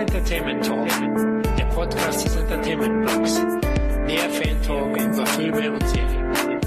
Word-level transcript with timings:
Entertainment 0.00 0.64
Talk, 0.64 0.88
der 1.58 1.66
Podcast 1.66 2.24
des 2.24 2.34
Entertainment 2.34 3.06
Blogs. 3.06 3.34
Mehr 4.06 4.30
Fan 4.30 4.62
Talk 4.62 4.96
über 4.96 5.26
Filme 5.26 5.72
und 5.72 5.88
Serien. 5.90 6.60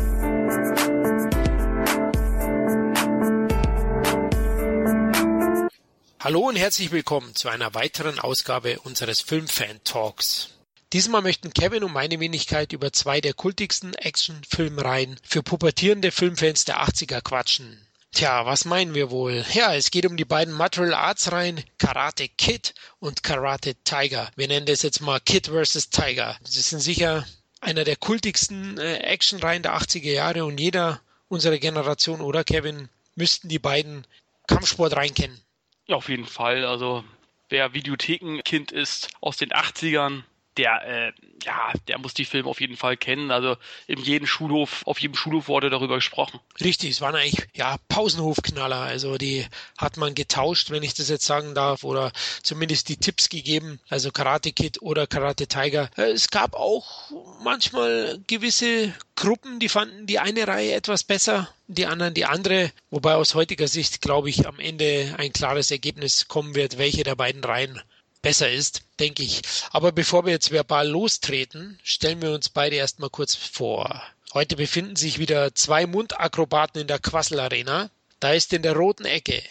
Hallo 6.20 6.42
und 6.42 6.58
herzlich 6.58 6.92
willkommen 6.92 7.34
zu 7.34 7.50
einer 7.50 7.74
weiteren 7.74 8.20
Ausgabe 8.20 8.80
unseres 8.82 9.22
Filmfan 9.22 9.80
Talks. 9.84 10.52
Diesmal 10.94 11.24
möchten 11.24 11.56
Kevin 11.56 11.84
und 11.84 11.92
meine 11.92 12.20
Wenigkeit 12.20 12.72
über 12.72 12.94
zwei 12.94 13.20
der 13.20 13.34
kultigsten 13.34 13.96
Action-Filmreihen 13.96 15.18
für 15.24 15.42
pubertierende 15.42 16.12
Filmfans 16.12 16.66
der 16.66 16.84
80er 16.84 17.22
quatschen. 17.22 17.84
Tja, 18.14 18.46
was 18.46 18.66
meinen 18.66 18.94
wir 18.94 19.10
wohl? 19.10 19.44
Ja, 19.54 19.74
es 19.74 19.90
geht 19.90 20.06
um 20.06 20.18
die 20.18 20.24
beiden 20.24 20.54
Martial 20.54 20.94
Arts 20.94 21.32
Reihen 21.32 21.64
Karate 21.80 22.30
Kid 22.30 22.76
und 23.00 23.24
Karate 23.24 23.74
Tiger. 23.84 24.30
Wir 24.36 24.48
nennen 24.48 24.68
das 24.68 24.84
jetzt 24.84 25.02
mal 25.02 25.20
Kid 25.20 25.48
vs. 25.48 25.90
Tiger. 25.90 26.38
Das 26.44 26.70
sind 26.70 26.80
sicher 26.80 27.26
einer 27.60 27.84
der 27.84 27.96
kultigsten 27.96 28.78
äh, 28.78 28.98
Actionreihen 28.98 29.64
der 29.64 29.76
80er 29.76 30.12
Jahre 30.12 30.46
und 30.46 30.60
jeder 30.60 31.02
unserer 31.28 31.58
Generation 31.58 32.22
oder 32.22 32.44
Kevin 32.44 32.88
müssten 33.16 33.50
die 33.50 33.58
beiden 33.58 34.06
Kampfsport 34.46 34.96
rein 34.96 35.16
kennen. 35.16 35.42
Ja, 35.88 35.96
auf 35.96 36.08
jeden 36.08 36.28
Fall. 36.28 36.66
Also 36.66 37.04
wer 37.50 37.74
Videothekenkind 37.74 38.72
ist 38.72 39.10
aus 39.22 39.38
den 39.38 39.50
80ern, 39.50 40.22
der, 40.58 40.82
äh, 40.86 41.12
ja, 41.44 41.74
der 41.88 41.98
muss 41.98 42.14
die 42.14 42.26
Filme 42.26 42.50
auf 42.50 42.62
jeden 42.62 42.78
Fall 42.78 42.98
kennen. 42.98 43.32
Also 43.32 43.58
in 43.88 44.00
jedem 44.00 44.28
Schulhof, 44.28 44.84
auf 44.86 45.00
jedem 45.00 45.16
Schulhof 45.16 45.48
wurde 45.48 45.70
darüber 45.70 45.96
gesprochen. 45.96 46.40
Richtig, 46.62 46.92
es 46.92 47.02
waren 47.02 47.16
eigentlich 47.16 47.48
ja 47.54 47.78
Pausenhofknaller. 47.88 48.80
Also 48.80 49.18
die 49.18 49.46
hat 49.78 49.98
man 49.98 50.16
getauscht, 50.16 50.70
wenn 50.72 50.84
ich 50.84 50.94
das 50.94 51.10
jetzt 51.10 51.26
sagen 51.26 51.56
darf, 51.56 51.84
oder 51.84 52.12
zumindest 52.42 52.90
die 52.90 52.98
Tipps 52.98 53.30
gegeben. 53.30 53.80
Also 53.90 54.12
Karate 54.12 54.52
Kid 54.52 54.82
oder 54.82 55.08
Karate 55.08 55.48
Tiger. 55.48 55.90
Äh, 55.98 56.12
es 56.12 56.30
gab 56.30 56.56
auch 56.56 57.12
manchmal 57.44 58.20
gewisse 58.28 58.94
Gruppen, 59.16 59.60
die 59.60 59.70
fanden 59.70 60.08
die 60.08 60.20
eine 60.20 60.48
Reihe 60.48 60.74
etwas 60.74 61.04
besser, 61.04 61.50
die 61.68 61.86
anderen 61.86 62.14
die 62.14 62.26
andere. 62.26 62.72
Wobei 62.90 63.16
aus 63.16 63.36
heutiger 63.36 63.68
Sicht, 63.68 64.02
glaube 64.02 64.30
ich, 64.30 64.48
am 64.48 64.60
Ende 64.60 65.16
ein 65.18 65.34
klares 65.34 65.72
Ergebnis 65.72 66.28
kommen 66.28 66.56
wird, 66.56 66.78
welche 66.78 67.04
der 67.04 67.16
beiden 67.16 67.44
Reihen 67.44 67.82
besser 68.24 68.50
ist, 68.52 68.82
denke 69.00 69.22
ich. 69.22 69.44
Aber 69.70 69.92
bevor 69.92 70.26
wir 70.26 70.32
jetzt 70.32 70.50
verbal 70.50 70.88
lostreten, 70.88 71.78
stellen 71.84 72.24
wir 72.24 72.32
uns 72.32 72.50
beide 72.50 72.78
erstmal 72.78 73.12
kurz 73.12 73.36
vor. 73.36 74.02
Heute 74.34 74.56
befinden 74.56 74.96
sich 74.96 75.20
wieder 75.20 75.54
zwei 75.54 75.86
Mundakrobaten 75.86 76.82
in 76.82 76.88
der 76.88 76.98
Quassel 76.98 77.40
Arena. 77.40 77.92
Da 78.20 78.34
ist 78.34 78.52
in 78.54 78.64
der 78.64 78.76
roten 78.76 79.06
Ecke 79.06 79.44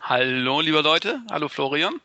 Hallo, 0.00 0.60
liebe 0.60 0.82
Leute. 0.82 1.22
Hallo, 1.30 1.48
Florian. 1.48 1.98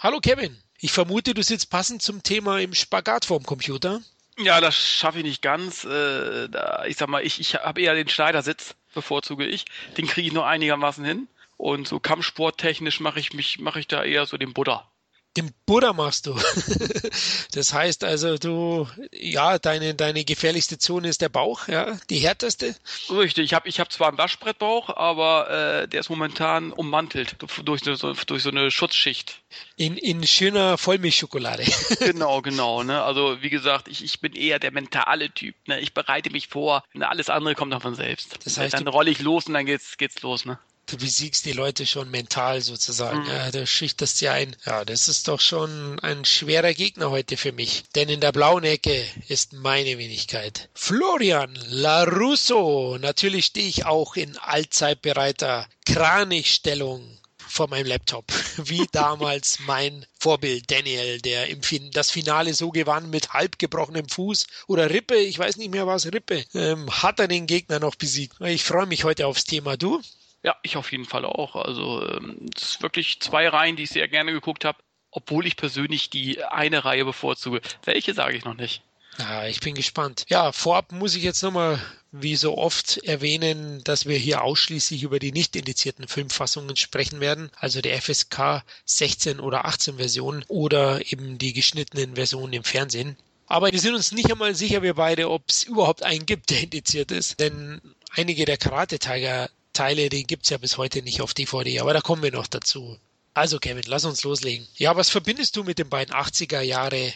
Hallo, 0.00 0.18
Kevin. 0.20 0.56
Ich 0.80 0.92
vermute, 0.92 1.34
du 1.34 1.42
sitzt 1.42 1.70
passend 1.70 2.02
zum 2.02 2.22
Thema 2.22 2.60
im 2.60 2.72
Spagat 2.74 3.24
vorm 3.24 3.44
Computer. 3.44 4.00
Ja, 4.38 4.60
das 4.60 4.76
schaffe 4.76 5.18
ich 5.18 5.24
nicht 5.24 5.42
ganz. 5.42 5.84
Äh, 5.84 6.48
da, 6.48 6.84
ich 6.86 6.96
sag 6.96 7.08
mal, 7.08 7.24
ich, 7.24 7.40
ich 7.40 7.56
habe 7.56 7.80
eher 7.80 7.94
den 7.94 8.08
Schneidersitz, 8.08 8.76
bevorzuge 8.94 9.44
ich. 9.44 9.64
Den 9.96 10.06
kriege 10.06 10.28
ich 10.28 10.32
nur 10.32 10.46
einigermaßen 10.46 11.04
hin. 11.04 11.28
Und 11.56 11.88
so 11.88 11.98
kampfsporttechnisch 11.98 13.00
mache 13.00 13.18
ich 13.18 13.32
mich, 13.32 13.58
mache 13.58 13.80
ich 13.80 13.88
da 13.88 14.04
eher 14.04 14.26
so 14.26 14.36
den 14.36 14.52
Buddha 14.52 14.88
den 15.36 15.52
Buddha 15.66 15.92
machst 15.92 16.26
du. 16.26 16.34
das 17.52 17.72
heißt 17.72 18.02
also, 18.02 18.38
du, 18.38 18.88
ja, 19.12 19.58
deine, 19.58 19.94
deine 19.94 20.24
gefährlichste 20.24 20.78
Zone 20.78 21.08
ist 21.08 21.20
der 21.20 21.28
Bauch, 21.28 21.68
ja, 21.68 21.96
die 22.10 22.18
härteste. 22.18 22.74
Richtig, 23.10 23.44
ich 23.44 23.54
habe 23.54 23.68
ich 23.68 23.78
hab 23.78 23.92
zwar 23.92 24.08
einen 24.08 24.18
Waschbrettbauch, 24.18 24.88
aber 24.96 25.50
äh, 25.82 25.88
der 25.88 26.00
ist 26.00 26.08
momentan 26.08 26.72
ummantelt 26.72 27.36
durch, 27.64 27.82
so, 27.84 28.12
durch 28.12 28.42
so 28.42 28.50
eine 28.50 28.70
Schutzschicht. 28.70 29.42
In, 29.76 29.96
in 29.96 30.26
schöner 30.26 30.76
Vollmilchschokolade. 30.76 31.64
genau, 32.00 32.42
genau. 32.42 32.82
Ne? 32.82 33.02
Also 33.02 33.40
wie 33.40 33.50
gesagt, 33.50 33.88
ich, 33.88 34.02
ich 34.02 34.20
bin 34.20 34.32
eher 34.34 34.58
der 34.58 34.72
mentale 34.72 35.30
Typ. 35.30 35.54
Ne? 35.66 35.80
Ich 35.80 35.94
bereite 35.94 36.30
mich 36.30 36.48
vor, 36.48 36.82
alles 36.98 37.30
andere 37.30 37.54
kommt 37.54 37.72
dann 37.72 37.80
von 37.80 37.94
selbst. 37.94 38.38
Das 38.44 38.58
heißt, 38.58 38.74
dann 38.74 38.88
rolle 38.88 39.10
ich 39.10 39.20
los 39.20 39.46
und 39.46 39.54
dann 39.54 39.66
geht's, 39.66 39.96
geht's 39.98 40.20
los. 40.22 40.44
Ne? 40.44 40.58
Du 40.88 40.96
besiegst 40.96 41.44
die 41.44 41.52
Leute 41.52 41.86
schon 41.86 42.10
mental 42.10 42.60
sozusagen. 42.62 43.22
Mhm. 43.22 43.28
Ja, 43.28 43.50
du 43.50 43.66
schüchterst 43.66 44.18
sie 44.18 44.28
ein. 44.28 44.56
Ja, 44.66 44.84
das 44.84 45.08
ist 45.08 45.28
doch 45.28 45.40
schon 45.40 46.00
ein 46.00 46.24
schwerer 46.24 46.74
Gegner 46.74 47.10
heute 47.10 47.36
für 47.36 47.52
mich. 47.52 47.84
Denn 47.94 48.08
in 48.08 48.20
der 48.20 48.32
blauen 48.32 48.64
Ecke 48.64 49.04
ist 49.28 49.52
meine 49.52 49.98
Wenigkeit. 49.98 50.68
Florian 50.74 51.56
Larusso. 51.68 52.98
Natürlich 52.98 53.46
stehe 53.46 53.68
ich 53.68 53.86
auch 53.86 54.16
in 54.16 54.36
allzeitbereiter 54.38 55.68
Kranichstellung 55.86 57.18
vor 57.48 57.68
meinem 57.68 57.86
Laptop, 57.86 58.26
wie 58.56 58.86
damals 58.92 59.58
mein 59.60 60.06
Vorbild 60.18 60.70
Daniel, 60.70 61.20
der 61.20 61.48
im 61.48 61.62
fin 61.62 61.90
das 61.92 62.10
Finale 62.10 62.54
so 62.54 62.70
gewann 62.70 63.10
mit 63.10 63.32
halb 63.32 63.58
gebrochenem 63.58 64.08
Fuß 64.08 64.46
oder 64.66 64.90
Rippe, 64.90 65.16
ich 65.16 65.38
weiß 65.38 65.56
nicht 65.56 65.70
mehr 65.70 65.86
was, 65.86 66.12
Rippe, 66.12 66.44
ähm, 66.54 66.90
hat 66.90 67.18
er 67.18 67.28
den 67.28 67.46
Gegner 67.46 67.78
noch 67.78 67.94
besiegt. 67.94 68.40
Ich 68.40 68.64
freue 68.64 68.86
mich 68.86 69.04
heute 69.04 69.26
aufs 69.26 69.44
Thema. 69.44 69.76
Du? 69.76 70.00
Ja, 70.42 70.56
ich 70.62 70.76
auf 70.76 70.92
jeden 70.92 71.04
Fall 71.04 71.24
auch. 71.24 71.56
Also 71.56 72.06
ähm, 72.08 72.48
es 72.54 72.62
ist 72.62 72.82
wirklich 72.82 73.20
zwei 73.20 73.48
Reihen, 73.48 73.76
die 73.76 73.84
ich 73.84 73.90
sehr 73.90 74.08
gerne 74.08 74.32
geguckt 74.32 74.64
habe, 74.64 74.78
obwohl 75.10 75.46
ich 75.46 75.56
persönlich 75.56 76.10
die 76.10 76.44
eine 76.44 76.84
Reihe 76.84 77.04
bevorzuge. 77.04 77.60
Welche 77.84 78.14
sage 78.14 78.36
ich 78.36 78.44
noch 78.44 78.54
nicht. 78.54 78.82
Ja, 79.18 79.46
ich 79.46 79.58
bin 79.60 79.74
gespannt. 79.74 80.24
Ja, 80.28 80.52
vorab 80.52 80.92
muss 80.92 81.16
ich 81.16 81.24
jetzt 81.24 81.42
nochmal, 81.42 81.80
wie 82.12 82.36
so 82.36 82.56
oft, 82.56 82.98
erwähnen, 82.98 83.82
dass 83.82 84.06
wir 84.06 84.16
hier 84.16 84.42
ausschließlich 84.42 85.02
über 85.02 85.18
die 85.18 85.32
nicht 85.32 85.56
indizierten 85.56 86.06
Filmfassungen 86.06 86.76
sprechen 86.76 87.18
werden, 87.18 87.50
also 87.56 87.80
der 87.80 88.00
FSK 88.00 88.62
16 88.84 89.40
oder 89.40 89.64
18 89.64 89.96
Version 89.96 90.44
oder 90.46 91.00
eben 91.12 91.36
die 91.36 91.52
geschnittenen 91.52 92.14
Versionen 92.14 92.52
im 92.52 92.64
Fernsehen. 92.64 93.16
Aber 93.48 93.72
wir 93.72 93.80
sind 93.80 93.94
uns 93.94 94.12
nicht 94.12 94.30
einmal 94.30 94.54
sicher, 94.54 94.82
wir 94.82 94.94
beide, 94.94 95.30
ob 95.30 95.42
es 95.48 95.64
überhaupt 95.64 96.04
einen 96.04 96.26
gibt, 96.26 96.50
der 96.50 96.62
indiziert 96.62 97.10
ist. 97.10 97.40
Denn 97.40 97.80
einige 98.14 98.44
der 98.44 98.58
Karate 98.58 98.98
Tiger 98.98 99.48
Teile, 99.72 100.08
die 100.08 100.24
gibt's 100.24 100.50
ja 100.50 100.58
bis 100.58 100.78
heute 100.78 101.02
nicht 101.02 101.20
auf 101.20 101.34
DVD, 101.34 101.80
aber 101.80 101.92
da 101.92 102.00
kommen 102.00 102.22
wir 102.22 102.32
noch 102.32 102.46
dazu. 102.46 102.98
Also 103.34 103.58
Kevin, 103.58 103.84
lass 103.86 104.04
uns 104.04 104.24
loslegen. 104.24 104.66
Ja, 104.76 104.96
was 104.96 105.10
verbindest 105.10 105.56
du 105.56 105.64
mit 105.64 105.78
den 105.78 105.88
beiden 105.88 106.14
80er 106.14 106.60
Jahre 106.60 107.12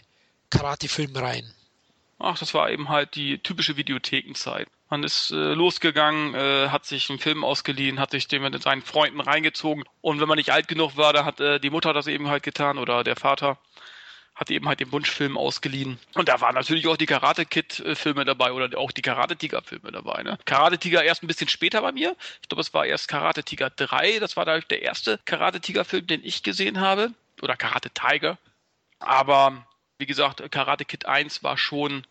Karate-Filmreihen? 0.51 1.53
Ach, 2.19 2.39
das 2.39 2.55
war 2.55 2.71
eben 2.71 2.89
halt 2.89 3.17
die 3.17 3.39
typische 3.39 3.77
Videothekenzeit. 3.77 4.69
Man 4.91 5.03
ist 5.03 5.33
äh, 5.33 5.55
losgegangen, 5.55 6.35
äh, 6.35 6.69
hat 6.69 6.85
sich 6.85 7.11
einen 7.11 7.19
Film 7.19 7.43
ausgeliehen, 7.43 7.99
hat 7.99 8.13
sich 8.13 8.29
den 8.29 8.43
mit 8.43 8.63
seinen 8.63 8.83
Freunden 8.83 9.21
reingezogen 9.21 9.85
und 10.03 10.21
wenn 10.21 10.29
man 10.29 10.37
nicht 10.37 10.51
alt 10.51 10.69
genug 10.69 10.97
war, 10.97 11.13
dann 11.13 11.25
hat 11.25 11.41
äh, 11.41 11.59
die 11.59 11.71
Mutter 11.71 11.93
das 11.93 12.07
eben 12.07 12.29
halt 12.29 12.43
getan 12.43 12.79
oder 12.79 13.03
der 13.03 13.17
Vater 13.17 13.59
hat 14.35 14.51
eben 14.51 14.67
halt 14.67 14.81
den 14.81 14.91
Wunschfilm 14.93 15.37
ausgeliehen. 15.37 15.99
Und 16.15 16.29
da 16.29 16.41
waren 16.41 16.55
natürlich 16.55 16.87
auch 16.89 16.97
die 16.97 17.07
Karate 17.07 17.45
Kid-Filme 17.45 18.25
dabei 18.25 18.53
oder 18.53 18.79
auch 18.79 18.91
die 18.91 19.03
Karate 19.03 19.37
Tiger-Filme 19.37 19.93
dabei. 19.93 20.23
Ne? 20.23 20.39
Karate 20.45 20.79
Tiger 20.79 21.05
erst 21.05 21.23
ein 21.23 21.27
bisschen 21.27 21.49
später 21.49 21.83
bei 21.83 21.93
mir. 21.93 22.17
Ich 22.41 22.49
glaube, 22.49 22.63
es 22.63 22.73
war 22.73 22.87
erst 22.87 23.09
Karate 23.09 23.45
Tiger 23.45 23.71
3. 23.71 24.19
Das 24.19 24.37
war 24.37 24.45
dadurch 24.45 24.67
der 24.67 24.83
erste 24.83 25.19
Karate 25.25 25.61
Tiger-Film, 25.61 26.07
den 26.07 26.25
ich 26.25 26.43
gesehen 26.43 26.81
habe. 26.81 27.13
Oder 27.43 27.57
Karate 27.57 27.91
Tiger. 27.91 28.39
Aber 28.99 29.67
wie 29.99 30.07
gesagt, 30.07 30.43
Karate 30.51 30.85
Kid 30.85 31.07
1 31.07 31.43
war 31.43 31.59
schon 31.59 32.07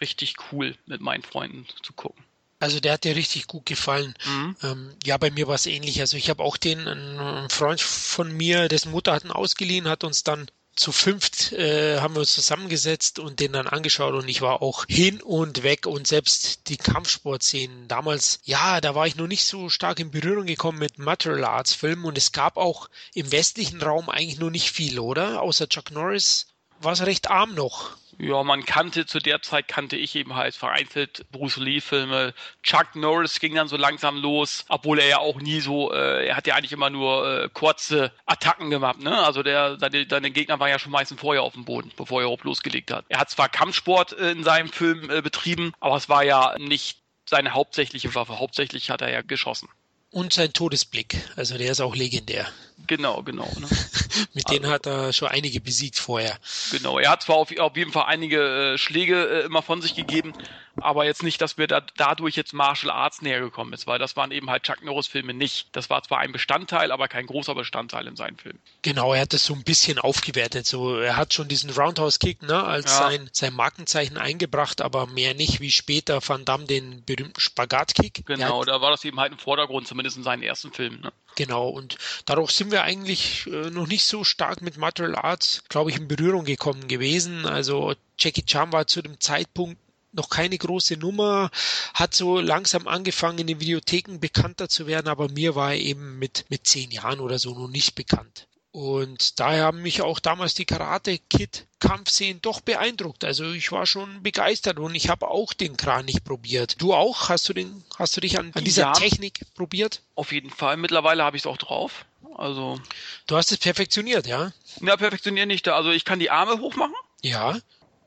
richtig 0.00 0.34
cool 0.50 0.76
mit 0.86 1.00
meinen 1.00 1.22
Freunden 1.22 1.66
zu 1.82 1.92
gucken. 1.92 2.24
Also 2.58 2.78
der 2.78 2.94
hat 2.94 3.04
dir 3.04 3.16
richtig 3.16 3.46
gut 3.46 3.64
gefallen. 3.66 4.14
Mhm. 4.26 4.56
Ähm, 4.62 4.96
ja, 5.04 5.16
bei 5.16 5.30
mir 5.30 5.48
war 5.48 5.54
es 5.54 5.66
ähnlich. 5.66 6.00
Also 6.00 6.16
ich 6.16 6.28
habe 6.28 6.42
auch 6.42 6.56
den, 6.56 6.86
ein 6.86 7.48
Freund 7.48 7.80
von 7.80 8.30
mir, 8.36 8.68
dessen 8.68 8.90
Mutter 8.90 9.12
hat 9.12 9.24
ihn 9.24 9.30
ausgeliehen, 9.30 9.88
hat 9.88 10.04
uns 10.04 10.24
dann 10.24 10.50
zu 10.80 10.92
fünft 10.92 11.52
äh, 11.52 12.00
haben 12.00 12.14
wir 12.14 12.20
uns 12.20 12.32
zusammengesetzt 12.32 13.18
und 13.18 13.38
den 13.38 13.52
dann 13.52 13.66
angeschaut 13.66 14.14
und 14.14 14.26
ich 14.28 14.40
war 14.40 14.62
auch 14.62 14.86
hin 14.88 15.20
und 15.20 15.62
weg 15.62 15.86
und 15.86 16.06
selbst 16.06 16.68
die 16.68 16.78
Kampfsportszenen 16.78 17.86
damals, 17.86 18.40
ja, 18.44 18.80
da 18.80 18.94
war 18.94 19.06
ich 19.06 19.16
noch 19.16 19.26
nicht 19.26 19.44
so 19.44 19.68
stark 19.68 20.00
in 20.00 20.10
Berührung 20.10 20.46
gekommen 20.46 20.78
mit 20.78 20.98
Material 20.98 21.44
Arts 21.44 21.74
Filmen 21.74 22.06
und 22.06 22.16
es 22.16 22.32
gab 22.32 22.56
auch 22.56 22.88
im 23.12 23.30
westlichen 23.30 23.82
Raum 23.82 24.08
eigentlich 24.08 24.40
nur 24.40 24.50
nicht 24.50 24.72
viel, 24.72 24.98
oder? 24.98 25.42
Außer 25.42 25.68
Chuck 25.68 25.90
Norris 25.90 26.46
war 26.80 26.92
es 26.92 27.04
recht 27.04 27.30
arm 27.30 27.54
noch. 27.54 27.98
Ja, 28.20 28.42
man 28.42 28.66
kannte, 28.66 29.06
zu 29.06 29.18
der 29.18 29.40
Zeit 29.40 29.66
kannte 29.66 29.96
ich 29.96 30.14
eben 30.14 30.34
halt 30.34 30.54
vereinzelt 30.54 31.24
Bruce 31.32 31.56
Lee-Filme. 31.56 32.34
Chuck 32.62 32.94
Norris 32.94 33.40
ging 33.40 33.54
dann 33.54 33.66
so 33.66 33.78
langsam 33.78 34.18
los, 34.18 34.66
obwohl 34.68 34.98
er 34.98 35.08
ja 35.08 35.18
auch 35.18 35.40
nie 35.40 35.60
so, 35.60 35.90
äh, 35.90 36.26
er 36.26 36.36
hat 36.36 36.46
ja 36.46 36.54
eigentlich 36.54 36.72
immer 36.72 36.90
nur 36.90 37.44
äh, 37.44 37.48
kurze 37.48 38.12
Attacken 38.26 38.68
gemacht, 38.68 39.00
ne? 39.00 39.24
Also 39.24 39.42
der, 39.42 39.78
seine, 39.78 40.06
seine 40.08 40.30
Gegner 40.30 40.60
waren 40.60 40.68
ja 40.68 40.78
schon 40.78 40.92
meistens 40.92 41.18
vorher 41.18 41.42
auf 41.42 41.54
dem 41.54 41.64
Boden, 41.64 41.92
bevor 41.96 42.20
er 42.20 42.24
überhaupt 42.24 42.44
losgelegt 42.44 42.90
hat. 42.90 43.06
Er 43.08 43.20
hat 43.20 43.30
zwar 43.30 43.48
Kampfsport 43.48 44.12
äh, 44.12 44.32
in 44.32 44.44
seinem 44.44 44.68
Film 44.68 45.08
äh, 45.08 45.22
betrieben, 45.22 45.72
aber 45.80 45.96
es 45.96 46.10
war 46.10 46.22
ja 46.22 46.54
nicht 46.58 46.98
seine 47.26 47.54
hauptsächliche 47.54 48.14
Waffe. 48.14 48.38
Hauptsächlich 48.38 48.90
hat 48.90 49.00
er 49.00 49.10
ja 49.10 49.22
geschossen. 49.22 49.70
Und 50.10 50.34
sein 50.34 50.52
Todesblick, 50.52 51.16
also 51.36 51.56
der 51.56 51.70
ist 51.70 51.80
auch 51.80 51.94
legendär. 51.94 52.46
Genau, 52.86 53.22
genau. 53.22 53.48
Ne? 53.58 53.68
Mit 54.34 54.46
also, 54.46 54.58
denen 54.58 54.70
hat 54.70 54.86
er 54.86 55.12
schon 55.12 55.28
einige 55.28 55.60
besiegt 55.60 55.98
vorher. 55.98 56.36
Genau, 56.70 56.98
er 56.98 57.10
hat 57.10 57.22
zwar 57.22 57.36
auf, 57.36 57.56
auf 57.58 57.76
jeden 57.76 57.92
Fall 57.92 58.04
einige 58.06 58.74
äh, 58.74 58.78
Schläge 58.78 59.42
äh, 59.42 59.46
immer 59.46 59.62
von 59.62 59.82
sich 59.82 59.94
gegeben, 59.94 60.32
aber 60.76 61.04
jetzt 61.04 61.22
nicht, 61.22 61.40
dass 61.40 61.58
wir 61.58 61.66
da, 61.66 61.80
dadurch 61.96 62.36
jetzt 62.36 62.52
Martial 62.52 62.90
Arts 62.90 63.22
näher 63.22 63.40
gekommen 63.40 63.72
ist, 63.72 63.86
weil 63.86 63.98
das 63.98 64.16
waren 64.16 64.30
eben 64.30 64.50
halt 64.50 64.62
Chuck 64.62 64.82
Norris 64.82 65.06
Filme 65.06 65.34
nicht. 65.34 65.68
Das 65.72 65.90
war 65.90 66.02
zwar 66.02 66.18
ein 66.18 66.32
Bestandteil, 66.32 66.92
aber 66.92 67.08
kein 67.08 67.26
großer 67.26 67.54
Bestandteil 67.54 68.06
in 68.06 68.16
seinen 68.16 68.36
Filmen. 68.36 68.58
Genau, 68.82 69.12
er 69.14 69.22
hat 69.22 69.32
das 69.32 69.44
so 69.44 69.54
ein 69.54 69.64
bisschen 69.64 69.98
aufgewertet. 69.98 70.66
So, 70.66 70.98
er 70.98 71.16
hat 71.16 71.34
schon 71.34 71.48
diesen 71.48 71.70
Roundhouse 71.70 72.18
Kick 72.18 72.42
ne, 72.42 72.62
als 72.62 72.86
ja. 72.86 73.08
sein, 73.08 73.30
sein 73.32 73.54
Markenzeichen 73.54 74.16
eingebracht, 74.16 74.80
aber 74.80 75.06
mehr 75.06 75.34
nicht 75.34 75.60
wie 75.60 75.70
später 75.70 76.20
Van 76.26 76.44
Damme 76.44 76.64
den 76.64 77.04
berühmten 77.04 77.40
Spagat-Kick. 77.40 78.26
Genau, 78.26 78.64
da 78.64 78.80
war 78.80 78.90
das 78.90 79.04
eben 79.04 79.20
halt 79.20 79.32
im 79.32 79.38
Vordergrund, 79.38 79.86
zumindest 79.86 80.16
in 80.16 80.22
seinen 80.22 80.42
ersten 80.42 80.72
Filmen. 80.72 81.00
Ne? 81.00 81.12
Genau, 81.36 81.68
und 81.68 81.96
dadurch 82.26 82.50
sind 82.52 82.70
wir 82.70 82.82
eigentlich 82.82 83.46
äh, 83.46 83.70
noch 83.70 83.86
nicht 83.86 84.04
so 84.04 84.24
stark 84.24 84.62
mit 84.62 84.76
Martial 84.76 85.14
Arts, 85.14 85.62
glaube 85.68 85.90
ich, 85.90 85.96
in 85.96 86.08
Berührung 86.08 86.44
gekommen 86.44 86.88
gewesen. 86.88 87.46
Also 87.46 87.94
Jackie 88.18 88.44
Chan 88.44 88.72
war 88.72 88.86
zu 88.86 89.00
dem 89.00 89.20
Zeitpunkt 89.20 89.78
noch 90.12 90.28
keine 90.28 90.58
große 90.58 90.96
Nummer, 90.96 91.50
hat 91.94 92.14
so 92.14 92.40
langsam 92.40 92.88
angefangen, 92.88 93.38
in 93.38 93.46
den 93.46 93.60
Videotheken 93.60 94.18
bekannter 94.18 94.68
zu 94.68 94.86
werden, 94.86 95.08
aber 95.08 95.28
mir 95.28 95.54
war 95.54 95.72
er 95.72 95.80
eben 95.80 96.18
mit, 96.18 96.46
mit 96.48 96.66
zehn 96.66 96.90
Jahren 96.90 97.20
oder 97.20 97.38
so 97.38 97.54
noch 97.54 97.68
nicht 97.68 97.94
bekannt. 97.94 98.48
Und 98.72 99.40
daher 99.40 99.64
haben 99.64 99.82
mich 99.82 100.00
auch 100.02 100.20
damals 100.20 100.54
die 100.54 100.64
Karate 100.64 101.18
Kid 101.18 101.66
Kampfszenen 101.80 102.40
doch 102.40 102.60
beeindruckt. 102.60 103.24
Also 103.24 103.50
ich 103.52 103.72
war 103.72 103.86
schon 103.86 104.22
begeistert 104.22 104.78
und 104.78 104.94
ich 104.94 105.08
habe 105.08 105.28
auch 105.28 105.52
den 105.52 105.76
Kranich 105.76 106.22
probiert. 106.22 106.80
Du 106.80 106.94
auch? 106.94 107.30
Hast 107.30 107.48
du 107.48 107.52
den, 107.52 107.82
hast 107.98 108.16
du 108.16 108.20
dich 108.20 108.38
an, 108.38 108.52
an 108.54 108.64
dieser 108.64 108.82
ja, 108.82 108.92
Technik 108.92 109.40
probiert? 109.54 110.02
Auf 110.14 110.30
jeden 110.30 110.50
Fall. 110.50 110.76
Mittlerweile 110.76 111.24
habe 111.24 111.36
ich 111.36 111.42
es 111.42 111.46
auch 111.46 111.56
drauf. 111.56 112.04
Also. 112.36 112.80
Du 113.26 113.36
hast 113.36 113.50
es 113.50 113.58
perfektioniert, 113.58 114.26
ja? 114.26 114.52
Ja, 114.80 114.96
perfektioniert 114.96 115.48
nicht. 115.48 115.66
Also 115.68 115.90
ich 115.90 116.04
kann 116.04 116.20
die 116.20 116.30
Arme 116.30 116.60
hochmachen. 116.60 116.94
Ja. 117.22 117.58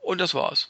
Und 0.02 0.20
das 0.20 0.34
war's. 0.34 0.70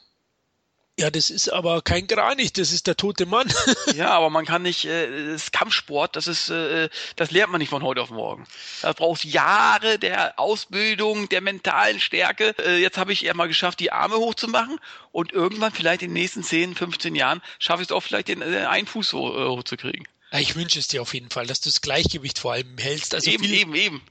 Ja, 0.96 1.10
das 1.10 1.28
ist 1.30 1.48
aber 1.48 1.82
kein 1.82 2.06
Kranich, 2.06 2.52
das 2.52 2.70
ist 2.70 2.86
der 2.86 2.96
tote 2.96 3.26
Mann. 3.26 3.52
ja, 3.96 4.10
aber 4.10 4.30
man 4.30 4.44
kann 4.44 4.62
nicht, 4.62 4.84
äh, 4.84 5.32
das 5.32 5.50
Kampfsport, 5.50 6.14
das 6.14 6.28
ist, 6.28 6.50
äh, 6.50 6.88
das 7.16 7.32
lernt 7.32 7.50
man 7.50 7.58
nicht 7.58 7.70
von 7.70 7.82
heute 7.82 8.00
auf 8.00 8.10
morgen. 8.10 8.46
Das 8.80 8.94
braucht 8.94 9.24
Jahre 9.24 9.98
der 9.98 10.38
Ausbildung, 10.38 11.28
der 11.28 11.40
mentalen 11.40 11.98
Stärke. 11.98 12.54
Äh, 12.64 12.80
jetzt 12.80 12.96
habe 12.96 13.12
ich 13.12 13.24
eher 13.24 13.34
mal 13.34 13.48
geschafft, 13.48 13.80
die 13.80 13.90
Arme 13.90 14.18
hochzumachen 14.18 14.78
und 15.10 15.32
irgendwann 15.32 15.72
vielleicht 15.72 16.02
in 16.02 16.10
den 16.10 16.14
nächsten 16.14 16.44
10, 16.44 16.76
15 16.76 17.16
Jahren 17.16 17.42
schaffe 17.58 17.82
ich 17.82 17.88
es 17.88 17.92
auch 17.92 18.02
vielleicht 18.02 18.28
den 18.28 18.40
äh, 18.40 18.66
einen 18.66 18.86
Fuß 18.86 19.14
hoch, 19.14 19.34
äh, 19.34 19.48
hochzukriegen. 19.48 20.06
Ich 20.40 20.56
wünsche 20.56 20.80
es 20.80 20.88
dir 20.88 21.00
auf 21.00 21.14
jeden 21.14 21.30
Fall, 21.30 21.46
dass 21.46 21.60
du 21.60 21.68
das 21.68 21.80
Gleichgewicht 21.80 22.40
vor 22.40 22.52
allem 22.52 22.76
hältst. 22.76 23.14
Also 23.14 23.30
eben, 23.30 23.44
eben, 23.44 23.74
eben. 23.74 24.02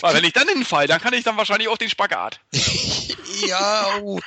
Weil 0.00 0.14
wenn 0.14 0.24
ich 0.24 0.32
dann 0.32 0.48
hinfall, 0.48 0.88
dann 0.88 1.00
kann 1.00 1.14
ich 1.14 1.22
dann 1.22 1.36
wahrscheinlich 1.36 1.68
auch 1.68 1.78
den 1.78 1.88
Spagat. 1.88 2.40
ja, 3.46 3.98
oh. 4.02 4.20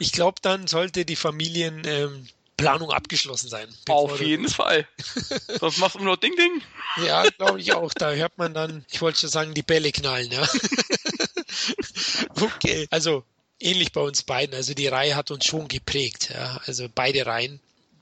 ich 0.00 0.10
glaube, 0.10 0.38
dann 0.42 0.66
sollte 0.66 1.04
die 1.04 1.14
Familienplanung 1.14 2.90
ähm, 2.90 2.90
abgeschlossen 2.90 3.48
sein. 3.48 3.68
Auf 3.88 4.20
jeden 4.20 4.48
Fall. 4.48 4.88
Sonst 5.60 5.78
machst 5.78 5.94
du 5.94 6.00
nur 6.00 6.16
Ding 6.16 6.34
Ding. 6.34 6.60
Ja, 7.04 7.22
glaube 7.22 7.60
ich 7.60 7.72
auch. 7.72 7.94
Da 7.94 8.10
hört 8.10 8.36
man 8.36 8.52
dann, 8.52 8.84
ich 8.90 9.00
wollte 9.00 9.20
schon 9.20 9.30
sagen, 9.30 9.54
die 9.54 9.62
Bälle 9.62 9.92
knallen. 9.92 10.32
Ja. 10.32 10.48
okay, 12.40 12.88
also 12.90 13.24
ähnlich 13.60 13.92
bei 13.92 14.00
uns 14.00 14.24
beiden. 14.24 14.56
Also 14.56 14.74
die 14.74 14.88
Reihe 14.88 15.14
hat 15.14 15.30
uns 15.30 15.46
schon 15.46 15.68
geprägt. 15.68 16.30
Ja. 16.34 16.60
Also 16.66 16.88
beide 16.92 17.26
Reihen. 17.26 17.60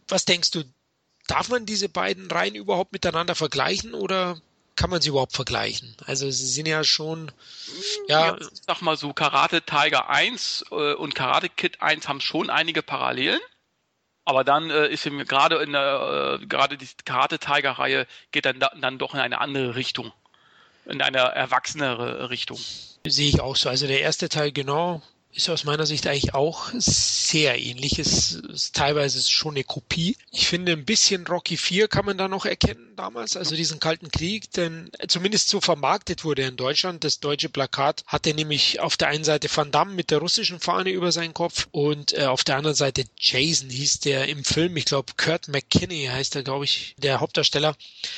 Was 0.09 0.25
denkst 0.25 0.53
du, 0.53 0.65
darf 1.29 1.49
man 1.49 1.67
diese 1.67 1.89
beiden 1.89 2.31
Reihen 2.31 2.55
überhaupt 2.55 2.93
miteinander 2.93 3.35
vergleichen 3.35 3.95
oder 3.95 4.41
kann 4.75 4.91
man 4.91 5.01
sie 5.01 5.09
überhaupt 5.11 5.35
vergleichen? 5.35 5.97
Also 6.07 6.31
sie 6.31 6.47
sind 6.47 6.67
ja 6.67 6.85
schon, 6.85 7.33
ja. 8.07 8.37
ja 8.37 8.39
sag 8.67 8.81
mal 8.81 8.97
so, 8.97 9.13
Karate 9.13 9.63
Tiger 9.63 10.09
1 10.09 10.67
äh, 10.71 10.95
und 10.95 11.15
Karate 11.15 11.49
Kid 11.49 11.83
1 11.83 12.09
haben 12.09 12.21
schon 12.21 12.51
einige 12.51 12.83
Parallelen. 12.83 13.41
Aber 14.25 14.45
dann 14.45 14.71
äh, 14.71 14.89
ist 14.89 15.05
gerade 15.05 15.57
in 15.57 15.73
der, 15.73 16.39
äh, 16.41 16.47
gerade 16.47 16.77
die 16.77 16.87
Karate 17.05 17.39
Tiger 17.39 17.73
Reihe 17.73 18.07
geht 18.31 18.45
dann, 18.45 18.61
dann 18.61 18.99
doch 18.99 19.15
in 19.15 19.21
eine 19.21 19.41
andere 19.41 19.75
Richtung. 19.75 20.13
In 20.85 21.03
eine 21.03 21.19
erwachsenere 21.19 22.31
Richtung. 22.31 22.59
Sehe 23.07 23.29
ich 23.29 23.41
auch 23.41 23.57
so. 23.57 23.69
Also 23.69 23.87
der 23.87 24.01
erste 24.01 24.29
Teil 24.29 24.53
genau, 24.53 25.03
ist 25.33 25.49
aus 25.49 25.65
meiner 25.65 25.87
Sicht 25.87 26.07
eigentlich 26.07 26.35
auch 26.35 26.71
sehr 26.79 27.59
ähnlich. 27.61 27.99
Es 27.99 28.33
ist 28.33 28.75
teilweise 28.75 29.23
schon 29.23 29.55
eine 29.55 29.65
Kopie. 29.65 30.17
Ich 30.33 30.49
finde, 30.49 30.73
ein 30.73 30.85
bisschen 30.85 31.27
Rocky 31.27 31.57
4 31.57 31.89
kann 31.89 32.07
man 32.07 32.19
da 32.19 32.29
noch 32.29 32.45
erkennen 32.45 32.95
damals, 32.97 33.37
also 33.37 33.55
diesen 33.55 33.79
Kalten 33.79 34.11
Krieg, 34.11 34.51
denn 34.53 34.91
zumindest 35.07 35.49
so 35.49 35.61
vermarktet 35.61 36.25
wurde 36.25 36.43
er 36.43 36.49
in 36.49 36.57
Deutschland. 36.57 37.05
Das 37.05 37.21
deutsche 37.21 37.49
Plakat 37.49 38.03
hatte 38.07 38.35
nämlich 38.35 38.81
auf 38.81 38.97
der 38.97 39.09
einen 39.09 39.25
Seite 39.25 39.49
Van 39.55 39.71
Damme 39.71 39.95
mit 39.95 40.11
der 40.11 40.19
russischen 40.19 40.59
Fahne 40.59 40.91
über 40.91 41.13
seinen 41.13 41.35
Kopf 41.35 41.69
und 41.71 42.13
äh, 42.13 42.25
auf 42.25 42.43
der 42.43 42.57
anderen 42.57 42.75
Seite 42.75 43.05
Jason 43.17 43.71
hieß 43.71 44.01
der 44.01 44.29
im 44.29 44.45
Film, 44.45 44.77
ich 44.77 44.87
glaube 44.87 45.13
Kurt 45.17 45.49
McKinney 45.49 46.07
heißt 46.07 46.35
er, 46.37 46.43
glaube 46.43 46.65
ich, 46.65 46.95
der 46.99 47.21
Hauptdarsteller, 47.21 47.77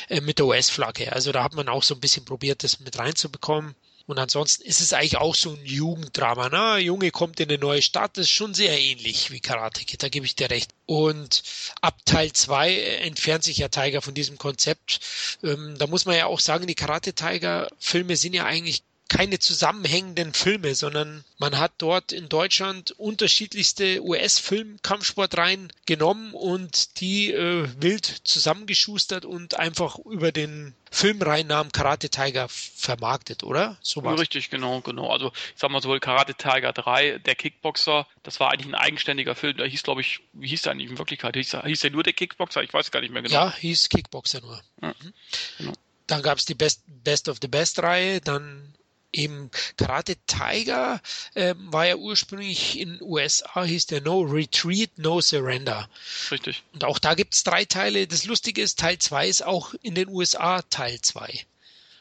äh, 0.09 0.21
mit 0.21 0.39
der 0.39 0.47
US-Flagge. 0.47 1.13
Also 1.13 1.33
da 1.33 1.45
hat 1.45 1.55
man 1.55 1.69
auch 1.69 1.83
so 1.83 1.95
ein 1.95 2.01
bisschen 2.01 2.25
probiert, 2.25 2.65
das 2.65 2.81
mit 2.81 2.99
reinzubekommen. 2.99 3.75
Und 4.11 4.19
ansonsten 4.19 4.65
ist 4.65 4.81
es 4.81 4.93
eigentlich 4.93 5.19
auch 5.19 5.37
so 5.37 5.53
ein 5.53 5.65
Jugenddrama. 5.65 6.49
Ne? 6.49 6.83
Junge 6.83 7.13
kommt 7.13 7.39
in 7.39 7.49
eine 7.49 7.59
neue 7.59 7.81
Stadt, 7.81 8.17
das 8.17 8.25
ist 8.25 8.33
schon 8.33 8.55
sehr 8.55 8.77
ähnlich 8.77 9.31
wie 9.31 9.39
Karate 9.39 9.85
Kid, 9.85 10.03
da 10.03 10.09
gebe 10.09 10.27
ich 10.27 10.35
dir 10.35 10.51
recht. 10.51 10.73
Und 10.87 11.45
ab 11.81 11.97
Teil 12.05 12.33
2 12.33 12.75
entfernt 13.03 13.45
sich 13.45 13.59
ja 13.59 13.69
Tiger 13.69 14.03
von 14.03 14.13
diesem 14.13 14.37
Konzept. 14.37 14.99
Ähm, 15.45 15.77
da 15.79 15.87
muss 15.87 16.07
man 16.07 16.17
ja 16.17 16.27
auch 16.27 16.41
sagen, 16.41 16.67
die 16.67 16.75
Karate 16.75 17.13
Tiger 17.13 17.69
Filme 17.79 18.17
sind 18.17 18.35
ja 18.35 18.47
eigentlich 18.47 18.83
keine 19.11 19.41
zusammenhängenden 19.41 20.33
Filme, 20.33 20.77
sondern 20.77 21.25
man 21.37 21.59
hat 21.59 21.73
dort 21.79 22.13
in 22.13 22.29
Deutschland 22.29 22.93
unterschiedlichste 22.93 24.03
US-Film-Kampfsportreihen 24.03 25.73
genommen 25.85 26.33
und 26.33 27.01
die 27.01 27.33
äh, 27.33 27.69
wild 27.81 28.07
zusammengeschustert 28.07 29.25
und 29.25 29.55
einfach 29.55 29.99
über 29.99 30.31
den 30.31 30.75
Filmreihennamen 30.93 31.73
Karate 31.73 32.09
Tiger 32.09 32.47
vermarktet, 32.49 33.43
oder? 33.43 33.79
So 33.83 34.01
ja, 34.03 34.13
Richtig, 34.13 34.49
genau, 34.49 34.81
genau. 34.81 35.11
Also 35.11 35.33
ich 35.35 35.61
sag 35.61 35.73
mal 35.73 35.83
so, 35.83 35.99
Karate 35.99 36.35
Tiger 36.35 36.73
3, 36.73 37.19
der 37.19 37.35
Kickboxer, 37.35 38.07
das 38.23 38.39
war 38.39 38.53
eigentlich 38.53 38.69
ein 38.69 38.77
eigenständiger 38.77 39.35
Film. 39.35 39.57
Der 39.57 39.67
hieß, 39.67 39.83
glaube 39.83 40.03
ich, 40.03 40.21
wie 40.35 40.47
hieß 40.47 40.63
der 40.63 40.73
eigentlich 40.73 40.91
in 40.91 40.99
Wirklichkeit? 40.99 41.35
Hieß, 41.35 41.57
hieß 41.65 41.81
der 41.81 41.91
nur 41.91 42.05
der 42.05 42.13
Kickboxer? 42.13 42.63
Ich 42.63 42.73
weiß 42.73 42.93
gar 42.93 43.01
nicht 43.01 43.13
mehr 43.13 43.23
genau. 43.23 43.35
Ja, 43.35 43.55
hieß 43.57 43.89
Kickboxer 43.89 44.41
nur. 44.41 44.61
Mhm. 44.81 45.13
genau. 45.59 45.73
Dann 46.07 46.23
gab 46.23 46.39
es 46.39 46.45
die 46.45 46.55
Best, 46.55 46.83
Best 46.87 47.29
of 47.29 47.39
the 47.41 47.49
Best 47.49 47.81
Reihe, 47.83 48.21
dann 48.21 48.75
im 49.13 49.51
Karate 49.77 50.17
Tiger 50.27 51.01
äh, 51.35 51.55
war 51.57 51.87
ja 51.87 51.97
ursprünglich 51.97 52.79
in 52.79 52.99
USA, 53.01 53.65
hieß 53.65 53.87
der 53.87 54.01
No 54.03 54.21
Retreat, 54.21 54.91
No 54.97 55.21
Surrender. 55.21 55.89
Richtig. 56.31 56.63
Und 56.73 56.85
auch 56.85 56.99
da 56.99 57.15
gibt 57.15 57.35
es 57.35 57.43
drei 57.43 57.65
Teile. 57.65 58.07
Das 58.07 58.25
Lustige 58.25 58.63
ist, 58.63 58.79
Teil 58.79 58.99
2 58.99 59.29
ist 59.29 59.45
auch 59.45 59.75
in 59.83 59.95
den 59.95 60.09
USA 60.09 60.63
Teil 60.63 61.01
2. 61.01 61.47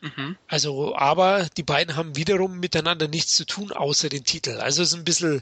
Mhm. 0.01 0.37
Also, 0.47 0.95
aber 0.95 1.49
die 1.57 1.63
beiden 1.63 1.95
haben 1.95 2.15
wiederum 2.15 2.59
miteinander 2.59 3.07
nichts 3.07 3.35
zu 3.35 3.45
tun, 3.45 3.71
außer 3.71 4.09
den 4.09 4.23
Titel. 4.23 4.57
Also 4.57 4.81
es 4.81 4.89
ist 4.89 4.95
ein 4.95 5.03
bisschen 5.03 5.41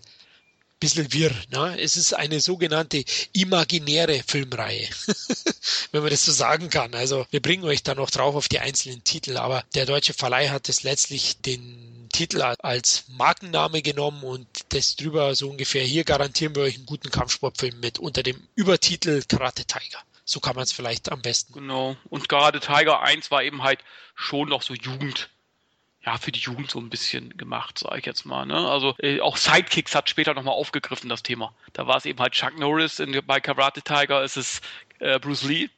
bisschen 0.80 1.12
wirr. 1.14 1.32
Ne? 1.50 1.80
Es 1.80 1.98
ist 1.98 2.14
eine 2.14 2.40
sogenannte 2.40 3.04
imaginäre 3.34 4.24
Filmreihe, 4.26 4.88
wenn 5.92 6.02
man 6.02 6.12
das 6.12 6.26
so 6.26 6.32
sagen 6.32 6.70
kann. 6.70 6.94
Also 6.94 7.26
wir 7.32 7.42
bringen 7.42 7.64
euch 7.64 7.84
da 7.84 7.96
noch 7.96 8.10
drauf 8.10 8.36
auf 8.36 8.48
die 8.48 8.60
einzelnen 8.60 9.04
Titel, 9.04 9.38
aber 9.38 9.64
der 9.76 9.86
deutsche 9.86 10.14
Verleih 10.14 10.50
hat 10.50 10.70
es 10.70 10.84
letztlich 10.84 11.42
den 11.42 12.10
Titel 12.12 12.42
als 12.42 13.06
Markenname 13.10 13.82
genommen 13.82 14.24
und 14.24 14.48
das 14.70 14.96
drüber 14.96 15.36
so 15.36 15.50
ungefähr, 15.50 15.84
hier 15.84 16.04
garantieren 16.04 16.56
wir 16.56 16.64
euch 16.64 16.76
einen 16.76 16.86
guten 16.86 17.12
Kampfsportfilm 17.12 17.80
mit 17.80 18.00
unter 18.00 18.24
dem 18.24 18.48
Übertitel 18.56 19.24
Karate 19.28 19.66
Tiger. 19.66 20.00
So 20.26 20.40
kann 20.40 20.56
man 20.56 20.64
es 20.64 20.72
vielleicht 20.72 21.12
am 21.12 21.22
besten. 21.22 21.54
Genau. 21.54 21.96
Und 22.10 22.28
Karate 22.28 22.60
Tiger 22.60 23.02
1 23.02 23.32
war 23.32 23.44
eben 23.44 23.64
halt 23.64 23.80
schon 24.16 24.50
noch 24.50 24.62
so 24.62 24.74
Jugend 24.74 25.30
ja, 26.08 26.18
für 26.18 26.32
die 26.32 26.40
Jugend 26.40 26.72
so 26.72 26.80
ein 26.80 26.90
bisschen 26.90 27.36
gemacht, 27.36 27.80
sage 27.80 28.00
ich 28.00 28.06
jetzt 28.06 28.26
mal. 28.26 28.46
Ne? 28.46 28.56
Also 28.56 28.96
äh, 29.00 29.20
auch 29.20 29.36
Sidekicks 29.36 29.94
hat 29.94 30.10
später 30.10 30.34
nochmal 30.34 30.54
aufgegriffen, 30.54 31.10
das 31.10 31.22
Thema. 31.22 31.54
Da 31.74 31.86
war 31.86 31.98
es 31.98 32.06
eben 32.06 32.18
halt 32.20 32.32
Chuck 32.32 32.58
Norris, 32.58 33.02
in, 33.02 33.20
bei 33.28 33.42
Karate 33.42 33.82
Tiger 33.82 34.24
ist 34.24 34.38
es 34.38 34.62
äh, 35.00 35.20
Bruce 35.20 35.44
Lee, 35.44 35.70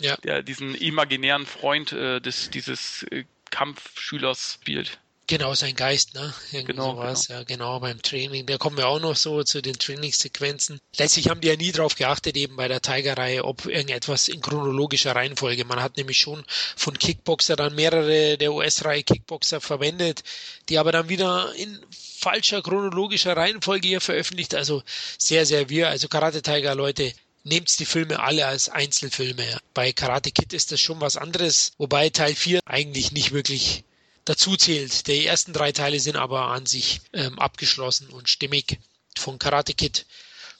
ja. 0.00 0.16
der 0.18 0.44
diesen 0.44 0.76
imaginären 0.76 1.46
Freund 1.46 1.90
äh, 1.90 2.20
des, 2.20 2.48
dieses 2.50 3.02
äh, 3.10 3.24
Kampfschülers 3.50 4.54
spielt. 4.60 5.00
Genau, 5.32 5.54
sein 5.54 5.74
Geist, 5.74 6.12
ne? 6.12 6.34
Irgendwie 6.52 6.72
genau, 6.72 6.94
sowas, 6.94 7.28
genau. 7.28 7.38
ja, 7.38 7.44
genau, 7.44 7.80
beim 7.80 8.02
Training. 8.02 8.44
Da 8.44 8.58
kommen 8.58 8.76
wir 8.76 8.86
auch 8.86 9.00
noch 9.00 9.16
so 9.16 9.42
zu 9.42 9.62
den 9.62 9.78
Trainingssequenzen. 9.78 10.78
Letztlich 10.98 11.30
haben 11.30 11.40
die 11.40 11.48
ja 11.48 11.56
nie 11.56 11.72
darauf 11.72 11.94
geachtet, 11.94 12.36
eben 12.36 12.56
bei 12.56 12.68
der 12.68 12.82
Tiger-Reihe, 12.82 13.42
ob 13.42 13.64
irgendetwas 13.64 14.28
in 14.28 14.42
chronologischer 14.42 15.16
Reihenfolge. 15.16 15.64
Man 15.64 15.80
hat 15.80 15.96
nämlich 15.96 16.18
schon 16.18 16.44
von 16.76 16.98
Kickboxer 16.98 17.56
dann 17.56 17.74
mehrere 17.74 18.36
der 18.36 18.52
US-Reihe 18.52 19.04
Kickboxer 19.04 19.62
verwendet, 19.62 20.22
die 20.68 20.76
aber 20.76 20.92
dann 20.92 21.08
wieder 21.08 21.54
in 21.56 21.80
falscher 22.20 22.60
chronologischer 22.60 23.34
Reihenfolge 23.34 23.88
hier 23.88 24.02
veröffentlicht. 24.02 24.54
Also 24.54 24.82
sehr, 25.16 25.46
sehr 25.46 25.70
wir. 25.70 25.88
Also 25.88 26.08
Karate 26.08 26.42
Tiger, 26.42 26.74
Leute, 26.74 27.10
nehmt 27.42 27.78
die 27.78 27.86
Filme 27.86 28.20
alle 28.20 28.44
als 28.44 28.68
Einzelfilme. 28.68 29.58
Bei 29.72 29.92
Karate 29.92 30.30
Kid 30.30 30.52
ist 30.52 30.72
das 30.72 30.80
schon 30.82 31.00
was 31.00 31.16
anderes, 31.16 31.72
wobei 31.78 32.10
Teil 32.10 32.34
4 32.34 32.60
eigentlich 32.66 33.12
nicht 33.12 33.32
wirklich 33.32 33.82
dazu 34.24 34.56
zählt. 34.56 35.06
Die 35.06 35.26
ersten 35.26 35.52
drei 35.52 35.72
Teile 35.72 36.00
sind 36.00 36.16
aber 36.16 36.48
an 36.48 36.66
sich 36.66 37.00
ähm, 37.12 37.38
abgeschlossen 37.38 38.08
und 38.08 38.28
stimmig 38.28 38.78
von 39.16 39.38
Karate 39.38 39.74
Kid. 39.74 40.06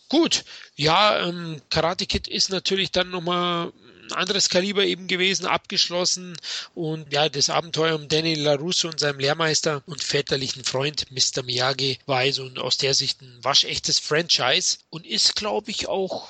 Gut, 0.09 0.45
ja, 0.77 1.27
ähm, 1.27 1.61
Karate 1.71 2.07
Kid 2.07 2.29
ist 2.29 2.51
natürlich 2.51 2.91
dann 2.91 3.11
nochmal 3.11 3.73
ein 4.03 4.13
anderes 4.13 4.49
Kaliber 4.51 4.85
eben 4.85 5.07
gewesen, 5.07 5.47
abgeschlossen 5.47 6.37
und 6.75 7.11
ja, 7.13 7.29
das 7.29 7.49
Abenteuer 7.49 7.95
um 7.95 8.09
Danny 8.09 8.35
LaRusso 8.35 8.89
und 8.89 9.01
seinem 9.01 9.21
Lehrmeister 9.21 9.83
und 9.87 10.03
väterlichen 10.03 10.65
Freund 10.65 11.07
Mr. 11.11 11.43
Miyagi 11.43 11.99
war 12.07 12.19
also 12.19 12.51
aus 12.57 12.77
der 12.77 12.95
Sicht 12.95 13.23
ein 13.23 13.39
waschechtes 13.43 13.99
Franchise 14.01 14.79
und 14.91 15.07
ist, 15.07 15.37
glaube 15.37 15.71
ich, 15.71 15.89
auch 15.89 16.29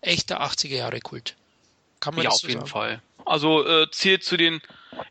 echter 0.00 0.42
80er 0.42 0.76
Jahre 0.76 1.00
Kult. 1.00 1.34
Kann 1.98 2.14
man 2.14 2.24
ja, 2.24 2.30
das 2.30 2.40
so 2.40 2.46
auf 2.46 2.50
jeden 2.50 2.60
sagen? 2.60 2.70
Fall. 2.70 3.02
Also 3.24 3.66
äh, 3.66 3.90
zählt 3.90 4.22
zu 4.22 4.36
den 4.36 4.60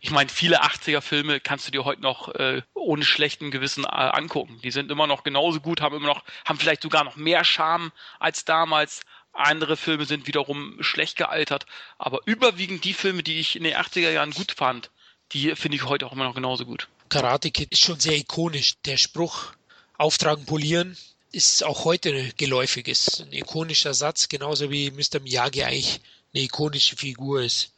ich 0.01 0.11
meine, 0.11 0.29
viele 0.29 0.63
80er-Filme 0.63 1.39
kannst 1.39 1.67
du 1.67 1.71
dir 1.71 1.85
heute 1.85 2.01
noch 2.01 2.29
äh, 2.35 2.61
ohne 2.73 3.03
schlechten 3.03 3.51
Gewissen 3.51 3.83
äh, 3.83 3.87
angucken. 3.87 4.59
Die 4.63 4.71
sind 4.71 4.91
immer 4.91 5.07
noch 5.07 5.23
genauso 5.23 5.59
gut, 5.59 5.81
haben 5.81 5.95
immer 5.95 6.07
noch, 6.07 6.23
haben 6.45 6.59
vielleicht 6.59 6.81
sogar 6.81 7.03
noch 7.03 7.15
mehr 7.15 7.43
Charme 7.43 7.91
als 8.19 8.45
damals. 8.45 9.01
Andere 9.33 9.77
Filme 9.77 10.05
sind 10.05 10.27
wiederum 10.27 10.77
schlecht 10.81 11.17
gealtert. 11.17 11.65
Aber 11.97 12.19
überwiegend 12.25 12.83
die 12.83 12.93
Filme, 12.93 13.23
die 13.23 13.39
ich 13.39 13.55
in 13.55 13.63
den 13.63 13.75
80er 13.75 14.11
Jahren 14.11 14.31
gut 14.31 14.51
fand, 14.51 14.91
die 15.31 15.55
finde 15.55 15.77
ich 15.77 15.85
heute 15.85 16.05
auch 16.05 16.11
immer 16.13 16.25
noch 16.25 16.35
genauso 16.35 16.65
gut. 16.65 16.87
Karate 17.09 17.51
Kid 17.51 17.71
ist 17.71 17.81
schon 17.81 17.99
sehr 17.99 18.17
ikonisch. 18.17 18.75
Der 18.85 18.97
Spruch, 18.97 19.53
auftragen, 19.97 20.45
polieren, 20.45 20.97
ist 21.31 21.63
auch 21.63 21.85
heute 21.85 22.31
geläufig. 22.37 22.87
Ist 22.87 23.21
ein 23.21 23.33
ikonischer 23.33 23.93
Satz, 23.93 24.29
genauso 24.29 24.69
wie 24.69 24.91
Mr. 24.91 25.19
Miyagi 25.19 25.63
eigentlich 25.63 26.01
eine 26.33 26.43
ikonische 26.43 26.95
Figur 26.95 27.41
ist. 27.41 27.72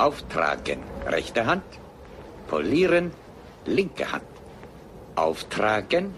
Auftragen, 0.00 0.82
rechte 1.06 1.44
Hand. 1.44 1.62
Polieren, 2.48 3.12
linke 3.66 4.10
Hand. 4.10 4.24
Auftragen, 5.14 6.14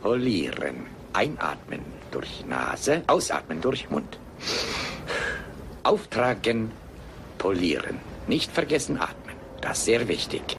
polieren. 0.00 0.86
Einatmen 1.12 1.84
durch 2.10 2.46
Nase, 2.46 3.04
ausatmen 3.06 3.60
durch 3.60 3.90
Mund. 3.90 4.18
Auftragen, 5.82 6.72
polieren. 7.36 8.00
Nicht 8.28 8.50
vergessen 8.50 8.98
atmen. 8.98 9.36
Das 9.60 9.80
ist 9.80 9.84
sehr 9.84 10.08
wichtig. 10.08 10.56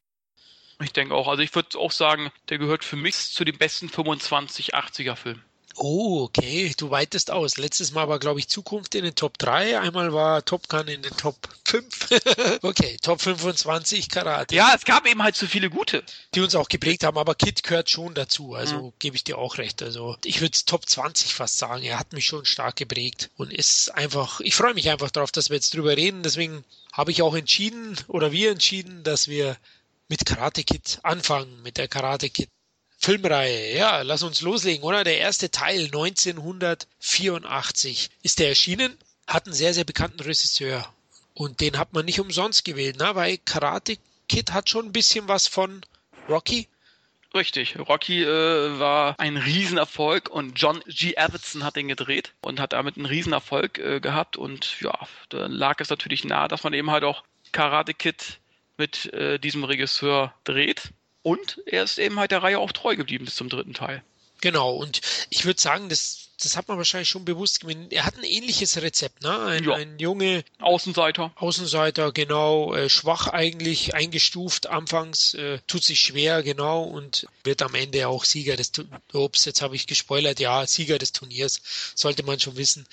Ich 0.80 0.94
denke 0.94 1.16
auch, 1.16 1.28
also 1.28 1.42
ich 1.42 1.56
würde 1.56 1.80
auch 1.80 1.92
sagen, 1.92 2.32
der 2.50 2.60
gehört 2.60 2.84
für 2.84 2.98
mich 2.98 3.16
zu 3.16 3.46
den 3.46 3.58
besten 3.58 3.90
25 3.90 4.76
80er 4.76 5.16
Filmen. 5.16 5.44
Oh, 5.76 6.24
okay, 6.24 6.74
du 6.78 6.92
weitest 6.92 7.32
aus. 7.32 7.58
Letztes 7.58 7.92
Mal 7.92 8.08
war, 8.08 8.20
glaube 8.20 8.40
ich, 8.40 8.48
Zukunft 8.48 8.96
in 8.96 9.04
den 9.04 9.16
Top 9.16 9.38
3, 9.38 9.80
einmal 9.80 10.14
war 10.14 10.46
Top 10.46 10.70
Gun 10.70 10.88
in 10.88 11.02
den 11.02 11.16
Top 11.18 11.36
5. 11.66 12.10
okay, 12.62 12.98
Top 13.02 13.22
25 13.22 14.10
Karate. 14.10 14.56
Ja, 14.56 14.74
es 14.76 14.86
gab 14.86 15.08
eben 15.08 15.24
halt 15.24 15.36
zu 15.36 15.48
viele 15.48 15.70
gute. 15.70 16.04
Die 16.36 16.42
uns 16.42 16.56
auch 16.56 16.70
geprägt 16.70 17.04
haben, 17.04 17.18
aber 17.18 17.36
Kid 17.36 17.64
gehört 17.64 17.90
schon 17.90 18.14
dazu, 18.14 18.54
also 18.54 18.76
mhm. 18.76 18.94
gebe 19.00 19.16
ich 19.16 19.24
dir 19.24 19.38
auch 19.38 19.58
recht. 19.58 19.82
Also 19.82 20.16
ich 20.24 20.42
würde 20.42 20.58
Top 20.66 20.88
20 20.88 21.34
fast 21.34 21.58
sagen, 21.58 21.84
er 21.84 22.00
hat 22.00 22.14
mich 22.14 22.26
schon 22.26 22.46
stark 22.46 22.76
geprägt 22.76 23.32
und 23.38 23.52
ist 23.52 23.90
einfach, 23.90 24.40
ich 24.42 24.56
freue 24.56 24.74
mich 24.74 24.90
einfach 24.90 25.12
darauf, 25.12 25.32
dass 25.32 25.50
wir 25.50 25.56
jetzt 25.56 25.74
drüber 25.74 25.98
reden, 25.98 26.24
deswegen 26.24 26.64
habe 26.92 27.12
ich 27.12 27.22
auch 27.22 27.36
entschieden 27.36 27.98
oder 28.08 28.32
wir 28.32 28.52
entschieden, 28.52 29.04
dass 29.04 29.28
wir 29.28 29.58
mit 30.08 30.26
Karate 30.26 30.64
Kid 30.64 31.00
anfangen, 31.02 31.62
mit 31.64 31.78
der 31.78 31.88
Karate 31.88 32.30
Kid 32.30 32.50
Filmreihe. 33.04 33.76
Ja, 33.76 34.02
lass 34.02 34.24
uns 34.24 34.40
loslegen, 34.40 34.84
oder? 34.84 35.04
Der 35.04 35.18
erste 35.18 35.52
Teil 35.52 35.88
1984 35.88 38.10
ist 38.22 38.40
der 38.40 38.48
erschienen, 38.48 38.98
hat 39.28 39.46
einen 39.46 39.54
sehr, 39.54 39.74
sehr 39.74 39.84
bekannten 39.84 40.22
Regisseur. 40.22 40.88
Und 41.34 41.60
den 41.60 41.78
hat 41.78 41.92
man 41.92 42.06
nicht 42.06 42.22
umsonst 42.22 42.64
gewählt, 42.64 42.98
ne? 42.98 43.14
weil 43.16 43.40
Karate 43.40 43.98
Kid 44.30 44.54
hat 44.54 44.70
schon 44.70 44.86
ein 44.86 44.94
bisschen 44.94 45.28
was 45.28 45.48
von 45.48 45.82
Rocky. 46.30 46.70
Richtig, 47.36 47.78
Rocky 47.78 48.24
äh, 48.24 48.80
war 48.80 49.20
ein 49.20 49.36
Riesenerfolg 49.36 50.30
und 50.30 50.62
John 50.62 50.82
G. 50.88 51.16
Evertson 51.16 51.66
hat 51.66 51.76
den 51.76 51.90
gedreht 51.90 52.32
und 52.42 52.62
hat 52.62 52.72
damit 52.72 52.96
einen 52.96 53.08
Riesenerfolg 53.08 53.80
äh, 53.80 54.00
gehabt 54.00 54.38
und 54.38 54.80
ja, 54.80 54.98
da 55.28 55.48
lag 55.48 55.82
es 55.82 55.90
natürlich 55.90 56.24
nahe, 56.24 56.48
dass 56.48 56.64
man 56.64 56.72
eben 56.74 56.92
halt 56.92 57.04
auch 57.04 57.26
Karate 57.52 57.94
Kid 57.94 58.40
mit 58.78 59.12
äh, 59.14 59.40
diesem 59.40 59.66
Regisseur 59.66 60.34
dreht. 60.46 60.94
Und 61.24 61.62
er 61.66 61.84
ist 61.84 61.98
eben 61.98 62.20
halt 62.20 62.32
der 62.32 62.44
Reihe 62.44 62.60
auch 62.60 62.72
treu 62.72 62.96
geblieben 62.96 63.26
bis 63.26 63.36
zum 63.36 63.50
dritten 63.50 63.74
Teil. 63.74 64.04
Genau, 64.44 64.76
und 64.76 65.00
ich 65.30 65.46
würde 65.46 65.62
sagen, 65.62 65.88
das, 65.88 66.28
das 66.42 66.58
hat 66.58 66.68
man 66.68 66.78
wahrscheinlich 66.78 67.08
schon 67.08 67.24
bewusst 67.24 67.62
gemeint. 67.62 67.94
Er 67.94 68.04
hat 68.04 68.18
ein 68.18 68.26
ähnliches 68.26 68.76
Rezept, 68.82 69.24
ne? 69.24 69.40
Ein, 69.40 69.64
ja. 69.64 69.74
ein 69.76 69.98
junge 70.00 70.44
Außenseiter. 70.60 71.32
Außenseiter, 71.36 72.12
genau, 72.12 72.74
äh, 72.74 72.90
schwach 72.90 73.28
eigentlich, 73.28 73.96
eingestuft 73.96 74.68
anfangs, 74.68 75.34
äh, 75.36 75.60
tut 75.68 75.86
sich 75.86 76.02
schwer, 76.02 76.44
genau, 76.44 76.84
und 76.84 77.26
wird 77.46 77.62
am 77.62 77.74
Ende 77.74 78.10
auch 78.10 78.26
Sieger 78.26 78.58
des 78.58 78.74
Ups, 79.14 79.46
jetzt 79.46 79.62
habe 79.62 79.78
ich 79.78 79.88
gespoilert, 79.88 80.42
ja, 80.42 80.68
Sieger 80.68 80.98
des 80.98 81.14
Turniers, 81.14 81.62
sollte 81.96 82.24
man 82.24 82.38
schon 82.38 82.58
wissen. 82.58 82.86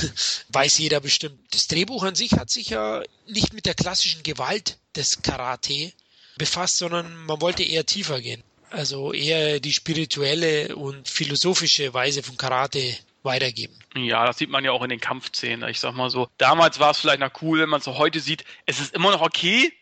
Weiß 0.50 0.76
jeder 0.76 1.00
bestimmt. 1.00 1.38
Das 1.52 1.68
Drehbuch 1.68 2.02
an 2.02 2.16
sich 2.16 2.32
hat 2.32 2.50
sich 2.50 2.68
ja 2.68 3.02
nicht 3.26 3.54
mit 3.54 3.64
der 3.64 3.74
klassischen 3.74 4.22
Gewalt 4.24 4.76
des 4.94 5.22
Karate 5.22 5.90
befasst, 6.38 6.78
sondern 6.78 7.14
man 7.26 7.40
wollte 7.40 7.62
eher 7.62 7.84
tiefer 7.84 8.20
gehen. 8.20 8.42
Also 8.70 9.12
eher 9.12 9.60
die 9.60 9.72
spirituelle 9.72 10.76
und 10.76 11.08
philosophische 11.08 11.92
Weise 11.94 12.22
von 12.22 12.36
Karate 12.36 12.96
weitergeben. 13.22 13.74
Ja, 13.96 14.26
das 14.26 14.38
sieht 14.38 14.50
man 14.50 14.64
ja 14.64 14.72
auch 14.72 14.82
in 14.82 14.90
den 14.90 15.00
Kampfszenen. 15.00 15.68
Ich 15.68 15.80
sag 15.80 15.94
mal 15.94 16.10
so, 16.10 16.28
damals 16.38 16.78
war 16.78 16.90
es 16.90 16.98
vielleicht 16.98 17.20
noch 17.20 17.42
cool, 17.42 17.60
wenn 17.60 17.68
man 17.68 17.78
es 17.78 17.84
so 17.84 17.98
heute 17.98 18.20
sieht. 18.20 18.44
Es 18.66 18.78
ist 18.78 18.94
immer 18.94 19.10
noch 19.10 19.22
okay, 19.22 19.72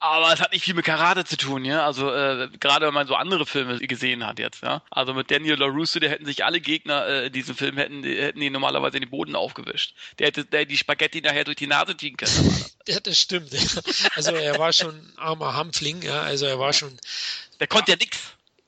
aber 0.00 0.32
es 0.32 0.40
hat 0.40 0.52
nicht 0.52 0.64
viel 0.64 0.74
mit 0.74 0.86
Karate 0.86 1.26
zu 1.26 1.36
tun, 1.36 1.64
ja. 1.64 1.84
Also 1.84 2.10
äh, 2.12 2.48
gerade 2.58 2.86
wenn 2.86 2.94
man 2.94 3.06
so 3.06 3.14
andere 3.14 3.44
Filme 3.44 3.78
gesehen 3.78 4.26
hat 4.26 4.38
jetzt, 4.38 4.62
ja. 4.62 4.82
Also 4.90 5.12
mit 5.12 5.30
Daniel 5.30 5.56
LaRusso, 5.58 6.00
der 6.00 6.08
hätten 6.08 6.24
sich 6.24 6.42
alle 6.44 6.60
Gegner 6.60 7.06
äh, 7.06 7.26
in 7.26 7.32
diesem 7.34 7.54
Film 7.54 7.76
hätten, 7.76 8.02
hätten 8.02 8.40
die 8.40 8.48
normalerweise 8.48 8.96
in 8.96 9.02
den 9.02 9.10
Boden 9.10 9.36
aufgewischt. 9.36 9.94
Der 10.18 10.28
hätte 10.28 10.46
der 10.46 10.64
die 10.64 10.78
Spaghetti 10.78 11.20
nachher 11.20 11.44
durch 11.44 11.58
die 11.58 11.66
Nase 11.66 11.96
ziehen 11.96 12.16
können. 12.16 12.64
ja, 12.88 12.98
das 12.98 13.20
stimmt. 13.20 13.52
Also 14.14 14.32
er 14.32 14.58
war 14.58 14.72
schon 14.72 14.94
ein 14.94 15.12
armer 15.18 15.54
Hampfling, 15.54 16.00
ja. 16.02 16.22
Also 16.22 16.46
er 16.46 16.58
war 16.58 16.72
schon. 16.72 16.98
Der 17.60 17.66
konnte 17.66 17.92
ja, 17.92 17.98
ja 17.98 18.04
nix. 18.04 18.18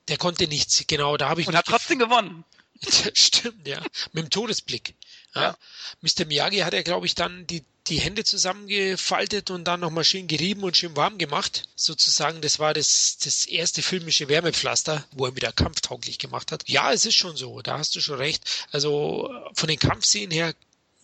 Der 0.09 0.19
konnte 0.19 0.47
nichts, 0.49 0.85
genau. 0.87 1.17
Da 1.17 1.31
habe 1.31 1.41
ich. 1.41 1.49
Und 1.49 1.57
hat 1.57 1.67
trotzdem 1.67 1.99
gewonnen. 1.99 2.45
Stimmt, 3.15 3.67
ja. 3.67 3.81
Mit 4.13 4.25
dem 4.25 4.31
Todesblick. 4.31 4.95
Ja. 5.35 5.43
ja. 5.43 5.57
Mr. 6.01 6.27
Miyagi 6.27 6.59
hat 6.59 6.75
er, 6.75 6.83
glaube 6.83 7.07
ich, 7.07 7.15
dann 7.15 7.47
die 7.47 7.65
die 7.89 8.01
Hände 8.01 8.23
zusammengefaltet 8.25 9.51
und 9.51 9.65
dann 9.65 9.81
nochmal 9.81 10.05
schön 10.05 10.29
gerieben 10.29 10.63
und 10.63 10.77
schön 10.77 10.97
warm 10.97 11.19
gemacht. 11.19 11.65
Sozusagen, 11.75 12.41
das 12.41 12.59
war 12.59 12.75
das, 12.75 13.19
das 13.19 13.47
erste 13.47 13.83
filmische 13.83 14.29
Wärmepflaster, 14.29 15.05
wo 15.13 15.27
er 15.27 15.37
wieder 15.37 15.53
kampftauglich 15.53 16.19
gemacht 16.19 16.53
hat. 16.53 16.69
Ja, 16.69 16.93
es 16.93 17.05
ist 17.05 17.17
schon 17.17 17.37
so, 17.37 17.61
da 17.61 17.79
hast 17.79 17.97
du 17.97 18.01
schon 18.01 18.19
recht. 18.19 18.45
Also 18.71 19.31
von 19.55 19.69
den 19.69 19.79
Kampfszenen 19.79 20.31
her 20.31 20.55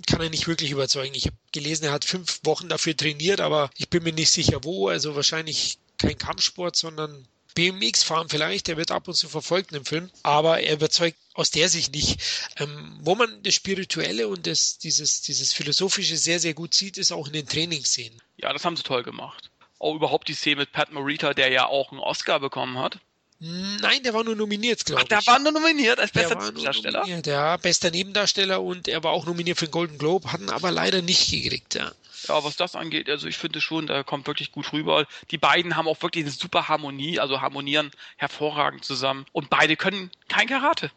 kann 0.07 0.21
er 0.21 0.31
nicht 0.31 0.47
wirklich 0.47 0.71
überzeugen. 0.71 1.15
Ich 1.15 1.27
habe 1.27 1.37
gelesen, 1.51 1.85
er 1.85 1.93
hat 1.93 2.05
fünf 2.05 2.41
Wochen 2.45 2.69
dafür 2.69 2.97
trainiert, 2.97 3.41
aber 3.41 3.71
ich 3.77 3.89
bin 3.89 4.05
mir 4.05 4.13
nicht 4.13 4.31
sicher 4.31 4.63
wo. 4.63 4.89
Also 4.89 5.17
wahrscheinlich 5.17 5.79
kein 5.99 6.17
Kampfsport, 6.17 6.77
sondern 6.77 7.27
BMX 7.59 8.05
fahren 8.05 8.29
vielleicht, 8.29 8.69
der 8.69 8.77
wird 8.77 8.93
ab 8.93 9.09
und 9.09 9.15
zu 9.15 9.29
verfolgt 9.29 9.73
im 9.73 9.85
Film, 9.85 10.11
aber 10.23 10.61
er 10.61 10.75
überzeugt 10.75 11.19
aus 11.35 11.51
der 11.51 11.69
Sicht 11.69 11.93
nicht. 11.93 12.21
Ähm, 12.57 12.97
wo 13.03 13.17
man 13.17 13.43
das 13.43 13.55
Spirituelle 13.55 14.29
und 14.29 14.47
das, 14.47 14.79
dieses, 14.79 15.23
dieses 15.23 15.53
Philosophische 15.53 16.17
sehr, 16.17 16.39
sehr 16.39 16.55
gut 16.55 16.73
sieht, 16.73 16.99
ist 16.99 17.11
auch 17.11 17.27
in 17.27 17.33
den 17.33 17.49
Trainingsszenen. 17.49 18.23
Ja, 18.37 18.53
das 18.53 18.65
haben 18.65 18.77
sie 18.77 18.85
toll 18.85 19.03
gemacht. 19.03 19.51
Auch 19.81 19.97
überhaupt 19.97 20.29
die 20.29 20.35
Szene 20.35 20.61
mit 20.61 20.71
Pat 20.71 20.93
Morita, 20.93 21.35
der 21.35 21.51
ja 21.51 21.67
auch 21.67 21.91
einen 21.91 22.01
Oscar 22.01 22.39
bekommen 22.39 22.79
hat. 22.79 23.01
Nein, 23.41 24.05
der 24.05 24.15
war 24.15 24.23
nur 24.23 24.37
nominiert, 24.37 24.85
glaube 24.85 25.03
ich. 25.03 25.09
Der 25.09 25.27
war 25.27 25.41
nur 25.41 25.51
nominiert 25.51 25.99
als 25.99 26.13
bester 26.13 26.37
Nebendarsteller? 26.37 27.07
Ja, 27.25 27.57
bester 27.57 27.91
Nebendarsteller 27.91 28.63
und 28.63 28.87
er 28.87 29.03
war 29.03 29.11
auch 29.11 29.27
nominiert 29.27 29.59
für 29.59 29.67
den 29.67 29.73
Golden 29.73 29.99
Globe, 29.99 30.31
hatten 30.33 30.51
aber 30.51 30.71
leider 30.71 31.03
nicht 31.03 31.29
gekriegt, 31.29 31.75
ja. 31.75 31.91
Ja, 32.27 32.43
was 32.43 32.57
das 32.57 32.75
angeht, 32.75 33.09
also 33.09 33.29
ich 33.29 33.39
finde 33.39 33.61
schon, 33.61 33.87
da 33.87 34.03
kommt 34.03 34.27
wirklich 34.27 34.53
gut 34.53 34.73
rüber. 34.73 35.07
Die 35.31 35.39
beiden 35.39 35.77
haben 35.77 35.89
auch 35.89 36.03
wirklich 36.03 36.25
eine 36.25 36.33
super 36.33 36.69
Harmonie, 36.69 37.21
also 37.21 37.41
harmonieren 37.41 37.91
hervorragend 38.17 38.85
zusammen. 38.85 39.27
Und 39.33 39.51
beide 39.51 39.77
können 39.77 40.11
kein 40.29 40.49
Karate. 40.49 40.91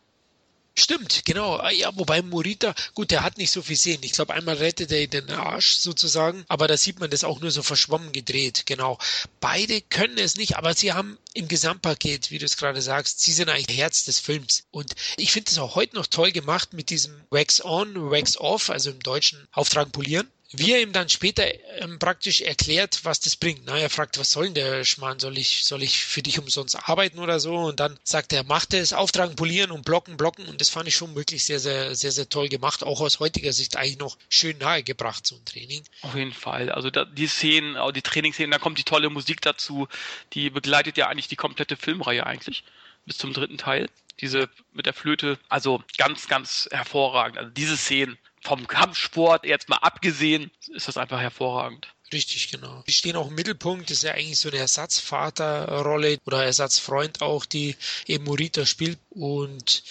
Stimmt, 0.74 1.26
genau. 1.26 1.58
Ah, 1.58 1.70
ja, 1.70 1.92
wobei 1.96 2.22
Morita, 2.22 2.74
gut, 2.94 3.12
der 3.12 3.24
hat 3.24 3.38
nicht 3.38 3.52
so 3.52 3.62
viel 3.62 3.76
sehen. 3.76 4.00
Ich 4.04 4.14
glaube, 4.14 4.34
einmal 4.34 4.56
rettet 4.56 4.92
er 4.92 5.06
den 5.06 5.30
Arsch 5.30 5.76
sozusagen, 5.76 6.46
aber 6.48 6.68
da 6.68 6.78
sieht 6.78 7.00
man 7.00 7.10
das 7.10 7.26
auch 7.26 7.42
nur 7.42 7.52
so 7.52 7.62
verschwommen 7.62 8.14
gedreht. 8.14 8.64
Genau. 8.66 8.98
Beide 9.42 9.82
können 9.82 10.18
es 10.18 10.38
nicht, 10.38 10.56
aber 10.56 10.74
sie 10.74 10.94
haben 10.94 11.18
im 11.34 11.50
Gesamtpaket, 11.50 12.32
wie 12.32 12.38
du 12.38 12.46
es 12.46 12.56
gerade 12.56 12.82
sagst, 12.82 13.20
sie 13.20 13.34
sind 13.34 13.50
eigentlich 13.50 13.78
Herz 13.78 14.06
des 14.06 14.20
Films. 14.20 14.64
Und 14.72 14.96
ich 15.18 15.32
finde 15.34 15.52
es 15.52 15.58
auch 15.58 15.76
heute 15.76 15.98
noch 15.98 16.08
toll 16.08 16.32
gemacht 16.32 16.72
mit 16.72 16.90
diesem 16.90 17.20
Wax 17.30 17.64
on, 17.64 18.10
Wax 18.10 18.38
off, 18.38 18.70
also 18.70 18.92
im 18.92 19.00
Deutschen 19.02 19.46
Auftragen 19.52 19.92
polieren 19.92 20.32
wie 20.54 20.74
er 20.74 20.82
ihm 20.82 20.92
dann 20.92 21.10
später 21.10 21.46
ähm, 21.80 21.98
praktisch 22.00 22.42
erklärt, 22.42 23.02
was 23.04 23.20
das 23.20 23.36
bringt. 23.36 23.62
Na, 23.66 23.78
er 23.78 23.90
fragt, 23.90 24.18
was 24.20 24.32
soll 24.32 24.46
denn 24.46 24.56
der 24.56 24.84
Schmarrn? 24.84 25.20
Soll 25.20 25.38
ich, 25.38 25.64
soll 25.64 25.82
ich 25.82 26.04
für 26.04 26.22
dich 26.22 26.40
umsonst 26.40 26.76
arbeiten 26.90 27.20
oder 27.20 27.40
so? 27.40 27.56
Und 27.56 27.80
dann 27.80 27.98
sagt 28.04 28.34
er, 28.34 28.44
macht 28.44 28.74
es, 28.74 28.94
auftragen, 28.94 29.36
polieren 29.36 29.72
und 29.72 29.86
blocken, 29.86 30.18
blocken. 30.18 30.46
Und 30.48 30.60
das 30.60 30.70
fand 30.70 30.88
ich 30.88 30.96
schon 30.96 31.16
wirklich 31.16 31.44
sehr, 31.46 31.60
sehr, 31.60 31.96
sehr, 31.96 32.12
sehr 32.12 32.28
toll 32.28 32.50
gemacht. 32.50 32.84
Auch 32.84 33.00
aus 33.02 33.20
heutiger 33.20 33.54
Sicht 33.54 33.78
eigentlich 33.78 34.00
noch 34.00 34.18
schön 34.30 34.58
nahegebracht, 34.58 35.32
ein 35.32 35.46
Training. 35.46 35.84
Auf 36.02 36.16
jeden 36.16 36.34
Fall. 36.34 36.70
Also 36.70 36.90
da, 36.90 37.06
die 37.06 37.28
Szenen, 37.28 37.78
auch 37.78 37.92
die 37.92 38.02
Trainingsszenen, 38.02 38.52
da 38.52 38.60
kommt 38.60 38.78
die 38.78 38.84
tolle 38.84 39.10
Musik 39.10 39.42
dazu. 39.42 39.88
Die 40.34 40.50
begleitet 40.50 40.98
ja 40.98 41.08
eigentlich 41.08 41.30
die 41.30 41.38
komplette 41.38 41.78
Filmreihe 41.78 42.26
eigentlich. 42.26 42.64
Bis 43.06 43.18
zum 43.18 43.34
dritten 43.34 43.58
Teil 43.58 43.90
diese 44.20 44.50
mit 44.74 44.86
der 44.86 44.94
Flöte. 44.94 45.40
Also 45.50 45.84
ganz, 45.98 46.28
ganz 46.28 46.70
hervorragend. 46.72 47.38
Also 47.38 47.50
diese 47.50 47.78
Szenen 47.78 48.18
vom 48.42 48.68
Kampfsport 48.68 49.46
jetzt 49.46 49.70
mal 49.70 49.78
abgesehen, 49.78 50.52
ist 50.74 50.88
das 50.88 50.98
einfach 50.98 51.20
hervorragend. 51.20 51.88
Richtig, 52.14 52.52
genau. 52.52 52.84
Die 52.88 52.92
stehen 52.92 53.16
auch 53.16 53.30
im 53.30 53.36
Mittelpunkt. 53.36 53.90
Das 53.90 53.98
ist 53.98 54.04
ja 54.04 54.12
eigentlich 54.12 54.40
so 54.40 54.50
eine 54.50 54.58
Ersatzvaterrolle 54.58 56.20
oder 56.26 56.44
Ersatzfreund 56.44 57.22
auch, 57.22 57.46
die 57.46 57.78
eben 58.06 58.26
Morita 58.26 58.66
spielt 58.66 59.00
und 59.10 59.84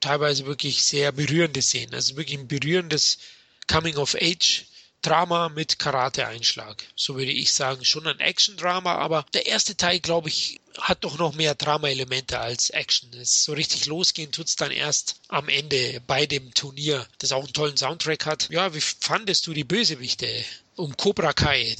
teilweise 0.00 0.44
wirklich 0.44 0.84
sehr 0.84 1.12
berührende 1.12 1.62
Szenen. 1.62 1.94
Also 1.94 2.16
wirklich 2.16 2.38
ein 2.38 2.48
berührendes 2.48 3.18
Coming 3.68 3.96
of 3.96 4.14
Age 4.20 4.66
Drama 5.02 5.48
mit 5.48 5.80
Karate-Einschlag. 5.80 6.84
So 6.94 7.16
würde 7.16 7.32
ich 7.32 7.52
sagen, 7.52 7.84
schon 7.84 8.06
ein 8.06 8.20
Action-Drama, 8.20 8.94
aber 8.94 9.26
der 9.34 9.46
erste 9.46 9.76
Teil, 9.76 9.98
glaube 9.98 10.28
ich, 10.28 10.60
hat 10.80 11.04
doch 11.04 11.18
noch 11.18 11.34
mehr 11.34 11.54
Drama-Elemente 11.54 12.38
als 12.38 12.70
Action. 12.70 13.10
Es 13.14 13.44
so 13.44 13.52
richtig 13.52 13.86
losgehen 13.86 14.32
tut's 14.32 14.56
dann 14.56 14.70
erst 14.70 15.20
am 15.28 15.48
Ende 15.48 16.00
bei 16.06 16.26
dem 16.26 16.52
Turnier, 16.54 17.06
das 17.18 17.32
auch 17.32 17.44
einen 17.44 17.52
tollen 17.52 17.76
Soundtrack 17.76 18.26
hat. 18.26 18.48
Ja, 18.50 18.74
wie 18.74 18.80
fandest 18.80 19.46
du 19.46 19.52
die 19.52 19.64
Bösewichte 19.64 20.26
um 20.76 20.96
Cobra 20.96 21.32
Kai? 21.32 21.76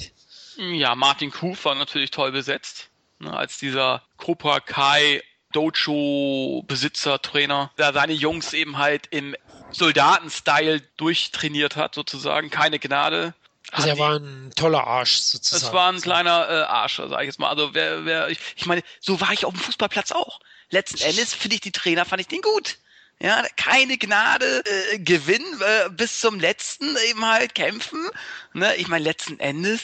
Ja, 0.57 0.95
Martin 0.95 1.31
Kuf 1.31 1.65
war 1.65 1.75
natürlich 1.75 2.11
toll 2.11 2.33
besetzt, 2.33 2.89
ne, 3.19 3.35
als 3.35 3.59
dieser 3.59 4.03
Cobra 4.19 4.61
Kai 4.61 5.23
Dojo-Besitzer, 5.53 7.21
Trainer, 7.21 7.71
der 7.79 7.93
seine 7.93 8.15
Jungs 8.15 8.53
eben 8.53 8.79
halt 8.79 9.07
im 9.11 9.37
Soldaten-Style 9.71 10.81
durchtrainiert 10.97 11.77
hat, 11.77 11.95
sozusagen. 11.95 12.51
Keine 12.51 12.79
Gnade. 12.79 13.35
Also 13.71 13.89
er 13.89 13.99
war 13.99 14.19
ein 14.19 14.51
toller 14.55 14.87
Arsch 14.87 15.17
sozusagen. 15.17 15.65
Es 15.65 15.73
war 15.73 15.93
ein 15.93 16.01
kleiner 16.01 16.49
äh, 16.49 16.63
Arsch, 16.65 16.97
sag 16.97 17.21
ich 17.21 17.27
jetzt 17.27 17.39
mal. 17.39 17.49
Also 17.49 17.75
wer, 17.75 18.05
wer, 18.05 18.29
ich, 18.29 18.39
ich 18.57 18.67
meine, 18.67 18.83
so 19.01 19.21
war 19.21 19.33
ich 19.33 19.45
auf 19.45 19.55
dem 19.55 19.61
Fußballplatz 19.61 20.13
auch. 20.13 20.41
Letzten 20.71 21.03
Endes 21.03 21.33
finde 21.33 21.55
ich 21.55 21.61
die 21.61 21.73
Trainer, 21.73 22.05
fand 22.05 22.21
ich 22.21 22.29
den 22.29 22.43
gut. 22.43 22.79
Ja, 23.21 23.45
keine 23.57 23.99
Gnade, 23.99 24.65
äh, 24.65 24.99
Gewinn 24.99 25.45
äh, 25.61 25.91
bis 25.91 26.21
zum 26.21 26.41
letzten 26.41 26.97
eben 27.09 27.25
halt 27.25 27.55
kämpfen. 27.55 28.11
Ne? 28.53 28.75
Ich 28.77 28.89
meine, 28.89 29.05
letzten 29.05 29.39
Endes 29.39 29.81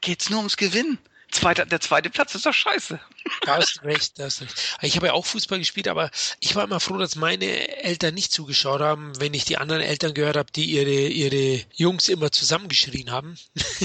geht's 0.00 0.30
nur 0.30 0.38
ums 0.38 0.56
Gewinnen. 0.56 0.98
Zweiter, 1.30 1.66
der 1.66 1.80
zweite 1.80 2.08
Platz 2.08 2.34
ist 2.34 2.46
doch 2.46 2.54
scheiße. 2.54 2.98
Da 3.42 3.56
hast 3.56 3.82
recht, 3.82 4.18
da 4.18 4.24
hast 4.24 4.40
recht. 4.40 4.54
Ich 4.80 4.96
habe 4.96 5.08
ja 5.08 5.12
auch 5.12 5.26
Fußball 5.26 5.58
gespielt, 5.58 5.88
aber 5.88 6.10
ich 6.40 6.56
war 6.56 6.64
immer 6.64 6.80
froh, 6.80 6.96
dass 6.96 7.16
meine 7.16 7.46
Eltern 7.82 8.14
nicht 8.14 8.32
zugeschaut 8.32 8.80
haben, 8.80 9.18
wenn 9.20 9.34
ich 9.34 9.44
die 9.44 9.58
anderen 9.58 9.82
Eltern 9.82 10.14
gehört 10.14 10.36
habe, 10.36 10.50
die 10.50 10.64
ihre, 10.64 10.90
ihre 10.90 11.64
Jungs 11.74 12.08
immer 12.08 12.30
zusammengeschrien 12.30 13.10
haben. 13.10 13.36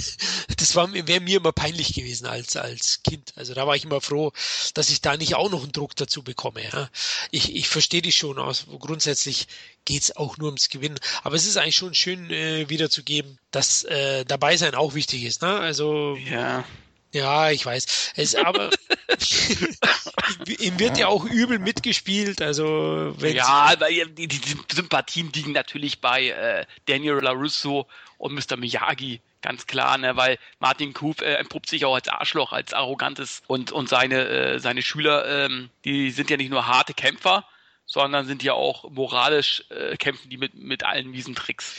Das 0.57 0.75
wäre 0.75 1.19
mir 1.19 1.37
immer 1.37 1.51
peinlich 1.51 1.93
gewesen 1.93 2.25
als, 2.25 2.55
als 2.55 3.03
Kind. 3.03 3.33
Also 3.35 3.53
da 3.53 3.67
war 3.67 3.75
ich 3.75 3.83
immer 3.83 3.99
froh, 3.99 4.31
dass 4.73 4.89
ich 4.89 5.01
da 5.01 5.17
nicht 5.17 5.35
auch 5.35 5.51
noch 5.51 5.63
einen 5.63 5.73
Druck 5.73 5.95
dazu 5.97 6.23
bekomme. 6.23 6.63
Ja. 6.63 6.89
Ich, 7.31 7.53
ich 7.53 7.67
verstehe 7.67 8.01
dich 8.01 8.15
schon 8.15 8.39
aus. 8.39 8.65
Grundsätzlich 8.79 9.47
geht's 9.83 10.15
auch 10.15 10.37
nur 10.37 10.47
ums 10.47 10.69
Gewinnen. 10.69 10.99
Aber 11.23 11.35
es 11.35 11.45
ist 11.45 11.57
eigentlich 11.57 11.75
schon 11.75 11.93
schön 11.93 12.29
äh, 12.31 12.69
wiederzugeben, 12.69 13.39
dass 13.51 13.83
äh, 13.83 14.23
dabei 14.23 14.55
sein 14.55 14.73
auch 14.73 14.93
wichtig 14.93 15.23
ist. 15.23 15.41
Ne? 15.41 15.59
Also 15.59 16.15
ja. 16.15 16.63
Ja, 17.13 17.51
ich 17.51 17.63
weiß. 17.63 18.13
Es, 18.15 18.33
aber 18.33 18.71
ihm 20.59 20.79
wird 20.79 20.97
ja 20.97 21.07
auch 21.07 21.23
übel 21.25 21.59
mitgespielt. 21.59 22.41
Also 22.41 23.15
ja, 23.21 23.45
aber 23.45 23.87
die, 23.89 24.27
die 24.27 24.41
Sympathien 24.73 25.31
liegen 25.31 25.51
natürlich 25.51 26.01
bei 26.01 26.29
äh, 26.29 26.65
Daniel 26.87 27.19
LaRusso 27.21 27.87
und 28.17 28.33
Mr. 28.33 28.57
Miyagi. 28.57 29.21
Ganz 29.43 29.67
klar, 29.67 29.99
ne, 29.99 30.15
weil 30.15 30.39
Martin 30.59 30.93
Kuf 30.93 31.21
äh, 31.21 31.35
entpuppt 31.35 31.69
sich 31.69 31.85
auch 31.85 31.93
als 31.93 32.07
Arschloch, 32.07 32.51
als 32.51 32.73
arrogantes 32.73 33.43
und 33.45 33.71
und 33.71 33.89
seine 33.89 34.27
äh, 34.27 34.59
seine 34.59 34.81
Schüler, 34.81 35.45
ähm, 35.45 35.69
die 35.85 36.09
sind 36.09 36.31
ja 36.31 36.37
nicht 36.37 36.49
nur 36.49 36.65
harte 36.65 36.95
Kämpfer, 36.95 37.45
sondern 37.85 38.25
sind 38.25 38.41
ja 38.41 38.53
auch 38.53 38.89
moralisch 38.89 39.65
äh, 39.69 39.97
kämpfen 39.97 40.29
die 40.29 40.37
mit 40.37 40.55
mit 40.55 40.83
allen 40.83 41.11
miesen 41.11 41.35
Tricks. 41.35 41.75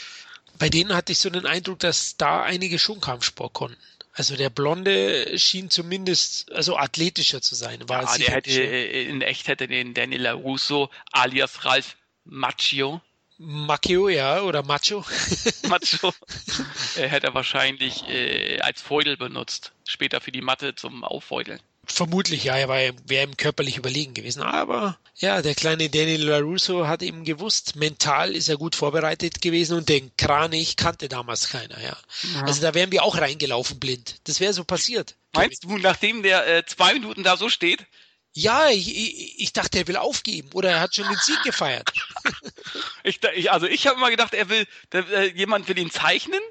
Bei 0.59 0.69
denen 0.69 0.95
hatte 0.95 1.11
ich 1.11 1.19
so 1.19 1.29
den 1.29 1.45
Eindruck, 1.45 1.79
dass 1.79 2.15
da 2.15 2.43
einige 2.43 2.79
schon 2.79 3.01
Kampfsport 3.01 3.51
konnten. 3.53 3.81
Also 4.17 4.37
der 4.37 4.49
Blonde 4.49 5.37
schien 5.37 5.69
zumindest 5.69 6.49
also 6.53 6.77
athletischer 6.77 7.41
zu 7.41 7.53
sein. 7.53 7.87
War 7.89 8.03
ja, 8.03 8.17
der 8.17 8.35
hätte 8.35 8.49
äh, 8.49 9.03
in 9.03 9.21
echt 9.21 9.49
hätte 9.49 9.67
den 9.67 9.93
Daniel 9.93 10.27
Russo 10.27 10.89
alias 11.11 11.65
Ralf 11.65 11.97
Macchio. 12.23 13.01
Macchio, 13.37 14.07
ja, 14.07 14.41
oder 14.41 14.63
Macho. 14.63 15.03
Macho. 15.67 16.13
er 16.95 17.09
hätte 17.09 17.33
wahrscheinlich 17.33 18.07
äh, 18.07 18.61
als 18.61 18.81
Feudel 18.81 19.17
benutzt. 19.17 19.73
Später 19.85 20.21
für 20.21 20.31
die 20.31 20.41
Matte 20.41 20.75
zum 20.75 21.03
Auffeudeln. 21.03 21.59
Vermutlich, 21.87 22.43
ja, 22.45 22.55
er 22.55 22.67
war, 22.67 22.77
wäre 23.05 23.27
ihm 23.27 23.37
körperlich 23.37 23.77
überlegen 23.77 24.13
gewesen. 24.13 24.41
Aber 24.41 24.97
ja, 25.15 25.41
der 25.41 25.55
kleine 25.55 25.89
Daniel 25.89 26.23
LaRusso 26.23 26.87
hat 26.87 27.01
eben 27.01 27.23
gewusst, 27.23 27.75
mental 27.75 28.35
ist 28.35 28.49
er 28.49 28.57
gut 28.57 28.75
vorbereitet 28.75 29.41
gewesen 29.41 29.77
und 29.77 29.89
den 29.89 30.11
Kranich 30.17 30.75
kannte 30.75 31.07
damals 31.07 31.49
keiner, 31.49 31.81
ja. 31.81 31.97
ja. 32.33 32.41
Also 32.43 32.61
da 32.61 32.73
wären 32.73 32.91
wir 32.91 33.03
auch 33.03 33.17
reingelaufen 33.17 33.79
blind. 33.79 34.19
Das 34.25 34.39
wäre 34.39 34.53
so 34.53 34.63
passiert. 34.63 35.15
Meinst 35.33 35.63
du, 35.63 35.77
nachdem 35.77 36.23
der 36.23 36.47
äh, 36.47 36.65
zwei 36.65 36.93
Minuten 36.93 37.23
da 37.23 37.37
so 37.37 37.49
steht? 37.49 37.85
Ja, 38.33 38.69
ich, 38.69 38.93
ich, 38.93 39.39
ich 39.39 39.53
dachte, 39.53 39.79
er 39.79 39.87
will 39.87 39.95
aufgeben 39.95 40.49
oder 40.53 40.69
er 40.69 40.81
hat 40.81 40.93
schon 40.93 41.07
den 41.07 41.17
Sieg 41.17 41.41
gefeiert. 41.43 41.89
ich, 43.03 43.21
ich, 43.33 43.51
also 43.51 43.65
ich 43.65 43.87
habe 43.87 43.97
immer 43.97 44.09
gedacht, 44.09 44.33
er 44.33 44.49
will, 44.49 44.67
der, 44.91 45.07
äh, 45.09 45.31
jemand 45.31 45.69
will 45.69 45.77
ihn 45.77 45.89
zeichnen 45.89 46.41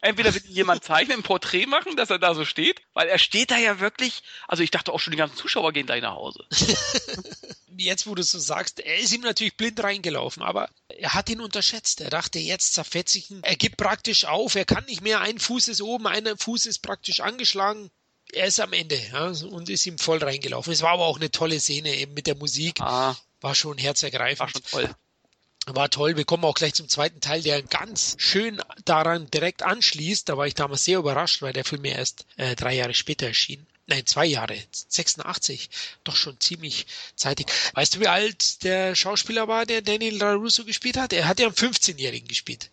Entweder 0.00 0.34
will 0.34 0.42
jemand 0.46 0.84
zeichnen, 0.84 1.18
ein 1.18 1.22
Porträt 1.22 1.66
machen, 1.66 1.96
dass 1.96 2.10
er 2.10 2.18
da 2.18 2.34
so 2.34 2.44
steht, 2.44 2.82
weil 2.92 3.08
er 3.08 3.18
steht 3.18 3.50
da 3.50 3.56
ja 3.56 3.80
wirklich, 3.80 4.22
also 4.46 4.62
ich 4.62 4.70
dachte 4.70 4.92
auch 4.92 5.00
schon, 5.00 5.12
die 5.12 5.16
ganzen 5.16 5.36
Zuschauer 5.36 5.72
gehen 5.72 5.86
da 5.86 5.96
nach 5.98 6.14
Hause. 6.14 6.44
Jetzt, 7.78 8.06
wo 8.06 8.14
du 8.14 8.22
so 8.22 8.38
sagst, 8.38 8.80
er 8.80 8.98
ist 8.98 9.12
ihm 9.12 9.22
natürlich 9.22 9.56
blind 9.56 9.82
reingelaufen, 9.82 10.42
aber 10.42 10.70
er 10.88 11.14
hat 11.14 11.28
ihn 11.28 11.40
unterschätzt. 11.40 12.00
Er 12.00 12.08
dachte, 12.08 12.38
jetzt 12.38 12.72
zerfetze 12.72 13.18
ich 13.18 13.30
ihn. 13.30 13.42
Er 13.42 13.56
gibt 13.56 13.76
praktisch 13.76 14.24
auf, 14.24 14.54
er 14.54 14.64
kann 14.64 14.86
nicht 14.86 15.02
mehr, 15.02 15.20
ein 15.20 15.38
Fuß 15.38 15.68
ist 15.68 15.82
oben, 15.82 16.06
ein 16.06 16.38
Fuß 16.38 16.64
ist 16.64 16.78
praktisch 16.78 17.20
angeschlagen. 17.20 17.90
Er 18.32 18.46
ist 18.46 18.60
am 18.60 18.72
Ende 18.72 18.98
ja, 19.12 19.26
und 19.26 19.68
ist 19.68 19.84
ihm 19.84 19.98
voll 19.98 20.18
reingelaufen. 20.18 20.72
Es 20.72 20.80
war 20.80 20.92
aber 20.92 21.04
auch 21.04 21.18
eine 21.18 21.30
tolle 21.30 21.60
Szene 21.60 21.94
eben 21.96 22.14
mit 22.14 22.26
der 22.26 22.36
Musik. 22.36 22.80
Ah, 22.80 23.14
war 23.40 23.54
schon 23.54 23.76
herzergreifend. 23.76 24.40
War 24.40 24.48
schon 24.48 24.62
toll 24.62 24.96
war 25.74 25.90
toll. 25.90 26.16
Wir 26.16 26.24
kommen 26.24 26.44
auch 26.44 26.54
gleich 26.54 26.74
zum 26.74 26.88
zweiten 26.88 27.20
Teil, 27.20 27.42
der 27.42 27.62
ganz 27.62 28.16
schön 28.18 28.62
daran 28.84 29.30
direkt 29.30 29.62
anschließt. 29.62 30.28
Da 30.28 30.36
war 30.36 30.46
ich 30.46 30.54
damals 30.54 30.84
sehr 30.84 30.98
überrascht, 30.98 31.42
weil 31.42 31.52
der 31.52 31.64
Film 31.64 31.84
ja 31.84 31.96
erst 31.96 32.26
äh, 32.36 32.54
drei 32.54 32.74
Jahre 32.74 32.94
später 32.94 33.26
erschien. 33.26 33.66
Nein, 33.88 34.04
zwei 34.04 34.26
Jahre, 34.26 34.56
86, 34.88 35.70
doch 36.02 36.16
schon 36.16 36.40
ziemlich 36.40 36.86
zeitig. 37.14 37.46
Weißt 37.74 37.94
du, 37.94 38.00
wie 38.00 38.08
alt 38.08 38.64
der 38.64 38.96
Schauspieler 38.96 39.46
war, 39.46 39.64
der 39.64 39.80
Daniel 39.80 40.16
LaRusso 40.16 40.64
gespielt 40.64 40.96
hat? 40.96 41.12
Er 41.12 41.28
hat 41.28 41.38
ja 41.38 41.46
am 41.46 41.52
15-Jährigen 41.52 42.26
gespielt. 42.26 42.70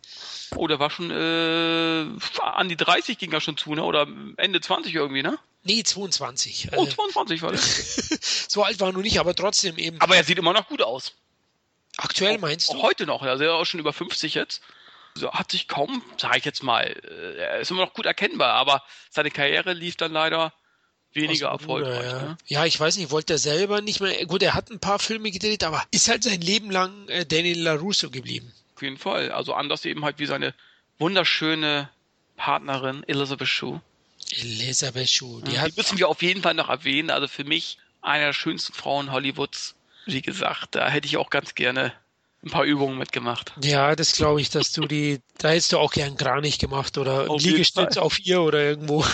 Oh, 0.56 0.68
der 0.68 0.80
war 0.80 0.90
schon 0.90 1.12
äh, 1.12 2.42
an 2.42 2.68
die 2.68 2.76
30 2.76 3.20
ging 3.20 3.32
er 3.32 3.42
schon 3.42 3.58
zu, 3.58 3.76
ne? 3.76 3.84
Oder 3.84 4.08
Ende 4.38 4.60
20 4.60 4.94
irgendwie, 4.96 5.22
ne? 5.22 5.38
Nee, 5.64 5.84
22. 5.84 6.70
Oh, 6.76 6.86
22 6.86 7.42
war 7.44 7.52
der. 7.52 7.62
so 8.48 8.64
alt 8.64 8.80
war 8.80 8.90
er 8.90 8.94
nur 8.94 9.04
nicht, 9.04 9.20
aber 9.20 9.36
trotzdem 9.36 9.78
eben. 9.78 10.02
Aber 10.02 10.16
er 10.16 10.24
sieht 10.24 10.40
immer 10.40 10.54
noch 10.54 10.68
gut 10.68 10.82
aus. 10.82 11.14
Aktuell 11.98 12.38
meinst 12.38 12.70
auch, 12.70 12.74
du? 12.74 12.80
Auch 12.80 12.84
heute 12.84 13.06
noch, 13.06 13.22
also 13.22 13.44
er 13.44 13.52
ist 13.52 13.56
auch 13.56 13.66
schon 13.66 13.80
über 13.80 13.94
50 13.94 14.34
jetzt. 14.34 14.62
So 15.16 15.32
hat 15.32 15.52
sich 15.52 15.68
kaum, 15.68 16.02
sage 16.18 16.40
ich 16.40 16.46
jetzt 16.46 16.64
mal, 16.64 16.86
äh, 16.86 17.38
er 17.38 17.60
ist 17.60 17.70
immer 17.70 17.86
noch 17.86 17.94
gut 17.94 18.06
erkennbar, 18.06 18.54
aber 18.54 18.84
seine 19.12 19.30
Karriere 19.30 19.74
lief 19.74 19.96
dann 19.96 20.12
leider 20.12 20.54
weniger 21.14 21.50
erfolgreich. 21.50 22.06
Ja. 22.06 22.22
Ne? 22.22 22.38
ja. 22.48 22.66
ich 22.66 22.80
weiß 22.80 22.98
nicht, 22.98 23.12
wollte 23.12 23.34
er 23.34 23.40
selber 23.40 23.82
nicht 23.82 24.02
mehr. 24.02 24.26
Gut, 24.26 24.42
er 24.42 24.56
hat 24.56 24.72
ein 24.72 24.80
paar 24.80 25.00
Filme 25.00 25.30
gedreht, 25.30 25.64
aber 25.64 25.84
ist 25.92 26.08
halt 26.08 26.24
sein 26.24 26.42
Leben 26.42 26.72
lang 26.72 27.08
äh, 27.10 27.26
Daniel 27.26 27.62
LaRusso 27.62 28.10
geblieben. 28.10 28.52
Auf 28.76 28.82
jeden 28.82 28.98
Fall. 28.98 29.32
Also 29.32 29.54
anders 29.54 29.86
eben 29.86 30.04
halt 30.04 30.18
wie 30.18 30.26
seine 30.26 30.56
wunderschöne 30.98 31.90
Partnerin 32.36 33.04
Elizabeth 33.08 33.48
Shue. 33.48 33.82
Elizabeth 34.32 35.10
Shue, 35.10 35.44
die, 35.44 35.54
ja, 35.54 35.68
die 35.68 35.74
müssen 35.76 35.98
wir 36.00 36.10
auf 36.10 36.22
jeden 36.24 36.42
Fall 36.42 36.56
noch 36.56 36.70
erwähnen. 36.70 37.12
Also 37.12 37.28
für 37.28 37.44
mich 37.44 37.78
eine 38.02 38.26
der 38.26 38.34
schönsten 38.34 38.74
Frauen 38.74 39.12
Hollywoods 39.12 39.76
wie 40.06 40.22
gesagt, 40.22 40.76
da 40.76 40.90
hätte 40.90 41.08
ich 41.08 41.18
auch 41.18 41.30
ganz 41.30 41.56
gerne 41.56 41.94
ein 42.44 42.50
paar 42.50 42.66
Übungen 42.66 42.98
mitgemacht. 42.98 43.54
Ja, 43.64 43.96
das 43.96 44.14
glaube 44.14 44.42
ich, 44.42 44.50
dass 44.50 44.74
du 44.74 44.86
die, 44.86 45.20
da 45.38 45.50
hättest 45.50 45.72
du 45.72 45.78
auch 45.78 45.94
gern 45.94 46.18
Kranich 46.18 46.60
gemacht 46.60 46.98
oder 46.98 47.30
auf 47.30 47.42
Liegestütz 47.42 47.98
auf 47.98 48.20
ihr 48.20 48.42
oder 48.42 48.62
irgendwo. 48.62 49.06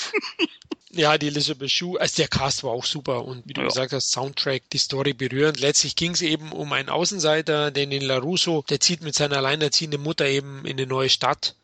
ja, 0.90 1.18
die 1.18 1.26
Elizabeth 1.26 1.70
Shue, 1.70 2.00
also 2.00 2.16
der 2.16 2.28
Cast 2.28 2.64
war 2.64 2.70
auch 2.70 2.86
super 2.86 3.24
und 3.24 3.46
wie 3.46 3.52
du 3.52 3.60
ja. 3.60 3.66
gesagt 3.66 3.92
hast, 3.92 4.10
Soundtrack, 4.10 4.70
die 4.70 4.78
Story 4.78 5.12
berührend. 5.12 5.60
Letztlich 5.60 5.96
ging 5.96 6.12
es 6.12 6.22
eben 6.22 6.52
um 6.52 6.72
einen 6.72 6.88
Außenseiter, 6.88 7.70
den 7.70 7.92
in 7.92 8.02
LaRusso, 8.02 8.64
der 8.70 8.80
zieht 8.80 9.02
mit 9.02 9.14
seiner 9.14 9.36
alleinerziehenden 9.36 10.02
Mutter 10.02 10.26
eben 10.26 10.64
in 10.64 10.78
eine 10.78 10.86
neue 10.86 11.10
Stadt 11.10 11.54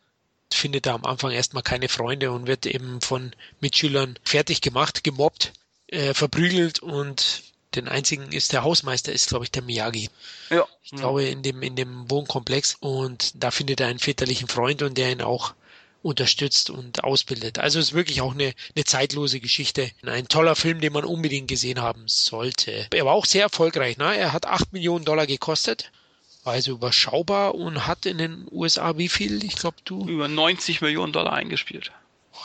findet 0.53 0.85
da 0.85 0.95
am 0.95 1.05
Anfang 1.05 1.31
erstmal 1.31 1.63
keine 1.63 1.89
Freunde 1.89 2.31
und 2.31 2.47
wird 2.47 2.65
eben 2.65 3.01
von 3.01 3.33
Mitschülern 3.59 4.17
fertig 4.23 4.61
gemacht, 4.61 5.03
gemobbt, 5.03 5.53
äh, 5.87 6.13
verprügelt 6.13 6.79
und 6.79 7.43
den 7.75 7.87
einzigen 7.87 8.31
ist 8.31 8.53
der 8.53 8.63
Hausmeister, 8.63 9.11
ist 9.11 9.29
glaube 9.29 9.45
ich 9.45 9.51
der 9.51 9.63
Miyagi. 9.63 10.09
Ja. 10.49 10.65
Ich 10.83 10.91
glaube 10.91 11.25
in 11.25 11.43
dem, 11.43 11.61
in 11.61 11.75
dem 11.75 12.09
Wohnkomplex 12.09 12.77
und 12.79 13.31
da 13.43 13.51
findet 13.51 13.81
er 13.81 13.87
einen 13.87 13.99
väterlichen 13.99 14.47
Freund 14.47 14.81
und 14.81 14.97
der 14.97 15.11
ihn 15.11 15.21
auch 15.21 15.53
unterstützt 16.01 16.69
und 16.69 17.03
ausbildet. 17.03 17.59
Also 17.59 17.79
es 17.79 17.87
ist 17.87 17.93
wirklich 17.93 18.21
auch 18.21 18.33
eine, 18.33 18.53
eine 18.75 18.85
zeitlose 18.85 19.39
Geschichte. 19.39 19.91
Ein 20.03 20.27
toller 20.27 20.55
Film, 20.55 20.79
den 20.79 20.93
man 20.93 21.03
unbedingt 21.03 21.49
gesehen 21.49 21.81
haben 21.81 22.03
sollte. 22.07 22.87
Er 22.93 23.05
war 23.05 23.13
auch 23.13 23.25
sehr 23.25 23.43
erfolgreich. 23.43 23.97
Ne? 23.97 24.15
Er 24.15 24.31
hat 24.31 24.45
acht 24.45 24.71
Millionen 24.71 25.05
Dollar 25.05 25.27
gekostet 25.27 25.91
war 26.47 26.53
also 26.53 26.71
überschaubar 26.71 27.55
und 27.55 27.85
hat 27.85 28.05
in 28.05 28.17
den 28.17 28.47
USA 28.49 28.97
wie 28.97 29.09
viel? 29.09 29.43
Ich 29.43 29.57
glaube, 29.57 29.75
du. 29.83 30.07
Über 30.07 30.29
90 30.29 30.79
Millionen 30.79 31.11
Dollar 31.11 31.33
eingespielt. 31.33 31.91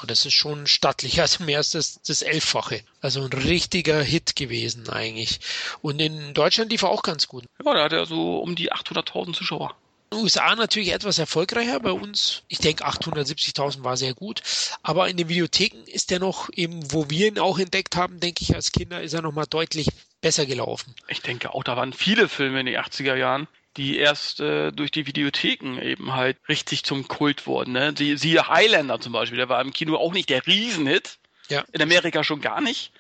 Oh, 0.00 0.07
das 0.07 0.24
ist 0.24 0.35
schon 0.35 0.66
stattlich, 0.66 1.20
also 1.20 1.44
mehr 1.44 1.59
als 1.59 1.72
das, 1.72 2.00
das 2.02 2.22
Elffache. 2.22 2.83
Also 3.00 3.22
ein 3.22 3.33
richtiger 3.33 4.02
Hit 4.02 4.37
gewesen 4.37 4.88
eigentlich. 4.88 5.40
Und 5.81 6.00
in 6.00 6.35
Deutschland 6.35 6.70
lief 6.70 6.83
er 6.83 6.90
auch 6.90 7.02
ganz 7.02 7.28
gut. 7.28 7.44
Ja, 7.64 7.74
da 7.74 7.85
hat 7.85 7.92
er 7.92 8.07
so 8.07 8.38
um 8.38 8.55
die 8.55 8.72
800.000 8.72 9.35
Zuschauer. 9.35 9.76
USA 10.12 10.55
natürlich 10.55 10.92
etwas 10.92 11.18
erfolgreicher. 11.18 11.81
Bei 11.81 11.92
uns, 11.92 12.42
ich 12.48 12.59
denke, 12.59 12.87
870.000 12.87 13.83
war 13.83 13.96
sehr 13.96 14.14
gut. 14.14 14.42
Aber 14.83 15.09
in 15.09 15.16
den 15.16 15.28
Videotheken 15.28 15.85
ist 15.87 16.12
er 16.12 16.18
noch 16.18 16.50
eben, 16.52 16.92
wo 16.92 17.09
wir 17.11 17.28
ihn 17.28 17.38
auch 17.38 17.59
entdeckt 17.59 17.96
haben, 17.96 18.20
denke 18.20 18.42
ich, 18.42 18.55
als 18.55 18.72
Kinder 18.72 19.02
ist 19.02 19.14
er 19.14 19.22
noch 19.22 19.33
mal 19.33 19.46
deutlich 19.46 19.88
besser 20.20 20.46
gelaufen. 20.46 20.94
Ich 21.09 21.22
denke 21.22 21.55
auch, 21.55 21.64
da 21.64 21.76
waren 21.76 21.92
viele 21.92 22.28
Filme 22.28 22.61
in 22.61 22.66
den 22.66 22.76
80er 22.76 23.16
Jahren, 23.16 23.48
die 23.76 23.98
erst 23.98 24.40
äh, 24.40 24.70
durch 24.70 24.90
die 24.90 25.06
Videotheken 25.06 25.80
eben 25.80 26.12
halt 26.12 26.37
richtig 26.48 26.85
zum 26.85 27.08
Kult 27.08 27.46
wurden. 27.46 27.72
Ne? 27.72 27.92
Die, 27.92 28.16
siehe 28.16 28.48
Highlander 28.48 29.00
zum 29.00 29.12
Beispiel, 29.12 29.38
der 29.38 29.48
war 29.48 29.61
im 29.61 29.72
Kino 29.72 29.96
auch 29.96 30.12
nicht 30.12 30.28
der 30.28 30.46
Riesenhit. 30.46 31.18
Ja. 31.48 31.64
In 31.72 31.82
Amerika 31.82 32.24
schon 32.24 32.40
gar 32.40 32.61
nicht. 32.61 32.92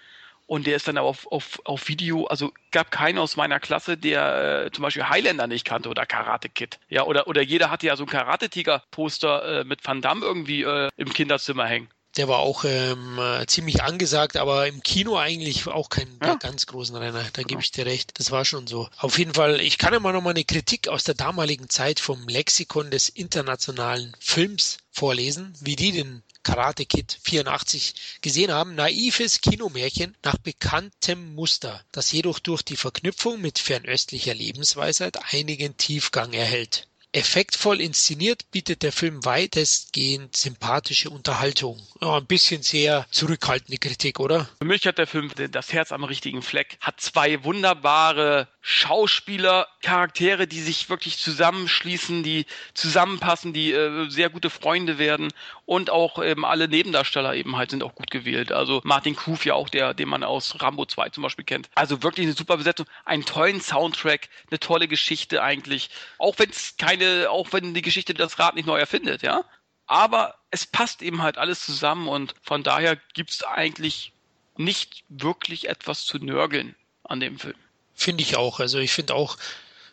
Und 0.46 0.66
der 0.66 0.76
ist 0.76 0.88
dann 0.88 0.98
aber 0.98 1.08
auf, 1.08 1.26
auf, 1.30 1.60
auf 1.64 1.88
Video, 1.88 2.26
also 2.26 2.52
gab 2.72 2.90
keinen 2.90 3.18
aus 3.18 3.36
meiner 3.36 3.60
Klasse, 3.60 3.96
der 3.96 4.64
äh, 4.66 4.70
zum 4.70 4.82
Beispiel 4.82 5.08
Highlander 5.08 5.46
nicht 5.46 5.64
kannte 5.64 5.88
oder 5.88 6.04
Karate 6.04 6.48
Kid. 6.48 6.78
Ja, 6.88 7.04
oder, 7.04 7.26
oder 7.26 7.40
jeder 7.40 7.70
hatte 7.70 7.86
ja 7.86 7.96
so 7.96 8.04
ein 8.04 8.08
Karate-Tiger-Poster 8.08 9.60
äh, 9.60 9.64
mit 9.64 9.86
Van 9.86 10.02
Damme 10.02 10.26
irgendwie 10.26 10.62
äh, 10.62 10.90
im 10.96 11.12
Kinderzimmer 11.12 11.66
hängen. 11.66 11.88
Der 12.16 12.28
war 12.28 12.40
auch 12.40 12.64
ähm, 12.66 13.18
äh, 13.18 13.46
ziemlich 13.46 13.82
angesagt, 13.82 14.36
aber 14.36 14.66
im 14.66 14.82
Kino 14.82 15.16
eigentlich 15.16 15.66
auch 15.66 15.88
kein 15.88 16.18
ja. 16.22 16.34
ganz 16.34 16.66
großen 16.66 16.94
Renner. 16.94 17.24
Da 17.32 17.42
gebe 17.42 17.62
ich 17.62 17.70
dir 17.70 17.86
recht. 17.86 18.18
Das 18.18 18.30
war 18.30 18.44
schon 18.44 18.66
so. 18.66 18.88
Auf 18.98 19.18
jeden 19.18 19.32
Fall, 19.32 19.60
ich 19.60 19.78
kann 19.78 20.00
mal 20.02 20.12
noch 20.12 20.20
mal 20.20 20.30
eine 20.30 20.44
Kritik 20.44 20.88
aus 20.88 21.04
der 21.04 21.14
damaligen 21.14 21.70
Zeit 21.70 22.00
vom 22.00 22.28
Lexikon 22.28 22.90
des 22.90 23.08
internationalen 23.08 24.14
Films 24.20 24.78
vorlesen, 24.90 25.54
wie 25.60 25.76
die 25.76 25.92
den 25.92 26.22
Karate 26.42 26.84
Kid 26.84 27.18
84 27.22 27.94
gesehen 28.20 28.52
haben. 28.52 28.74
Naives 28.74 29.40
Kinomärchen 29.40 30.16
nach 30.22 30.36
bekanntem 30.36 31.34
Muster, 31.34 31.84
das 31.92 32.12
jedoch 32.12 32.40
durch 32.40 32.62
die 32.62 32.76
Verknüpfung 32.76 33.40
mit 33.40 33.58
fernöstlicher 33.58 34.34
Lebensweisheit 34.34 35.18
einigen 35.32 35.76
Tiefgang 35.76 36.32
erhält. 36.32 36.88
Effektvoll 37.14 37.82
inszeniert 37.82 38.50
bietet 38.52 38.82
der 38.82 38.90
Film 38.90 39.22
weitestgehend 39.24 40.34
sympathische 40.34 41.10
Unterhaltung. 41.10 41.78
Ja, 42.00 42.16
ein 42.16 42.26
bisschen 42.26 42.62
sehr 42.62 43.06
zurückhaltende 43.10 43.76
Kritik, 43.76 44.18
oder? 44.18 44.48
Für 44.58 44.64
mich 44.64 44.86
hat 44.86 44.96
der 44.96 45.06
Film 45.06 45.30
das 45.50 45.74
Herz 45.74 45.92
am 45.92 46.04
richtigen 46.04 46.40
Fleck. 46.40 46.78
Hat 46.80 47.02
zwei 47.02 47.44
wunderbare 47.44 48.48
Schauspieler, 48.62 49.68
Charaktere, 49.82 50.46
die 50.46 50.60
sich 50.60 50.88
wirklich 50.88 51.18
zusammenschließen, 51.18 52.22
die 52.22 52.46
zusammenpassen, 52.72 53.52
die 53.52 53.72
äh, 53.72 54.08
sehr 54.08 54.30
gute 54.30 54.48
Freunde 54.48 54.96
werden 54.96 55.32
und 55.64 55.90
auch 55.90 56.22
eben 56.22 56.44
alle 56.44 56.68
Nebendarsteller 56.68 57.34
eben 57.34 57.56
halt 57.56 57.70
sind 57.70 57.82
auch 57.82 57.94
gut 57.94 58.10
gewählt. 58.10 58.52
Also 58.52 58.80
Martin 58.84 59.16
Kuf 59.16 59.44
ja 59.44 59.54
auch 59.54 59.68
der, 59.68 59.94
den 59.94 60.08
man 60.08 60.24
aus 60.24 60.60
Rambo 60.60 60.86
2 60.86 61.10
zum 61.10 61.22
Beispiel 61.22 61.44
kennt. 61.44 61.70
Also 61.74 62.02
wirklich 62.02 62.26
eine 62.26 62.34
super 62.34 62.56
Besetzung, 62.56 62.86
einen 63.04 63.24
tollen 63.24 63.60
Soundtrack, 63.60 64.28
eine 64.50 64.60
tolle 64.60 64.88
Geschichte 64.88 65.42
eigentlich. 65.42 65.90
Auch 66.18 66.38
wenn 66.38 66.50
es 66.50 66.76
keine, 66.76 67.30
auch 67.30 67.52
wenn 67.52 67.74
die 67.74 67.82
Geschichte 67.82 68.14
das 68.14 68.38
Rad 68.38 68.54
nicht 68.54 68.66
neu 68.66 68.78
erfindet, 68.78 69.22
ja. 69.22 69.44
Aber 69.86 70.36
es 70.50 70.66
passt 70.66 71.02
eben 71.02 71.22
halt 71.22 71.38
alles 71.38 71.64
zusammen 71.64 72.08
und 72.08 72.34
von 72.42 72.62
daher 72.62 72.96
gibt 73.14 73.30
es 73.30 73.42
eigentlich 73.42 74.12
nicht 74.56 75.04
wirklich 75.08 75.68
etwas 75.68 76.04
zu 76.04 76.18
nörgeln 76.18 76.74
an 77.04 77.20
dem 77.20 77.38
Film. 77.38 77.56
Finde 77.94 78.22
ich 78.22 78.36
auch. 78.36 78.60
Also 78.60 78.78
ich 78.78 78.92
finde 78.92 79.14
auch, 79.14 79.36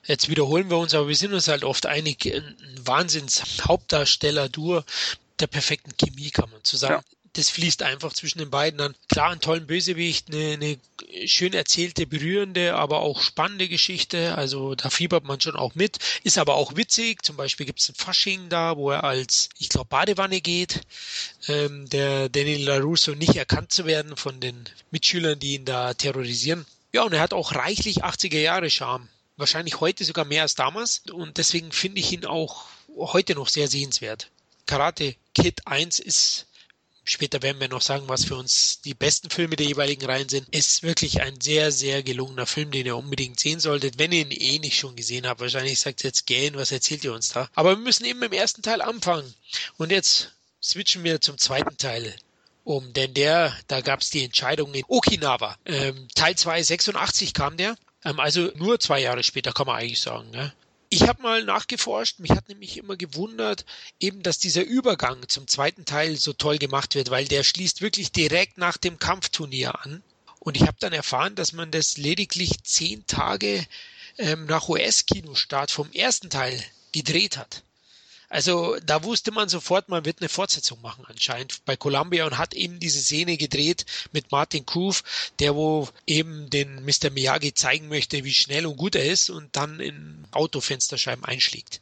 jetzt 0.05 0.29
wiederholen 0.29 0.69
wir 0.69 0.77
uns, 0.77 0.93
aber 0.93 1.07
wir 1.07 1.15
sind 1.15 1.33
uns 1.33 1.47
halt 1.47 1.63
oft 1.63 1.85
einig, 1.85 2.25
ein 2.25 2.55
Wahnsinns-Hauptdarsteller 2.83 4.49
Dur 4.49 4.85
der 5.39 5.47
perfekten 5.47 5.95
Chemie, 5.97 6.31
kann 6.31 6.49
man 6.49 6.63
zusammen. 6.63 7.03
Ja. 7.03 7.17
Das 7.33 7.49
fließt 7.51 7.83
einfach 7.83 8.11
zwischen 8.13 8.39
den 8.39 8.49
beiden 8.49 8.79
dann. 8.79 8.95
Klar, 9.07 9.29
einen 9.29 9.39
tollen 9.39 9.67
Bösewicht, 9.67 10.33
eine, 10.33 10.53
eine 10.53 10.79
schön 11.27 11.53
erzählte, 11.53 12.07
berührende, 12.07 12.75
aber 12.75 13.01
auch 13.01 13.21
spannende 13.21 13.67
Geschichte. 13.69 14.35
Also 14.35 14.73
da 14.73 14.89
fiebert 14.89 15.25
man 15.25 15.39
schon 15.39 15.55
auch 15.55 15.75
mit. 15.75 15.99
Ist 16.23 16.39
aber 16.39 16.55
auch 16.55 16.75
witzig. 16.75 17.23
Zum 17.23 17.37
Beispiel 17.37 17.67
gibt 17.67 17.81
es 17.81 17.89
ein 17.89 17.95
Fasching 17.95 18.49
da, 18.49 18.77
wo 18.77 18.89
er 18.89 19.03
als, 19.03 19.49
ich 19.59 19.69
glaube, 19.69 19.89
Badewanne 19.89 20.41
geht. 20.41 20.81
Ähm, 21.47 21.87
der 21.89 22.29
Danny 22.29 22.57
LaRusso 22.57 23.11
nicht 23.11 23.35
erkannt 23.35 23.71
zu 23.71 23.85
werden 23.85 24.17
von 24.17 24.39
den 24.39 24.65
Mitschülern, 24.89 25.37
die 25.37 25.55
ihn 25.55 25.65
da 25.65 25.93
terrorisieren. 25.93 26.65
Ja, 26.91 27.03
und 27.03 27.13
er 27.13 27.21
hat 27.21 27.33
auch 27.33 27.53
reichlich 27.53 28.03
80er 28.03 28.39
Jahre 28.39 28.71
Charme. 28.71 29.07
Wahrscheinlich 29.37 29.79
heute 29.79 30.03
sogar 30.03 30.25
mehr 30.25 30.41
als 30.41 30.55
damals. 30.55 31.03
Und 31.11 31.37
deswegen 31.37 31.71
finde 31.71 31.99
ich 31.99 32.11
ihn 32.11 32.25
auch 32.25 32.65
heute 32.97 33.35
noch 33.35 33.47
sehr 33.47 33.67
sehenswert. 33.67 34.29
Karate 34.65 35.15
Kid 35.41 35.65
1 35.65 35.99
ist, 35.99 36.47
später 37.05 37.41
werden 37.41 37.61
wir 37.61 37.69
noch 37.69 37.81
sagen, 37.81 38.09
was 38.09 38.25
für 38.25 38.35
uns 38.35 38.81
die 38.81 38.93
besten 38.93 39.29
Filme 39.29 39.55
der 39.55 39.67
jeweiligen 39.67 40.05
Reihen 40.05 40.27
sind, 40.27 40.53
ist 40.53 40.83
wirklich 40.83 41.21
ein 41.21 41.39
sehr, 41.39 41.71
sehr 41.71 42.03
gelungener 42.03 42.45
Film, 42.45 42.71
den 42.71 42.85
ihr 42.85 42.97
unbedingt 42.97 43.39
sehen 43.39 43.59
solltet, 43.59 43.97
wenn 43.97 44.11
ihr 44.11 44.21
ihn 44.21 44.31
eh 44.31 44.59
nicht 44.59 44.77
schon 44.77 44.95
gesehen 44.95 45.25
habt. 45.25 45.39
Wahrscheinlich 45.39 45.79
sagt 45.79 46.03
ihr 46.03 46.09
jetzt 46.09 46.27
gähn, 46.27 46.55
was 46.55 46.71
erzählt 46.71 47.03
ihr 47.05 47.13
uns 47.13 47.29
da? 47.29 47.49
Aber 47.55 47.71
wir 47.71 47.83
müssen 47.83 48.05
eben 48.05 48.21
im 48.21 48.33
ersten 48.33 48.61
Teil 48.61 48.81
anfangen. 48.81 49.33
Und 49.77 49.91
jetzt 49.91 50.33
switchen 50.61 51.03
wir 51.03 51.21
zum 51.21 51.37
zweiten 51.37 51.77
Teil 51.77 52.13
um, 52.65 52.93
denn 52.93 53.13
der, 53.13 53.55
da 53.67 53.81
gab 53.81 54.01
es 54.01 54.09
die 54.09 54.23
Entscheidung 54.23 54.73
in 54.73 54.83
Okinawa. 54.87 55.57
Ähm, 55.65 56.07
Teil 56.13 56.35
2, 56.35 56.61
86 56.61 57.33
kam 57.33 57.57
der, 57.57 57.75
ähm, 58.03 58.19
also 58.19 58.51
nur 58.55 58.79
zwei 58.79 58.99
Jahre 58.99 59.23
später 59.23 59.53
kann 59.53 59.67
man 59.67 59.77
eigentlich 59.77 60.01
sagen. 60.01 60.29
Ne? 60.31 60.53
Ich 60.91 61.07
habe 61.07 61.21
mal 61.21 61.43
nachgeforscht, 61.43 62.17
mich 62.17 62.31
hat 62.31 62.49
nämlich 62.49 62.77
immer 62.77 62.97
gewundert, 62.97 63.63
eben, 63.99 64.23
dass 64.23 64.39
dieser 64.39 64.63
Übergang 64.63 65.29
zum 65.29 65.47
zweiten 65.47 65.85
Teil 65.85 66.17
so 66.17 66.33
toll 66.33 66.57
gemacht 66.57 66.95
wird, 66.95 67.11
weil 67.11 67.25
der 67.25 67.43
schließt 67.43 67.81
wirklich 67.81 68.11
direkt 68.11 68.57
nach 68.57 68.77
dem 68.77 68.97
Kampfturnier 68.97 69.85
an. 69.85 70.01
Und 70.39 70.57
ich 70.57 70.63
habe 70.63 70.77
dann 70.79 70.93
erfahren, 70.93 71.35
dass 71.35 71.53
man 71.53 71.69
das 71.69 71.97
lediglich 71.97 72.63
zehn 72.63 73.05
Tage 73.05 73.67
ähm, 74.17 74.47
nach 74.47 74.67
US-Kinostart 74.67 75.69
vom 75.69 75.91
ersten 75.91 76.31
Teil 76.31 76.59
gedreht 76.91 77.37
hat. 77.37 77.63
Also 78.29 78.77
da 78.85 79.03
wusste 79.03 79.31
man 79.31 79.49
sofort, 79.49 79.89
man 79.89 80.05
wird 80.05 80.21
eine 80.21 80.29
Fortsetzung 80.29 80.81
machen 80.81 81.03
anscheinend 81.07 81.65
bei 81.65 81.75
Columbia 81.75 82.25
und 82.27 82.37
hat 82.37 82.53
eben 82.53 82.79
diese 82.79 83.01
Szene 83.01 83.37
gedreht 83.37 83.85
mit 84.11 84.31
Martin 84.31 84.65
Kuf, 84.65 85.03
der 85.39 85.55
wo 85.55 85.89
eben 86.05 86.49
den 86.49 86.85
Mr. 86.85 87.09
Miyagi 87.11 87.55
zeigen 87.55 87.87
möchte, 87.87 88.23
wie 88.23 88.33
schnell 88.33 88.67
und 88.67 88.77
gut 88.77 88.95
er 88.95 89.05
ist 89.05 89.31
und 89.31 89.55
dann 89.55 89.79
in 89.79 90.25
Autofensterscheiben 90.31 91.25
einschlägt 91.25 91.81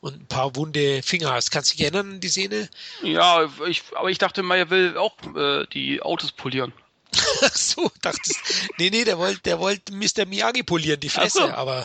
und 0.00 0.20
ein 0.20 0.26
paar 0.26 0.54
wunde 0.56 1.02
Finger 1.02 1.32
hast. 1.32 1.50
Kannst 1.50 1.72
du 1.72 1.76
dich 1.76 1.84
erinnern 1.84 2.14
an 2.14 2.20
die 2.20 2.28
Szene? 2.28 2.68
Ja, 3.02 3.48
ich, 3.66 3.82
aber 3.94 4.10
ich 4.10 4.18
dachte 4.18 4.42
mal, 4.42 4.58
er 4.58 4.70
will 4.70 4.96
auch 4.96 5.16
äh, 5.36 5.66
die 5.72 6.02
Autos 6.02 6.32
polieren. 6.32 6.72
Ach 7.42 7.54
so, 7.54 7.90
dachtest 8.00 8.38
Nee, 8.78 8.90
nee, 8.90 9.04
der 9.04 9.18
wollte 9.18 9.40
der 9.42 9.58
wollte 9.58 9.92
Mr. 9.92 10.26
Miyagi 10.26 10.62
polieren, 10.62 10.98
die 10.98 11.08
Fresse, 11.08 11.38
so. 11.38 11.48
aber 11.48 11.84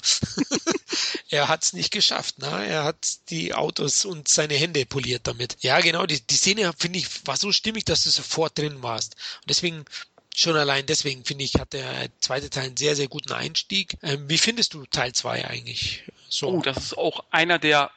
er 1.29 1.47
hat's 1.47 1.73
nicht 1.73 1.91
geschafft. 1.91 2.39
Ne? 2.39 2.67
Er 2.67 2.83
hat 2.83 3.29
die 3.29 3.53
Autos 3.53 4.05
und 4.05 4.27
seine 4.27 4.55
Hände 4.55 4.85
poliert 4.85 5.27
damit. 5.27 5.57
Ja, 5.61 5.79
genau, 5.79 6.05
die, 6.05 6.21
die 6.21 6.35
Szene, 6.35 6.71
finde 6.77 6.99
ich, 6.99 7.25
war 7.27 7.37
so 7.37 7.51
stimmig, 7.51 7.85
dass 7.85 8.03
du 8.03 8.09
sofort 8.09 8.57
drin 8.57 8.81
warst. 8.81 9.15
Und 9.41 9.49
deswegen, 9.49 9.85
schon 10.35 10.55
allein 10.55 10.85
deswegen, 10.85 11.25
finde 11.25 11.43
ich, 11.43 11.55
hat 11.55 11.73
der 11.73 12.09
zweite 12.19 12.49
Teil 12.49 12.67
einen 12.67 12.77
sehr, 12.77 12.95
sehr 12.95 13.07
guten 13.07 13.33
Einstieg. 13.33 13.97
Ähm, 14.03 14.29
wie 14.29 14.37
findest 14.37 14.73
du 14.73 14.85
Teil 14.85 15.13
2 15.13 15.47
eigentlich? 15.47 16.03
So. 16.29 16.49
Oh, 16.49 16.61
das 16.61 16.77
ist 16.77 16.97
auch 16.97 17.25
einer 17.31 17.59
der 17.59 17.91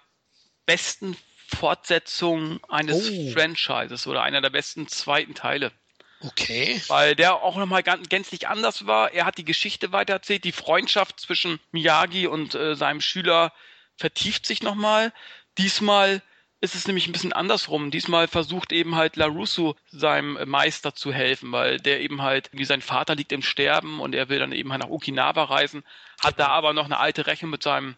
besten 0.66 1.16
Fortsetzungen 1.46 2.60
eines 2.68 3.10
oh. 3.10 3.30
Franchises 3.32 4.06
oder 4.06 4.22
einer 4.22 4.40
der 4.40 4.50
besten 4.50 4.88
zweiten 4.88 5.34
Teile. 5.34 5.72
Okay. 6.22 6.80
Weil 6.88 7.16
der 7.16 7.42
auch 7.42 7.56
nochmal 7.56 7.82
gänzlich 7.82 8.48
anders 8.48 8.86
war. 8.86 9.12
Er 9.12 9.24
hat 9.24 9.38
die 9.38 9.44
Geschichte 9.44 9.92
weitererzählt. 9.92 10.44
Die 10.44 10.52
Freundschaft 10.52 11.18
zwischen 11.18 11.60
Miyagi 11.72 12.26
und 12.26 12.54
äh, 12.54 12.76
seinem 12.76 13.00
Schüler 13.00 13.52
vertieft 13.96 14.44
sich 14.44 14.62
nochmal. 14.62 15.12
Diesmal 15.56 16.22
ist 16.60 16.74
es 16.74 16.86
nämlich 16.86 17.06
ein 17.06 17.12
bisschen 17.12 17.32
andersrum. 17.32 17.90
Diesmal 17.90 18.28
versucht 18.28 18.72
eben 18.72 18.96
halt 18.96 19.16
LaRusso 19.16 19.76
seinem 19.90 20.38
Meister 20.48 20.94
zu 20.94 21.12
helfen, 21.12 21.52
weil 21.52 21.78
der 21.78 22.00
eben 22.00 22.20
halt, 22.20 22.50
wie 22.52 22.66
sein 22.66 22.82
Vater 22.82 23.14
liegt 23.14 23.32
im 23.32 23.42
Sterben 23.42 24.00
und 24.00 24.14
er 24.14 24.28
will 24.28 24.38
dann 24.38 24.52
eben 24.52 24.70
halt 24.70 24.82
nach 24.82 24.90
Okinawa 24.90 25.44
reisen, 25.44 25.84
hat 26.20 26.38
da 26.38 26.48
aber 26.48 26.74
noch 26.74 26.84
eine 26.84 26.98
alte 26.98 27.26
Rechnung 27.26 27.50
mit 27.50 27.62
seinem 27.62 27.96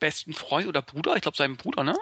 besten 0.00 0.32
Freund 0.32 0.66
oder 0.66 0.82
Bruder, 0.82 1.14
ich 1.14 1.22
glaube 1.22 1.36
seinem 1.36 1.56
Bruder, 1.56 1.84
ne? 1.84 1.96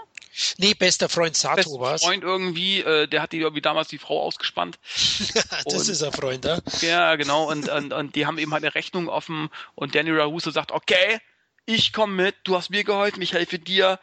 Nee, 0.56 0.74
bester 0.74 1.08
Freund 1.08 1.36
Sato 1.36 1.80
war 1.80 1.98
Freund 1.98 2.22
irgendwie, 2.22 2.80
äh, 2.80 3.06
der 3.08 3.20
hat 3.22 3.32
die 3.32 3.40
irgendwie 3.40 3.60
damals 3.60 3.88
die 3.88 3.98
Frau 3.98 4.22
ausgespannt. 4.22 4.78
das 4.94 5.64
und, 5.64 5.88
ist 5.88 6.02
ein 6.02 6.12
Freund, 6.12 6.44
ja? 6.44 6.58
Ja, 6.80 7.16
genau, 7.16 7.50
und, 7.50 7.68
und, 7.68 7.92
und 7.92 8.14
die 8.14 8.24
haben 8.24 8.38
eben 8.38 8.52
halt 8.52 8.64
eine 8.64 8.74
Rechnung 8.74 9.08
offen 9.08 9.50
und 9.74 9.94
Danny 9.94 10.10
Rahuso 10.12 10.50
sagt, 10.50 10.72
okay, 10.72 11.20
ich 11.66 11.92
komme 11.92 12.14
mit, 12.14 12.36
du 12.44 12.56
hast 12.56 12.70
mir 12.70 12.84
geholfen, 12.84 13.20
ich 13.20 13.34
helfe 13.34 13.58
dir, 13.58 13.98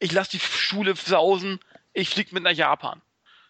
ich 0.00 0.10
lasse 0.10 0.32
die 0.32 0.40
Schule 0.40 0.94
sausen, 0.96 1.60
ich 1.92 2.08
fliege 2.08 2.34
mit 2.34 2.42
nach 2.42 2.50
Japan. 2.52 3.00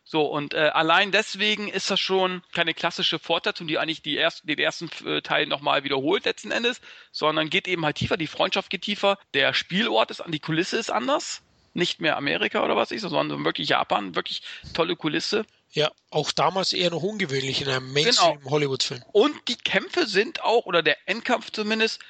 So, 0.06 0.26
und 0.26 0.52
äh, 0.52 0.70
allein 0.74 1.12
deswegen 1.12 1.68
ist 1.68 1.90
das 1.90 1.98
schon 1.98 2.42
keine 2.52 2.74
klassische 2.74 3.18
Fortsetzung, 3.18 3.66
die 3.66 3.78
eigentlich 3.78 4.02
die 4.02 4.18
ersten, 4.18 4.46
den 4.46 4.58
ersten 4.58 4.90
äh, 5.06 5.22
Teil 5.22 5.46
nochmal 5.46 5.82
wiederholt 5.82 6.26
letzten 6.26 6.50
Endes, 6.50 6.82
sondern 7.10 7.48
geht 7.48 7.66
eben 7.66 7.84
halt 7.86 7.96
tiefer, 7.96 8.18
die 8.18 8.26
Freundschaft 8.26 8.68
geht 8.68 8.82
tiefer, 8.82 9.18
der 9.32 9.54
Spielort 9.54 10.10
ist 10.10 10.20
an, 10.20 10.30
die 10.30 10.40
Kulisse 10.40 10.76
ist 10.76 10.90
anders, 10.90 11.40
nicht 11.72 12.02
mehr 12.02 12.18
Amerika 12.18 12.62
oder 12.62 12.76
was 12.76 12.90
ist, 12.90 13.02
sondern 13.02 13.44
wirklich 13.44 13.70
Japan, 13.70 14.14
wirklich 14.14 14.42
tolle 14.74 14.94
Kulisse. 14.94 15.46
Ja, 15.72 15.90
auch 16.10 16.30
damals 16.32 16.74
eher 16.74 16.90
noch 16.90 17.02
ungewöhnlich 17.02 17.62
in 17.62 17.68
einem 17.68 17.86
genau. 17.86 18.04
Mainstream-Hollywood-Film. 18.04 19.02
Und 19.12 19.34
die 19.48 19.56
Kämpfe 19.56 20.06
sind 20.06 20.42
auch, 20.42 20.66
oder 20.66 20.82
der 20.82 20.96
Endkampf 21.08 21.50
zumindest, 21.50 22.00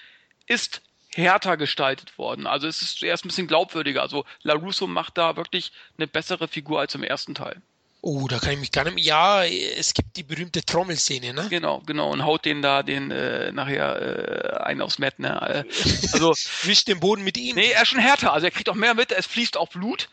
ist 0.47 0.83
härter 1.15 1.57
gestaltet 1.57 2.19
worden. 2.19 2.47
Also 2.47 2.67
es 2.67 2.83
ist 2.83 3.03
erst 3.03 3.25
ein 3.25 3.29
bisschen 3.29 3.47
glaubwürdiger. 3.47 4.03
Also 4.03 4.25
LaRusso 4.43 4.87
macht 4.87 5.17
da 5.17 5.37
wirklich 5.37 5.73
eine 5.97 6.09
bessere 6.09 6.49
Figur 6.49 6.81
als 6.81 6.95
im 6.95 7.05
ersten 7.05 7.35
Teil. 7.35 7.63
Oh, 8.07 8.29
da 8.29 8.38
kann 8.38 8.53
ich 8.53 8.59
mich 8.59 8.71
gar 8.71 8.85
nicht 8.85 8.97
mehr. 8.97 9.05
Ja, 9.05 9.45
es 9.45 9.95
gibt 9.95 10.19
die 10.19 10.25
berühmte 10.25 10.62
Trommelszene, 10.62 11.33
ne? 11.33 11.47
Genau, 11.49 11.81
genau. 11.87 12.11
Und 12.11 12.23
haut 12.23 12.45
den 12.45 12.61
da 12.61 12.83
den 12.83 13.11
äh, 13.11 13.51
nachher 13.51 14.59
äh, 14.59 14.62
einen 14.62 14.83
aufs 14.83 14.99
Met, 14.99 15.19
ne? 15.19 15.64
Äh, 15.64 15.64
also 16.12 16.35
wischt 16.64 16.87
den 16.87 17.01
Boden 17.01 17.25
mit 17.25 17.38
ihm. 17.38 17.57
Nee, 17.57 17.71
er 17.71 17.81
ist 17.81 17.88
schon 17.88 18.01
härter. 18.01 18.35
Also 18.35 18.47
er 18.47 18.51
kriegt 18.51 18.69
auch 18.69 18.75
mehr 18.75 18.93
mit. 18.93 19.11
Es 19.11 19.25
fließt 19.25 19.57
auch 19.57 19.71
Blut. 19.71 20.11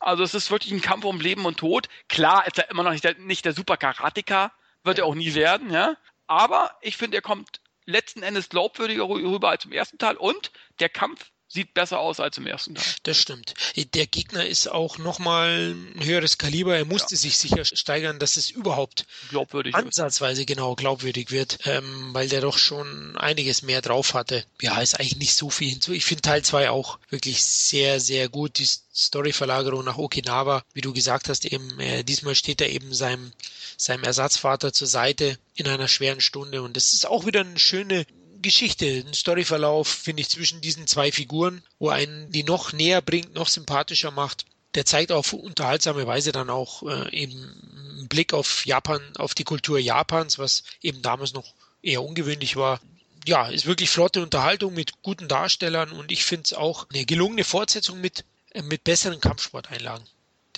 Also 0.00 0.24
es 0.24 0.34
ist 0.34 0.50
wirklich 0.50 0.72
ein 0.72 0.82
Kampf 0.82 1.04
um 1.04 1.20
Leben 1.20 1.46
und 1.46 1.58
Tod. 1.58 1.88
Klar, 2.08 2.44
ist 2.44 2.58
er 2.58 2.72
immer 2.72 2.82
noch 2.82 2.90
nicht 2.90 3.04
der, 3.04 3.16
nicht 3.18 3.44
der 3.44 3.52
Super 3.52 3.76
Karateka, 3.76 4.50
wird 4.82 4.98
er 4.98 5.06
auch 5.06 5.14
nie 5.14 5.34
werden, 5.34 5.70
ja. 5.70 5.94
Aber 6.26 6.76
ich 6.80 6.96
finde, 6.96 7.18
er 7.18 7.22
kommt 7.22 7.60
letzten 7.86 8.24
Endes 8.24 8.48
glaubwürdiger 8.48 9.08
rüber 9.08 9.50
als 9.50 9.64
im 9.64 9.70
ersten 9.70 9.98
Teil 9.98 10.16
und 10.16 10.50
der 10.80 10.88
Kampf 10.88 11.30
sieht 11.48 11.72
besser 11.74 11.98
aus 11.98 12.20
als 12.20 12.36
im 12.36 12.46
ersten 12.46 12.74
Teil. 12.74 12.84
Das 13.04 13.18
stimmt. 13.18 13.54
Der 13.94 14.06
Gegner 14.06 14.46
ist 14.46 14.68
auch 14.68 14.98
nochmal 14.98 15.74
ein 15.96 16.04
höheres 16.04 16.38
Kaliber. 16.38 16.76
Er 16.76 16.84
musste 16.84 17.14
ja. 17.14 17.20
sich 17.20 17.38
sicher 17.38 17.64
steigern, 17.64 18.18
dass 18.18 18.36
es 18.36 18.50
überhaupt 18.50 19.06
glaubwürdig 19.30 19.74
ansatzweise 19.74 20.40
wird. 20.40 20.48
genau 20.48 20.74
glaubwürdig 20.74 21.30
wird, 21.30 21.58
ähm, 21.64 22.10
weil 22.12 22.28
der 22.28 22.42
doch 22.42 22.58
schon 22.58 23.16
einiges 23.16 23.62
mehr 23.62 23.80
drauf 23.80 24.14
hatte. 24.14 24.44
Ja, 24.60 24.80
ist 24.80 25.00
eigentlich 25.00 25.16
nicht 25.16 25.34
so 25.34 25.48
viel 25.48 25.70
hinzu. 25.70 25.92
Ich 25.92 26.04
finde 26.04 26.22
Teil 26.22 26.42
2 26.42 26.70
auch 26.70 26.98
wirklich 27.08 27.42
sehr, 27.42 27.98
sehr 27.98 28.28
gut. 28.28 28.58
Die 28.58 28.68
Storyverlagerung 28.94 29.84
nach 29.84 29.96
Okinawa, 29.96 30.62
wie 30.74 30.82
du 30.82 30.92
gesagt 30.92 31.28
hast, 31.28 31.46
eben 31.46 31.80
äh, 31.80 32.04
diesmal 32.04 32.34
steht 32.34 32.60
er 32.60 32.68
eben 32.68 32.92
seinem 32.92 33.32
seinem 33.78 34.02
Ersatzvater 34.02 34.72
zur 34.72 34.88
Seite 34.88 35.38
in 35.54 35.68
einer 35.68 35.86
schweren 35.86 36.20
Stunde 36.20 36.62
und 36.62 36.76
das 36.76 36.92
ist 36.92 37.06
auch 37.06 37.26
wieder 37.26 37.40
eine 37.40 37.58
schöne 37.58 38.06
Geschichte, 38.42 39.04
ein 39.06 39.14
Storyverlauf, 39.14 39.88
finde 39.88 40.22
ich, 40.22 40.28
zwischen 40.28 40.60
diesen 40.60 40.86
zwei 40.86 41.12
Figuren, 41.12 41.62
wo 41.78 41.88
einen 41.88 42.30
die 42.30 42.44
noch 42.44 42.72
näher 42.72 43.02
bringt, 43.02 43.34
noch 43.34 43.48
sympathischer 43.48 44.10
macht. 44.10 44.44
Der 44.74 44.84
zeigt 44.84 45.12
auf 45.12 45.32
unterhaltsame 45.32 46.06
Weise 46.06 46.32
dann 46.32 46.50
auch 46.50 46.82
äh, 46.82 47.10
eben 47.10 48.06
Blick 48.08 48.32
auf 48.32 48.66
Japan, 48.66 49.00
auf 49.16 49.34
die 49.34 49.44
Kultur 49.44 49.78
Japans, 49.78 50.38
was 50.38 50.64
eben 50.82 51.02
damals 51.02 51.32
noch 51.32 51.54
eher 51.82 52.02
ungewöhnlich 52.02 52.56
war. 52.56 52.80
Ja, 53.26 53.48
ist 53.48 53.66
wirklich 53.66 53.90
flotte 53.90 54.22
Unterhaltung 54.22 54.74
mit 54.74 55.02
guten 55.02 55.28
Darstellern 55.28 55.92
und 55.92 56.12
ich 56.12 56.24
finde 56.24 56.44
es 56.44 56.52
auch 56.54 56.86
eine 56.92 57.04
gelungene 57.04 57.44
Fortsetzung 57.44 58.00
mit, 58.00 58.24
äh, 58.52 58.62
mit 58.62 58.84
besseren 58.84 59.20
Kampfsporteinlagen. 59.20 60.06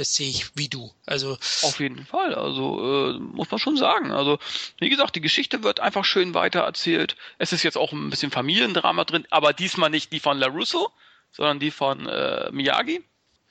Das 0.01 0.15
sehe 0.15 0.31
ich 0.31 0.57
wie 0.57 0.71
du. 0.71 0.91
Also 1.05 1.33
auf 1.61 1.79
jeden 1.79 2.07
Fall. 2.07 2.35
Also 2.35 3.11
äh, 3.11 3.19
muss 3.19 3.51
man 3.51 3.61
schon 3.61 3.77
sagen. 3.77 4.13
Also 4.13 4.39
wie 4.79 4.89
gesagt, 4.89 5.15
die 5.15 5.21
Geschichte 5.21 5.63
wird 5.63 5.81
einfach 5.81 6.07
schön 6.07 6.33
weitererzählt. 6.33 7.17
Es 7.37 7.53
ist 7.53 7.65
jetzt 7.65 7.77
auch 7.77 7.93
ein 7.93 8.09
bisschen 8.09 8.31
Familiendrama 8.31 9.05
drin, 9.05 9.27
aber 9.29 9.53
diesmal 9.53 9.91
nicht 9.91 10.11
die 10.11 10.19
von 10.19 10.39
LaRusso, 10.39 10.91
sondern 11.33 11.59
die 11.59 11.71
von 11.71 12.07
äh, 12.07 12.51
Miyagi. 12.51 13.05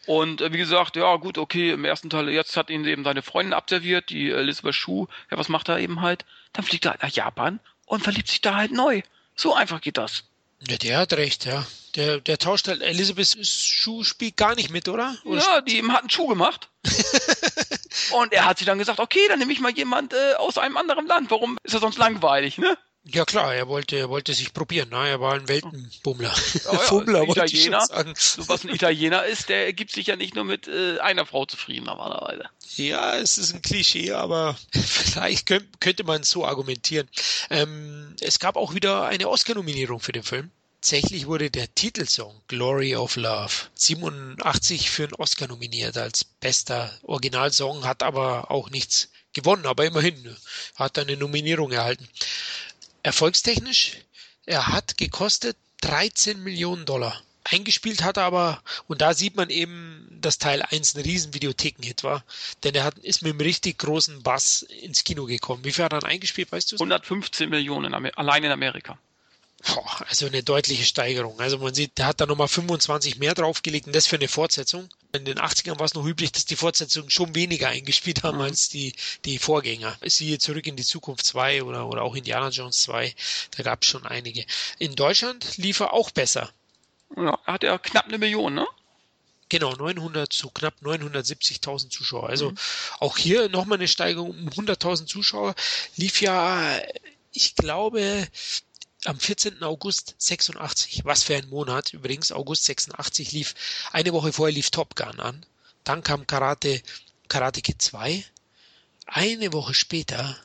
Und 0.08 0.42
äh, 0.42 0.52
wie 0.52 0.58
gesagt, 0.58 0.96
ja 0.96 1.18
gut, 1.18 1.38
okay, 1.38 1.70
im 1.70 1.86
ersten 1.86 2.10
Teil, 2.10 2.30
jetzt 2.30 2.58
hat 2.58 2.72
ihn 2.72 2.84
eben 2.86 3.04
seine 3.04 3.22
Freundin 3.22 3.54
abserviert, 3.54 4.10
die 4.10 4.32
Elizabeth 4.32 4.74
Shue. 4.74 5.08
Ja, 5.30 5.38
was 5.38 5.50
macht 5.50 5.70
er 5.70 5.78
eben 5.78 6.02
halt? 6.02 6.26
Dann 6.54 6.66
fliegt 6.66 6.86
er 6.86 6.94
halt 6.94 7.04
nach 7.04 7.12
Japan 7.12 7.60
und 7.86 8.02
verliebt 8.02 8.28
sich 8.28 8.42
da 8.42 8.56
halt 8.56 8.72
neu. 8.72 9.04
So 9.36 9.54
einfach 9.54 9.82
geht 9.82 10.00
das. 10.00 10.24
Ja, 10.68 10.78
der 10.78 10.98
hat 10.98 11.14
recht, 11.14 11.46
ja. 11.46 11.64
Der, 11.96 12.20
der 12.20 12.38
tauscht 12.38 12.68
halt, 12.68 12.82
Elizabeth 12.82 13.46
Schuh 13.46 14.04
spielt 14.04 14.38
gar 14.38 14.56
nicht 14.56 14.70
mit, 14.70 14.88
oder? 14.88 15.18
oder 15.24 15.42
ja, 15.42 15.62
die 15.62 15.84
hat 15.84 16.02
einen 16.02 16.10
Schuh 16.10 16.28
gemacht. 16.28 16.70
und 18.12 18.32
er 18.32 18.46
hat 18.46 18.58
sich 18.58 18.68
dann 18.68 18.78
gesagt, 18.78 19.00
okay, 19.00 19.28
dann 19.28 19.40
nehme 19.40 19.52
ich 19.52 19.60
mal 19.60 19.72
jemand 19.72 20.14
äh, 20.14 20.34
aus 20.38 20.58
einem 20.58 20.78
anderen 20.78 21.08
Land. 21.08 21.32
Warum 21.32 21.58
ist 21.64 21.74
er 21.74 21.80
sonst 21.80 21.98
langweilig, 21.98 22.58
ne? 22.58 22.78
Ja 23.06 23.26
klar, 23.26 23.56
er 23.56 23.68
wollte, 23.68 23.96
er 23.96 24.10
wollte 24.10 24.34
sich 24.34 24.54
probieren. 24.54 24.90
Ne? 24.90 25.08
Er 25.08 25.22
war 25.22 25.34
ein 25.34 25.48
Weltenbummler. 25.48 26.34
Ja, 26.64 26.74
ja, 26.74 26.78
Fummler, 26.80 27.22
ein 27.22 27.30
Italiener, 27.30 27.88
so 28.16 28.48
was 28.48 28.64
ein 28.64 28.70
Italiener 28.70 29.26
ist, 29.26 29.50
der 29.50 29.74
gibt 29.74 29.92
sich 29.92 30.08
ja 30.08 30.16
nicht 30.16 30.36
nur 30.36 30.44
mit 30.44 30.68
äh, 30.68 31.00
einer 31.00 31.26
Frau 31.26 31.46
zufrieden 31.46 31.86
normalerweise. 31.86 32.44
Ja, 32.76 33.16
es 33.16 33.38
ist 33.38 33.54
ein 33.54 33.62
Klischee, 33.62 34.12
aber 34.12 34.58
vielleicht 34.74 35.48
könnt, 35.48 35.82
könnte 35.82 36.04
man 36.04 36.24
so 36.24 36.46
argumentieren. 36.46 37.10
Ähm, 37.50 38.16
es 38.20 38.40
gab 38.40 38.58
auch 38.58 38.76
wieder 38.76 39.08
eine 39.08 39.30
Oscar-Nominierung 39.30 40.00
für 40.00 40.12
den 40.12 40.24
Film. 40.24 40.52
Tatsächlich 40.82 41.28
wurde 41.28 41.52
der 41.52 41.76
Titelsong 41.76 42.42
Glory 42.48 42.96
of 42.96 43.18
Love 43.18 43.52
87 43.76 44.90
für 44.90 45.04
einen 45.04 45.14
Oscar 45.16 45.50
nominiert 45.50 45.98
als 45.98 46.24
bester 46.24 46.98
Originalsong, 47.04 47.84
hat 47.84 48.02
aber 48.02 48.50
auch 48.50 48.70
nichts 48.70 49.10
gewonnen, 49.34 49.66
aber 49.66 49.86
immerhin 49.86 50.38
hat 50.76 50.98
er 50.98 51.04
eine 51.04 51.18
Nominierung 51.18 51.74
erhalten. 51.74 52.08
Erfolgstechnisch, 53.04 53.98
er 54.46 54.68
hat 54.68 54.98
gekostet 54.98 55.58
13 55.82 56.42
Millionen 56.42 56.86
Dollar. 56.86 57.22
Eingespielt 57.44 58.02
hat 58.02 58.16
er 58.16 58.24
aber, 58.24 58.64
und 58.88 59.02
da 59.02 59.14
sieht 59.14 59.36
man 59.36 59.50
eben, 59.50 60.08
dass 60.22 60.38
Teil 60.38 60.62
1 60.62 60.96
ein 60.96 61.02
riesen 61.02 61.34
Videothekenhit 61.34 62.06
war, 62.06 62.24
denn 62.64 62.74
er 62.74 62.86
hat, 62.86 62.98
ist 63.00 63.22
mit 63.22 63.32
einem 63.32 63.42
richtig 63.42 63.80
großen 63.80 64.24
Bass 64.24 64.62
ins 64.62 65.04
Kino 65.04 65.26
gekommen. 65.26 65.66
Wie 65.66 65.74
viel 65.74 65.84
hat 65.84 65.92
er 65.92 66.00
dann 66.00 66.10
eingespielt, 66.10 66.54
weißt 66.54 66.72
du? 66.72 66.76
115 66.78 67.50
Millionen 67.50 67.94
allein 67.94 68.46
in 68.46 68.52
Amerika. 68.52 68.98
Boah, 69.66 70.06
also 70.08 70.26
eine 70.26 70.42
deutliche 70.42 70.86
Steigerung. 70.86 71.40
Also 71.40 71.58
man 71.58 71.74
sieht, 71.74 71.98
der 71.98 72.06
hat 72.08 72.22
da 72.22 72.26
nochmal 72.26 72.48
25 72.48 73.18
mehr 73.18 73.34
draufgelegt 73.34 73.88
und 73.88 73.96
das 73.96 74.08
für 74.08 74.16
eine 74.16 74.30
Fortsetzung. 74.30 74.88
In 75.12 75.26
den 75.26 75.38
80ern 75.38 75.78
war 75.80 75.86
es 75.86 75.96
noch 75.96 76.06
üblich, 76.06 76.32
dass 76.32 76.46
die 76.46 76.56
Fortsetzungen 76.56 77.10
schon 77.10 77.36
weniger 77.36 77.68
eingespielt 77.68 78.24
haben 78.24 78.38
mhm. 78.38 78.44
als 78.44 78.70
die, 78.70 78.94
die 79.26 79.38
Vorgänger. 79.38 79.98
Siehe 80.06 80.38
zurück 80.40 80.66
in 80.66 80.78
die 80.78 80.86
Zukunft 80.86 81.26
2 81.26 81.64
oder, 81.64 81.88
oder 81.88 82.04
auch 82.04 82.16
Indiana 82.16 82.50
Jones 82.50 82.84
2. 82.84 83.14
Da 83.58 83.64
gab 83.64 83.82
es 83.82 83.90
schon 83.90 84.06
einige. 84.06 84.46
In 84.78 84.96
Deutschland 84.96 85.58
lief 85.58 85.82
er 85.82 85.94
auch 85.94 86.12
besser. 86.12 86.50
Ja, 87.18 87.38
er 87.46 87.54
hat 87.54 87.64
ja 87.64 87.78
knapp 87.78 88.06
eine 88.06 88.18
Million, 88.18 88.54
ne? 88.54 88.68
Genau, 89.50 89.74
900 89.74 90.32
zu 90.32 90.52
knapp 90.52 90.76
970.000 90.84 91.90
Zuschauer. 91.90 92.30
Also 92.30 92.52
mhm. 92.52 92.58
auch 93.00 93.18
hier 93.18 93.50
nochmal 93.50 93.80
eine 93.80 93.88
Steigerung 93.88 94.30
um 94.30 94.50
100.000 94.50 95.08
Zuschauer. 95.08 95.56
Lief 95.98 96.22
ja, 96.22 96.80
ich 97.34 97.56
glaube, 97.56 98.28
am 99.06 99.20
14. 99.20 99.64
August 99.64 100.16
86. 100.18 101.06
Was 101.06 101.24
für 101.24 101.36
ein 101.36 101.50
Monat. 101.50 101.94
Übrigens, 101.94 102.32
August 102.32 102.66
86 102.66 103.32
lief, 103.32 103.56
eine 103.92 104.14
Woche 104.14 104.34
vorher 104.34 104.54
lief 104.54 104.72
Top 104.72 104.96
Gun 104.96 105.20
an. 105.20 105.46
Dann 105.84 106.04
kam 106.04 106.28
Karate, 106.28 106.82
Karate 107.28 107.62
Kid 107.62 107.82
2. 107.82 108.26
Eine 109.06 109.54
Woche 109.54 109.74
später 109.74 110.38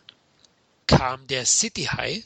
kam 0.87 1.27
der 1.27 1.47
City 1.47 1.85
High. 1.85 2.25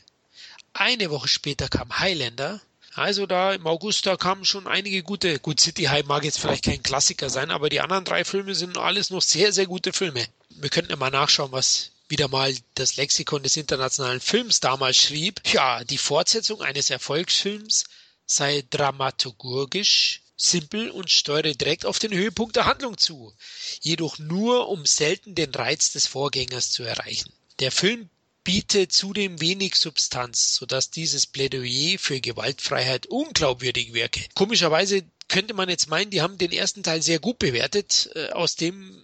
Eine 0.73 1.11
Woche 1.11 1.29
später 1.29 1.69
kam 1.69 1.99
Highlander. 1.99 2.61
Also 2.95 3.27
da 3.27 3.53
im 3.53 3.67
August, 3.67 4.07
da 4.07 4.17
kamen 4.17 4.45
schon 4.45 4.67
einige 4.67 5.03
gute. 5.03 5.39
Gut, 5.39 5.61
City 5.61 5.85
High 5.85 6.05
mag 6.07 6.25
jetzt 6.25 6.41
vielleicht 6.41 6.65
kein 6.65 6.83
Klassiker 6.83 7.31
sein, 7.31 7.51
aber 7.51 7.69
die 7.69 7.81
anderen 7.81 8.05
drei 8.05 8.25
Filme 8.25 8.55
sind 8.55 8.77
alles 8.77 9.11
noch 9.11 9.23
sehr, 9.23 9.53
sehr 9.53 9.67
gute 9.67 9.93
Filme. 9.93 10.27
Wir 10.51 10.69
könnten 10.69 10.91
ja 10.91 10.97
mal 10.97 11.11
nachschauen, 11.11 11.53
was 11.53 11.93
wieder 12.09 12.29
mal 12.29 12.55
das 12.75 12.97
Lexikon 12.97 13.43
des 13.43 13.57
internationalen 13.57 14.21
Films 14.21 14.61
damals 14.61 14.97
schrieb, 14.97 15.41
ja, 15.53 15.85
die 15.85 15.99
Fortsetzung 15.99 16.63
eines 16.63 16.91
Erfolgsfilms 16.91 17.85
sei 18.27 18.65
dramaturgisch 18.71 20.23
simpel 20.37 20.91
und 20.91 21.11
steuere 21.11 21.55
direkt 21.55 21.85
auf 21.85 21.99
den 21.99 22.13
Höhepunkt 22.13 22.57
der 22.57 22.67
Handlung 22.67 22.97
zu, 22.97 23.35
jedoch 23.81 24.19
nur 24.19 24.69
um 24.69 24.87
selten 24.87 25.35
den 25.35 25.53
Reiz 25.55 25.91
des 25.93 26.07
Vorgängers 26.07 26.71
zu 26.71 26.85
erreichen. 26.85 27.33
Der 27.59 27.73
Film 27.73 28.09
bietet 28.45 28.93
zudem 28.93 29.41
wenig 29.41 29.75
Substanz, 29.75 30.55
sodass 30.55 30.91
dieses 30.91 31.27
Plädoyer 31.27 31.99
für 31.99 32.21
Gewaltfreiheit 32.21 33.07
unglaubwürdig 33.07 33.93
wirke. 33.93 34.25
Komischerweise 34.35 35.03
könnte 35.27 35.55
man 35.55 35.69
jetzt 35.69 35.89
meinen, 35.89 36.11
die 36.11 36.23
haben 36.23 36.39
den 36.39 36.53
ersten 36.53 36.83
Teil 36.83 37.03
sehr 37.03 37.19
gut 37.19 37.39
bewertet, 37.39 38.11
äh, 38.15 38.31
aus 38.31 38.57
dem 38.57 39.03